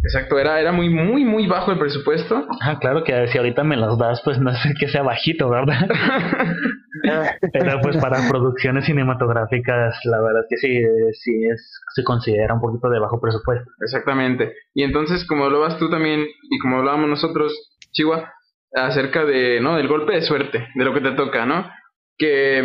Exacto, 0.03 0.39
era, 0.39 0.59
era 0.59 0.71
muy, 0.71 0.89
muy, 0.89 1.25
muy 1.25 1.47
bajo 1.47 1.71
el 1.71 1.79
presupuesto. 1.79 2.47
Ah, 2.61 2.77
claro 2.79 3.03
que 3.03 3.27
si 3.27 3.37
ahorita 3.37 3.63
me 3.63 3.75
los 3.75 3.97
das, 3.97 4.21
pues 4.23 4.39
no 4.39 4.53
sé 4.53 4.73
que 4.79 4.87
sea 4.87 5.03
bajito, 5.03 5.49
¿verdad? 5.49 5.87
Pero 7.53 7.79
pues 7.81 7.97
para 7.97 8.27
producciones 8.29 8.85
cinematográficas, 8.85 9.99
la 10.05 10.21
verdad 10.21 10.43
es 10.43 10.47
que 10.49 10.57
sí, 10.57 10.81
sí 11.13 11.45
es, 11.45 11.81
se 11.95 12.03
considera 12.03 12.53
un 12.53 12.61
poquito 12.61 12.89
de 12.89 12.99
bajo 12.99 13.19
presupuesto. 13.19 13.69
Exactamente. 13.81 14.53
Y 14.73 14.83
entonces, 14.83 15.25
como 15.25 15.49
lo 15.49 15.59
vas 15.59 15.77
tú 15.77 15.89
también, 15.89 16.21
y 16.21 16.59
como 16.59 16.77
hablábamos 16.77 17.09
nosotros, 17.09 17.53
Chihuahua, 17.91 18.31
acerca 18.73 19.25
de, 19.25 19.59
¿no? 19.61 19.75
Del 19.75 19.87
golpe 19.87 20.13
de 20.13 20.21
suerte, 20.21 20.67
de 20.73 20.85
lo 20.85 20.93
que 20.93 21.01
te 21.01 21.11
toca, 21.11 21.45
¿no? 21.45 21.69
Que 22.17 22.59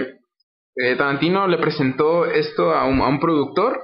eh, 0.77 0.97
Tarantino 0.97 1.47
le 1.47 1.59
presentó 1.59 2.27
esto 2.27 2.75
a 2.75 2.87
un, 2.87 3.01
a 3.01 3.09
un 3.09 3.21
productor 3.21 3.81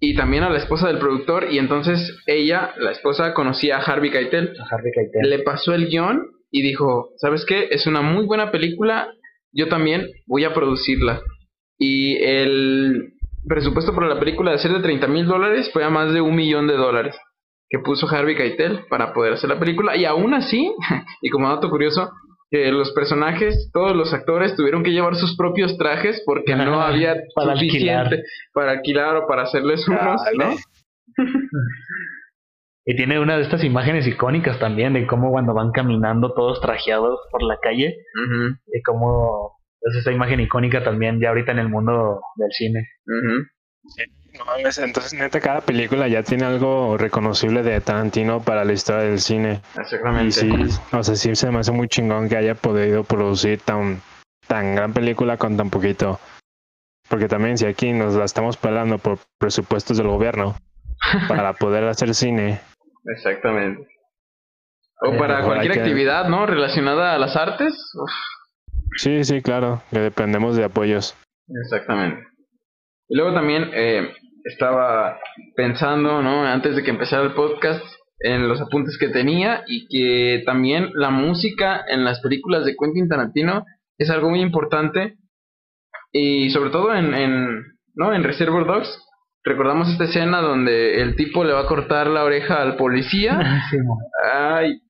y 0.00 0.14
también 0.14 0.44
a 0.44 0.50
la 0.50 0.58
esposa 0.58 0.88
del 0.88 0.98
productor 0.98 1.48
y 1.50 1.58
entonces 1.58 2.16
ella, 2.26 2.72
la 2.78 2.92
esposa, 2.92 3.34
conocía 3.34 3.78
a 3.78 3.82
Harvey 3.82 4.10
Keitel. 4.10 4.54
A 4.60 4.74
Harvey 4.74 4.92
Keitel. 4.92 5.28
Le 5.28 5.40
pasó 5.40 5.74
el 5.74 5.88
guion 5.88 6.22
y 6.50 6.62
dijo, 6.62 7.10
¿sabes 7.16 7.44
qué? 7.44 7.68
Es 7.70 7.86
una 7.86 8.00
muy 8.00 8.24
buena 8.26 8.50
película, 8.50 9.08
yo 9.52 9.68
también 9.68 10.08
voy 10.26 10.44
a 10.44 10.54
producirla. 10.54 11.20
Y 11.78 12.16
el 12.16 13.12
presupuesto 13.46 13.94
para 13.94 14.08
la 14.08 14.20
película 14.20 14.52
de 14.52 14.58
ser 14.58 14.72
de 14.72 14.80
30 14.80 15.06
mil 15.08 15.26
dólares 15.26 15.70
fue 15.72 15.84
a 15.84 15.90
más 15.90 16.12
de 16.12 16.20
un 16.20 16.34
millón 16.34 16.66
de 16.66 16.74
dólares 16.74 17.16
que 17.68 17.78
puso 17.80 18.08
Harvey 18.08 18.34
Keitel 18.34 18.86
para 18.88 19.12
poder 19.12 19.34
hacer 19.34 19.50
la 19.50 19.58
película 19.58 19.96
y 19.96 20.04
aún 20.04 20.34
así, 20.34 20.72
y 21.22 21.30
como 21.30 21.48
dato 21.48 21.68
curioso, 21.68 22.10
que 22.50 22.72
los 22.72 22.92
personajes, 22.92 23.70
todos 23.72 23.94
los 23.94 24.12
actores 24.14 24.56
tuvieron 24.56 24.82
que 24.82 24.90
llevar 24.90 25.16
sus 25.16 25.36
propios 25.36 25.76
trajes 25.76 26.22
porque 26.24 26.56
no 26.56 26.80
había 26.80 27.14
para 27.34 27.54
suficiente 27.54 27.94
alquilar. 27.94 28.22
para 28.52 28.70
alquilar 28.72 29.16
o 29.16 29.26
para 29.26 29.42
hacerles 29.42 29.86
unos, 29.86 30.22
¿no? 30.36 30.54
Y 32.86 32.96
tiene 32.96 33.20
una 33.20 33.36
de 33.36 33.42
estas 33.42 33.64
imágenes 33.64 34.06
icónicas 34.06 34.58
también 34.58 34.94
de 34.94 35.06
cómo 35.06 35.30
cuando 35.30 35.52
van 35.52 35.72
caminando 35.72 36.32
todos 36.32 36.60
trajeados 36.62 37.20
por 37.30 37.42
la 37.42 37.58
calle, 37.60 37.94
y 38.72 38.82
cómo 38.82 39.58
es 39.82 39.96
esa 39.96 40.10
imagen 40.10 40.40
icónica 40.40 40.82
también 40.82 41.20
ya 41.20 41.28
ahorita 41.28 41.52
en 41.52 41.58
el 41.58 41.68
mundo 41.68 42.20
del 42.36 42.50
cine. 42.52 42.88
ujú. 43.06 43.44
No 44.38 44.44
mames, 44.44 44.78
entonces 44.78 45.14
neta 45.14 45.40
cada 45.40 45.60
película 45.60 46.06
ya 46.08 46.22
tiene 46.22 46.44
algo 46.44 46.96
reconocible 46.96 47.62
de 47.62 47.80
Tarantino 47.80 48.40
para 48.40 48.64
la 48.64 48.72
historia 48.72 49.02
del 49.02 49.20
cine. 49.20 49.60
Y 49.76 49.80
Exactamente. 49.80 50.32
sí, 50.32 50.50
o 50.92 51.02
sea, 51.02 51.14
sí 51.16 51.34
se 51.34 51.50
me 51.50 51.58
hace 51.58 51.72
muy 51.72 51.88
chingón 51.88 52.28
que 52.28 52.36
haya 52.36 52.54
podido 52.54 53.04
producir 53.04 53.60
tan, 53.60 54.00
tan 54.46 54.74
gran 54.76 54.92
película 54.92 55.36
con 55.36 55.56
tan 55.56 55.70
poquito. 55.70 56.20
Porque 57.08 57.26
también 57.26 57.56
si 57.58 57.66
aquí 57.66 57.92
nos 57.92 58.14
la 58.14 58.24
estamos 58.24 58.56
pelando 58.56 58.98
por 58.98 59.18
presupuestos 59.38 59.96
del 59.96 60.08
gobierno 60.08 60.56
para 61.28 61.52
poder 61.54 61.84
hacer 61.84 62.14
cine, 62.14 62.60
Exactamente. 63.16 63.88
O 65.00 65.14
Eh, 65.14 65.18
para 65.18 65.42
cualquier 65.44 65.72
que- 65.72 65.80
actividad, 65.80 66.28
¿no? 66.28 66.44
Relacionada 66.44 67.14
a 67.14 67.18
las 67.18 67.36
artes. 67.36 67.72
Uf, 67.94 68.10
sí, 68.96 69.24
sí, 69.24 69.40
claro, 69.40 69.82
que 69.90 69.98
dependemos 70.00 70.56
de 70.56 70.64
apoyos. 70.64 71.16
exactamente. 71.64 72.26
Y 73.08 73.16
luego 73.16 73.32
también 73.32 73.70
eh, 73.72 74.12
estaba 74.48 75.18
pensando, 75.56 76.22
¿no? 76.22 76.44
Antes 76.44 76.76
de 76.76 76.82
que 76.82 76.90
empezara 76.90 77.22
el 77.22 77.34
podcast, 77.34 77.84
en 78.20 78.48
los 78.48 78.60
apuntes 78.60 78.98
que 78.98 79.08
tenía 79.08 79.62
y 79.66 79.86
que 79.88 80.42
también 80.44 80.90
la 80.94 81.10
música 81.10 81.84
en 81.88 82.04
las 82.04 82.20
películas 82.20 82.64
de 82.64 82.74
Quentin 82.76 83.08
Tarantino 83.08 83.64
es 83.96 84.10
algo 84.10 84.30
muy 84.30 84.40
importante 84.40 85.16
y 86.12 86.50
sobre 86.50 86.70
todo 86.70 86.94
en, 86.94 87.14
en, 87.14 87.64
¿no? 87.94 88.12
en 88.12 88.24
Reservoir 88.24 88.66
Dogs. 88.66 89.04
Recordamos 89.44 89.88
esta 89.88 90.04
escena 90.04 90.40
donde 90.40 91.00
el 91.00 91.16
tipo 91.16 91.44
le 91.44 91.52
va 91.52 91.60
a 91.60 91.66
cortar 91.66 92.08
la 92.08 92.24
oreja 92.24 92.60
al 92.60 92.76
policía 92.76 93.62
Sí. 93.70 93.76
Ay, 94.32 94.80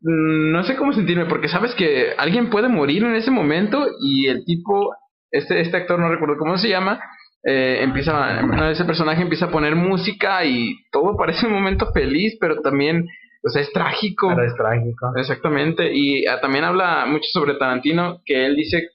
mm, 0.00 0.52
no 0.52 0.62
sé 0.62 0.76
cómo 0.76 0.92
sentirme, 0.92 1.26
porque 1.26 1.48
sabes 1.48 1.74
que 1.74 2.12
alguien 2.16 2.50
puede 2.50 2.68
morir 2.68 3.02
en 3.02 3.16
ese 3.16 3.30
momento 3.30 3.84
y 4.00 4.28
el 4.28 4.44
tipo, 4.44 4.94
este, 5.30 5.60
este 5.60 5.76
actor, 5.76 5.98
no 5.98 6.08
recuerdo 6.08 6.36
cómo 6.38 6.56
se 6.56 6.68
llama, 6.68 7.00
eh, 7.44 7.78
empieza, 7.82 8.42
bueno, 8.42 8.68
ese 8.68 8.84
personaje 8.84 9.22
empieza 9.22 9.46
a 9.46 9.50
poner 9.50 9.76
música 9.76 10.44
y 10.44 10.76
todo 10.92 11.16
parece 11.16 11.46
un 11.46 11.52
momento 11.52 11.90
feliz, 11.92 12.36
pero 12.40 12.60
también, 12.60 13.06
o 13.42 13.48
sea, 13.48 13.62
es 13.62 13.72
trágico. 13.72 14.28
Pero 14.28 14.46
es 14.46 14.54
trágico. 14.54 15.12
Exactamente, 15.16 15.92
y 15.92 16.26
ah, 16.26 16.40
también 16.40 16.64
habla 16.64 17.06
mucho 17.06 17.28
sobre 17.32 17.54
Tarantino, 17.54 18.20
que 18.24 18.46
él 18.46 18.56
dice 18.56 18.88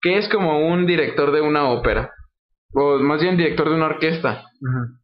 que 0.00 0.18
es 0.18 0.28
como 0.28 0.68
un 0.68 0.86
director 0.86 1.32
de 1.32 1.40
una 1.40 1.68
ópera, 1.70 2.12
o 2.74 2.98
más 2.98 3.22
bien 3.22 3.36
director 3.36 3.68
de 3.68 3.74
una 3.74 3.86
orquesta 3.86 4.46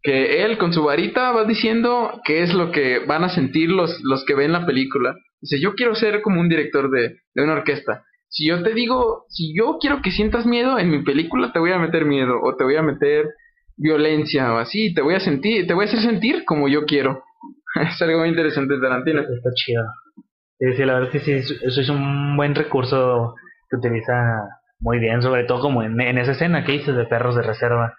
que 0.02 0.44
él 0.44 0.58
con 0.58 0.72
su 0.72 0.84
varita 0.84 1.32
va 1.32 1.44
diciendo 1.44 2.20
qué 2.24 2.42
es 2.42 2.52
lo 2.54 2.70
que 2.70 3.00
van 3.00 3.24
a 3.24 3.28
sentir 3.28 3.70
los, 3.70 4.00
los 4.02 4.24
que 4.24 4.34
ven 4.34 4.52
la 4.52 4.66
película. 4.66 5.16
Dice, 5.40 5.60
yo 5.60 5.74
quiero 5.74 5.94
ser 5.94 6.22
como 6.22 6.40
un 6.40 6.48
director 6.48 6.90
de, 6.90 7.16
de 7.34 7.42
una 7.42 7.54
orquesta. 7.54 8.04
Si 8.32 8.48
yo 8.48 8.62
te 8.62 8.72
digo, 8.72 9.26
si 9.28 9.54
yo 9.54 9.76
quiero 9.78 10.00
que 10.00 10.10
sientas 10.10 10.46
miedo 10.46 10.78
en 10.78 10.90
mi 10.90 11.02
película, 11.04 11.52
te 11.52 11.58
voy 11.58 11.70
a 11.72 11.78
meter 11.78 12.06
miedo 12.06 12.40
o 12.42 12.56
te 12.56 12.64
voy 12.64 12.76
a 12.76 12.82
meter 12.82 13.26
violencia 13.76 14.54
o 14.54 14.56
así, 14.56 14.94
te 14.94 15.02
voy 15.02 15.14
a 15.14 15.20
sentir, 15.20 15.66
te 15.66 15.74
voy 15.74 15.84
a 15.84 15.88
hacer 15.88 16.00
sentir 16.00 16.46
como 16.46 16.66
yo 16.66 16.86
quiero. 16.86 17.22
es 17.74 18.00
algo 18.00 18.20
muy 18.20 18.30
interesante 18.30 18.80
Tarantino. 18.80 19.20
Está 19.20 19.50
chido. 19.54 19.84
Sí, 20.58 20.82
la 20.82 20.94
verdad 20.94 21.14
es 21.14 21.22
que 21.22 21.42
sí, 21.42 21.56
eso 21.62 21.80
es 21.80 21.88
un 21.90 22.34
buen 22.36 22.54
recurso 22.54 23.34
que 23.68 23.76
utiliza 23.76 24.12
muy 24.80 24.98
bien, 24.98 25.20
sobre 25.20 25.44
todo 25.44 25.60
como 25.60 25.82
en, 25.82 26.00
en 26.00 26.16
esa 26.16 26.32
escena 26.32 26.64
que 26.64 26.72
dices 26.72 26.96
de 26.96 27.04
perros 27.04 27.36
de 27.36 27.42
reserva. 27.42 27.94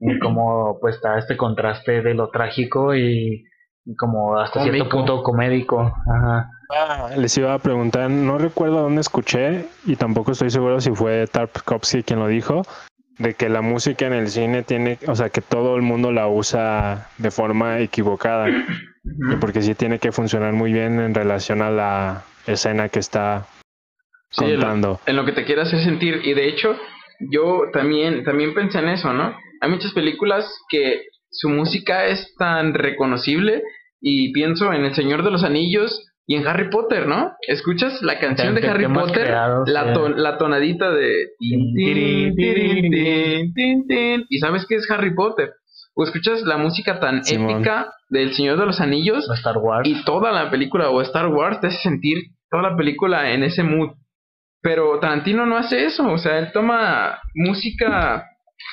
Y 0.00 0.18
como 0.20 0.78
pues 0.80 0.96
está 0.96 1.18
este 1.18 1.36
contraste 1.36 2.00
de 2.00 2.14
lo 2.14 2.30
trágico 2.30 2.94
y, 2.94 3.44
y 3.84 3.94
como 3.94 4.38
hasta 4.38 4.62
cierto 4.62 4.88
punto 4.88 5.22
comédico. 5.22 5.80
Ajá. 5.80 6.48
Ah, 6.70 7.10
les 7.16 7.36
iba 7.38 7.54
a 7.54 7.58
preguntar, 7.58 8.10
no 8.10 8.38
recuerdo 8.38 8.80
dónde 8.82 9.00
escuché 9.00 9.66
y 9.86 9.96
tampoco 9.96 10.32
estoy 10.32 10.50
seguro 10.50 10.80
si 10.80 10.90
fue 10.92 11.26
Tarkovsky 11.26 12.02
quien 12.02 12.18
lo 12.18 12.26
dijo, 12.28 12.62
de 13.18 13.34
que 13.34 13.48
la 13.48 13.60
música 13.62 14.06
en 14.06 14.12
el 14.12 14.28
cine 14.28 14.62
tiene, 14.62 14.98
o 15.06 15.14
sea, 15.14 15.30
que 15.30 15.40
todo 15.40 15.76
el 15.76 15.82
mundo 15.82 16.12
la 16.12 16.26
usa 16.28 17.08
de 17.18 17.30
forma 17.30 17.78
equivocada, 17.80 18.48
porque 19.40 19.62
sí 19.62 19.74
tiene 19.74 19.98
que 19.98 20.12
funcionar 20.12 20.52
muy 20.52 20.72
bien 20.72 20.98
en 21.00 21.14
relación 21.14 21.62
a 21.62 21.70
la 21.70 22.24
escena 22.46 22.88
que 22.88 22.98
está 22.98 23.46
Sí, 24.30 24.44
contando. 24.44 25.00
en 25.06 25.16
lo 25.16 25.24
que 25.24 25.32
te 25.32 25.44
quiera 25.44 25.62
hacer 25.62 25.80
sentir. 25.84 26.20
Y 26.24 26.34
de 26.34 26.48
hecho, 26.48 26.76
yo 27.30 27.62
también, 27.72 28.24
también 28.24 28.52
pensé 28.54 28.80
en 28.80 28.88
eso, 28.88 29.12
¿no? 29.12 29.34
Hay 29.60 29.70
muchas 29.70 29.92
películas 29.92 30.52
que 30.68 31.02
su 31.30 31.48
música 31.48 32.06
es 32.06 32.34
tan 32.36 32.74
reconocible 32.74 33.62
y 34.00 34.32
pienso 34.32 34.72
en 34.72 34.84
El 34.84 34.94
Señor 34.94 35.22
de 35.24 35.30
los 35.30 35.42
Anillos 35.44 36.05
y 36.26 36.34
en 36.36 36.46
Harry 36.46 36.70
Potter, 36.70 37.06
¿no? 37.06 37.32
Escuchas 37.46 38.02
la 38.02 38.18
canción 38.18 38.54
de 38.54 38.60
Harry 38.68 38.84
Potter, 39.06 39.26
la, 39.66 39.84
sí. 39.86 39.92
ton- 39.94 40.14
la 40.22 40.38
tonadita 40.38 40.90
de... 40.90 41.28
y 44.28 44.38
sabes 44.38 44.66
que 44.66 44.76
es 44.76 44.90
Harry 44.90 45.14
Potter. 45.14 45.52
O 45.94 46.04
escuchas 46.04 46.42
la 46.42 46.56
música 46.58 47.00
tan 47.00 47.22
épica 47.54 47.92
del 48.10 48.34
Señor 48.34 48.58
de 48.58 48.66
los 48.66 48.80
Anillos 48.80 49.28
Star 49.38 49.56
Wars. 49.58 49.88
y 49.88 50.04
toda 50.04 50.30
la 50.32 50.50
película 50.50 50.90
o 50.90 51.00
Star 51.02 51.28
Wars 51.28 51.60
te 51.60 51.68
hace 51.68 51.78
sentir 51.78 52.18
toda 52.50 52.70
la 52.70 52.76
película 52.76 53.30
en 53.32 53.42
ese 53.44 53.62
mood. 53.62 53.90
Pero 54.62 54.98
Tarantino 54.98 55.46
no 55.46 55.56
hace 55.56 55.84
eso, 55.86 56.06
o 56.10 56.18
sea, 56.18 56.38
él 56.38 56.50
toma 56.52 57.18
música 57.34 58.26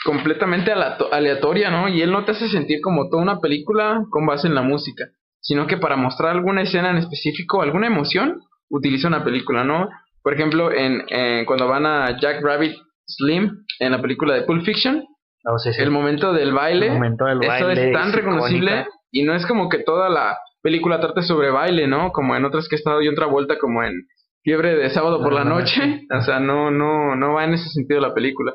completamente 0.06 0.72
aleatoria, 1.12 1.70
¿no? 1.70 1.88
Y 1.88 2.02
él 2.02 2.12
no 2.12 2.26
te 2.26 2.32
hace 2.32 2.50
sentir 2.50 2.82
como 2.82 3.10
toda 3.10 3.22
una 3.22 3.40
película 3.40 4.04
con 4.10 4.26
base 4.26 4.48
en 4.48 4.56
la 4.56 4.64
música, 4.64 5.06
sino 5.44 5.68
que 5.68 5.78
para 5.78 5.96
mostrar 5.98 6.32
alguna 6.32 6.62
escena 6.64 6.90
en 6.90 6.98
específico, 6.98 7.62
alguna 7.62 7.88
emoción, 7.88 8.42
utiliza 8.70 9.08
una 9.08 9.24
película, 9.24 9.64
¿no? 9.64 9.90
Por 10.24 10.34
ejemplo, 10.34 10.72
en, 10.72 11.04
en- 11.10 11.46
cuando 11.46 11.68
van 11.68 11.86
a 11.86 12.18
Jack 12.20 12.42
Rabbit 12.42 12.76
Slim 13.06 13.52
en 13.80 13.92
la 13.92 14.02
película 14.02 14.34
de 14.34 14.44
Pulp 14.44 14.64
Fiction, 14.66 15.04
No, 15.44 15.58
sí, 15.60 15.74
sí. 15.74 15.82
el 15.82 15.92
momento 15.92 16.32
del 16.34 16.54
baile, 16.54 16.88
El 16.88 16.94
momento 16.94 17.26
del 17.26 17.40
eso 17.44 17.66
baile 17.68 17.88
es 17.88 17.94
tan 17.94 18.10
es 18.10 18.16
reconocible 18.16 18.72
icónica. 18.72 18.90
y 19.12 19.24
no 19.24 19.36
es 19.36 19.46
como 19.46 19.68
que 19.70 19.80
toda 19.80 20.10
la 20.10 20.38
película 20.62 21.02
trate 21.02 21.22
sobre 21.24 21.50
baile, 21.52 21.88
¿no? 21.88 22.12
Como 22.14 22.36
en 22.38 22.46
otras 22.46 22.70
que 22.70 22.76
he 22.76 22.80
estado 22.80 23.02
y 23.02 23.10
otra 23.10 23.26
vuelta 23.26 23.58
como 23.60 23.84
en 23.84 23.94
Fiebre 24.46 24.76
de 24.76 24.90
sábado 24.90 25.22
por 25.22 25.32
la 25.34 25.44
noche, 25.46 26.02
o 26.18 26.22
sea, 26.22 26.40
no 26.40 26.70
no 26.72 27.16
no 27.16 27.34
va 27.34 27.44
en 27.46 27.54
ese 27.54 27.70
sentido 27.70 28.00
la 28.02 28.14
película, 28.14 28.54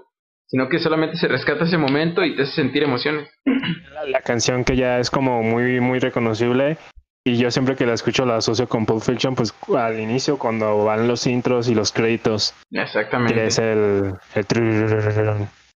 sino 0.49 0.69
que 0.69 0.79
solamente 0.79 1.17
se 1.17 1.29
rescata 1.29 1.65
ese 1.65 1.79
momento 1.79 2.25
y 2.25 2.35
te 2.35 2.43
hace 2.43 2.53
sentir 2.53 2.83
emociones. 2.83 3.29
La, 4.07 4.23
canción 4.23 4.65
que 4.65 4.77
ya 4.77 4.99
es 4.99 5.11
como 5.11 5.43
muy, 5.43 5.81
muy 5.81 5.99
reconocible. 5.99 6.79
Y 7.25 7.37
yo 7.37 7.51
siempre 7.51 7.77
que 7.77 7.85
la 7.85 7.93
escucho 7.93 8.25
la 8.25 8.37
asocio 8.37 8.67
con 8.69 8.87
Pulp 8.87 9.03
Fiction, 9.03 9.35
pues 9.35 9.55
al 9.77 10.01
inicio 10.01 10.39
cuando 10.39 10.85
van 10.85 11.07
los 11.07 11.27
intros 11.27 11.69
y 11.69 11.75
los 11.75 11.93
créditos. 11.93 12.55
Exactamente. 12.71 13.35
Que 13.35 13.47
es 13.47 13.59
el... 13.59 14.15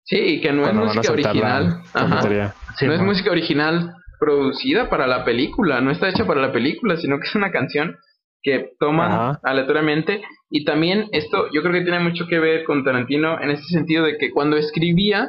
Sí, 0.05 0.41
que 0.41 0.53
no 0.53 0.67
es 0.67 0.75
música 0.75 1.13
original. 1.13 1.83
Ajá. 1.93 2.53
No 2.83 2.93
es 2.93 3.01
música 3.01 3.31
original 3.33 3.93
producida 4.21 4.89
para 4.89 5.09
la 5.09 5.25
película, 5.25 5.81
no 5.81 5.91
está 5.91 6.09
hecha 6.09 6.27
para 6.27 6.41
la 6.41 6.53
película, 6.53 6.97
sino 6.97 7.19
que 7.19 7.27
es 7.27 7.35
una 7.35 7.51
canción 7.51 7.97
que 8.43 8.71
toman 8.79 9.13
Ajá. 9.13 9.41
aleatoriamente. 9.43 10.23
Y 10.51 10.65
también 10.65 11.09
esto 11.13 11.47
yo 11.53 11.63
creo 11.63 11.73
que 11.75 11.83
tiene 11.83 12.01
mucho 12.01 12.27
que 12.27 12.39
ver 12.39 12.65
con 12.65 12.85
Tarantino 12.85 13.41
en 13.41 13.51
este 13.51 13.67
sentido 13.67 14.05
de 14.05 14.19
que 14.19 14.31
cuando 14.31 14.57
escribía, 14.57 15.29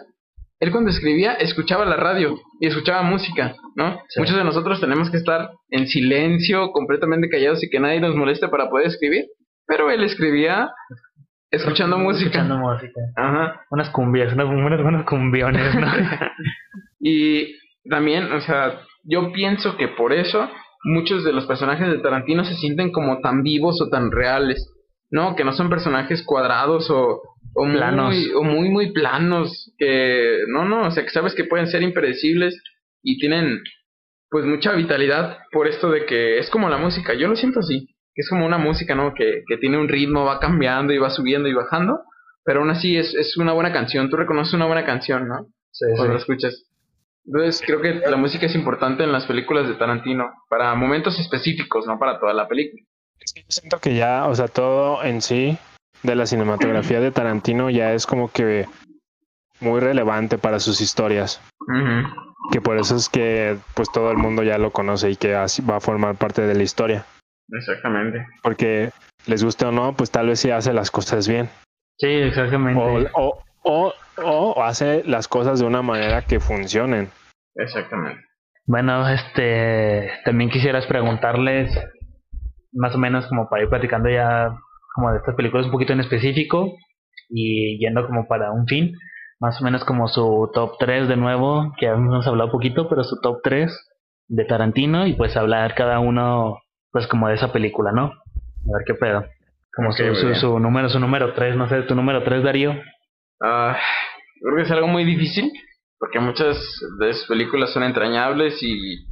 él 0.60 0.72
cuando 0.72 0.90
escribía 0.90 1.34
escuchaba 1.34 1.86
la 1.86 1.96
radio 1.96 2.40
y 2.60 2.68
escuchaba 2.68 3.02
música, 3.04 3.56
¿no? 3.76 4.00
Sí. 4.10 4.20
Muchos 4.20 4.38
de 4.38 4.44
nosotros 4.44 4.80
tenemos 4.80 5.10
que 5.10 5.18
estar 5.18 5.52
en 5.70 5.88
silencio, 5.88 6.72
completamente 6.72 7.30
callados 7.30 7.64
y 7.64 7.70
que 7.70 7.80
nadie 7.80 8.00
nos 8.00 8.16
moleste 8.16 8.48
para 8.48 8.70
poder 8.70 8.88
escribir, 8.88 9.26
pero 9.68 9.92
él 9.92 10.04
escribía 10.04 10.72
escuchando 11.52 11.98
música. 11.98 12.42
Escuchando 12.42 12.58
música. 12.58 13.02
Ajá. 13.16 13.62
Unas 13.70 13.90
cumbias, 13.90 14.34
unas, 14.34 14.48
unas, 14.48 14.80
unos 14.80 15.06
cumbiones, 15.06 15.76
¿no? 15.76 15.88
Y 17.04 17.56
también, 17.90 18.32
o 18.32 18.42
sea, 18.42 18.80
yo 19.04 19.32
pienso 19.34 19.76
que 19.76 19.88
por 19.88 20.14
eso 20.14 20.48
muchos 20.84 21.24
de 21.24 21.34
los 21.34 21.45
personajes 21.45 21.88
de 21.88 21.99
Tarantino 21.99 22.44
se 22.44 22.56
sienten 22.56 22.91
como 22.91 23.20
tan 23.22 23.44
vivos 23.44 23.82
o 23.82 23.90
tan 23.90 24.12
reales, 24.12 24.70
¿no? 25.10 25.36
Que 25.36 25.44
no 25.44 25.53
son 25.53 25.70
personajes 25.70 26.24
cuadrados 26.24 26.90
o, 26.90 27.22
o 27.53 27.66
muy, 27.66 27.78
Planos. 27.78 28.16
o 28.36 28.44
muy, 28.44 28.70
muy 28.70 28.91
planos, 28.94 29.74
que 29.78 30.40
no, 30.48 30.66
no, 30.66 30.88
o 30.88 30.91
sea, 30.91 31.03
que 31.03 31.10
sabes 31.10 31.36
que 31.36 31.44
pueden 31.44 31.68
ser 31.68 31.84
impredecibles 31.84 32.62
y 33.03 33.20
tienen 33.20 33.60
pues 34.30 34.45
mucha 34.45 34.72
vitalidad 34.72 35.40
por 35.52 35.68
esto 35.68 35.91
de 35.91 36.06
que 36.06 36.40
es 36.40 36.49
como 36.49 36.70
la 36.70 36.78
música, 36.78 37.14
yo 37.14 37.28
lo 37.28 37.36
siento 37.36 37.60
así, 37.60 37.88
que 38.16 38.22
es 38.22 38.30
como 38.30 38.45
una 38.45 38.58
música, 38.58 38.95
¿no? 38.95 39.14
Que, 39.14 39.44
que 39.48 39.58
tiene 39.58 39.78
un 39.78 39.90
ritmo, 39.90 40.24
va 40.24 40.40
cambiando 40.40 40.94
y 40.94 40.98
va 40.98 41.10
subiendo 41.10 41.49
y 41.49 41.53
bajando, 41.53 41.99
pero 42.45 42.62
aún 42.62 42.70
así 42.70 42.95
es, 42.95 43.14
es 43.14 43.36
una 43.38 43.52
buena 43.52 43.74
canción, 43.74 44.10
tú 44.10 44.16
reconoces 44.16 44.53
una 44.53 44.68
buena 44.68 44.86
canción, 44.86 45.28
¿no? 45.28 45.48
Sí, 45.72 45.86
cuando 45.95 46.14
la 46.14 46.20
escuchas. 46.20 46.70
Entonces 47.26 47.61
creo 47.65 47.81
que 47.81 47.93
la 47.93 48.18
música 48.18 48.45
es 48.45 48.56
importante 48.56 49.03
en 49.03 49.11
las 49.11 49.26
películas 49.26 49.68
de 49.68 49.76
Tarantino, 49.76 50.31
para 50.49 50.73
momentos 50.76 51.19
específicos, 51.19 51.85
no 51.85 51.99
para 51.99 52.19
toda 52.19 52.34
la 52.34 52.48
película. 52.48 52.84
Es 53.19 53.34
que 53.34 53.41
yo 53.41 53.48
siento 53.49 53.80
que 53.80 53.95
ya, 53.95 54.27
o 54.27 54.35
sea, 54.35 54.48
todo 54.48 55.03
en 55.03 55.22
sí 55.22 55.57
de 56.03 56.15
la 56.15 56.26
cinematografía 56.26 56.99
de 56.99 57.11
Tarantino 57.11 57.69
ya 57.69 57.93
es 57.93 58.07
como 58.07 58.31
que 58.31 58.65
muy 59.60 59.80
relevante 59.80 60.38
para 60.38 60.60
sus 60.60 60.81
historias. 60.81 61.41
Que 62.52 62.60
por 62.60 62.77
eso 62.77 62.95
es 62.95 63.07
que 63.07 63.57
pues 63.76 63.91
todo 63.91 64.11
el 64.11 64.18
mundo 64.18 64.43
ya 64.43 64.57
lo 64.57 64.72
conoce 64.72 65.11
y 65.11 65.15
que 65.15 65.35
así 65.35 65.61
va 65.61 65.77
a 65.77 65.80
formar 65.80 66.15
parte 66.15 66.41
de 66.41 66.56
la 66.56 66.64
historia. 66.64 67.06
Exactamente. 67.49 68.26
Porque 68.41 68.91
les 69.27 69.43
guste 69.43 69.65
o 69.65 69.72
no, 69.72 69.93
pues 69.95 70.10
tal 70.10 70.27
vez 70.27 70.39
sí 70.39 70.49
hace 70.49 70.73
las 70.73 70.89
cosas 70.89 71.27
bien. 71.27 71.49
Sí, 71.98 72.07
exactamente. 72.07 72.81
O, 72.81 73.03
o, 73.14 73.43
o, 73.64 73.93
o 74.23 74.64
hace 74.64 75.03
las 75.06 75.27
cosas 75.27 75.60
de 75.60 75.65
una 75.65 75.81
manera 75.81 76.22
que 76.23 76.39
funcionen. 76.39 77.10
Exactamente. 77.56 78.22
Bueno, 78.65 79.07
este, 79.10 80.11
también 80.23 80.49
quisieras 80.49 80.85
preguntarles, 80.85 81.72
más 82.72 82.95
o 82.95 82.98
menos 82.98 83.27
como 83.27 83.49
para 83.49 83.64
ir 83.64 83.69
platicando 83.69 84.10
ya 84.10 84.56
como 84.95 85.11
de 85.11 85.18
estas 85.18 85.35
películas 85.35 85.65
un 85.65 85.72
poquito 85.72 85.93
en 85.93 86.02
específico 86.02 86.73
y 87.30 87.80
yendo 87.80 88.06
como 88.06 88.27
para 88.27 88.52
un 88.52 88.68
fin, 88.68 88.93
más 89.39 89.60
o 89.61 89.64
menos 89.64 89.84
como 89.84 90.07
su 90.07 90.49
top 90.53 90.76
3 90.80 91.07
de 91.07 91.18
nuevo, 91.18 91.73
que 91.77 91.88
hemos 91.88 92.27
hablado 92.27 92.48
un 92.48 92.52
poquito, 92.52 92.88
pero 92.88 93.03
su 93.03 93.19
top 93.22 93.39
3 93.43 93.89
de 94.27 94.45
Tarantino 94.45 95.07
y 95.07 95.14
pues 95.14 95.35
hablar 95.35 95.76
cada 95.76 95.99
uno 95.99 96.60
pues 96.91 97.07
como 97.07 97.27
de 97.27 97.35
esa 97.35 97.52
película, 97.52 97.91
¿no? 97.91 98.03
A 98.03 98.77
ver 98.77 98.84
qué 98.85 98.93
pedo. 98.93 99.26
Como 99.73 99.89
Ok, 99.89 99.95
su, 99.95 100.35
su 100.35 100.60
número, 100.60 100.89
su 100.89 100.99
número 100.99 101.34
3, 101.34 101.56
no 101.56 101.68
sé, 101.69 101.81
tu 101.84 101.95
número 101.95 102.23
3, 102.23 102.43
Darío. 102.43 102.76
Ah, 103.41 103.77
creo 104.42 104.56
que 104.58 104.64
es 104.64 104.72
algo 104.72 104.88
muy 104.88 105.04
difícil, 105.06 105.52
porque 106.00 106.20
muchas 106.20 106.58
de 107.00 107.14
sus 107.14 107.28
películas 107.28 107.72
son 107.74 107.84
entrañables 107.84 108.58
y 108.62 109.06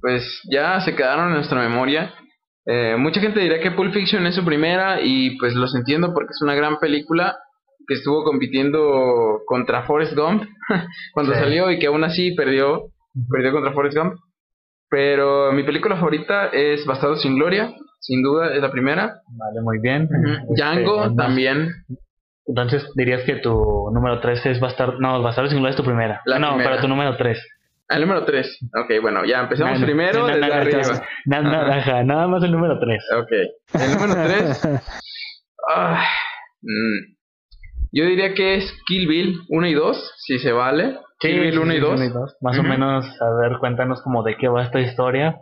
pues 0.00 0.40
ya 0.50 0.80
se 0.80 0.94
quedaron 0.94 1.28
en 1.28 1.34
nuestra 1.34 1.60
memoria. 1.60 2.12
Eh, 2.66 2.96
mucha 2.98 3.20
gente 3.20 3.40
dirá 3.40 3.60
que 3.60 3.70
Pulp 3.72 3.92
Fiction 3.92 4.26
es 4.26 4.34
su 4.34 4.44
primera 4.44 5.00
y 5.02 5.36
pues 5.38 5.54
los 5.54 5.74
entiendo 5.74 6.12
porque 6.14 6.30
es 6.30 6.42
una 6.42 6.54
gran 6.54 6.78
película 6.78 7.36
que 7.88 7.94
estuvo 7.94 8.22
compitiendo 8.24 9.40
contra 9.46 9.82
Forrest 9.84 10.14
Gump 10.16 10.44
cuando 11.14 11.32
Sí. 11.34 11.40
salió 11.40 11.70
y 11.70 11.78
que 11.78 11.86
aún 11.86 12.04
así 12.04 12.32
perdió, 12.34 12.90
perdió 13.30 13.52
contra 13.52 13.72
Forrest 13.72 13.96
Gump. 13.98 14.14
Pero 14.88 15.52
mi 15.52 15.62
película 15.64 15.96
favorita 15.96 16.48
es 16.48 16.84
Bastardo 16.84 17.16
sin 17.16 17.34
Gloria, 17.36 17.72
sin 18.00 18.22
duda 18.22 18.54
es 18.54 18.60
la 18.60 18.70
primera. 18.70 19.20
Vale, 19.36 19.60
muy 19.62 19.78
bien. 19.80 20.02
Este, 20.02 20.54
Django 20.62 21.14
también. 21.16 21.70
Entonces 22.46 22.90
dirías 22.96 23.22
que 23.24 23.36
tu 23.36 23.50
número 23.92 24.20
3 24.20 24.46
es 24.46 24.60
Bastardo. 24.60 24.98
No, 24.98 25.22
Bastardo 25.22 25.48
sin 25.48 25.58
Gloria 25.58 25.70
es 25.70 25.76
tu 25.76 25.84
primera. 25.84 26.20
La 26.26 26.38
no, 26.38 26.48
primera. 26.50 26.70
pero 26.70 26.82
tu 26.82 26.88
número 26.88 27.16
3. 27.16 27.38
El 27.88 28.00
número 28.02 28.24
3. 28.24 28.58
Ok, 28.84 28.90
bueno, 29.02 29.24
ya 29.24 29.40
empezamos 29.40 29.72
Bueno, 29.72 29.86
primero 29.86 30.26
sí, 30.26 30.32
desde 30.32 30.40
nada, 30.40 30.56
arriba. 30.62 30.78
entonces, 30.80 31.02
na- 31.26 31.42
na- 31.42 31.62
Ajá. 31.62 31.76
ajá, 31.78 32.04
nada 32.04 32.26
más 32.26 32.42
el 32.42 32.52
número 32.52 32.78
3. 32.80 33.04
Ok. 33.18 33.32
El 33.80 33.92
número 33.92 34.14
3. 34.24 34.62
yo 37.92 38.04
diría 38.06 38.34
que 38.34 38.54
es 38.56 38.72
Kill 38.86 39.06
Bill 39.08 39.40
1 39.48 39.66
y 39.66 39.74
2, 39.74 40.14
si 40.18 40.38
se 40.38 40.52
vale. 40.52 40.98
Kill 41.20 41.38
Bill 41.40 41.58
1 41.58 41.74
y 41.74 41.80
2. 41.80 42.00
Más 42.40 42.56
o 42.56 42.60
Ujú. 42.60 42.68
menos, 42.68 43.04
a 43.20 43.34
ver, 43.40 43.58
cuéntanos 43.58 44.00
como 44.02 44.22
de 44.22 44.36
qué 44.36 44.48
va 44.48 44.62
esta 44.64 44.80
historia. 44.80 45.36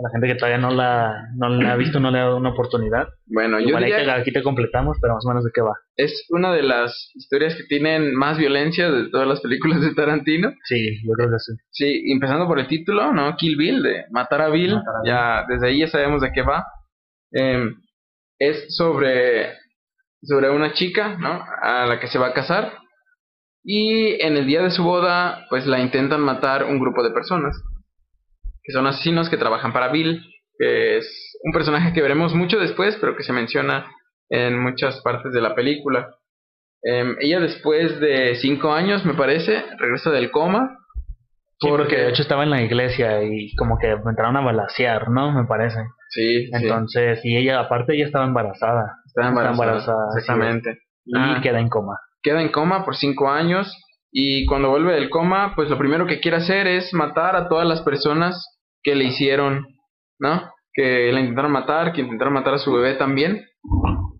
A 0.00 0.02
la 0.04 0.10
gente 0.12 0.28
que 0.28 0.34
todavía 0.36 0.56
no 0.56 0.70
la, 0.70 1.28
no 1.36 1.50
la 1.50 1.72
ha 1.72 1.76
visto, 1.76 2.00
no 2.00 2.10
le 2.10 2.18
ha 2.18 2.22
dado 2.22 2.38
una 2.38 2.50
oportunidad. 2.50 3.08
Bueno, 3.26 3.60
yo 3.60 3.68
Igual 3.68 3.84
ahí 3.84 3.92
diría 3.92 4.14
te- 4.14 4.20
aquí 4.22 4.32
te 4.32 4.42
completamos, 4.42 4.96
pero 4.98 5.12
más 5.14 5.26
o 5.26 5.28
menos 5.28 5.44
de 5.44 5.50
qué 5.54 5.60
va. 5.60 5.74
es 5.96 6.24
una 6.30 6.54
de 6.54 6.62
las 6.62 7.10
historias 7.14 7.54
que 7.54 7.64
tienen 7.64 8.14
más 8.14 8.38
violencia 8.38 8.90
de 8.90 9.10
todas 9.10 9.28
las 9.28 9.40
películas 9.42 9.82
de 9.82 9.94
Tarantino. 9.94 10.52
Sí, 10.64 11.02
yo 11.06 11.12
creo 11.12 11.28
que 11.30 11.38
sí. 11.38 11.52
Sí, 11.70 12.12
empezando 12.12 12.46
por 12.46 12.58
el 12.58 12.66
título, 12.66 13.12
¿no? 13.12 13.36
Kill 13.36 13.58
Bill, 13.58 13.82
de 13.82 14.04
matar 14.10 14.40
a 14.40 14.48
Bill. 14.48 14.74
Matar 14.76 14.94
a 14.94 15.02
Bill. 15.02 15.12
Ya, 15.12 15.44
desde 15.48 15.66
ahí 15.68 15.80
ya 15.80 15.88
sabemos 15.88 16.22
de 16.22 16.32
qué 16.32 16.40
va. 16.42 16.64
Em, 17.32 17.74
es 18.38 18.74
sobre, 18.74 19.52
sobre 20.22 20.48
una 20.48 20.72
chica, 20.72 21.18
¿no? 21.18 21.44
A 21.62 21.84
la 21.86 22.00
que 22.00 22.06
se 22.08 22.18
va 22.18 22.28
a 22.28 22.32
casar. 22.32 22.72
Y 23.62 24.14
en 24.22 24.38
el 24.38 24.46
día 24.46 24.62
de 24.62 24.70
su 24.70 24.82
boda, 24.82 25.44
pues 25.50 25.66
la 25.66 25.80
intentan 25.80 26.22
matar 26.22 26.64
un 26.64 26.78
grupo 26.78 27.02
de 27.02 27.10
personas. 27.10 27.54
Que 28.62 28.72
son 28.72 28.86
asesinos 28.86 29.28
que 29.28 29.36
trabajan 29.36 29.72
para 29.72 29.88
Bill. 29.88 30.22
Que 30.58 30.98
es 30.98 31.38
un 31.42 31.52
personaje 31.52 31.92
que 31.92 32.02
veremos 32.02 32.34
mucho 32.34 32.58
después, 32.58 32.96
pero 33.00 33.16
que 33.16 33.22
se 33.22 33.32
menciona 33.32 33.86
en 34.28 34.58
muchas 34.58 35.00
partes 35.02 35.32
de 35.32 35.40
la 35.40 35.54
película. 35.54 36.14
Em, 36.82 37.16
ella 37.20 37.40
después 37.40 38.00
de 38.00 38.36
cinco 38.36 38.72
años, 38.72 39.04
me 39.04 39.14
parece, 39.14 39.64
regresa 39.78 40.10
del 40.10 40.30
coma. 40.30 40.76
Sí, 41.58 41.68
porque 41.68 41.96
de 41.96 42.08
hecho 42.08 42.22
estaba 42.22 42.42
en 42.42 42.50
la 42.50 42.62
iglesia 42.62 43.22
y 43.22 43.54
como 43.56 43.76
que 43.78 43.90
entraron 43.90 44.36
a 44.36 44.40
balasear, 44.40 45.10
¿no? 45.10 45.30
Me 45.32 45.44
parece. 45.46 45.78
Sí, 46.08 46.46
sí. 46.46 46.50
Entonces, 46.54 47.20
y 47.22 47.36
ella, 47.36 47.60
aparte, 47.60 47.94
ella 47.94 48.06
estaba 48.06 48.24
embarazada. 48.24 48.96
Está 49.04 49.28
embarazada. 49.28 50.06
Exactamente. 50.16 50.78
Y 51.04 51.12
Ah. 51.18 51.40
queda 51.42 51.60
en 51.60 51.68
coma. 51.68 51.98
Queda 52.22 52.40
en 52.40 52.48
coma 52.50 52.84
por 52.84 52.96
cinco 52.96 53.28
años. 53.30 53.76
Y 54.12 54.44
cuando 54.46 54.70
vuelve 54.70 54.94
del 54.94 55.10
coma, 55.10 55.54
pues 55.54 55.68
lo 55.68 55.78
primero 55.78 56.06
que 56.06 56.20
quiere 56.20 56.38
hacer 56.38 56.66
es 56.66 56.92
matar 56.92 57.36
a 57.36 57.48
todas 57.48 57.66
las 57.66 57.82
personas 57.82 58.58
que 58.82 58.94
le 58.94 59.04
hicieron, 59.04 59.66
¿no? 60.18 60.50
Que 60.72 61.12
la 61.12 61.20
intentaron 61.20 61.52
matar, 61.52 61.92
que 61.92 62.00
intentaron 62.00 62.34
matar 62.34 62.54
a 62.54 62.58
su 62.58 62.72
bebé 62.72 62.94
también. 62.94 63.44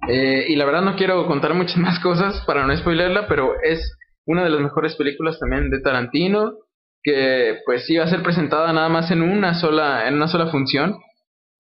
Eh, 0.09 0.47
y 0.49 0.57
la 0.57 0.65
verdad 0.65 0.83
no 0.83 0.97
quiero 0.97 1.27
contar 1.27 1.55
muchas 1.55 1.77
más 1.79 1.99
cosas 2.01 2.45
para 2.47 2.67
no 2.67 2.77
spoilerla, 2.77 3.27
pero 3.27 3.55
es 3.63 3.97
una 4.27 4.45
de 4.45 4.51
las 4.51 4.61
mejores 4.61 4.95
películas 4.97 5.39
también 5.39 5.71
de 5.71 5.81
Tarantino, 5.81 6.53
que 7.03 7.59
pues 7.65 7.89
iba 7.91 8.05
a 8.05 8.09
ser 8.09 8.23
presentada 8.23 8.73
nada 8.73 8.89
más 8.89 9.11
en 9.11 9.23
una 9.23 9.55
sola, 9.55 10.07
en 10.07 10.15
una 10.15 10.29
sola 10.29 10.49
función, 10.49 10.99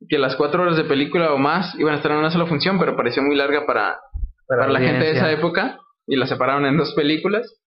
que 0.08 0.18
las 0.18 0.36
cuatro 0.36 0.62
horas 0.62 0.76
de 0.76 0.84
película 0.84 1.32
o 1.32 1.38
más 1.38 1.74
iban 1.78 1.94
a 1.94 1.96
estar 1.96 2.12
en 2.12 2.18
una 2.18 2.30
sola 2.30 2.46
función, 2.46 2.78
pero 2.78 2.96
pareció 2.96 3.22
muy 3.22 3.36
larga 3.36 3.66
para, 3.66 3.98
para 4.46 4.68
la 4.68 4.80
gente 4.80 5.04
de 5.04 5.12
esa 5.12 5.30
época 5.30 5.78
y 6.06 6.16
la 6.16 6.26
separaron 6.26 6.66
en 6.66 6.76
dos 6.76 6.94
películas. 6.94 7.59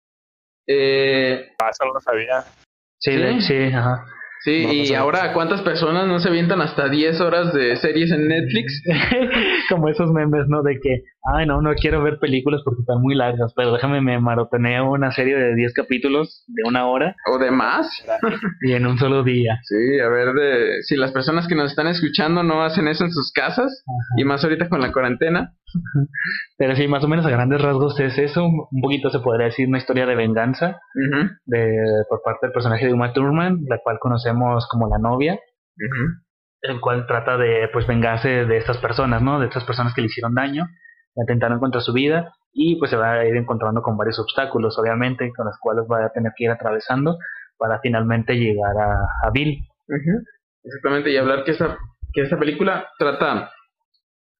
Eh, 0.67 1.45
Ah, 1.61 1.69
eso 1.69 1.85
no 1.85 1.93
lo 1.93 1.99
sabía. 2.01 2.41
Sí, 2.99 3.11
¿Sí? 3.11 3.17
de- 3.17 3.41
sí, 3.41 3.73
ajá. 3.75 4.05
sí, 4.45 4.63
No, 4.65 4.73
y 4.73 4.91
no 4.91 4.99
ahora 4.99 5.33
cuántas 5.33 5.61
personas 5.61 6.07
no 6.07 6.19
se 6.19 6.29
avientan 6.29 6.61
hasta 6.61 6.87
10 6.89 7.19
horas 7.21 7.53
de 7.53 7.75
series 7.77 8.11
en 8.11 8.27
Netflix 8.29 8.81
Como 9.69 9.89
esos 9.89 10.11
memes, 10.11 10.47
¿no? 10.47 10.61
De 10.63 10.79
que, 10.81 11.03
ay, 11.35 11.45
no, 11.45 11.61
no 11.61 11.73
quiero 11.75 12.01
ver 12.03 12.17
películas 12.19 12.61
porque 12.63 12.81
están 12.81 13.01
muy 13.01 13.15
largas, 13.15 13.51
pero 13.55 13.73
déjame 13.73 13.99
me 14.01 14.19
marotoneo 14.19 14.91
una 14.91 15.11
serie 15.11 15.35
de 15.37 15.55
10 15.55 15.73
capítulos 15.73 16.43
de 16.47 16.63
una 16.67 16.87
hora 16.87 17.15
o 17.31 17.37
de 17.39 17.51
más. 17.51 17.89
y 18.61 18.73
en 18.73 18.85
un 18.85 18.97
solo 18.97 19.23
día. 19.23 19.59
Sí, 19.63 19.99
a 19.99 20.07
ver 20.09 20.33
de 20.33 20.81
si 20.83 20.95
las 20.95 21.11
personas 21.11 21.47
que 21.47 21.55
nos 21.55 21.71
están 21.71 21.87
escuchando 21.87 22.43
no 22.43 22.63
hacen 22.63 22.87
eso 22.87 23.03
en 23.05 23.11
sus 23.11 23.31
casas 23.33 23.83
y 24.17 24.23
más 24.23 24.43
ahorita 24.43 24.69
con 24.69 24.79
la 24.81 24.91
cuarentena. 24.93 25.53
Pero 26.57 26.75
sí, 26.75 26.87
más 26.87 27.03
o 27.03 27.07
menos 27.07 27.25
a 27.25 27.29
grandes 27.29 27.61
rasgos 27.61 27.99
es 27.99 28.17
eso. 28.17 28.45
Un 28.45 28.81
poquito 28.81 29.09
se 29.09 29.19
podría 29.19 29.47
decir 29.47 29.67
una 29.67 29.77
historia 29.77 30.05
de 30.05 30.15
venganza 30.15 30.79
de 31.45 31.77
por 32.09 32.21
parte 32.23 32.47
del 32.47 32.53
personaje 32.53 32.85
de 32.85 32.93
Uma 32.93 33.13
Thurman, 33.13 33.65
la 33.67 33.79
cual 33.83 33.99
conocemos 33.99 34.67
como 34.69 34.87
la 34.89 34.97
novia. 34.97 35.39
el 36.61 36.79
cual 36.79 37.05
trata 37.07 37.37
de 37.37 37.69
pues 37.73 37.85
vengarse 37.87 38.45
de 38.45 38.57
estas 38.57 38.77
personas, 38.77 39.21
¿no? 39.21 39.39
De 39.39 39.47
estas 39.47 39.65
personas 39.65 39.93
que 39.93 40.01
le 40.01 40.07
hicieron 40.07 40.33
daño, 40.33 40.65
atentaron 41.21 41.59
contra 41.59 41.81
su 41.81 41.93
vida 41.93 42.33
y 42.53 42.77
pues 42.77 42.91
se 42.91 42.97
va 42.97 43.13
a 43.13 43.25
ir 43.25 43.35
encontrando 43.35 43.81
con 43.81 43.97
varios 43.97 44.19
obstáculos, 44.19 44.77
obviamente, 44.79 45.31
con 45.35 45.45
los 45.45 45.57
cuales 45.59 45.85
va 45.91 46.05
a 46.05 46.09
tener 46.09 46.31
que 46.35 46.45
ir 46.45 46.51
atravesando 46.51 47.17
para 47.57 47.79
finalmente 47.79 48.35
llegar 48.35 48.75
a, 48.77 49.29
Bill. 49.31 49.59
Exactamente, 50.63 51.11
y 51.11 51.17
hablar 51.17 51.43
que 51.43 51.51
esta, 51.51 51.77
que 52.13 52.21
esta 52.21 52.37
película 52.37 52.87
trata, 52.97 53.51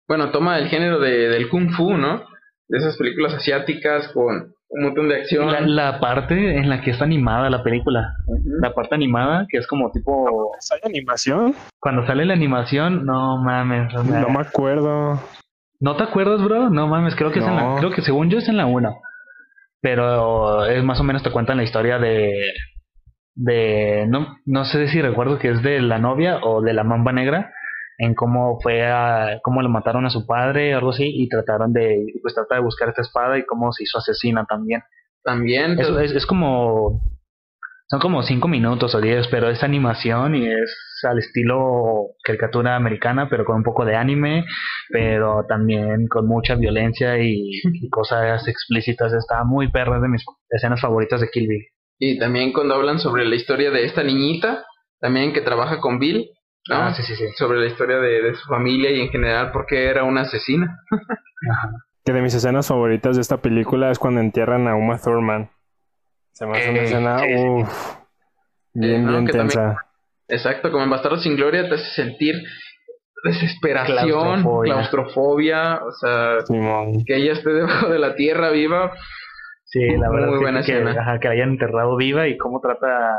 bueno, 0.08 0.32
toma 0.32 0.60
el 0.60 0.68
género 0.68 1.00
de, 1.00 1.30
del 1.30 1.50
kung 1.50 1.72
fu, 1.72 1.96
¿no? 1.96 2.24
De 2.68 2.78
esas 2.78 2.98
películas 2.98 3.34
asiáticas 3.34 4.10
con 4.10 4.54
un 4.70 4.84
montón 4.84 5.08
de 5.08 5.18
acción. 5.18 5.76
La, 5.76 6.00
parte 6.00 6.58
en 6.58 6.70
la 6.70 6.82
que 6.82 6.92
está 6.92 7.06
animada 7.06 7.50
la 7.50 7.64
película, 7.64 8.16
la 8.62 8.74
parte 8.74 8.96
animada 8.96 9.46
que 9.50 9.58
es 9.58 9.68
como 9.68 9.92
tipo... 9.92 10.52
¿Sale 10.60 10.82
animación? 10.86 11.54
Cuando 11.80 12.06
sale 12.06 12.26
la 12.26 12.34
animación, 12.34 13.06
no 13.06 13.38
mames. 13.38 13.94
No 13.94 14.30
me 14.30 14.40
acuerdo. 14.40 15.20
¿No 15.80 15.96
te 15.96 16.04
acuerdas, 16.04 16.44
bro? 16.44 16.70
No 16.70 16.88
mames, 16.88 17.16
creo 17.16 17.32
que 17.32 17.40
es 17.40 17.46
en 17.46 17.56
la, 17.56 17.76
creo 17.78 17.92
que 17.92 18.02
según 18.02 18.30
yo 18.30 18.40
es 18.40 18.48
en 18.48 18.58
la 18.58 18.66
1. 18.66 19.02
Pero 19.82 20.66
es 20.66 20.84
más 20.84 21.00
o 21.00 21.04
menos 21.04 21.24
te 21.24 21.32
cuentan 21.32 21.58
la 21.58 21.64
historia 21.64 22.00
de 22.00 22.32
de 23.36 24.06
no 24.08 24.38
no 24.46 24.64
sé 24.64 24.88
si 24.90 25.02
recuerdo 25.02 25.40
que 25.40 25.50
es 25.50 25.64
de 25.64 25.82
la 25.82 25.98
novia 25.98 26.40
o 26.44 26.62
de 26.62 26.74
la 26.74 26.84
mamba 26.84 27.12
negra 27.12 27.52
en 27.98 28.16
cómo 28.16 28.60
fue 28.62 28.86
a 28.86 29.40
cómo 29.44 29.62
le 29.62 29.70
mataron 29.70 30.06
a 30.06 30.10
su 30.10 30.26
padre 30.26 30.74
o 30.74 30.78
algo 30.78 30.90
así 30.92 31.06
y 31.06 31.30
trataron 31.30 31.74
de 31.74 32.06
pues 32.22 32.34
tratar 32.34 32.60
de 32.60 32.64
buscar 32.64 32.90
esta 32.90 33.02
espada 33.02 33.38
y 33.38 33.46
cómo 33.46 33.72
se 33.72 33.84
hizo 33.84 33.98
asesina 33.98 34.46
también. 34.46 34.82
También 35.24 35.80
es, 35.80 35.90
es, 35.90 36.12
es 36.12 36.26
como 36.26 37.02
son 37.88 38.00
como 38.00 38.24
cinco 38.24 38.48
minutos 38.48 38.96
o 38.96 39.02
diez 39.02 39.28
pero 39.28 39.50
es 39.50 39.64
animación 39.64 40.36
y 40.36 40.48
es 40.48 41.02
al 41.04 41.20
estilo 41.20 42.16
caricatura 42.24 42.76
americana 42.76 43.28
pero 43.30 43.46
con 43.46 43.58
un 43.58 43.64
poco 43.64 43.86
de 43.86 43.96
anime 43.96 44.46
pero 44.90 45.46
también 45.48 46.08
con 46.08 46.28
mucha 46.28 46.56
violencia 46.56 47.18
y, 47.22 47.52
cosas 47.92 48.48
explícitas. 48.48 49.14
Está 49.14 49.44
muy 49.44 49.70
perra 49.72 50.00
de 50.00 50.08
mis 50.08 50.24
escenas 50.50 50.82
favoritas 50.82 51.22
de 51.22 51.30
Kill 51.30 51.48
Bill. 51.48 51.66
Y 52.00 52.20
también 52.20 52.54
cuando 52.54 52.76
hablan 52.76 53.00
sobre 53.00 53.26
la 53.26 53.36
historia 53.36 53.72
de 53.72 53.86
esta 53.86 54.04
niñita 54.04 54.66
también 55.00 55.34
que 55.34 55.42
trabaja 55.42 55.80
con 55.80 56.00
Bill 56.00 56.30
Ah, 56.70 56.94
sí, 56.94 57.04
sí, 57.04 57.16
sí. 57.16 57.26
Sobre 57.36 57.60
la 57.60 57.68
historia 57.68 57.98
de, 57.98 58.34
su 58.36 58.48
familia 58.48 58.92
y 58.92 59.02
en 59.02 59.10
general 59.10 59.52
por 59.52 59.66
qué 59.66 59.86
era 59.90 60.04
una 60.04 60.22
asesina. 60.22 60.80
Que 62.06 62.14
de 62.14 62.22
mis 62.22 62.34
escenas 62.34 62.68
favoritas 62.68 63.16
de 63.16 63.22
esta 63.22 63.38
película 63.38 63.90
es 63.90 64.00
cuando 64.00 64.20
entierran 64.20 64.68
a 64.68 64.76
Uma 64.76 64.98
Thurman. 64.98 65.50
Se 66.32 66.46
me 66.46 66.58
hace 66.58 66.70
una 66.70 66.80
eh, 66.80 66.84
escena, 66.84 67.18
uff, 67.38 67.96
bien, 68.74 69.08
bien 69.08 69.26
tensa. 69.26 69.86
exacto, 70.28 70.72
como 70.72 70.84
en 70.84 70.90
Bastardo 70.90 71.18
sin 71.18 71.36
Gloria 71.36 71.70
te 71.70 71.76
hace 71.76 72.04
sentir 72.04 72.36
desesperación, 73.24 74.44
claustrofobia, 74.64 75.80
o 75.84 75.92
sea, 75.92 76.38
que 77.06 77.16
ella 77.16 77.34
esté 77.34 77.52
debajo 77.52 77.88
de 77.90 78.00
la 78.00 78.16
tierra 78.16 78.50
viva. 78.50 78.92
Sí, 79.66 79.80
la 79.98 80.10
verdad. 80.10 80.28
Muy 80.28 80.40
buena 80.40 80.62
que, 80.62 80.74
escena. 80.74 81.20
que 81.20 81.28
la 81.28 81.34
hayan 81.34 81.50
enterrado 81.52 81.96
viva 81.96 82.28
y 82.28 82.38
cómo 82.38 82.60
trata 82.60 83.12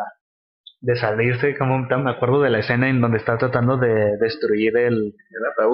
de 0.85 0.97
salirse, 0.97 1.57
como 1.57 1.79
me 1.79 2.11
acuerdo 2.11 2.43
de 2.43 2.51
la 2.51 2.59
escena 2.59 2.91
en 2.91 3.01
donde 3.01 3.17
está 3.17 3.39
tratando 3.39 3.79
de 3.79 4.19
destruir 4.19 4.77
el, 4.77 5.15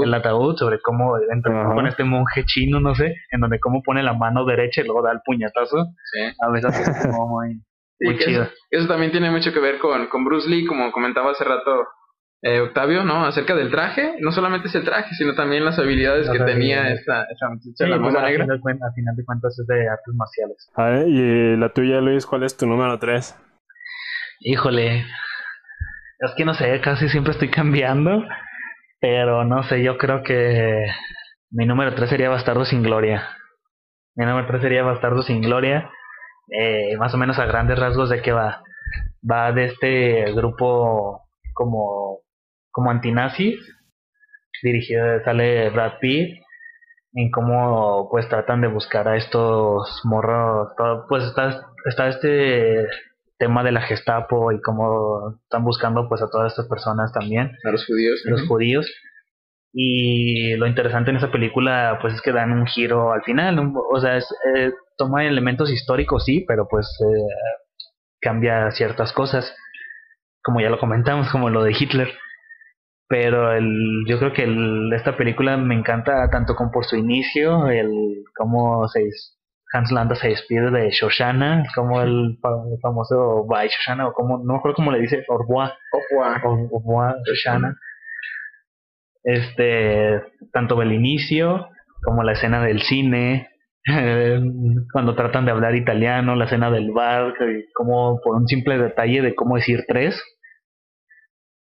el 0.05 0.15
ataúd, 0.15 0.57
sobre 0.57 0.81
cómo 0.81 1.19
entra 1.33 1.65
con 1.75 1.87
este 1.89 2.05
monje 2.05 2.45
chino, 2.45 2.79
no 2.79 2.95
sé, 2.95 3.17
en 3.33 3.41
donde 3.41 3.59
cómo 3.59 3.83
pone 3.83 4.05
la 4.05 4.13
mano 4.13 4.45
derecha 4.45 4.83
y 4.83 4.85
luego 4.85 5.03
da 5.03 5.11
el 5.11 5.21
puñetazo. 5.25 5.89
A 6.41 6.51
veces 6.51 6.79
es 6.79 7.07
como 7.07 7.29
muy, 7.29 7.61
chido. 8.19 8.47
Eso, 8.71 8.87
también 8.87 9.11
tiene 9.11 9.33
mucho 9.33 9.53
que 9.53 9.59
ver 9.59 9.79
con, 9.79 10.07
con 10.07 10.25
Bruce 10.25 10.49
Lee, 10.49 10.65
como 10.65 10.93
comentaba 10.93 11.33
hace 11.33 11.43
rato 11.43 11.89
eh, 12.43 12.61
Octavio, 12.61 13.03
¿no? 13.03 13.27
Acerca 13.27 13.57
del 13.57 13.73
traje, 13.73 14.15
no 14.21 14.31
solamente 14.31 14.69
es 14.69 14.75
el 14.77 14.85
traje, 14.85 15.13
sino 15.17 15.35
también 15.35 15.65
las 15.65 15.79
habilidades 15.81 16.31
que 16.31 16.39
tenía 16.39 16.93
esta, 16.93 17.25
esa 17.25 17.49
muchacha, 17.49 17.89
la 17.89 18.01
pues, 18.01 18.15
negra. 18.15 18.45
A 18.45 18.93
final, 18.93 19.17
de 19.17 19.25
cuentas 19.25 19.59
es 19.59 19.67
de 19.67 19.89
artes 19.89 20.15
marciales. 20.15 20.71
A 20.75 20.85
ver, 20.85 21.09
y 21.09 21.57
la 21.57 21.69
tuya, 21.71 22.01
Luis, 22.01 22.25
¿cuál 22.27 22.45
es 22.45 22.57
tu 22.57 22.67
número 22.69 22.97
3? 22.97 23.50
Híjole, 24.43 25.05
es 26.19 26.35
que 26.35 26.47
no 26.47 26.55
sé, 26.55 26.81
casi 26.81 27.11
siempre 27.11 27.33
estoy 27.33 27.51
cambiando, 27.51 28.25
pero 28.99 29.45
no 29.45 29.63
sé, 29.65 29.83
yo 29.83 29.99
creo 29.99 30.23
que 30.23 30.87
mi 31.51 31.67
número 31.67 31.95
3 31.95 32.09
sería 32.09 32.31
Bastardo 32.31 32.65
sin 32.65 32.83
Gloria. 32.83 33.37
Mi 34.17 34.25
número 34.25 34.47
3 34.47 34.63
sería 34.63 34.83
Bastardo 34.83 35.21
sin 35.23 35.43
Gloria, 35.43 35.91
eh, 36.59 36.97
más 36.97 37.13
o 37.13 37.19
menos 37.19 37.39
a 37.39 37.45
grandes 37.45 37.79
rasgos 37.79 38.09
de 38.09 38.23
que 38.23 38.33
va. 38.33 38.63
Va 39.31 39.53
de 39.53 39.67
este 39.67 40.33
grupo 40.33 41.29
como, 41.53 42.21
como 42.71 42.91
antinazis, 42.91 43.61
dirigido, 44.63 45.23
sale 45.23 45.69
Brad 45.69 45.99
Pitt, 46.01 46.43
en 47.13 47.31
cómo 47.31 48.09
pues 48.11 48.27
tratan 48.31 48.63
de 48.63 48.69
buscar 48.69 49.07
a 49.07 49.19
estos 49.19 50.01
morros, 50.05 50.73
pues 51.11 51.25
está, 51.25 51.61
está 51.85 52.09
este 52.09 52.87
tema 53.41 53.65
de 53.65 53.73
la 53.73 53.81
Gestapo 53.81 54.53
y 54.53 54.61
cómo 54.61 55.39
están 55.43 55.65
buscando 55.65 56.09
pues 56.09 56.23
a 56.23 56.29
todas 56.29 56.53
estas 56.53 56.69
personas 56.69 57.11
también. 57.13 57.57
A 57.65 57.71
los 57.71 57.87
judíos. 57.87 58.21
Los 58.27 58.47
judíos. 58.47 58.87
Y 59.73 60.55
lo 60.57 60.67
interesante 60.67 61.11
en 61.11 61.17
esa 61.17 61.33
película 61.33 61.99
pues 62.03 62.15
es 62.15 62.21
que 62.21 62.33
dan 62.33 62.53
un 62.53 62.67
giro 62.67 63.13
al 63.13 63.23
final. 63.23 63.73
O 63.91 63.99
sea, 63.99 64.19
es, 64.19 64.29
eh, 64.55 64.73
toma 64.99 65.25
elementos 65.25 65.73
históricos 65.73 66.25
sí, 66.27 66.45
pero 66.47 66.69
pues 66.69 66.87
eh, 67.01 67.65
cambia 68.21 68.71
ciertas 68.73 69.13
cosas. 69.13 69.57
Como 70.43 70.61
ya 70.61 70.69
lo 70.69 70.79
comentamos, 70.79 71.31
como 71.31 71.49
lo 71.49 71.65
de 71.65 71.73
Hitler. 71.73 72.13
Pero 73.09 73.55
el, 73.55 74.05
yo 74.07 74.19
creo 74.19 74.35
que 74.35 74.45
el, 74.45 74.93
esta 74.93 75.17
película 75.17 75.57
me 75.57 75.75
encanta 75.75 76.29
tanto 76.31 76.55
como 76.55 76.71
por 76.71 76.85
su 76.85 76.97
inicio, 76.97 77.69
el 77.69 78.23
cómo 78.37 78.87
se 78.89 79.01
Hans 79.73 79.93
Landa 79.93 80.17
se 80.17 80.29
despide 80.29 80.71
de 80.71 80.91
Shoshana, 80.91 81.65
como 81.75 82.03
el, 82.03 82.39
famoso 82.83 83.47
Bye 83.47 83.69
Shoshana, 83.69 84.09
o 84.09 84.13
como, 84.13 84.39
no 84.39 84.55
me 84.55 84.59
acuerdo 84.59 84.77
cómo 84.77 84.91
le 84.91 85.01
dice, 85.01 85.25
Orbois. 85.29 85.71
Orbois. 86.43 87.15
Shoshana. 87.27 87.77
Este, 89.23 90.23
tanto 90.53 90.81
el 90.83 90.93
inicio 90.93 91.69
como 92.03 92.23
la 92.23 92.33
escena 92.33 92.63
del 92.65 92.83
cine, 92.83 93.49
cuando 94.93 95.15
tratan 95.15 95.45
de 95.45 95.53
hablar 95.53 95.75
italiano, 95.75 96.35
la 96.35 96.47
escena 96.47 96.71
del 96.71 96.91
bar, 96.91 97.35
como 97.75 98.21
por 98.23 98.37
un 98.37 98.49
simple 98.49 98.79
detalle 98.79 99.23
de 99.23 99.35
cómo 99.35 99.57
decir 99.57 99.85
tres, 99.87 100.21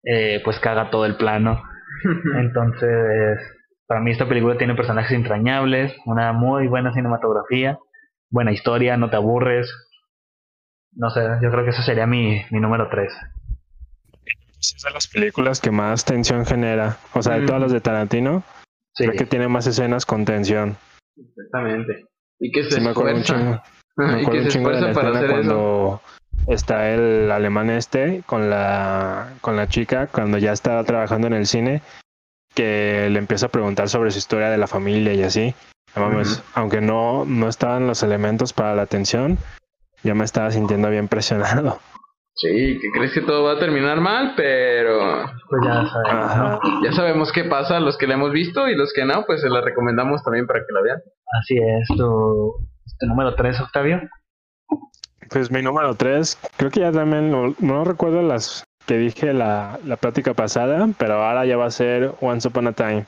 eh, 0.04 0.40
pues 0.44 0.58
caga 0.58 0.90
todo 0.90 1.06
el 1.06 1.16
plano. 1.16 1.62
Entonces, 2.38 3.38
para 3.94 4.02
mí 4.02 4.10
esta 4.10 4.26
película 4.26 4.58
tiene 4.58 4.74
personajes 4.74 5.12
entrañables, 5.12 5.94
una 6.04 6.32
muy 6.32 6.66
buena 6.66 6.92
cinematografía, 6.92 7.78
buena 8.28 8.50
historia, 8.50 8.96
no 8.96 9.08
te 9.08 9.14
aburres. 9.14 9.72
No 10.96 11.10
sé, 11.10 11.20
yo 11.40 11.48
creo 11.52 11.62
que 11.62 11.70
eso 11.70 11.82
sería 11.82 12.04
mi, 12.04 12.42
mi 12.50 12.58
número 12.58 12.88
3. 12.90 13.12
Es 14.58 14.82
de 14.82 14.90
las 14.90 15.06
películas 15.06 15.60
que 15.60 15.70
más 15.70 16.04
tensión 16.04 16.44
genera. 16.44 16.96
O 17.12 17.22
sea, 17.22 17.38
de 17.38 17.46
todas 17.46 17.60
las 17.60 17.70
de 17.70 17.80
Tarantino, 17.80 18.42
sí. 18.94 19.04
creo 19.04 19.16
que 19.16 19.26
tiene 19.26 19.46
más 19.46 19.68
escenas 19.68 20.04
con 20.04 20.24
tensión. 20.24 20.76
Exactamente. 21.16 22.04
Y 22.40 22.50
que 22.50 22.64
se 22.64 22.80
me 22.80 22.90
acuerdo 22.90 23.14
un 23.14 23.22
chingo, 23.22 23.62
me 23.96 24.22
acuerdo 24.22 24.42
un 24.42 24.48
chingo 24.48 24.70
de 24.70 24.80
la 24.80 24.90
escena 24.90 25.26
cuando 25.28 26.02
está 26.48 26.90
el 26.90 27.30
alemán 27.30 27.70
este 27.70 28.24
con 28.26 28.50
la, 28.50 29.34
con 29.40 29.54
la 29.54 29.68
chica, 29.68 30.08
cuando 30.08 30.38
ya 30.38 30.50
está 30.50 30.82
trabajando 30.82 31.28
en 31.28 31.34
el 31.34 31.46
cine 31.46 31.80
que 32.54 33.08
le 33.10 33.18
empieza 33.18 33.46
a 33.46 33.50
preguntar 33.50 33.88
sobre 33.88 34.10
su 34.10 34.18
historia 34.18 34.50
de 34.50 34.58
la 34.58 34.66
familia 34.66 35.12
y 35.12 35.22
así. 35.22 35.54
Aunque 36.54 36.80
no, 36.80 37.24
no 37.24 37.48
estaban 37.48 37.86
los 37.86 38.02
elementos 38.02 38.52
para 38.52 38.74
la 38.74 38.82
atención, 38.82 39.38
ya 40.02 40.14
me 40.14 40.24
estaba 40.24 40.50
sintiendo 40.50 40.90
bien 40.90 41.08
presionado. 41.08 41.78
Sí, 42.36 42.80
que 42.80 42.90
crees 42.90 43.12
que 43.12 43.20
todo 43.20 43.44
va 43.44 43.52
a 43.52 43.58
terminar 43.60 44.00
mal, 44.00 44.34
pero 44.36 45.24
pues 45.48 45.62
ya 45.64 45.86
sabemos, 45.86 46.60
ya 46.82 46.92
sabemos 46.92 47.32
qué 47.32 47.44
pasa, 47.44 47.78
los 47.78 47.96
que 47.96 48.08
la 48.08 48.14
hemos 48.14 48.32
visto 48.32 48.68
y 48.68 48.74
los 48.74 48.92
que 48.92 49.04
no, 49.04 49.24
pues 49.24 49.40
se 49.40 49.48
la 49.48 49.60
recomendamos 49.60 50.22
también 50.24 50.46
para 50.46 50.60
que 50.60 50.72
la 50.72 50.82
vean. 50.82 50.98
Así 51.40 51.56
es, 51.56 51.88
tu, 51.96 52.56
número 53.02 53.36
3, 53.36 53.60
Octavio. 53.60 54.00
Pues 55.30 55.52
mi 55.52 55.62
número 55.62 55.94
3, 55.94 56.36
creo 56.56 56.70
que 56.72 56.80
ya 56.80 56.90
también, 56.90 57.30
no, 57.30 57.54
no 57.60 57.84
recuerdo 57.84 58.20
las 58.20 58.64
que 58.86 58.96
dije 58.96 59.32
la, 59.32 59.78
la 59.84 59.96
plática 59.96 60.34
pasada, 60.34 60.88
pero 60.98 61.14
ahora 61.22 61.46
ya 61.46 61.56
va 61.56 61.66
a 61.66 61.70
ser 61.70 62.12
Once 62.20 62.48
Upon 62.48 62.68
a 62.68 62.72
Time. 62.72 63.06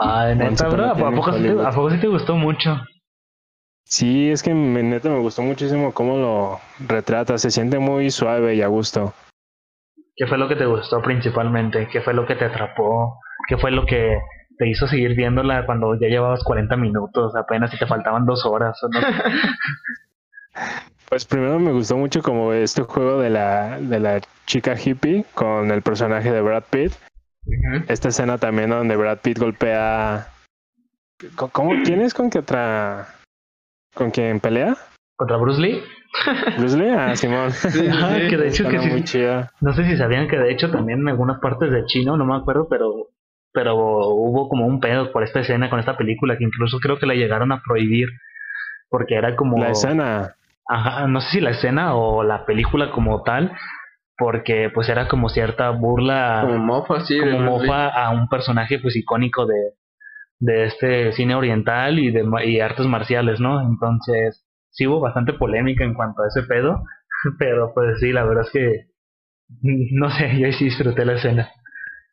Ah, 0.00 0.32
neta, 0.34 0.68
bro, 0.68 0.84
¿a 0.84 0.94
poco, 0.94 1.32
sí 1.32 1.42
te, 1.42 1.50
¿a 1.50 1.70
poco 1.70 1.90
sí 1.90 1.98
te 1.98 2.08
gustó 2.08 2.36
mucho? 2.36 2.80
Sí, 3.84 4.30
es 4.30 4.42
que 4.42 4.52
me, 4.52 4.82
neta 4.82 5.08
me 5.08 5.20
gustó 5.20 5.42
muchísimo 5.42 5.92
cómo 5.92 6.18
lo 6.18 6.60
retrata, 6.86 7.38
se 7.38 7.50
siente 7.50 7.78
muy 7.78 8.10
suave 8.10 8.54
y 8.54 8.62
a 8.62 8.66
gusto. 8.66 9.14
¿Qué 10.16 10.26
fue 10.26 10.38
lo 10.38 10.48
que 10.48 10.56
te 10.56 10.66
gustó 10.66 11.00
principalmente? 11.02 11.88
¿Qué 11.90 12.00
fue 12.00 12.12
lo 12.12 12.26
que 12.26 12.34
te 12.34 12.46
atrapó? 12.46 13.20
¿Qué 13.48 13.56
fue 13.56 13.70
lo 13.70 13.86
que 13.86 14.18
te 14.58 14.68
hizo 14.68 14.86
seguir 14.86 15.14
viéndola 15.14 15.66
cuando 15.66 15.94
ya 16.00 16.08
llevabas 16.08 16.42
40 16.42 16.76
minutos, 16.76 17.36
apenas 17.36 17.70
si 17.70 17.78
te 17.78 17.86
faltaban 17.86 18.26
dos 18.26 18.44
horas? 18.44 18.82
¿o 18.82 18.88
no? 18.88 18.98
Pues 21.08 21.24
primero 21.24 21.58
me 21.58 21.72
gustó 21.72 21.96
mucho 21.96 22.22
como 22.22 22.52
este 22.52 22.82
juego 22.82 23.20
de 23.20 23.30
la, 23.30 23.78
de 23.78 24.00
la 24.00 24.20
chica 24.46 24.74
hippie 24.76 25.24
con 25.34 25.70
el 25.70 25.82
personaje 25.82 26.32
de 26.32 26.40
Brad 26.40 26.64
Pitt. 26.68 26.92
Esta 27.88 28.08
escena 28.08 28.38
también 28.38 28.70
donde 28.70 28.96
Brad 28.96 29.18
Pitt 29.18 29.38
golpea. 29.38 30.28
¿Cómo-. 31.36 31.82
¿Quién 31.84 32.00
es 32.00 32.12
con 32.12 32.28
que 32.28 32.40
otra. 32.40 33.06
con 33.94 34.10
quien 34.10 34.40
pelea? 34.40 34.76
Contra 35.16 35.36
Bruce 35.36 35.60
Lee. 35.60 35.82
Bruce 36.58 36.76
Lee, 36.76 36.90
ah, 36.90 37.14
Simón. 37.14 37.52
Que 37.62 38.36
de 38.36 38.48
hecho 38.48 38.68
que 38.68 38.80
sí, 38.80 38.88
muy 38.88 39.04
chida. 39.04 39.52
No 39.60 39.74
sé 39.74 39.84
si 39.86 39.96
sabían 39.96 40.28
que 40.28 40.36
de 40.36 40.52
hecho 40.52 40.70
también 40.70 41.00
en 41.00 41.08
algunas 41.08 41.38
partes 41.40 41.70
de 41.70 41.84
chino, 41.86 42.16
no 42.16 42.24
me 42.24 42.36
acuerdo, 42.36 42.68
pero 42.68 43.10
pero 43.52 43.74
hubo 43.76 44.50
como 44.50 44.66
un 44.66 44.80
pedo 44.80 45.12
por 45.12 45.22
esta 45.22 45.40
escena 45.40 45.70
con 45.70 45.80
esta 45.80 45.96
película 45.96 46.36
que 46.36 46.44
incluso 46.44 46.78
creo 46.78 46.98
que 46.98 47.06
la 47.06 47.14
llegaron 47.14 47.52
a 47.52 47.62
prohibir 47.62 48.08
porque 48.90 49.14
era 49.14 49.34
como 49.34 49.56
La 49.56 49.70
escena. 49.70 50.34
Ajá, 50.68 51.06
no 51.06 51.20
sé 51.20 51.30
si 51.30 51.40
la 51.40 51.50
escena 51.50 51.94
o 51.94 52.22
la 52.22 52.44
película 52.44 52.90
como 52.90 53.22
tal, 53.22 53.52
porque 54.16 54.70
pues 54.72 54.88
era 54.88 55.08
como 55.08 55.28
cierta 55.28 55.70
burla 55.70 56.40
Como 56.42 56.58
mofa, 56.58 57.00
sí. 57.00 57.18
como 57.20 57.60
a 57.72 58.10
un 58.10 58.28
personaje 58.28 58.78
pues 58.78 58.96
icónico 58.96 59.46
de 59.46 59.74
de 60.38 60.64
este 60.64 61.12
cine 61.12 61.34
oriental 61.34 61.98
y 61.98 62.10
de 62.10 62.24
y 62.44 62.60
artes 62.60 62.86
marciales, 62.86 63.40
¿no? 63.40 63.60
Entonces, 63.62 64.44
sí 64.70 64.86
hubo 64.86 65.00
bastante 65.00 65.32
polémica 65.32 65.84
en 65.84 65.94
cuanto 65.94 66.22
a 66.22 66.28
ese 66.28 66.42
pedo, 66.42 66.82
pero 67.38 67.72
pues 67.74 67.98
sí, 68.00 68.12
la 68.12 68.24
verdad 68.24 68.44
es 68.44 68.50
que 68.50 68.86
no 69.62 70.10
sé, 70.10 70.38
yo 70.38 70.50
sí 70.52 70.66
disfruté 70.66 71.04
la 71.04 71.14
escena. 71.14 71.50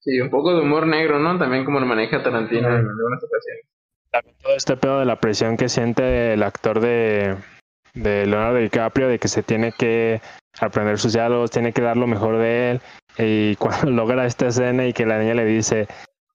Sí, 0.02 0.20
un 0.20 0.30
poco 0.30 0.54
de 0.54 0.62
humor 0.62 0.86
negro, 0.86 1.20
¿no? 1.20 1.38
También 1.40 1.64
como 1.64 1.80
lo 1.80 1.86
maneja 1.86 2.22
Tarantino 2.24 2.68
en 2.68 2.76
algunas 2.76 3.24
ocasiones. 3.24 3.66
También 4.12 4.36
todo 4.42 4.56
este 4.56 4.78
pedo 4.78 5.00
de 5.00 5.06
la 5.06 5.16
presión 5.16 5.56
que 5.56 5.70
siente 5.70 6.34
el 6.34 6.44
actor 6.44 6.82
de, 6.82 7.38
de 7.94 8.26
Leonardo 8.26 8.58
DiCaprio, 8.58 9.08
de 9.08 9.20
que 9.20 9.28
se 9.28 9.44
tiene 9.44 9.72
que 9.78 10.22
aprender 10.60 10.98
sus 10.98 11.14
diálogos, 11.14 11.52
tiene 11.52 11.74
que 11.74 11.82
dar 11.82 11.98
lo 11.98 12.08
mejor 12.08 12.38
de 12.38 12.72
él. 12.72 12.82
Y 13.18 13.56
cuando 13.60 13.92
logra 13.92 14.26
esta 14.26 14.48
escena 14.48 14.86
y 14.88 14.94
que 14.94 15.06
la 15.06 15.20
niña 15.20 15.34
le 15.36 15.46
dice 15.46 15.88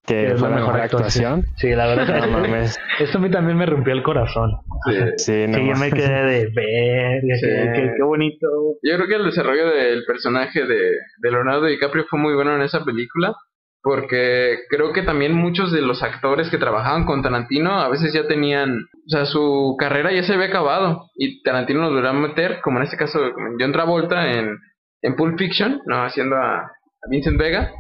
que 0.07 0.29
Es 0.29 0.41
fue 0.41 0.49
la 0.49 0.57
mejor 0.57 0.81
actuación, 0.81 1.45
Sí, 1.57 1.69
la 1.69 1.87
verdad. 1.87 2.27
no 2.31 2.39
mames. 2.39 2.79
Esto 2.99 3.19
a 3.19 3.21
mí 3.21 3.31
también 3.31 3.59
me 3.59 3.67
rompió 3.67 3.93
el 3.93 4.03
corazón. 4.03 4.53
Sí. 4.87 4.95
Sí, 5.17 5.45
no 5.49 5.59
Sí, 5.59 5.67
yo 5.69 5.75
me 5.75 5.91
quedé 5.91 6.23
de 6.23 6.47
ver, 6.55 7.21
Sí. 7.39 7.47
qué, 7.47 7.93
qué 7.95 8.03
bonito. 8.03 8.47
Yo 8.83 8.97
creo 8.97 9.07
que 9.07 9.17
el 9.17 9.25
desarrollo 9.27 9.67
del 9.69 10.05
personaje 10.07 10.65
de, 10.65 10.93
de 11.19 11.31
Leonardo 11.31 11.67
DiCaprio 11.67 12.07
fue 12.09 12.19
muy 12.19 12.35
bueno 12.35 12.55
en 12.57 12.63
esa 12.63 12.85
película, 12.85 13.35
porque 13.83 14.59
creo 14.69 14.93
que 14.93 15.03
también 15.03 15.33
muchos 15.33 15.73
de 15.73 15.81
los 15.81 16.03
actores 16.03 16.51
que 16.51 16.59
trabajaban 16.59 17.05
con 17.05 17.23
Tarantino 17.23 17.81
a 17.81 17.89
veces 17.89 18.13
ya 18.13 18.27
tenían, 18.27 18.79
o 18.81 19.09
sea, 19.09 19.25
su 19.25 19.77
carrera 19.79 20.13
ya 20.13 20.23
se 20.23 20.35
había 20.35 20.47
acabado 20.47 21.07
y 21.17 21.43
Tarantino 21.43 21.81
los 21.81 21.93
volvió 21.93 22.11
a 22.11 22.13
meter, 22.13 22.61
como 22.63 22.79
en 22.79 22.85
este 22.85 22.97
caso 22.97 23.21
John 23.59 23.73
Travolta 23.73 24.33
en, 24.33 24.59
en 25.03 25.17
Pulp 25.17 25.39
Fiction, 25.39 25.81
no 25.87 26.05
haciendo 26.05 26.37
a, 26.37 26.59
a 26.59 27.09
Vincent 27.11 27.39
Vega. 27.39 27.73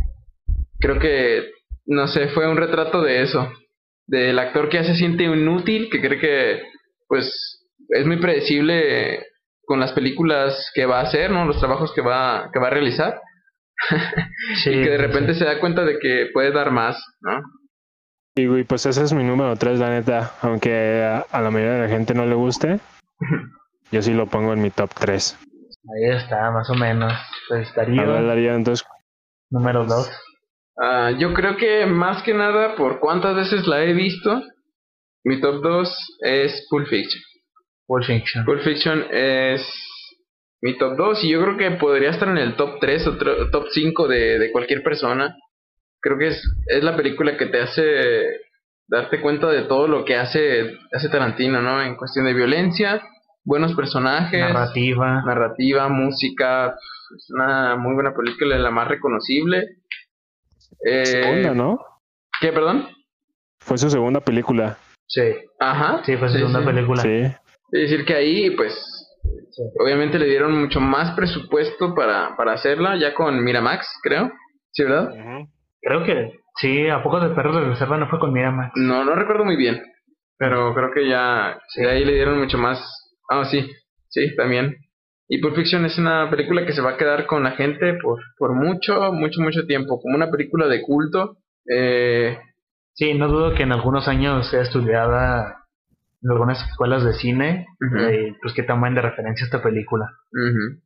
Creo 0.81 0.99
que, 0.99 1.51
no 1.87 2.07
sé, 2.07 2.29
fue 2.29 2.49
un 2.49 2.57
retrato 2.57 3.03
de 3.03 3.23
eso, 3.23 3.51
del 4.07 4.39
actor 4.39 4.69
que 4.69 4.79
ya 4.79 4.85
se 4.85 4.95
siente 4.95 5.25
inútil, 5.25 5.89
que 5.91 6.01
cree 6.01 6.21
que, 6.21 6.63
pues, 7.09 7.67
es 7.89 8.07
muy 8.07 8.19
predecible 8.19 9.25
con 9.65 9.81
las 9.81 9.93
películas 9.93 10.71
que 10.75 10.87
va 10.87 11.01
a 11.01 11.03
hacer, 11.03 11.31
¿no? 11.31 11.45
Los 11.45 11.59
trabajos 11.59 11.93
que 11.93 12.01
va, 12.01 12.51
que 12.53 12.61
va 12.61 12.69
a 12.69 12.71
realizar. 12.71 13.21
Sí, 14.63 14.71
y 14.71 14.83
que 14.83 14.91
de 14.91 14.99
repente 14.99 15.35
sí. 15.35 15.41
se 15.41 15.45
da 15.45 15.61
cuenta 15.61 15.85
de 15.85 15.99
que 15.99 16.31
puede 16.33 16.53
dar 16.53 16.71
más, 16.71 17.03
¿no? 17.21 17.43
Y 18.37 18.47
güey, 18.47 18.65
pues 18.65 18.87
ese 18.87 19.03
es 19.03 19.13
mi 19.13 19.25
número 19.25 19.57
3, 19.57 19.79
la 19.79 19.91
neta. 19.91 20.33
Aunque 20.43 21.03
a, 21.05 21.27
a 21.31 21.41
la 21.41 21.51
mayoría 21.51 21.75
de 21.75 21.83
la 21.83 21.89
gente 21.89 22.15
no 22.15 22.25
le 22.25 22.35
guste, 22.35 22.81
yo 23.93 24.03
sí 24.03 24.15
lo 24.15 24.27
pongo 24.27 24.53
en 24.53 24.63
mi 24.63 24.71
top 24.71 24.91
3. 24.95 25.39
Ahí 25.95 26.11
está, 26.11 26.51
más 26.51 26.69
o 26.71 26.75
menos. 26.75 27.13
Pues 27.49 27.77
A 27.77 27.85
ver, 27.85 28.27
Darío, 28.27 28.55
entonces, 28.55 28.87
número 29.51 29.85
2. 29.85 30.11
Ah, 30.81 31.11
yo 31.19 31.35
creo 31.35 31.57
que 31.57 31.87
más 31.87 32.23
que 32.23 32.35
nada, 32.35 32.77
por 32.77 33.01
cuántas 33.01 33.35
veces 33.35 33.67
la 33.67 33.83
he 33.83 33.93
visto, 33.93 34.43
mi 35.25 35.41
top 35.41 35.63
2 35.63 36.19
es 36.21 36.67
Pulp 36.71 36.87
Fiction. 36.89 37.23
Pulp 37.87 38.05
Fiction. 38.05 38.45
Pulp 38.45 38.63
Fiction 38.63 39.05
es 39.11 39.63
mi 40.61 40.77
top 40.77 40.97
2 40.97 41.25
y 41.25 41.31
yo 41.31 41.43
creo 41.43 41.57
que 41.57 41.71
podría 41.73 42.11
estar 42.11 42.29
en 42.29 42.39
el 42.39 42.57
top 42.57 42.79
3 42.81 43.07
o 43.07 43.17
top 43.51 43.67
5 43.71 44.09
de, 44.09 44.39
de 44.39 44.53
cualquier 44.53 44.83
persona. 44.83 45.37
Creo 46.01 46.19
que 46.19 46.29
es, 46.29 46.43
es 46.67 46.83
la 46.83 46.97
película 46.97 47.37
que 47.37 47.47
te 47.47 47.61
hace 47.61 48.41
darte 48.89 49.21
cuenta 49.21 49.49
de 49.49 49.63
todo 49.63 49.87
lo 49.87 50.05
que 50.05 50.17
hace, 50.17 50.77
hace 50.93 51.09
Tarantino, 51.09 51.61
¿no? 51.61 51.83
En 51.83 51.97
cuestión 51.97 52.25
de 52.25 52.35
violencia, 52.35 53.03
buenos 53.45 53.75
personajes, 53.75 54.41
Narrativa. 54.41 55.23
narrativa, 55.25 55.89
música. 55.89 56.75
Es 57.17 57.31
una 57.31 57.77
muy 57.77 57.95
buena 57.95 58.15
película, 58.15 58.59
la 58.59 58.71
más 58.71 58.89
reconocible. 58.89 59.77
Eh, 60.85 61.07
segunda, 61.07 61.55
¿no? 61.55 61.79
¿Qué, 62.41 62.53
perdón? 62.53 62.89
Fue 63.61 63.79
su 63.79 63.91
segunda 63.91 64.21
película. 64.21 64.79
Sí. 65.07 65.35
Ajá. 65.59 66.03
Sí, 66.05 66.17
fue 66.17 66.29
su 66.29 66.39
segunda 66.39 66.61
sí. 66.61 66.67
película. 66.67 67.03
Sí. 67.03 67.23
Es 67.73 67.91
decir, 67.91 68.05
que 68.05 68.15
ahí, 68.15 68.51
pues, 68.51 68.98
Sí. 69.59 69.65
obviamente 69.81 70.19
le 70.19 70.27
dieron 70.27 70.59
mucho 70.59 70.81
más 70.81 71.17
presupuesto 71.17 71.95
para, 71.95 72.37
para 72.37 72.53
hacerla, 72.53 72.97
ya 72.97 73.13
con 73.15 73.43
Miramax, 73.43 73.87
creo. 74.03 74.31
¿Sí, 74.71 74.85
verdad? 74.85 75.11
Creo 75.81 76.05
que 76.05 76.33
sí, 76.57 76.89
a 76.89 77.03
poco 77.03 77.19
de 77.21 77.35
perros 77.35 77.57
de 77.57 77.65
reserva 77.69 77.97
no 77.99 78.09
fue 78.09 78.21
con 78.21 78.33
Miramax. 78.33 78.73
No, 78.77 79.05
no 79.05 79.15
recuerdo 79.15 79.45
muy 79.45 79.57
bien, 79.57 79.83
pero 80.39 80.75
creo 80.75 80.93
que 80.93 81.09
ya 81.09 81.59
de 81.77 81.91
ahí 81.91 82.05
le 82.05 82.15
dieron 82.15 82.39
mucho 82.39 82.59
más. 82.59 82.79
Ah, 83.29 83.45
sí, 83.45 83.69
sí, 84.09 84.35
también. 84.37 84.77
Y 85.29 85.41
Pulp 85.41 85.57
Fiction 85.57 85.85
es 85.85 85.99
una 85.99 86.31
película 86.31 86.65
que 86.65 86.73
se 86.73 86.81
va 86.81 86.91
a 86.93 86.97
quedar 86.97 87.27
con 87.27 87.43
la 87.43 87.51
gente 87.53 87.95
por, 88.01 88.21
por 88.39 88.55
mucho, 88.55 89.13
mucho, 89.13 89.41
mucho 89.41 89.67
tiempo, 89.67 90.01
como 90.01 90.15
una 90.17 90.31
película 90.31 90.69
de 90.69 90.83
culto. 90.83 91.37
Eh, 91.71 92.39
Sí, 92.99 93.15
no 93.15 93.29
dudo 93.29 93.55
que 93.55 93.63
en 93.63 93.71
algunos 93.71 94.09
años 94.09 94.51
sea 94.51 94.63
estudiada 94.63 95.58
en 96.23 96.31
algunas 96.31 96.63
escuelas 96.69 97.05
de 97.05 97.13
cine. 97.15 97.67
Eh, 98.01 98.35
pues 98.43 98.55
que 98.55 98.63
toman 98.63 98.95
de 98.95 99.03
referencia 99.03 99.45
esta 99.45 99.63
película. 99.63 100.05
ujú. 100.33 100.81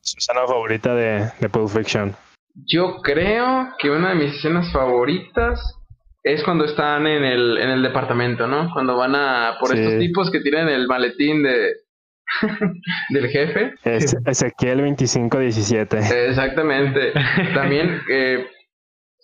Su 0.00 0.18
escena 0.18 0.46
favorita 0.46 0.94
de, 0.94 1.30
de 1.40 1.48
Pulp 1.48 1.68
Fiction. 1.68 2.14
Yo 2.66 2.96
creo 3.02 3.68
que 3.78 3.90
una 3.90 4.10
de 4.10 4.14
mis 4.16 4.34
escenas 4.36 4.72
favoritas 4.72 5.60
es 6.22 6.42
cuando 6.44 6.64
están 6.64 7.06
en 7.06 7.24
el, 7.24 7.58
en 7.58 7.70
el 7.70 7.82
departamento, 7.82 8.46
¿no? 8.46 8.70
Cuando 8.72 8.96
van 8.96 9.14
a 9.16 9.56
por 9.60 9.70
Sí. 9.70 9.78
estos 9.80 9.98
tipos 9.98 10.30
que 10.30 10.40
tienen 10.40 10.68
el 10.68 10.86
maletín 10.86 11.42
de 11.42 11.72
del 13.10 13.28
jefe. 13.28 13.74
Es 13.84 14.16
Ezequiel 14.24 14.78
2517. 14.78 15.98
Exactamente. 16.28 17.12
También 17.54 18.00
eh, 18.10 18.46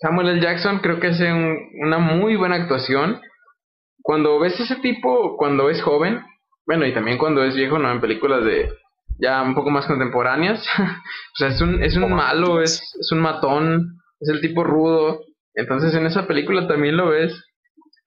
Samuel 0.01 0.29
L. 0.29 0.41
Jackson 0.41 0.79
creo 0.79 0.99
que 0.99 1.07
hace 1.07 1.31
un- 1.31 1.57
una 1.85 1.97
muy 1.99 2.35
buena 2.35 2.55
actuación. 2.55 3.21
Cuando 4.09 4.39
ves 4.39 4.59
ese 4.59 4.77
tipo, 4.77 5.37
cuando 5.37 5.69
es 5.69 5.83
joven, 5.83 6.21
bueno, 6.65 6.87
y 6.87 6.95
también 6.95 7.19
cuando 7.19 7.43
es 7.43 7.55
viejo, 7.55 7.77
¿no? 7.77 7.91
En 7.91 8.01
películas 8.01 8.43
de 8.43 8.67
ya 9.19 9.43
un 9.43 9.53
poco 9.53 9.69
más 9.69 9.85
contemporáneas. 9.85 10.67
o 10.79 11.35
sea, 11.35 11.49
es 11.49 11.61
un, 11.61 11.83
es 11.83 11.95
un 11.95 12.11
malo, 12.11 12.59
es, 12.59 12.81
es 12.99 13.11
un 13.11 13.19
matón, 13.19 13.99
es 14.19 14.29
el 14.29 14.41
tipo 14.41 14.63
rudo. 14.63 15.19
Entonces 15.53 15.93
en 15.93 16.07
esa 16.07 16.25
película 16.25 16.67
también 16.67 16.97
lo 16.97 17.09
ves. 17.09 17.39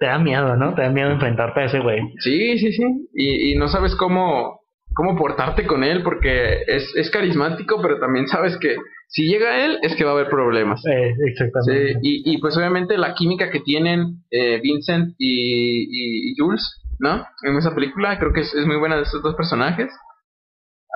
Te 0.01 0.07
da 0.07 0.19
miedo, 0.19 0.57
¿no? 0.57 0.74
Te 0.74 0.83
da 0.83 0.91
miedo 0.91 1.09
enfrentarte 1.09 1.61
a 1.61 1.65
ese 1.66 1.79
güey. 1.79 2.01
Sí, 2.19 2.59
sí, 2.59 2.73
sí. 2.73 3.09
Y, 3.15 3.53
y 3.53 3.55
no 3.55 3.69
sabes 3.69 3.95
cómo, 3.95 4.59
cómo 4.95 5.16
portarte 5.16 5.69
con 5.69 5.85
él 5.85 6.03
porque 6.03 6.65
es, 6.66 6.93
es 6.97 7.12
carismático, 7.12 7.81
pero 7.81 8.01
también 8.01 8.27
sabes 8.27 8.59
que 8.59 8.74
si 9.15 9.29
llega 9.29 9.65
él 9.65 9.79
es 9.83 9.95
que 9.95 10.05
va 10.05 10.11
a 10.11 10.15
haber 10.15 10.29
problemas. 10.31 10.81
Eh, 10.87 11.15
Sí, 11.17 11.23
exactamente. 11.31 11.99
y, 12.03 12.35
y 12.35 12.39
pues 12.39 12.57
obviamente 12.57 12.97
la 12.99 13.15
química 13.15 13.51
que 13.51 13.61
tienen 13.61 14.25
eh, 14.31 14.59
Vincent 14.63 15.15
y, 15.19 15.83
y- 15.85 16.33
y 16.33 16.35
Jules, 16.37 16.65
¿no? 16.99 17.25
En 17.43 17.57
esa 17.57 17.75
película 17.75 18.19
creo 18.19 18.33
que 18.33 18.41
es, 18.41 18.55
es 18.55 18.67
muy 18.67 18.77
buena 18.77 18.97
de 18.97 19.03
estos 19.03 19.23
dos 19.23 19.35
personajes. 19.37 19.91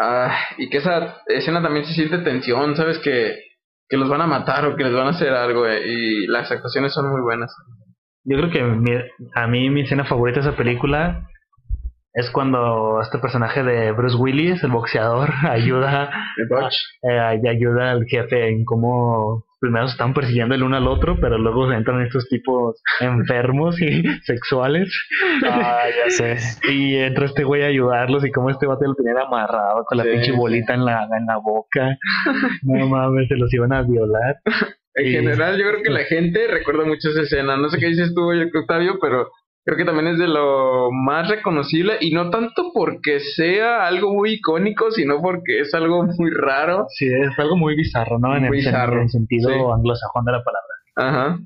Ah, 0.01 0.35
y 0.59 0.69
que 0.69 0.79
esa 0.79 1.23
escena 1.27 1.63
también 1.63 1.87
se 1.87 1.95
siente 1.95 2.19
tensión, 2.19 2.77
¿sabes? 2.77 2.99
Que, 2.99 3.39
que 3.89 3.97
los 3.97 4.09
van 4.09 4.21
a 4.21 4.27
matar 4.27 4.67
o 4.67 4.77
que 4.77 4.85
les 4.85 4.93
van 4.93 5.07
a 5.07 5.11
hacer 5.11 5.31
algo 5.33 5.67
eh, 5.67 5.83
y 5.87 6.27
las 6.27 6.51
actuaciones 6.51 6.93
son 6.93 7.11
muy 7.11 7.23
buenas. 7.23 7.55
Yo 8.25 8.37
creo 8.39 8.51
que 8.51 8.63
mi- 8.63 9.01
a 9.35 9.47
mí 9.47 9.71
mi 9.71 9.83
escena 9.83 10.05
favorita 10.05 10.41
de 10.41 10.49
esa 10.49 10.57
película 10.57 11.29
es 12.17 12.31
cuando 12.31 13.01
este 13.03 13.19
personaje 13.19 13.63
de 13.63 13.93
Bruce 13.93 14.17
Willis, 14.17 14.63
el 14.65 14.71
boxeador, 14.73 15.31
ayuda 15.51 16.11
eh, 17.03 17.41
y 17.43 17.49
ayuda 17.49 17.93
al 17.93 18.05
jefe 18.07 18.49
en 18.49 18.65
cómo 18.65 19.45
primero 19.61 19.87
se 19.89 19.93
están 19.93 20.13
persiguiendo 20.15 20.55
el 20.55 20.63
uno 20.63 20.77
al 20.77 20.87
otro, 20.87 21.17
pero 21.21 21.39
luego 21.39 21.69
se 21.69 21.77
entran 21.77 22.03
estos 22.03 22.29
tipos 22.29 22.81
enfermos 23.01 23.81
y 23.81 24.03
sexuales 24.25 24.91
Ah, 25.45 25.85
ya 26.05 26.11
sé. 26.11 26.37
y 26.71 26.97
entra 26.97 27.25
este 27.27 27.45
güey 27.45 27.63
a 27.63 27.67
ayudarlos 27.67 28.25
y 28.25 28.31
cómo 28.31 28.51
este 28.51 28.67
vato 28.67 28.85
lo 28.85 28.95
tenían 28.95 29.19
amarrado 29.19 29.85
con 29.87 29.99
la 29.99 30.05
Sí, 30.05 30.11
pinche 30.11 30.33
sí. 30.33 30.37
bolita 30.37 30.75
en 30.75 30.85
la 30.85 31.05
en 31.19 31.27
la 31.27 31.39
boca. 31.39 31.97
No 32.63 32.87
mames, 32.89 33.29
se 33.29 33.37
los 33.37 33.53
iban 33.55 33.73
a 33.73 33.83
violar. 33.83 34.37
En 34.95 35.07
Y- 35.07 35.13
general, 35.13 35.59
yo 35.59 35.69
creo 35.69 35.83
que 35.83 35.91
la 35.91 36.05
gente 36.05 36.47
recuerda 36.49 36.85
mucho 36.85 37.11
esa 37.11 37.23
escena. 37.23 37.57
No 37.57 37.69
sé 37.69 37.79
qué 37.79 37.87
dices 37.87 38.15
tú, 38.15 38.31
Octavio, 38.59 38.99
pero 39.01 39.29
creo 39.67 39.77
que 39.77 39.85
también 39.85 40.07
es 40.07 40.19
de 40.19 40.29
lo 40.29 40.91
más 40.93 41.29
reconocible 41.29 41.99
y 42.01 42.13
no 42.13 42.31
tanto 42.31 42.71
porque 42.73 43.19
sea 43.21 43.85
algo 43.85 44.15
muy 44.15 44.35
icónico, 44.35 44.91
sino 44.93 45.21
porque 45.21 45.59
es 45.61 45.75
algo 45.75 46.05
muy 46.05 46.31
raro. 46.31 46.87
Sí, 46.89 47.07
es 47.07 47.37
algo 47.39 47.57
muy 47.57 47.75
bizarro, 47.77 48.19
¿no? 48.21 48.37
En, 48.37 48.45
el, 48.45 48.51
sen- 48.51 48.53
bizarro, 48.53 48.97
en 48.99 49.03
el 49.03 49.11
sentido 49.11 49.51
sí. 49.51 49.57
anglosajón 49.75 50.25
de 50.25 50.33
la 50.33 50.43
palabra. 50.45 50.75
Ajá. 50.97 51.39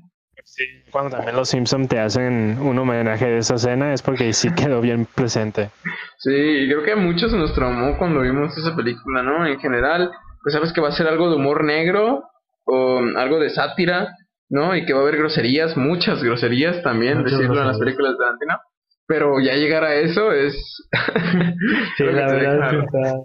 Sí, 0.43 0.63
cuando 0.91 1.15
también 1.15 1.35
los 1.35 1.49
Simpson 1.49 1.87
te 1.87 1.99
hacen 1.99 2.57
un 2.61 2.77
homenaje 2.77 3.25
de 3.25 3.37
esa 3.39 3.55
escena 3.55 3.93
es 3.93 4.01
porque 4.01 4.33
sí 4.33 4.53
quedó 4.53 4.81
bien 4.81 5.07
presente. 5.15 5.69
Sí, 6.17 6.33
y 6.33 6.67
creo 6.67 6.83
que 6.83 6.91
a 6.91 6.95
muchos 6.97 7.31
nos 7.33 7.53
traumó 7.55 7.97
cuando 7.97 8.21
vimos 8.21 8.55
esa 8.57 8.75
película, 8.75 9.23
¿no? 9.23 9.45
En 9.47 9.59
general, 9.59 10.11
pues 10.43 10.53
sabes 10.53 10.73
que 10.73 10.81
va 10.81 10.89
a 10.89 10.93
ser 10.93 11.07
algo 11.07 11.29
de 11.29 11.37
humor 11.37 11.63
negro 11.63 12.23
o 12.65 12.99
algo 13.17 13.39
de 13.39 13.49
sátira, 13.49 14.09
¿no? 14.51 14.75
Y 14.75 14.85
que 14.85 14.93
va 14.93 14.99
a 14.99 15.01
haber 15.01 15.17
groserías, 15.17 15.75
muchas 15.75 16.21
groserías 16.23 16.83
también, 16.83 17.19
Muchas 17.19 17.39
decirlo 17.39 17.61
en 17.61 17.67
las 17.67 17.79
películas 17.79 18.11
de 18.13 18.17
Tarantino. 18.23 18.59
Pero 19.07 19.39
ya 19.39 19.53
llegar 19.55 19.83
a 19.83 19.95
eso 19.95 20.31
es... 20.31 20.53
Sí, 21.97 22.03
la 22.05 22.27
verdad 22.27 22.55
es 22.55 22.71
que 22.71 22.85
está- 22.85 23.15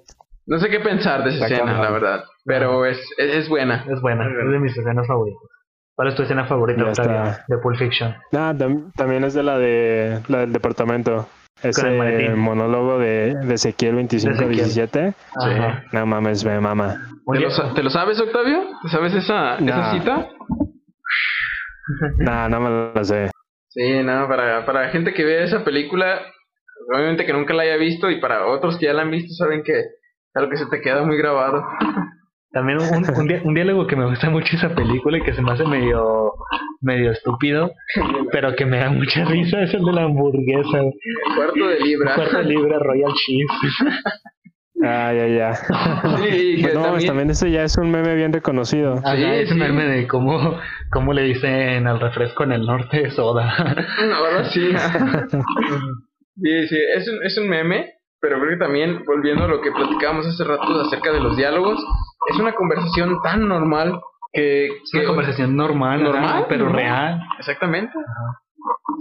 No 0.46 0.58
sé 0.58 0.68
qué 0.70 0.80
pensar 0.80 1.22
de 1.24 1.30
esa 1.30 1.44
Está 1.46 1.56
escena, 1.56 1.80
la 1.82 1.90
verdad. 1.90 2.24
Pero 2.44 2.86
es, 2.86 2.98
es, 3.18 3.34
es 3.34 3.48
buena. 3.48 3.84
es 3.90 4.00
buena, 4.00 4.24
es 4.26 4.50
de 4.50 4.58
mis 4.58 4.76
escenas 4.76 5.06
favoritas. 5.06 5.42
¿Cuál 5.94 6.08
es 6.08 6.14
tu 6.14 6.22
escena 6.22 6.44
favorita, 6.46 6.90
está. 6.90 7.44
de 7.48 7.58
Pulp 7.58 7.76
Fiction? 7.78 8.14
Ah, 8.34 8.52
tam- 8.56 8.92
también 8.94 9.24
es 9.24 9.32
de 9.34 9.42
la 9.42 9.58
de 9.58 10.20
la 10.28 10.40
del 10.40 10.52
departamento. 10.52 11.26
el 11.62 11.70
Ese 11.70 12.30
monólogo 12.36 12.98
de, 12.98 13.34
de 13.34 13.54
Ezequiel 13.54 13.94
2517. 13.94 15.14
Ajá. 15.40 15.84
No 15.92 16.04
mames, 16.04 16.44
me 16.44 16.60
mama. 16.60 16.96
¿Te 17.32 17.40
lo, 17.40 17.50
sa- 17.50 17.72
te 17.74 17.82
lo 17.82 17.88
sabes, 17.90 18.20
Octavio? 18.20 18.62
¿Te 18.82 18.88
sabes 18.90 19.14
esa, 19.14 19.56
esa 19.56 19.92
cita? 19.92 20.28
Nah, 22.18 22.48
no 22.48 22.60
me 22.60 22.92
lo 22.94 23.04
sé. 23.04 23.30
Sí, 23.68 24.02
no, 24.02 24.26
para, 24.28 24.64
para 24.64 24.88
gente 24.88 25.12
que 25.12 25.24
ve 25.24 25.44
esa 25.44 25.62
película, 25.64 26.20
obviamente 26.92 27.26
que 27.26 27.32
nunca 27.32 27.54
la 27.54 27.62
haya 27.64 27.76
visto 27.76 28.10
y 28.10 28.20
para 28.20 28.46
otros 28.46 28.78
que 28.78 28.86
ya 28.86 28.92
la 28.92 29.02
han 29.02 29.10
visto 29.10 29.32
saben 29.34 29.62
que 29.62 29.72
es 29.80 29.86
algo 30.34 30.50
que 30.50 30.56
se 30.56 30.66
te 30.66 30.80
queda 30.80 31.02
muy 31.04 31.16
grabado. 31.18 31.62
También 32.52 32.78
un, 32.80 33.04
un, 33.18 33.26
di- 33.28 33.40
un 33.44 33.54
diálogo 33.54 33.86
que 33.86 33.96
me 33.96 34.06
gusta 34.06 34.30
mucho 34.30 34.56
esa 34.56 34.74
película 34.74 35.18
y 35.18 35.22
que 35.22 35.34
se 35.34 35.42
me 35.42 35.52
hace 35.52 35.64
medio, 35.66 36.32
medio 36.80 37.10
estúpido, 37.12 37.70
pero 38.32 38.54
que 38.56 38.64
me 38.64 38.78
da 38.78 38.88
mucha 38.90 39.24
risa 39.26 39.60
es 39.62 39.74
el 39.74 39.84
de 39.84 39.92
la 39.92 40.04
hamburguesa. 40.04 40.80
Cuarto 41.36 41.66
de 41.68 41.80
libra. 41.80 42.14
Cuarto 42.14 42.42
libre 42.42 42.78
Royal 42.78 43.12
Cheese. 43.12 43.52
Ah, 44.84 45.12
ya, 45.12 45.26
ya. 45.26 45.54
Sí, 45.54 46.58
Pues 46.60 46.74
no, 46.74 46.80
pues 46.80 46.82
también, 46.82 47.06
también 47.06 47.30
ese 47.30 47.50
ya 47.50 47.62
es 47.64 47.76
un 47.78 47.90
meme 47.90 48.14
bien 48.14 48.32
reconocido. 48.32 48.98
Ajá, 48.98 49.16
Sí, 49.16 49.24
ese 49.24 49.54
sí. 49.54 49.58
meme 49.58 49.84
de 49.86 50.06
cómo, 50.06 50.58
cómo 50.92 51.12
le 51.14 51.22
dicen 51.22 51.86
al 51.86 51.98
refresco 52.00 52.44
en 52.44 52.52
el 52.52 52.66
norte 52.66 53.10
soda. 53.10 53.54
ahora 54.16 54.44
sí. 54.50 54.70
sí, 56.42 56.68
sí, 56.68 56.76
es 56.94 57.08
un, 57.08 57.24
es 57.24 57.38
un 57.38 57.48
meme, 57.48 57.94
pero 58.20 58.38
creo 58.38 58.50
que 58.50 58.56
también, 58.64 59.04
volviendo 59.06 59.44
a 59.44 59.48
lo 59.48 59.60
que 59.60 59.72
platicábamos 59.72 60.26
hace 60.26 60.44
rato 60.44 60.80
acerca 60.80 61.12
de 61.12 61.20
los 61.20 61.36
diálogos, 61.36 61.82
es 62.32 62.38
una 62.38 62.52
conversación 62.54 63.16
tan 63.22 63.48
normal 63.48 64.00
que... 64.32 64.66
Es 64.66 64.92
una 64.94 65.02
que- 65.02 65.08
conversación 65.08 65.56
normal, 65.56 66.02
Normal, 66.02 66.46
pero 66.48 66.64
normal. 66.66 66.82
real. 66.82 67.20
Exactamente. 67.38 67.92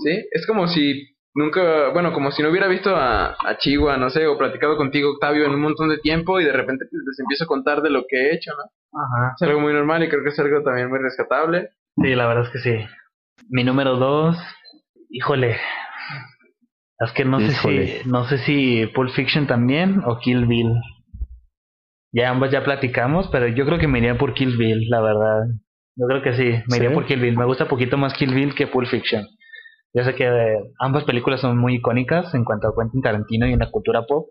Sí, 0.03 0.25
es 0.31 0.45
como 0.47 0.67
si 0.67 1.14
nunca, 1.35 1.89
bueno, 1.89 2.13
como 2.13 2.31
si 2.31 2.41
no 2.41 2.49
hubiera 2.49 2.67
visto 2.67 2.95
a, 2.95 3.35
a 3.39 3.57
Chihuahua, 3.57 3.97
no 3.97 4.09
sé, 4.09 4.25
o 4.25 4.37
platicado 4.37 4.77
contigo, 4.77 5.11
Octavio, 5.11 5.45
en 5.45 5.51
un 5.51 5.61
montón 5.61 5.89
de 5.89 5.99
tiempo 5.99 6.39
y 6.39 6.45
de 6.45 6.53
repente 6.53 6.85
pues, 6.89 7.03
les 7.05 7.19
empiezo 7.19 7.43
a 7.43 7.47
contar 7.47 7.81
de 7.81 7.91
lo 7.91 8.05
que 8.07 8.17
he 8.17 8.33
hecho, 8.33 8.51
¿no? 8.51 8.99
Ajá. 8.99 9.33
Es 9.35 9.41
algo 9.47 9.59
muy 9.59 9.73
normal 9.73 10.03
y 10.03 10.09
creo 10.09 10.23
que 10.23 10.29
es 10.29 10.39
algo 10.39 10.63
también 10.63 10.89
muy 10.89 10.99
rescatable. 10.99 11.69
Sí, 12.01 12.15
la 12.15 12.27
verdad 12.27 12.45
es 12.45 12.49
que 12.49 12.59
sí. 12.59 12.85
Mi 13.49 13.63
número 13.63 13.97
dos, 13.97 14.37
híjole. 15.09 15.57
Es 16.97 17.11
que 17.11 17.25
no 17.25 17.39
sé 17.41 17.51
si, 17.51 18.09
no 18.09 18.23
sé 18.23 18.37
si 18.39 18.87
Pulp 18.95 19.11
Fiction 19.11 19.47
también 19.47 20.01
o 20.05 20.17
Kill 20.19 20.45
Bill. 20.45 20.73
Ya 22.13 22.29
ambas 22.29 22.51
ya 22.51 22.63
platicamos, 22.63 23.27
pero 23.27 23.47
yo 23.49 23.65
creo 23.65 23.77
que 23.77 23.89
me 23.89 23.99
iría 23.99 24.17
por 24.17 24.33
Kill 24.33 24.55
Bill, 24.55 24.89
la 24.89 25.01
verdad. 25.01 25.41
Yo 25.97 26.07
creo 26.07 26.21
que 26.21 26.33
sí, 26.33 26.63
me 26.69 26.77
iría 26.77 26.89
¿Sí? 26.89 26.95
por 26.95 27.05
Kill 27.05 27.19
Bill. 27.19 27.37
Me 27.37 27.43
gusta 27.43 27.67
poquito 27.67 27.97
más 27.97 28.13
Kill 28.13 28.33
Bill 28.33 28.55
que 28.55 28.67
Pulp 28.67 28.87
Fiction. 28.87 29.25
Yo 29.95 30.03
sé 30.03 30.13
que 30.13 30.25
eh, 30.27 30.59
ambas 30.79 31.05
películas 31.05 31.39
son 31.39 31.57
muy 31.57 31.75
icónicas 31.75 32.33
en 32.35 32.43
cuanto 32.43 32.67
a 32.67 32.75
Quentin 32.75 33.01
Tarantino 33.01 33.47
y 33.47 33.53
en 33.53 33.59
la 33.59 33.71
cultura 33.71 34.05
pop, 34.05 34.27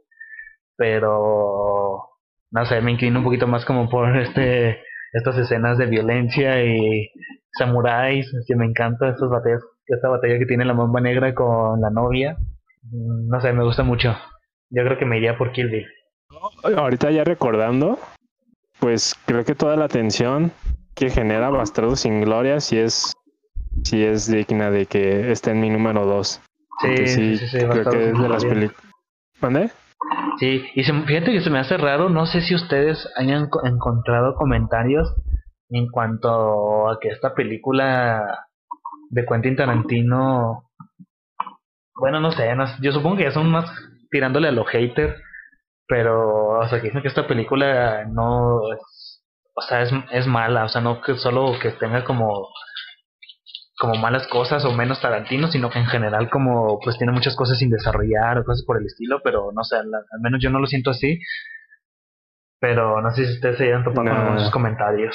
pero 0.77 2.03
no 2.51 2.66
sé, 2.66 2.81
me 2.81 2.93
inclino 2.93 3.19
un 3.19 3.24
poquito 3.24 3.47
más 3.47 3.65
como 3.65 3.89
por 3.89 4.16
este 4.19 4.78
estas 5.12 5.39
escenas 5.39 5.78
de 5.78 5.86
violencia 5.86 6.65
y 6.65 7.09
samuráis, 7.57 8.31
que 8.47 8.57
me 8.57 8.66
encanta 8.66 9.09
estas 9.09 9.31
batallas, 9.31 9.62
esta 9.86 10.09
batalla 10.09 10.39
que 10.39 10.47
tiene 10.47 10.65
la 10.65 10.74
mamba 10.74 11.01
negra 11.01 11.35
con 11.35 11.81
la 11.81 11.91
novia. 11.91 12.36
Mm, 12.82 13.28
No 13.28 13.41
sé, 13.41 13.53
me 13.53 13.65
gusta 13.65 13.85
mucho. 13.85 14.16
Yo 14.70 14.85
creo 14.85 14.99
que 14.99 15.05
me 15.07 15.19
iría 15.19 15.39
por 15.39 15.53
Kill 15.53 15.70
Bill. 15.70 15.86
Ahorita 16.77 17.11
ya 17.12 17.23
recordando, 17.23 17.99
pues 18.81 19.15
creo 19.24 19.45
que 19.45 19.55
toda 19.55 19.77
la 19.77 19.86
tensión 19.89 20.51
que 20.97 21.11
genera 21.11 21.49
Bastardo 21.49 21.95
sin 21.95 22.20
Gloria 22.23 22.59
sí 22.61 22.78
es, 22.78 23.15
sí 23.82 24.05
es 24.05 24.30
digna 24.30 24.70
de 24.70 24.86
que 24.86 25.30
esté 25.32 25.51
en 25.51 25.60
mi 25.60 25.70
número 25.70 26.06
2. 26.06 26.40
Sí, 26.82 27.06
sí, 27.06 27.38
sí, 27.38 27.48
sí, 27.48 27.59
creo 27.59 27.84
que 27.84 28.10
es 28.10 28.20
de 28.20 28.28
las 28.28 28.44
películas. 28.44 28.84
¿Mande? 29.40 29.70
Sí, 30.38 30.64
y 30.74 30.84
se, 30.84 30.92
fíjate 30.92 31.32
que 31.32 31.40
se 31.40 31.51
me 31.51 31.59
hace 31.60 31.76
raro, 31.76 32.09
no 32.09 32.26
sé 32.26 32.40
si 32.40 32.55
ustedes 32.55 33.09
hayan 33.16 33.48
co- 33.48 33.64
encontrado 33.64 34.34
comentarios 34.34 35.14
en 35.70 35.88
cuanto 35.88 36.88
a 36.88 36.98
que 37.01 37.09
esta 37.09 37.34
película 37.34 38.46
de 39.10 39.24
Quentin 39.24 39.56
Tarantino, 39.56 40.70
bueno, 41.94 42.20
no 42.20 42.32
sé, 42.32 42.55
no 42.55 42.64
yo 42.82 42.92
supongo 42.92 43.16
que 43.16 43.24
ya 43.24 43.30
son 43.30 43.51
más 43.51 43.70
tirándole 44.10 44.48
a 44.48 44.52
lo 44.52 44.64
hater, 44.64 45.16
pero, 45.86 46.59
o 46.60 46.68
sea, 46.68 46.80
que 46.80 46.88
dicen 46.88 47.02
que 47.02 47.09
esta 47.09 47.26
película 47.26 48.05
no, 48.06 48.72
es, 48.72 49.22
o 49.55 49.62
sea, 49.62 49.82
es, 49.82 49.92
es 50.10 50.26
mala, 50.26 50.64
o 50.64 50.68
sea, 50.68 50.80
no 50.80 51.01
que 51.01 51.16
solo 51.16 51.52
que 51.60 51.70
tenga 51.72 52.05
como 52.05 52.48
como 53.78 53.94
malas 53.96 54.26
cosas 54.28 54.64
o 54.64 54.72
menos 54.72 55.01
Tarantino, 55.01 55.48
sino 55.48 55.68
que 55.70 55.78
en 55.80 55.86
general 55.86 56.30
como 56.30 56.78
pues 56.80 56.96
tiene 56.96 57.12
muchas 57.12 57.34
cosas 57.36 57.59
sin 57.59 57.70
desarrollar 57.70 58.38
o 58.38 58.44
cosas 58.44 58.64
por 58.64 58.78
el 58.78 58.86
estilo, 58.86 59.20
pero 59.24 59.51
no 59.52 59.64
sé, 59.64 59.76
al 59.76 59.90
menos 60.22 60.40
yo 60.42 60.51
no 60.51 60.60
lo 60.60 60.66
siento 60.66 60.90
así. 60.90 61.18
Pero 62.60 63.01
no 63.02 63.10
sé 63.10 63.26
si 63.26 63.32
ustedes 63.34 63.59
se 63.59 63.64
hayan 63.64 63.84
topado 63.84 64.09
con 64.09 64.34
No. 64.36 64.40
sus 64.40 64.51
comentarios. 64.51 65.14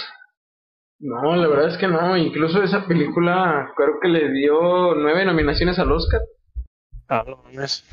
No, 0.99 1.35
la 1.35 1.47
verdad 1.47 1.67
es 1.69 1.77
que 1.77 1.87
no. 1.87 2.17
Incluso 2.17 2.61
esa 2.61 2.85
película 2.85 3.71
creo 3.75 3.99
que 4.01 4.09
le 4.09 4.29
dio 4.31 4.93
nueve 4.95 5.25
nominaciones 5.25 5.79
al 5.79 5.91
Oscar. 5.91 6.21
Ah, 7.07 7.23
no 7.25 7.37
mames. 7.43 7.83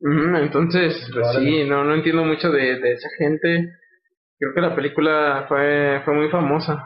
Ujú, 0.00 0.36
entonces, 0.36 1.08
pues 1.12 1.26
sí, 1.38 1.64
no, 1.64 1.84
no 1.84 1.94
entiendo 1.94 2.24
mucho 2.24 2.50
de, 2.50 2.80
de 2.80 2.92
esa 2.92 3.08
gente. 3.18 3.68
Creo 4.38 4.54
que 4.54 4.60
la 4.62 4.74
película 4.74 5.44
fue, 5.48 6.00
fue 6.04 6.14
muy 6.14 6.28
famosa. 6.30 6.84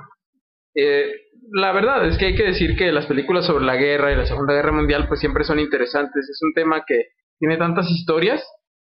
Eh, 0.74 1.12
la 1.52 1.72
verdad 1.72 2.06
es 2.06 2.18
que 2.18 2.26
hay 2.26 2.34
que 2.36 2.44
decir 2.44 2.76
que 2.76 2.92
las 2.92 3.06
películas 3.06 3.46
sobre 3.46 3.64
la 3.64 3.76
guerra 3.76 4.12
y 4.12 4.16
la 4.16 4.26
Segunda 4.26 4.54
Guerra 4.54 4.72
Mundial 4.72 5.06
pues 5.08 5.20
siempre 5.20 5.44
son 5.44 5.58
interesantes. 5.58 6.28
Es 6.28 6.40
un 6.42 6.52
tema 6.54 6.82
que 6.86 7.06
tiene 7.38 7.56
tantas 7.56 7.88
historias 7.90 8.44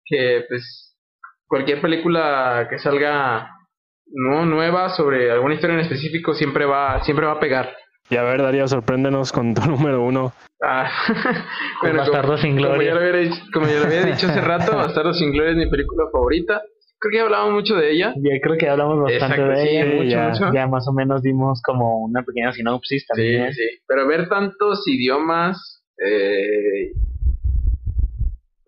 que 0.06 0.46
pues 0.50 0.98
cualquier 1.48 1.82
película 1.82 2.68
que 2.70 2.80
salga 2.80 3.50
no 4.14 4.46
nueva 4.46 4.90
sobre 4.90 5.32
alguna 5.32 5.54
historia 5.56 5.76
en 5.76 5.82
específico 5.82 6.34
siempre 6.34 6.66
va 6.66 7.04
siempre 7.04 7.26
va 7.26 7.34
a 7.34 7.40
pegar. 7.40 7.74
Y 8.10 8.18
a 8.18 8.24
ver, 8.24 8.42
Darío, 8.42 8.68
sorpréndenos 8.68 9.32
con 9.32 9.54
tu 9.54 9.62
número 9.70 10.02
uno. 10.04 10.34
Ah, 10.62 10.90
Con 11.80 11.96
Bastardo 11.98 12.38
sin 12.38 12.58
como 12.58 12.68
Gloria. 12.74 12.90
ya, 12.90 12.94
lo 12.96 13.00
había 13.08 13.22
dicho, 13.22 13.42
como 13.54 13.68
ya 13.68 13.80
lo 13.80 13.86
había 13.86 14.04
dicho 14.04 14.28
hace 14.28 14.42
rato, 14.42 14.76
Bastardo 14.76 15.14
sin 15.14 15.32
Gloria 15.32 15.52
es 15.52 15.58
mi 15.58 15.70
película 15.70 16.06
favorita. 16.12 16.62
Creo 17.02 17.10
que 17.12 17.18
ya 17.18 17.24
hablamos 17.24 17.54
mucho 17.54 17.76
de 17.76 17.92
ella. 17.94 18.14
Ya 18.16 18.40
creo 18.42 18.58
que 18.60 18.70
hablamos 18.70 19.02
bastante 19.02 19.36
Exacto, 19.42 19.60
de 19.60 19.68
sí, 19.68 19.76
ella. 19.76 19.86
mucho, 19.96 20.10
ya, 20.10 20.30
mucho. 20.30 20.54
ya 20.54 20.68
más 20.68 20.88
o 20.88 20.94
menos 20.94 21.24
dimos 21.24 21.60
como 21.64 21.98
una 22.06 22.22
pequeña 22.24 22.54
sinopsis 22.54 23.02
Sí, 23.02 23.08
también. 23.08 23.54
sí. 23.54 23.64
Pero 23.88 24.08
ver 24.08 24.30
tantos 24.30 24.88
idiomas. 24.88 25.84
eh, 25.98 26.94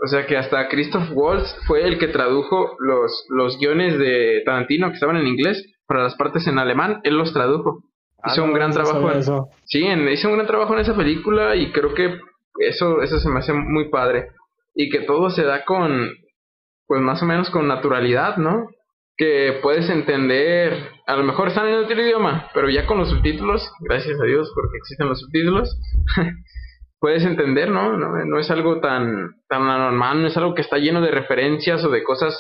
o 0.04 0.08
sea 0.08 0.26
que 0.26 0.36
hasta 0.36 0.68
Christoph 0.68 1.12
Waltz 1.14 1.56
fue 1.66 1.88
el 1.88 1.98
que 1.98 2.08
tradujo 2.08 2.76
los, 2.80 3.26
los 3.30 3.58
guiones 3.60 3.98
de 4.00 4.42
Tarantino 4.46 4.88
que 4.90 4.96
estaban 4.96 5.16
en 5.18 5.28
inglés 5.28 5.66
para 5.88 6.04
las 6.04 6.16
partes 6.16 6.46
en 6.48 6.58
alemán. 6.60 7.00
Él 7.04 7.16
los 7.16 7.32
tradujo. 7.34 7.84
Hizo 8.26 8.42
Ah, 8.42 8.46
un 8.46 8.50
no, 8.52 8.56
gran 8.56 8.70
no 8.72 8.76
trabajo 8.76 9.12
en, 9.12 9.20
eso. 9.20 9.50
Sí, 9.66 9.84
en- 9.84 10.08
hizo 10.10 10.28
un 10.30 10.36
gran 10.36 10.48
trabajo 10.48 10.74
en 10.74 10.80
esa 10.80 10.96
película 10.96 11.56
y 11.56 11.72
creo 11.72 11.94
que 11.94 12.18
eso, 12.60 13.02
eso 13.02 13.20
se 13.20 13.30
me 13.30 13.40
hace 13.40 13.54
muy 13.54 13.90
padre. 13.90 14.30
Y 14.76 14.90
que 14.90 15.02
todo 15.02 15.30
se 15.30 15.44
da 15.44 15.64
con, 15.66 16.10
pues 16.94 17.02
más 17.02 17.24
o 17.24 17.26
menos 17.26 17.50
con 17.50 17.68
naturalidad, 17.68 18.38
¿no? 18.38 18.68
Que 19.18 19.58
puedes 19.64 19.90
entender, 19.90 20.92
a 21.08 21.16
lo 21.16 21.24
mejor 21.24 21.48
están 21.48 21.68
en 21.68 21.80
otro 21.80 22.00
idioma, 22.00 22.52
pero 22.54 22.70
ya 22.70 22.86
con 22.86 23.00
los 23.00 23.10
subtítulos, 23.10 23.68
gracias 23.80 24.22
a 24.22 24.26
Dios 24.26 24.52
porque 24.54 24.78
existen 24.78 25.10
los 25.10 25.20
subtítulos, 25.20 25.76
puedes 27.00 27.26
entender, 27.26 27.72
¿no? 27.72 27.98
¿no? 27.98 28.40
Es 28.40 28.52
algo 28.52 28.80
tan, 28.80 29.32
tan 29.50 29.64
anormal, 29.64 30.22
no 30.22 30.28
es 30.28 30.38
algo 30.38 30.54
que 30.54 30.62
está 30.62 30.78
lleno 30.78 31.02
de 31.02 31.10
referencias 31.10 31.84
o 31.84 31.90
de 31.90 32.04
cosas 32.04 32.40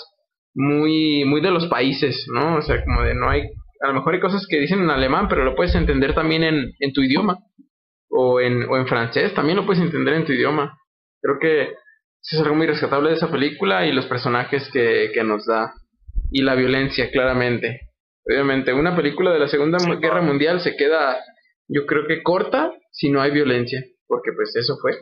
muy, 0.53 1.25
muy 1.25 1.41
de 1.41 1.49
los 1.49 1.65
países, 1.65 2.27
¿no? 2.31 2.57
O 2.57 2.61
sea, 2.61 2.83
como 2.85 3.01
de 3.01 3.15
no 3.15 3.31
hay, 3.31 3.41
a 3.81 3.87
lo 3.87 3.95
mejor 3.95 4.13
hay 4.13 4.19
cosas 4.19 4.45
que 4.47 4.59
dicen 4.59 4.83
en 4.83 4.91
alemán, 4.91 5.27
pero 5.29 5.43
lo 5.43 5.55
puedes 5.55 5.73
entender 5.73 6.13
también 6.13 6.43
en, 6.43 6.73
en 6.79 6.93
tu 6.93 7.01
idioma. 7.01 7.39
O 8.15 8.39
en, 8.39 8.69
o 8.69 8.77
en 8.77 8.85
francés, 8.85 9.33
también 9.33 9.57
lo 9.57 9.65
puedes 9.65 9.81
entender 9.81 10.13
en 10.13 10.25
tu 10.25 10.31
idioma. 10.31 10.77
Creo 11.23 11.39
que 11.39 11.73
es 12.31 12.39
algo 12.39 12.55
muy 12.55 12.67
rescatable 12.67 13.09
de 13.09 13.15
esa 13.15 13.29
película 13.29 13.85
y 13.85 13.91
los 13.91 14.05
personajes 14.05 14.69
que, 14.71 15.11
que 15.13 15.23
nos 15.23 15.45
da. 15.45 15.73
Y 16.31 16.41
la 16.41 16.55
violencia, 16.55 17.11
claramente. 17.11 17.81
Obviamente, 18.25 18.73
una 18.73 18.95
película 18.95 19.31
de 19.31 19.39
la 19.39 19.47
Segunda 19.47 19.77
Guerra 19.99 20.21
Mundial 20.21 20.61
se 20.61 20.75
queda, 20.75 21.17
yo 21.67 21.85
creo 21.85 22.07
que 22.07 22.23
corta 22.23 22.71
si 22.91 23.11
no 23.11 23.21
hay 23.21 23.31
violencia, 23.31 23.83
porque 24.07 24.31
pues 24.33 24.55
eso 24.55 24.77
fue. 24.81 24.93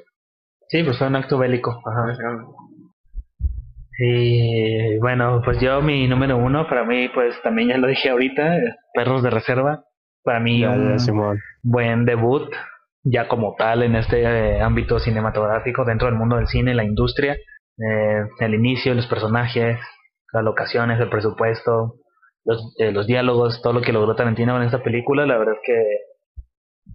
Sí, 0.69 0.83
pues 0.83 0.97
fue 0.97 1.07
un 1.07 1.15
acto 1.15 1.37
bélico. 1.37 1.71
Ajá. 1.85 2.17
Y 3.99 4.97
bueno, 4.97 5.41
pues 5.45 5.59
yo 5.59 5.81
mi 5.81 6.07
número 6.07 6.37
uno, 6.37 6.67
para 6.67 6.85
mí, 6.85 7.09
pues 7.13 7.39
también 7.43 7.69
ya 7.69 7.77
lo 7.77 7.87
dije 7.87 8.09
ahorita, 8.09 8.57
Perros 8.95 9.21
de 9.21 9.29
Reserva. 9.29 9.83
Para 10.23 10.39
mí 10.39 10.63
un 10.65 10.97
buen 11.61 12.05
debut, 12.05 12.51
ya 13.03 13.27
como 13.27 13.55
tal, 13.57 13.83
en 13.83 13.95
este 13.95 14.21
eh, 14.21 14.61
ámbito 14.61 14.99
cinematográfico, 14.99 15.85
dentro 15.85 16.07
del 16.07 16.17
mundo 16.17 16.37
del 16.37 16.47
cine, 16.47 16.75
la 16.75 16.83
industria. 16.83 17.33
Eh, 17.33 18.27
el 18.39 18.53
inicio, 18.53 18.93
los 18.93 19.07
personajes, 19.07 19.79
las 20.33 20.43
locaciones, 20.43 20.99
el 20.99 21.09
presupuesto, 21.09 21.95
los, 22.45 22.75
eh, 22.77 22.91
los 22.91 23.07
diálogos, 23.07 23.61
todo 23.61 23.73
lo 23.73 23.81
que 23.81 23.93
logró 23.93 24.15
Tarantino 24.15 24.55
en 24.57 24.63
esta 24.63 24.83
película, 24.83 25.25
la 25.25 25.37
verdad 25.37 25.55
es 25.55 25.61
que 25.65 25.83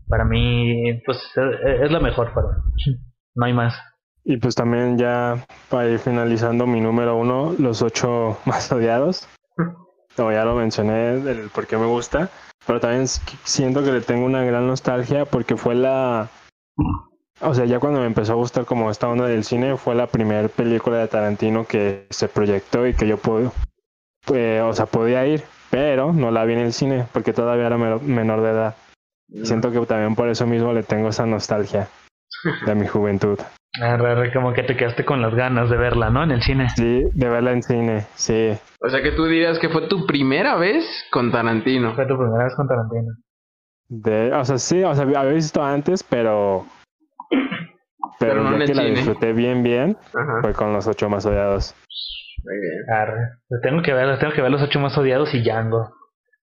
para 0.08 0.24
mí, 0.24 1.00
pues 1.04 1.18
es, 1.36 1.90
la 1.90 2.00
mejor 2.00 2.32
para 2.32 2.48
No 3.34 3.44
hay 3.44 3.52
más. 3.52 3.74
Y 4.24 4.36
pues 4.38 4.54
también 4.54 4.98
ya 4.98 5.44
para 5.70 5.88
ir 5.88 5.98
finalizando 5.98 6.66
mi 6.66 6.80
número 6.80 7.16
uno, 7.16 7.54
los 7.58 7.82
ocho 7.82 8.38
más 8.44 8.70
odiados. 8.72 9.28
Como 10.16 10.32
ya 10.32 10.44
lo 10.44 10.54
mencioné, 10.54 11.14
el 11.14 11.50
por 11.50 11.66
qué 11.66 11.76
me 11.76 11.86
gusta. 11.86 12.30
Pero 12.66 12.80
también 12.80 13.06
siento 13.06 13.84
que 13.84 13.92
le 13.92 14.00
tengo 14.00 14.24
una 14.24 14.42
gran 14.42 14.66
nostalgia 14.66 15.24
porque 15.24 15.56
fue 15.56 15.74
la... 15.74 16.28
O 17.40 17.54
sea, 17.54 17.66
ya 17.66 17.78
cuando 17.78 18.00
me 18.00 18.06
empezó 18.06 18.32
a 18.32 18.36
gustar 18.36 18.64
como 18.64 18.90
esta 18.90 19.08
onda 19.08 19.26
del 19.26 19.44
cine, 19.44 19.76
fue 19.76 19.94
la 19.94 20.06
primera 20.06 20.48
película 20.48 20.96
de 20.96 21.06
Tarantino 21.06 21.66
que 21.66 22.06
se 22.10 22.28
proyectó 22.28 22.86
y 22.86 22.94
que 22.94 23.06
yo 23.06 23.18
pude, 23.18 23.50
pues, 24.24 24.62
o 24.62 24.72
sea, 24.72 24.86
podía 24.86 25.26
ir, 25.26 25.44
pero 25.70 26.12
no 26.12 26.30
la 26.30 26.44
vi 26.44 26.54
en 26.54 26.60
el 26.60 26.72
cine 26.72 27.06
porque 27.12 27.34
todavía 27.34 27.66
era 27.66 27.76
menor 27.76 28.40
de 28.40 28.50
edad. 28.50 28.76
Siento 29.42 29.70
que 29.70 29.80
también 29.86 30.14
por 30.14 30.28
eso 30.28 30.46
mismo 30.46 30.72
le 30.72 30.82
tengo 30.82 31.08
esa 31.08 31.26
nostalgia 31.26 31.88
de 32.64 32.74
mi 32.74 32.86
juventud. 32.86 33.38
Ah, 33.82 33.98
como 34.32 34.52
que 34.52 34.62
te 34.62 34.76
quedaste 34.76 35.04
con 35.04 35.20
las 35.20 35.34
ganas 35.34 35.68
de 35.70 35.76
verla, 35.76 36.10
¿no? 36.10 36.22
En 36.22 36.30
el 36.30 36.42
cine. 36.42 36.68
Sí, 36.70 37.04
de 37.12 37.28
verla 37.28 37.52
en 37.52 37.62
cine, 37.62 38.06
sí. 38.14 38.52
O 38.80 38.88
sea 38.88 39.02
que 39.02 39.12
tú 39.12 39.26
dirías 39.26 39.58
que 39.58 39.68
fue 39.68 39.88
tu 39.88 40.06
primera 40.06 40.56
vez 40.56 40.84
con 41.10 41.30
Tarantino. 41.30 41.94
Fue 41.94 42.06
tu 42.06 42.16
primera 42.16 42.44
vez 42.44 42.54
con 42.54 42.68
Tarantino. 42.68 43.12
De, 43.88 44.32
o 44.32 44.44
sea, 44.44 44.58
sí, 44.58 44.82
o 44.82 44.94
sea, 44.94 45.04
había 45.04 45.22
visto 45.24 45.62
antes, 45.62 46.02
pero... 46.02 46.66
Pero, 48.18 48.42
no 48.42 48.58
ya 48.58 48.64
que 48.64 48.74
la 48.74 48.84
disfruté 48.84 49.32
bien, 49.34 49.62
bien, 49.62 49.96
fue 50.40 50.54
con 50.54 50.72
los 50.72 50.86
ocho 50.86 51.08
más 51.10 51.26
odiados. 51.26 51.74
Muy 52.44 52.56
bien. 52.60 53.62
tengo 53.62 53.82
que 53.82 53.92
ver, 53.92 54.18
tengo 54.18 54.32
que 54.32 54.40
ver 54.40 54.50
los 54.50 54.62
ocho 54.62 54.80
más 54.80 54.96
odiados 54.96 55.34
y 55.34 55.42
Django. 55.42 55.90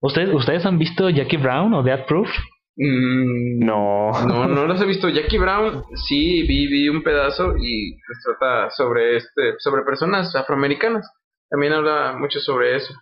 ¿Ustedes, 0.00 0.32
¿Ustedes 0.34 0.64
han 0.64 0.78
visto 0.78 1.10
Jackie 1.10 1.36
Brown 1.36 1.74
o 1.74 1.82
Death 1.82 2.06
Proof? 2.06 2.28
Mm, 2.76 3.64
no. 3.64 4.12
No, 4.26 4.46
no 4.48 4.66
los 4.66 4.80
he 4.80 4.86
visto. 4.86 5.08
Jackie 5.08 5.38
Brown, 5.38 5.82
sí, 6.08 6.42
vi, 6.46 6.66
vi 6.66 6.88
un 6.88 7.02
pedazo 7.02 7.54
y 7.58 7.92
pues 8.06 8.18
trata 8.24 8.70
sobre 8.70 9.16
este, 9.16 9.54
sobre 9.58 9.82
personas 9.82 10.34
afroamericanas. 10.34 11.10
También 11.48 11.72
habla 11.72 12.16
mucho 12.18 12.40
sobre 12.40 12.76
eso. 12.76 12.94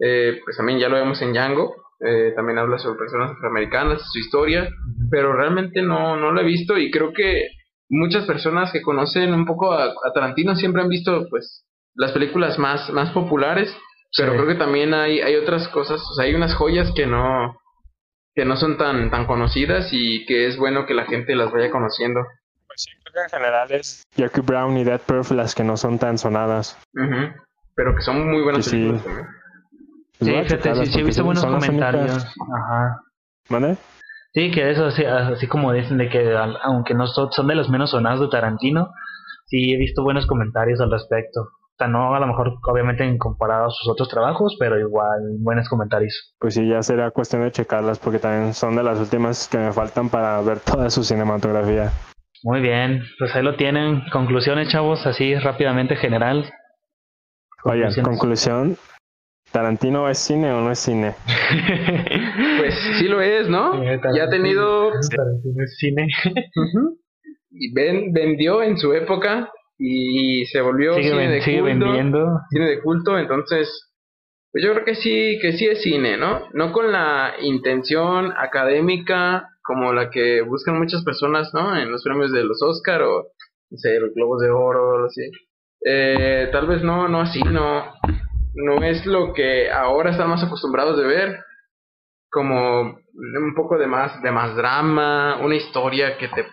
Eh, 0.00 0.40
pues 0.44 0.56
también 0.56 0.78
ya 0.78 0.88
lo 0.88 0.96
vemos 0.96 1.20
en 1.22 1.32
Django. 1.32 1.74
Eh, 2.00 2.32
también 2.34 2.58
habla 2.58 2.78
sobre 2.78 2.98
personas 2.98 3.30
afroamericanas, 3.30 4.02
su 4.12 4.18
historia, 4.18 4.68
pero 5.10 5.32
realmente 5.32 5.80
no, 5.80 6.16
no 6.16 6.32
lo 6.32 6.40
he 6.40 6.44
visto 6.44 6.76
y 6.76 6.90
creo 6.90 7.12
que 7.14 7.48
muchas 7.88 8.26
personas 8.26 8.72
que 8.72 8.82
conocen 8.82 9.32
un 9.32 9.46
poco 9.46 9.72
a, 9.72 9.84
a 9.84 10.12
Tarantino 10.12 10.56
siempre 10.56 10.82
han 10.82 10.88
visto 10.88 11.26
pues 11.30 11.64
las 11.94 12.12
películas 12.12 12.58
más, 12.58 12.90
más 12.90 13.10
populares, 13.12 13.74
pero 14.18 14.32
creo 14.32 14.46
que 14.46 14.56
también 14.56 14.92
hay, 14.92 15.20
hay 15.20 15.36
otras 15.36 15.68
cosas, 15.68 16.02
o 16.02 16.14
sea, 16.14 16.24
hay 16.24 16.34
unas 16.34 16.54
joyas 16.54 16.92
que 16.94 17.06
no, 17.06 17.56
que 18.34 18.44
no 18.44 18.56
son 18.56 18.76
tan, 18.76 19.10
tan 19.10 19.26
conocidas 19.26 19.88
y 19.92 20.26
que 20.26 20.46
es 20.46 20.56
bueno 20.56 20.86
que 20.86 20.94
la 20.94 21.06
gente 21.06 21.36
las 21.36 21.52
vaya 21.52 21.70
conociendo. 21.70 22.20
Pues 22.66 22.82
sí, 22.82 22.90
creo 23.02 23.12
que 23.14 23.20
en 23.20 23.40
general 23.40 23.72
es 23.72 24.02
Jackie 24.16 24.40
Brown 24.40 24.76
y 24.76 24.84
Dead 24.84 25.00
Perf 25.00 25.30
las 25.30 25.54
que 25.54 25.62
no 25.62 25.76
son 25.76 25.98
tan 25.98 26.18
sonadas. 26.18 26.78
Pero 27.74 27.94
que 27.94 28.02
son 28.02 28.30
muy 28.30 28.42
buenas 28.42 28.64
sí. 28.64 28.92
Sí, 30.20 30.30
fíjate, 30.30 30.86
sí, 30.86 31.00
he 31.00 31.02
visto 31.02 31.24
buenos 31.24 31.44
comentarios. 31.44 32.24
Ajá. 32.56 33.00
¿Vale? 33.48 33.76
Sí, 34.32 34.50
que 34.50 34.70
eso, 34.70 34.86
así, 34.86 35.04
así 35.04 35.46
como 35.46 35.72
dicen 35.72 35.98
de 35.98 36.08
que 36.08 36.36
aunque 36.62 36.94
no 36.94 37.06
son, 37.06 37.30
son 37.30 37.46
de 37.46 37.54
los 37.54 37.68
menos 37.68 37.90
sonados 37.90 38.20
de 38.20 38.28
Tarantino, 38.28 38.92
sí 39.46 39.72
he 39.72 39.76
visto 39.76 40.02
buenos 40.02 40.26
comentarios 40.26 40.80
al 40.80 40.90
respecto. 40.90 41.50
O 41.74 41.76
sea, 41.76 41.88
no 41.88 42.14
a 42.14 42.20
lo 42.20 42.28
mejor 42.28 42.54
obviamente 42.70 43.02
en 43.02 43.18
comparado 43.18 43.66
a 43.66 43.70
sus 43.70 43.88
otros 43.88 44.08
trabajos, 44.08 44.56
pero 44.60 44.78
igual 44.78 45.20
buenos 45.40 45.68
comentarios. 45.68 46.34
Pues 46.38 46.54
sí, 46.54 46.68
ya 46.68 46.80
será 46.82 47.10
cuestión 47.10 47.42
de 47.42 47.50
checarlas 47.50 47.98
porque 47.98 48.20
también 48.20 48.54
son 48.54 48.76
de 48.76 48.84
las 48.84 49.00
últimas 49.00 49.48
que 49.48 49.58
me 49.58 49.72
faltan 49.72 50.08
para 50.08 50.40
ver 50.42 50.60
toda 50.60 50.88
su 50.88 51.02
cinematografía. 51.02 51.90
Muy 52.44 52.60
bien, 52.60 53.02
pues 53.18 53.34
ahí 53.34 53.42
lo 53.42 53.56
tienen. 53.56 54.02
Conclusiones, 54.12 54.68
chavos, 54.68 55.04
así 55.04 55.34
rápidamente 55.34 55.96
general. 55.96 56.48
Oye, 57.64 57.88
conclusión, 58.02 58.76
¿Tarantino 59.54 60.08
es 60.08 60.18
cine 60.18 60.52
o 60.52 60.60
no 60.60 60.72
es 60.72 60.80
cine? 60.80 61.14
pues 62.58 62.74
sí 62.98 63.08
lo 63.08 63.20
es, 63.20 63.48
¿no? 63.48 63.82
ya 63.84 64.24
ha 64.24 64.28
tenido... 64.28 64.90
Tarantino 64.90 65.64
es 65.64 65.76
cine. 65.78 66.08
Y 67.56 67.72
ven, 67.72 68.12
vendió 68.12 68.64
en 68.64 68.76
su 68.76 68.92
época 68.94 69.48
y 69.78 70.46
se 70.46 70.60
volvió 70.60 70.94
cine 70.94 71.28
de 71.28 71.42
culto, 71.42 71.64
vendiendo. 71.64 72.40
cine 72.50 72.68
de 72.70 72.80
culto, 72.80 73.18
entonces 73.18 73.90
pues 74.54 74.64
yo 74.64 74.72
creo 74.72 74.84
que 74.84 74.94
sí, 74.94 75.38
que 75.42 75.52
sí 75.54 75.66
es 75.66 75.82
cine, 75.82 76.16
¿no? 76.16 76.48
No 76.52 76.72
con 76.72 76.92
la 76.92 77.34
intención 77.40 78.32
académica 78.36 79.48
como 79.64 79.92
la 79.92 80.10
que 80.10 80.42
buscan 80.42 80.78
muchas 80.78 81.02
personas, 81.02 81.52
¿no? 81.52 81.76
En 81.76 81.90
los 81.90 82.04
premios 82.04 82.30
de 82.30 82.44
los 82.44 82.62
Oscar 82.62 83.02
o, 83.02 83.32
no 83.70 83.78
sé, 83.78 83.98
los 83.98 84.14
Globos 84.14 84.40
de 84.42 84.50
Oro, 84.50 85.02
o 85.02 85.06
así. 85.06 85.28
Eh, 85.84 86.50
tal 86.52 86.68
vez 86.68 86.84
no, 86.84 87.08
no 87.08 87.22
así, 87.22 87.42
no, 87.42 87.94
no 88.54 88.84
es 88.84 89.04
lo 89.06 89.32
que 89.32 89.72
ahora 89.72 90.10
están 90.10 90.28
más 90.28 90.44
acostumbrados 90.44 90.98
de 90.98 91.04
ver, 91.04 91.40
como 92.30 92.82
un 92.82 93.54
poco 93.56 93.76
de 93.76 93.88
más, 93.88 94.22
de 94.22 94.30
más 94.30 94.54
drama, 94.54 95.38
una 95.42 95.56
historia 95.56 96.16
que 96.16 96.28
te, 96.28 96.46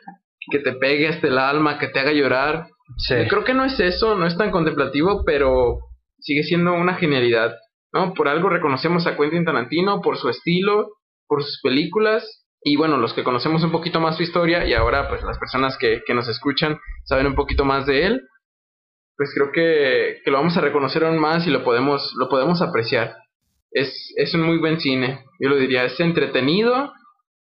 que 0.49 0.59
te 0.59 0.73
pegue 0.73 1.09
hasta 1.09 1.27
el 1.27 1.37
alma, 1.37 1.77
que 1.77 1.89
te 1.89 1.99
haga 1.99 2.13
llorar. 2.13 2.67
Creo 3.07 3.43
que 3.43 3.53
no 3.53 3.65
es 3.65 3.79
eso, 3.79 4.15
no 4.15 4.25
es 4.25 4.37
tan 4.37 4.51
contemplativo, 4.51 5.23
pero 5.25 5.79
sigue 6.19 6.43
siendo 6.43 6.73
una 6.73 6.95
genialidad, 6.95 7.55
¿no? 7.93 8.13
Por 8.13 8.27
algo 8.27 8.49
reconocemos 8.49 9.07
a 9.07 9.17
Quentin 9.17 9.45
Tarantino, 9.45 10.01
por 10.01 10.17
su 10.17 10.29
estilo, 10.29 10.89
por 11.27 11.43
sus 11.43 11.59
películas, 11.61 12.45
y 12.63 12.75
bueno, 12.75 12.97
los 12.97 13.13
que 13.13 13.23
conocemos 13.23 13.63
un 13.63 13.71
poquito 13.71 13.99
más 13.99 14.17
su 14.17 14.23
historia, 14.23 14.65
y 14.67 14.73
ahora 14.73 15.09
pues 15.09 15.23
las 15.23 15.39
personas 15.39 15.77
que, 15.77 16.03
que 16.05 16.13
nos 16.13 16.27
escuchan 16.27 16.77
saben 17.05 17.27
un 17.27 17.35
poquito 17.35 17.65
más 17.65 17.85
de 17.85 18.05
él, 18.05 18.21
pues 19.17 19.31
creo 19.33 19.51
que, 19.51 20.21
que, 20.23 20.31
lo 20.31 20.37
vamos 20.37 20.57
a 20.57 20.61
reconocer 20.61 21.03
aún 21.03 21.19
más 21.19 21.45
y 21.47 21.51
lo 21.51 21.63
podemos, 21.63 22.13
lo 22.17 22.29
podemos 22.29 22.61
apreciar. 22.61 23.15
Es, 23.71 24.13
es 24.17 24.33
un 24.33 24.43
muy 24.43 24.57
buen 24.57 24.79
cine, 24.79 25.25
yo 25.39 25.49
lo 25.49 25.55
diría, 25.55 25.85
es 25.85 25.99
entretenido 25.99 26.91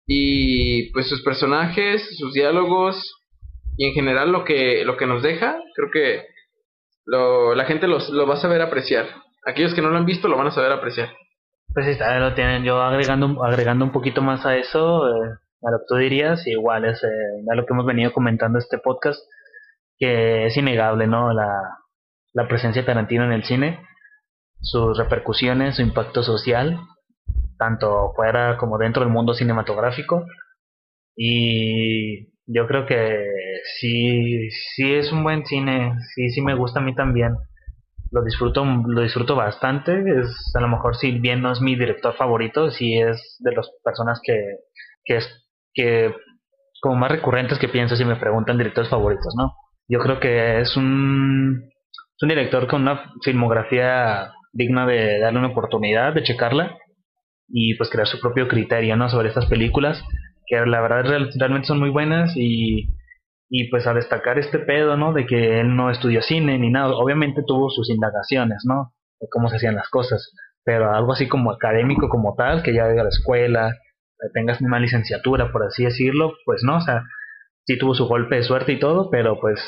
y 0.06 0.92
pues 0.92 1.08
sus 1.08 1.22
personajes, 1.22 2.16
sus 2.18 2.34
diálogos, 2.34 3.21
y 3.76 3.86
en 3.88 3.94
general 3.94 4.32
lo 4.32 4.44
que, 4.44 4.84
lo 4.84 4.96
que 4.96 5.06
nos 5.06 5.22
deja, 5.22 5.56
creo 5.74 5.90
que 5.90 6.26
lo, 7.06 7.54
la 7.54 7.64
gente 7.64 7.86
los, 7.86 8.10
lo 8.10 8.26
va 8.26 8.34
a 8.34 8.40
saber 8.40 8.62
apreciar. 8.62 9.06
Aquellos 9.44 9.74
que 9.74 9.82
no 9.82 9.88
lo 9.88 9.96
han 9.96 10.06
visto 10.06 10.28
lo 10.28 10.36
van 10.36 10.46
a 10.46 10.52
saber 10.52 10.72
apreciar. 10.72 11.10
Pues 11.74 11.86
sí, 11.86 11.98
lo 11.98 12.34
tienen. 12.34 12.64
Yo 12.64 12.82
agregando, 12.82 13.42
agregando 13.44 13.84
un 13.84 13.92
poquito 13.92 14.20
más 14.20 14.44
a 14.44 14.56
eso, 14.56 15.08
eh, 15.08 15.30
a 15.62 15.70
lo 15.70 15.78
que 15.78 15.84
tú 15.88 15.96
dirías, 15.96 16.46
igual 16.46 16.84
es 16.84 17.02
eh, 17.02 17.08
a 17.50 17.54
lo 17.54 17.64
que 17.64 17.72
hemos 17.72 17.86
venido 17.86 18.12
comentando 18.12 18.58
este 18.58 18.78
podcast, 18.78 19.20
que 19.98 20.46
es 20.46 20.56
innegable, 20.56 21.06
¿no? 21.06 21.32
La, 21.32 21.48
la 22.34 22.46
presencia 22.46 22.82
de 22.82 22.86
Tarantino 22.86 23.24
en 23.24 23.32
el 23.32 23.44
cine, 23.44 23.80
sus 24.60 24.98
repercusiones, 24.98 25.76
su 25.76 25.82
impacto 25.82 26.22
social, 26.22 26.78
tanto 27.58 28.12
fuera 28.14 28.58
como 28.58 28.76
dentro 28.76 29.02
del 29.02 29.12
mundo 29.12 29.32
cinematográfico. 29.32 30.26
Y 31.16 32.31
yo 32.46 32.66
creo 32.66 32.86
que 32.86 33.26
sí, 33.78 34.50
sí 34.50 34.94
es 34.94 35.12
un 35.12 35.22
buen 35.22 35.44
cine, 35.46 35.92
sí, 36.14 36.30
sí 36.30 36.40
me 36.40 36.54
gusta 36.54 36.80
a 36.80 36.82
mí 36.82 36.94
también. 36.94 37.34
Lo 38.10 38.22
disfruto, 38.22 38.64
lo 38.64 39.02
disfruto 39.02 39.36
bastante. 39.36 39.92
Es, 40.20 40.52
a 40.54 40.60
lo 40.60 40.68
mejor 40.68 40.96
si 40.96 41.12
bien 41.12 41.40
no 41.40 41.52
es 41.52 41.60
mi 41.60 41.76
director 41.76 42.14
favorito, 42.14 42.70
sí 42.70 42.98
es 42.98 43.36
de 43.40 43.52
las 43.52 43.70
personas 43.82 44.20
que, 44.22 44.38
que 45.04 45.16
es, 45.16 45.48
que 45.72 46.14
como 46.80 46.96
más 46.96 47.10
recurrentes 47.10 47.58
que 47.58 47.68
pienso 47.68 47.96
si 47.96 48.04
me 48.04 48.16
preguntan 48.16 48.58
directores 48.58 48.90
favoritos, 48.90 49.34
¿no? 49.36 49.54
Yo 49.88 50.00
creo 50.00 50.20
que 50.20 50.60
es 50.60 50.76
un, 50.76 51.70
es 51.92 52.22
un 52.22 52.28
director 52.28 52.66
con 52.66 52.82
una 52.82 53.12
filmografía 53.22 54.32
digna 54.52 54.86
de 54.86 55.20
darle 55.20 55.38
una 55.38 55.48
oportunidad, 55.48 56.12
de 56.12 56.22
checarla 56.22 56.76
y 57.48 57.74
pues 57.74 57.88
crear 57.88 58.06
su 58.06 58.20
propio 58.20 58.48
criterio, 58.48 58.96
¿no? 58.96 59.08
Sobre 59.08 59.28
estas 59.28 59.46
películas 59.46 60.02
que 60.46 60.64
la 60.66 60.80
verdad 60.80 61.04
realmente 61.04 61.66
son 61.66 61.78
muy 61.80 61.90
buenas 61.90 62.32
y, 62.36 62.88
Y 63.54 63.68
pues 63.70 63.86
a 63.86 63.94
destacar 63.94 64.38
este 64.38 64.58
pedo, 64.60 64.96
¿no? 64.96 65.12
De 65.12 65.26
que 65.26 65.60
él 65.60 65.76
no 65.76 65.90
estudió 65.90 66.22
cine 66.22 66.58
ni 66.58 66.70
nada. 66.70 66.94
Obviamente 66.96 67.42
tuvo 67.46 67.68
sus 67.70 67.90
indagaciones, 67.90 68.64
¿no? 68.66 68.94
De 69.20 69.28
cómo 69.30 69.48
se 69.50 69.56
hacían 69.56 69.74
las 69.76 69.88
cosas. 69.90 70.32
Pero 70.64 70.92
algo 70.94 71.12
así 71.12 71.28
como 71.28 71.52
académico 71.52 72.08
como 72.08 72.34
tal, 72.36 72.62
que 72.62 72.72
ya 72.74 72.90
iba 72.90 73.02
a 73.02 73.04
la 73.04 73.10
escuela, 73.10 73.76
tengas 74.34 74.60
una 74.62 74.80
licenciatura, 74.80 75.52
por 75.52 75.64
así 75.64 75.84
decirlo, 75.84 76.32
pues 76.46 76.62
no, 76.64 76.78
o 76.78 76.80
sea, 76.80 77.04
sí 77.66 77.78
tuvo 77.78 77.94
su 77.94 78.06
golpe 78.06 78.36
de 78.36 78.42
suerte 78.44 78.72
y 78.72 78.78
todo, 78.78 79.10
pero 79.10 79.38
pues 79.40 79.60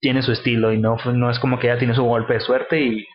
tiene 0.00 0.22
su 0.22 0.32
estilo 0.32 0.72
y 0.72 0.78
no, 0.78 0.96
no 1.14 1.30
es 1.30 1.38
como 1.38 1.58
que 1.58 1.66
ya 1.68 1.78
tiene 1.78 1.94
su 1.94 2.04
golpe 2.04 2.34
de 2.34 2.40
suerte 2.40 2.80
y 2.80 3.06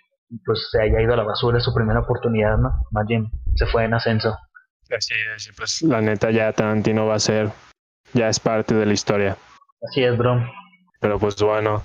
pues 0.46 0.70
se 0.72 0.82
haya 0.82 1.02
ido 1.02 1.14
a 1.14 1.18
la 1.18 1.24
basura 1.24 1.60
su 1.60 1.74
primera 1.74 2.02
oportunidad, 2.02 2.58
¿no? 2.58 2.84
Más 2.92 3.06
bien 3.08 3.32
se 3.56 3.66
fue 3.68 3.86
en 3.86 3.94
ascenso. 3.96 4.38
Así 4.92 5.14
es, 5.36 5.52
pues 5.58 5.82
la 5.82 6.02
neta 6.02 6.32
ya 6.32 6.52
Tarantino 6.52 7.08
va 7.08 7.16
a 7.16 7.20
ser, 7.20 7.50
ya 8.14 8.30
es 8.30 8.40
parte 8.40 8.76
de 8.76 8.86
la 8.86 8.94
historia. 8.94 9.38
Así 9.82 10.04
es, 10.04 10.18
bro. 10.18 10.44
Pero 11.00 11.20
pues 11.20 11.36
bueno, 11.42 11.84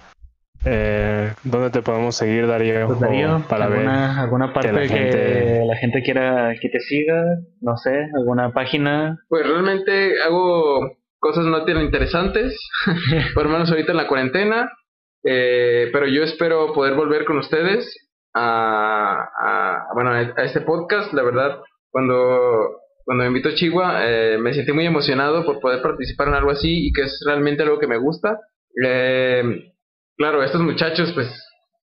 eh, 0.65 1.33
¿dónde 1.43 1.71
te 1.71 1.83
podemos 1.83 2.15
seguir, 2.15 2.47
Darío? 2.47 2.87
Pues 2.87 3.01
Darío, 3.01 3.43
para 3.49 3.65
alguna, 3.65 4.09
ver 4.09 4.19
alguna 4.19 4.53
parte 4.53 4.69
que 4.69 4.75
la, 4.75 4.89
gente... 4.89 5.65
la 5.67 5.77
gente 5.77 6.03
quiera 6.03 6.55
que 6.61 6.69
te 6.69 6.81
siga, 6.81 7.39
no 7.61 7.77
sé, 7.77 8.09
alguna 8.15 8.53
página. 8.53 9.19
Pues 9.29 9.47
realmente 9.47 10.23
hago 10.23 10.99
cosas 11.19 11.45
no 11.45 11.65
tan 11.65 11.81
interesantes, 11.81 12.59
por 13.35 13.45
lo 13.45 13.51
menos 13.51 13.71
ahorita 13.71 13.93
en 13.93 13.97
la 13.97 14.09
cuarentena. 14.09 14.71
Eh, 15.23 15.91
pero 15.93 16.07
yo 16.07 16.23
espero 16.23 16.73
poder 16.73 16.95
volver 16.95 17.27
con 17.27 17.39
ustedes 17.39 18.11
a, 18.35 19.29
a 19.39 19.87
bueno, 19.95 20.13
a 20.13 20.45
este 20.45 20.61
podcast. 20.63 21.13
La 21.13 21.23
verdad, 21.23 21.59
cuando, 21.91 22.81
cuando 23.11 23.25
me 23.25 23.29
invitó 23.31 23.51
Chihuahua, 23.57 24.03
eh, 24.07 24.39
me 24.39 24.55
sentí 24.55 24.71
muy 24.71 24.87
emocionado 24.87 25.45
por 25.45 25.59
poder 25.59 25.83
participar 25.83 26.29
en 26.29 26.35
algo 26.35 26.53
así 26.53 26.87
y 26.87 26.93
que 26.93 27.03
es 27.03 27.21
realmente 27.27 27.65
algo 27.65 27.81
que 27.81 27.89
me 27.89 27.99
gusta. 27.99 28.39
Eh, 28.87 29.43
claro, 30.17 30.45
estos 30.45 30.61
muchachos, 30.61 31.11
pues, 31.13 31.27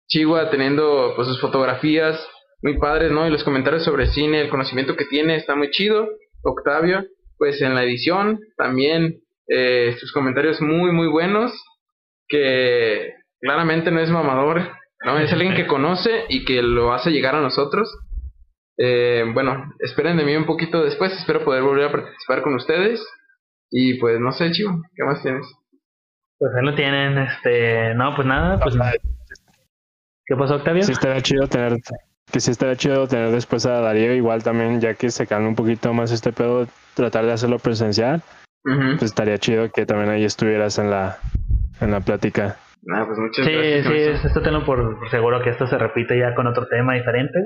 Chihuahua 0.07 0.49
teniendo 0.49 1.11
pues, 1.17 1.27
sus 1.27 1.41
fotografías 1.41 2.25
muy 2.61 2.79
padres, 2.79 3.11
¿no? 3.11 3.27
Y 3.27 3.29
los 3.29 3.43
comentarios 3.43 3.83
sobre 3.83 4.07
cine, 4.07 4.39
el 4.39 4.49
conocimiento 4.49 4.95
que 4.95 5.03
tiene, 5.03 5.35
está 5.35 5.53
muy 5.57 5.69
chido. 5.69 6.07
Octavio, 6.43 7.03
pues 7.37 7.61
en 7.61 7.75
la 7.75 7.83
edición 7.83 8.39
también 8.55 9.19
eh, 9.49 9.97
sus 9.99 10.13
comentarios 10.13 10.61
muy, 10.61 10.93
muy 10.93 11.09
buenos, 11.09 11.51
que 12.29 13.15
claramente 13.41 13.91
no 13.91 13.99
es 13.99 14.09
mamador, 14.09 14.61
¿no? 15.03 15.19
Es 15.19 15.33
alguien 15.33 15.55
que 15.55 15.67
conoce 15.67 16.23
y 16.29 16.45
que 16.45 16.61
lo 16.61 16.93
hace 16.93 17.11
llegar 17.11 17.35
a 17.35 17.41
nosotros. 17.41 17.93
Eh, 18.77 19.23
bueno, 19.33 19.73
esperen 19.79 20.17
de 20.17 20.23
mí 20.23 20.35
un 20.35 20.45
poquito 20.45 20.83
después, 20.83 21.11
espero 21.13 21.43
poder 21.43 21.63
volver 21.63 21.85
a 21.85 21.91
participar 21.91 22.41
con 22.41 22.55
ustedes. 22.55 23.05
Y 23.71 23.95
pues 23.99 24.19
no 24.19 24.31
sé, 24.31 24.51
Chivo, 24.51 24.81
¿qué 24.95 25.03
más 25.03 25.21
tienes? 25.21 25.45
Pues 26.39 26.51
ahí 26.55 26.65
lo 26.65 26.75
tienen, 26.75 27.17
este, 27.17 27.93
no, 27.95 28.15
pues 28.15 28.27
nada, 28.27 28.59
pues... 28.59 28.75
¿Qué 30.25 30.35
pasó, 30.35 30.55
Octavio? 30.55 30.83
Sí, 30.83 30.91
estaría 30.91 31.21
chido 31.21 31.47
tener, 31.47 31.77
que 32.31 32.39
sí 32.39 32.51
estaría 32.51 32.75
chido 32.75 33.07
tener 33.07 33.31
después 33.31 33.65
a 33.65 33.79
Darío, 33.79 34.13
igual 34.13 34.43
también, 34.43 34.79
ya 34.81 34.93
que 34.93 35.09
se 35.09 35.25
calma 35.25 35.47
un 35.47 35.55
poquito 35.55 35.93
más 35.93 36.11
este 36.11 36.33
pedo, 36.33 36.67
tratar 36.93 37.25
de 37.25 37.31
hacerlo 37.33 37.59
presencial. 37.59 38.21
Pues 38.63 39.03
estaría 39.03 39.37
chido 39.37 39.71
que 39.71 39.85
también 39.85 40.09
ahí 40.09 40.25
estuvieras 40.25 40.77
en 40.77 40.91
la, 40.91 41.19
en 41.79 41.91
la 41.91 42.01
plática. 42.01 42.57
Ah, 42.93 43.03
pues 43.05 43.19
muchas 43.19 43.45
sí, 43.45 43.51
gracias. 43.51 44.21
sí, 44.21 44.27
esto 44.27 44.41
tengo 44.41 44.65
por 44.65 45.09
seguro 45.09 45.41
que 45.41 45.49
esto 45.49 45.67
se 45.67 45.77
repite 45.77 46.17
ya 46.17 46.33
con 46.35 46.47
otro 46.47 46.67
tema 46.67 46.93
diferente. 46.93 47.39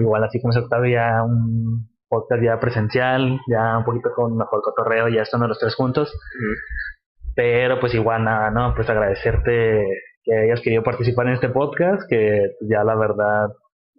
Igual 0.00 0.24
así 0.24 0.40
como 0.40 0.52
se 0.52 0.60
Octavio, 0.60 0.94
ya 0.94 1.22
un 1.22 1.88
podcast 2.08 2.42
ya 2.42 2.58
presencial, 2.58 3.38
ya 3.48 3.78
un 3.78 3.84
poquito 3.84 4.10
con 4.14 4.36
mejor 4.36 4.62
cotorreo, 4.62 5.08
ya 5.08 5.22
estando 5.22 5.46
los 5.46 5.58
tres 5.58 5.74
juntos. 5.74 6.18
Pero 7.34 7.78
pues 7.80 7.94
igual 7.94 8.24
nada, 8.24 8.50
¿no? 8.50 8.74
Pues 8.74 8.88
agradecerte 8.88 9.86
que 10.24 10.34
hayas 10.34 10.60
querido 10.60 10.82
participar 10.82 11.26
en 11.28 11.34
este 11.34 11.48
podcast, 11.48 12.02
que 12.08 12.52
ya 12.62 12.82
la 12.84 12.96
verdad 12.96 13.48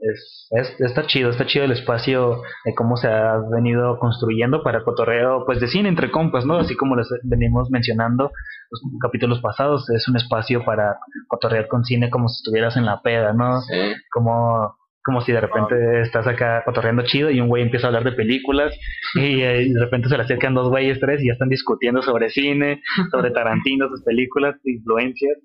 es, 0.01 0.47
es, 0.51 0.79
está 0.79 1.05
chido, 1.05 1.29
está 1.29 1.45
chido 1.45 1.65
el 1.65 1.71
espacio 1.71 2.41
de 2.65 2.73
cómo 2.73 2.97
se 2.97 3.07
ha 3.07 3.37
venido 3.51 3.97
construyendo 3.99 4.63
para 4.63 4.83
cotorreo, 4.83 5.43
pues 5.45 5.59
de 5.59 5.67
cine 5.67 5.89
entre 5.89 6.11
compas, 6.11 6.45
¿no? 6.45 6.57
Así 6.57 6.75
como 6.75 6.95
les 6.95 7.07
venimos 7.23 7.69
mencionando 7.69 8.31
los 8.71 8.81
capítulos 9.01 9.41
pasados, 9.41 9.89
es 9.89 10.07
un 10.07 10.17
espacio 10.17 10.63
para 10.63 10.97
cotorrear 11.27 11.67
con 11.67 11.83
cine 11.83 12.09
como 12.09 12.29
si 12.29 12.41
estuvieras 12.41 12.77
en 12.77 12.85
la 12.85 13.01
peda, 13.01 13.33
¿no? 13.33 13.61
Como, 14.11 14.75
como 15.03 15.21
si 15.21 15.31
de 15.31 15.41
repente 15.41 16.01
estás 16.01 16.27
acá 16.27 16.63
cotorreando 16.65 17.03
chido 17.03 17.31
y 17.31 17.41
un 17.41 17.47
güey 17.47 17.63
empieza 17.63 17.87
a 17.87 17.89
hablar 17.89 18.03
de 18.03 18.11
películas 18.11 18.73
y, 19.15 19.41
eh, 19.41 19.69
de 19.73 19.79
repente 19.79 20.09
se 20.09 20.17
le 20.17 20.23
acercan 20.23 20.53
dos 20.53 20.69
güeyes, 20.69 20.99
tres 20.99 21.21
y 21.21 21.27
ya 21.27 21.33
están 21.33 21.49
discutiendo 21.49 22.01
sobre 22.01 22.29
cine, 22.29 22.81
sobre 23.11 23.31
Tarantino, 23.31 23.87
sus 23.89 24.03
películas, 24.03 24.55
influencias. 24.63 25.37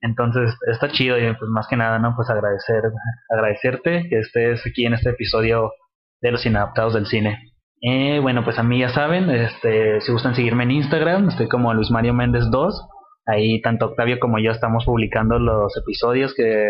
Entonces 0.00 0.56
está 0.70 0.88
chido 0.88 1.18
y 1.18 1.34
pues 1.34 1.50
más 1.50 1.66
que 1.68 1.76
nada, 1.76 1.98
¿no? 1.98 2.14
Pues 2.16 2.30
agradecer, 2.30 2.82
agradecerte 3.30 4.06
que 4.08 4.20
estés 4.20 4.66
aquí 4.66 4.86
en 4.86 4.94
este 4.94 5.10
episodio 5.10 5.72
de 6.20 6.32
los 6.32 6.46
inadaptados 6.46 6.94
del 6.94 7.06
cine. 7.06 7.52
Eh, 7.82 8.20
bueno, 8.20 8.44
pues 8.44 8.58
a 8.58 8.62
mí 8.62 8.78
ya 8.78 8.90
saben, 8.90 9.28
este, 9.28 10.00
si 10.00 10.12
gustan 10.12 10.36
seguirme 10.36 10.62
en 10.62 10.70
Instagram, 10.70 11.28
estoy 11.28 11.48
como 11.48 11.74
Luis 11.74 11.90
Mario 11.90 12.14
Méndez 12.14 12.44
2. 12.50 12.88
Ahí 13.26 13.60
tanto 13.60 13.86
Octavio 13.86 14.18
como 14.18 14.38
yo 14.38 14.50
estamos 14.50 14.84
publicando 14.84 15.38
los 15.38 15.76
episodios 15.76 16.34
que 16.34 16.68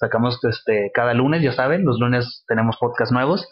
sacamos 0.00 0.38
este, 0.44 0.90
cada 0.94 1.14
lunes, 1.14 1.42
ya 1.42 1.52
saben, 1.52 1.84
los 1.84 1.98
lunes 1.98 2.44
tenemos 2.48 2.76
podcast 2.80 3.12
nuevos. 3.12 3.48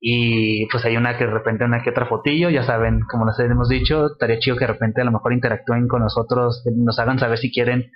Y 0.00 0.66
pues 0.66 0.84
hay 0.84 0.96
una 0.98 1.16
que 1.16 1.24
de 1.24 1.30
repente 1.30 1.64
una 1.64 1.82
que 1.82 1.90
otra 1.90 2.06
fotillo, 2.06 2.50
ya 2.50 2.62
saben, 2.62 3.00
como 3.10 3.24
les 3.24 3.38
hemos 3.38 3.68
dicho, 3.68 4.06
estaría 4.12 4.38
chido 4.38 4.56
que 4.56 4.66
de 4.66 4.72
repente 4.72 5.00
a 5.00 5.04
lo 5.04 5.12
mejor 5.12 5.32
interactúen 5.32 5.88
con 5.88 6.02
nosotros, 6.02 6.62
nos 6.76 6.98
hagan 6.98 7.18
saber 7.18 7.38
si 7.38 7.50
quieren 7.50 7.90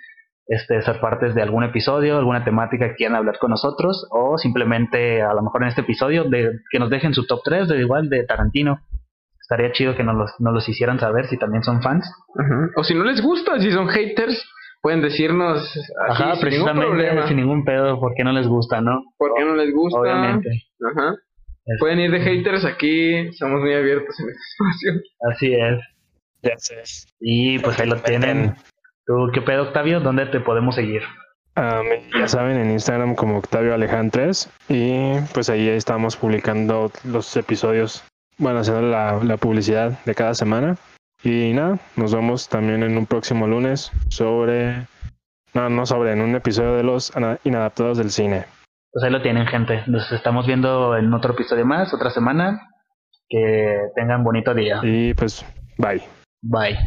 este, 0.48 0.80
ser 0.80 0.98
partes 0.98 1.34
de 1.34 1.42
algún 1.42 1.62
episodio, 1.62 2.16
alguna 2.16 2.42
temática 2.42 2.88
que 2.88 2.94
quieran 2.94 3.16
hablar 3.16 3.38
con 3.38 3.50
nosotros, 3.50 4.06
o 4.10 4.38
simplemente 4.38 5.22
a 5.22 5.34
lo 5.34 5.42
mejor 5.42 5.62
en 5.62 5.68
este 5.68 5.82
episodio 5.82 6.24
de, 6.24 6.60
que 6.70 6.78
nos 6.78 6.88
dejen 6.88 7.12
su 7.12 7.26
top 7.26 7.40
3 7.44 7.68
de 7.68 7.78
igual 7.78 8.08
de 8.08 8.24
Tarantino. 8.24 8.80
Estaría 9.40 9.72
chido 9.72 9.94
que 9.94 10.02
nos 10.02 10.16
los, 10.16 10.30
nos 10.40 10.54
los 10.54 10.68
hicieran 10.68 10.98
saber 10.98 11.26
si 11.26 11.38
también 11.38 11.62
son 11.62 11.82
fans. 11.82 12.10
O 12.76 12.84
si 12.84 12.94
no 12.94 13.04
les 13.04 13.22
gusta, 13.22 13.58
si 13.60 13.70
son 13.70 13.88
haters, 13.88 14.42
pueden 14.82 15.02
decirnos 15.02 15.62
así, 16.08 16.22
Ajá, 16.22 16.36
sin 16.36 16.48
ningún 16.50 16.72
problema. 16.72 17.28
sin 17.28 17.36
ningún 17.36 17.64
pedo, 17.64 18.00
¿por 18.00 18.14
qué 18.14 18.24
no 18.24 18.32
les 18.32 18.46
gusta, 18.46 18.80
no? 18.80 19.02
¿Por 19.16 19.34
qué 19.34 19.44
no 19.44 19.54
les 19.54 19.72
gusta? 19.74 20.00
Obviamente. 20.00 20.50
Ajá. 20.94 21.14
Pueden 21.78 22.00
ir 22.00 22.10
de 22.10 22.20
haters 22.20 22.64
aquí, 22.64 23.30
somos 23.32 23.60
muy 23.60 23.74
abiertos 23.74 24.18
en 24.20 24.28
este 24.30 24.40
espacio. 24.52 25.10
Así 25.30 25.54
es. 25.54 25.80
Ya 26.42 26.56
sé. 26.56 26.82
Y 27.20 27.58
pues 27.58 27.78
ahí 27.78 27.88
lo 27.88 27.96
tienen. 27.96 28.54
¿Tú 29.09 29.30
qué 29.32 29.40
pedo, 29.40 29.62
Octavio? 29.62 30.01
¿Dónde 30.01 30.26
te 30.26 30.39
podemos 30.39 30.74
seguir? 30.74 31.02
ya 31.56 32.28
saben, 32.28 32.56
en 32.56 32.70
Instagram 32.70 33.16
como 33.16 33.39
Octavio 33.39 33.74
Alejandres 33.74 34.48
y 34.68 35.18
pues 35.35 35.51
ahí 35.51 35.66
estamos 35.68 36.16
publicando 36.16 36.93
los 37.05 37.36
episodios, 37.36 38.05
bueno, 38.36 38.60
haciendo 38.60 38.82
la, 38.82 39.18
la 39.24 39.36
publicidad 39.39 39.98
de 40.05 40.14
cada 40.14 40.35
semana. 40.35 40.76
Y 41.24 41.52
nada, 41.55 41.78
nos 41.97 42.14
vemos 42.14 42.48
también 42.48 42.85
en 42.85 42.97
un 42.97 43.06
próximo 43.06 43.48
lunes 43.48 43.90
sobre, 44.09 44.86
no, 45.55 45.68
no 45.70 45.86
sobre, 45.86 46.12
en 46.12 46.20
un 46.20 46.36
episodio 46.36 46.74
de 46.74 46.85
los 46.85 47.12
inadaptados 47.44 47.97
del 47.97 48.10
cine. 48.10 48.44
Pues 48.93 49.05
ahí 49.05 49.10
lo 49.10 49.22
tienen, 49.22 49.47
gente. 49.47 49.82
Nos 49.86 50.12
estamos 50.12 50.47
viendo 50.47 50.97
en 50.97 51.12
otro 51.14 51.32
episodio 51.32 51.64
más, 51.64 51.93
otra 51.94 52.10
semana. 52.10 52.60
Que 53.28 53.78
tengan 53.97 54.22
bonito 54.22 54.55
día. 54.55 54.80
Y 54.82 55.14
pues, 55.14 55.44
bye. 55.78 56.02
Bye. 56.43 56.78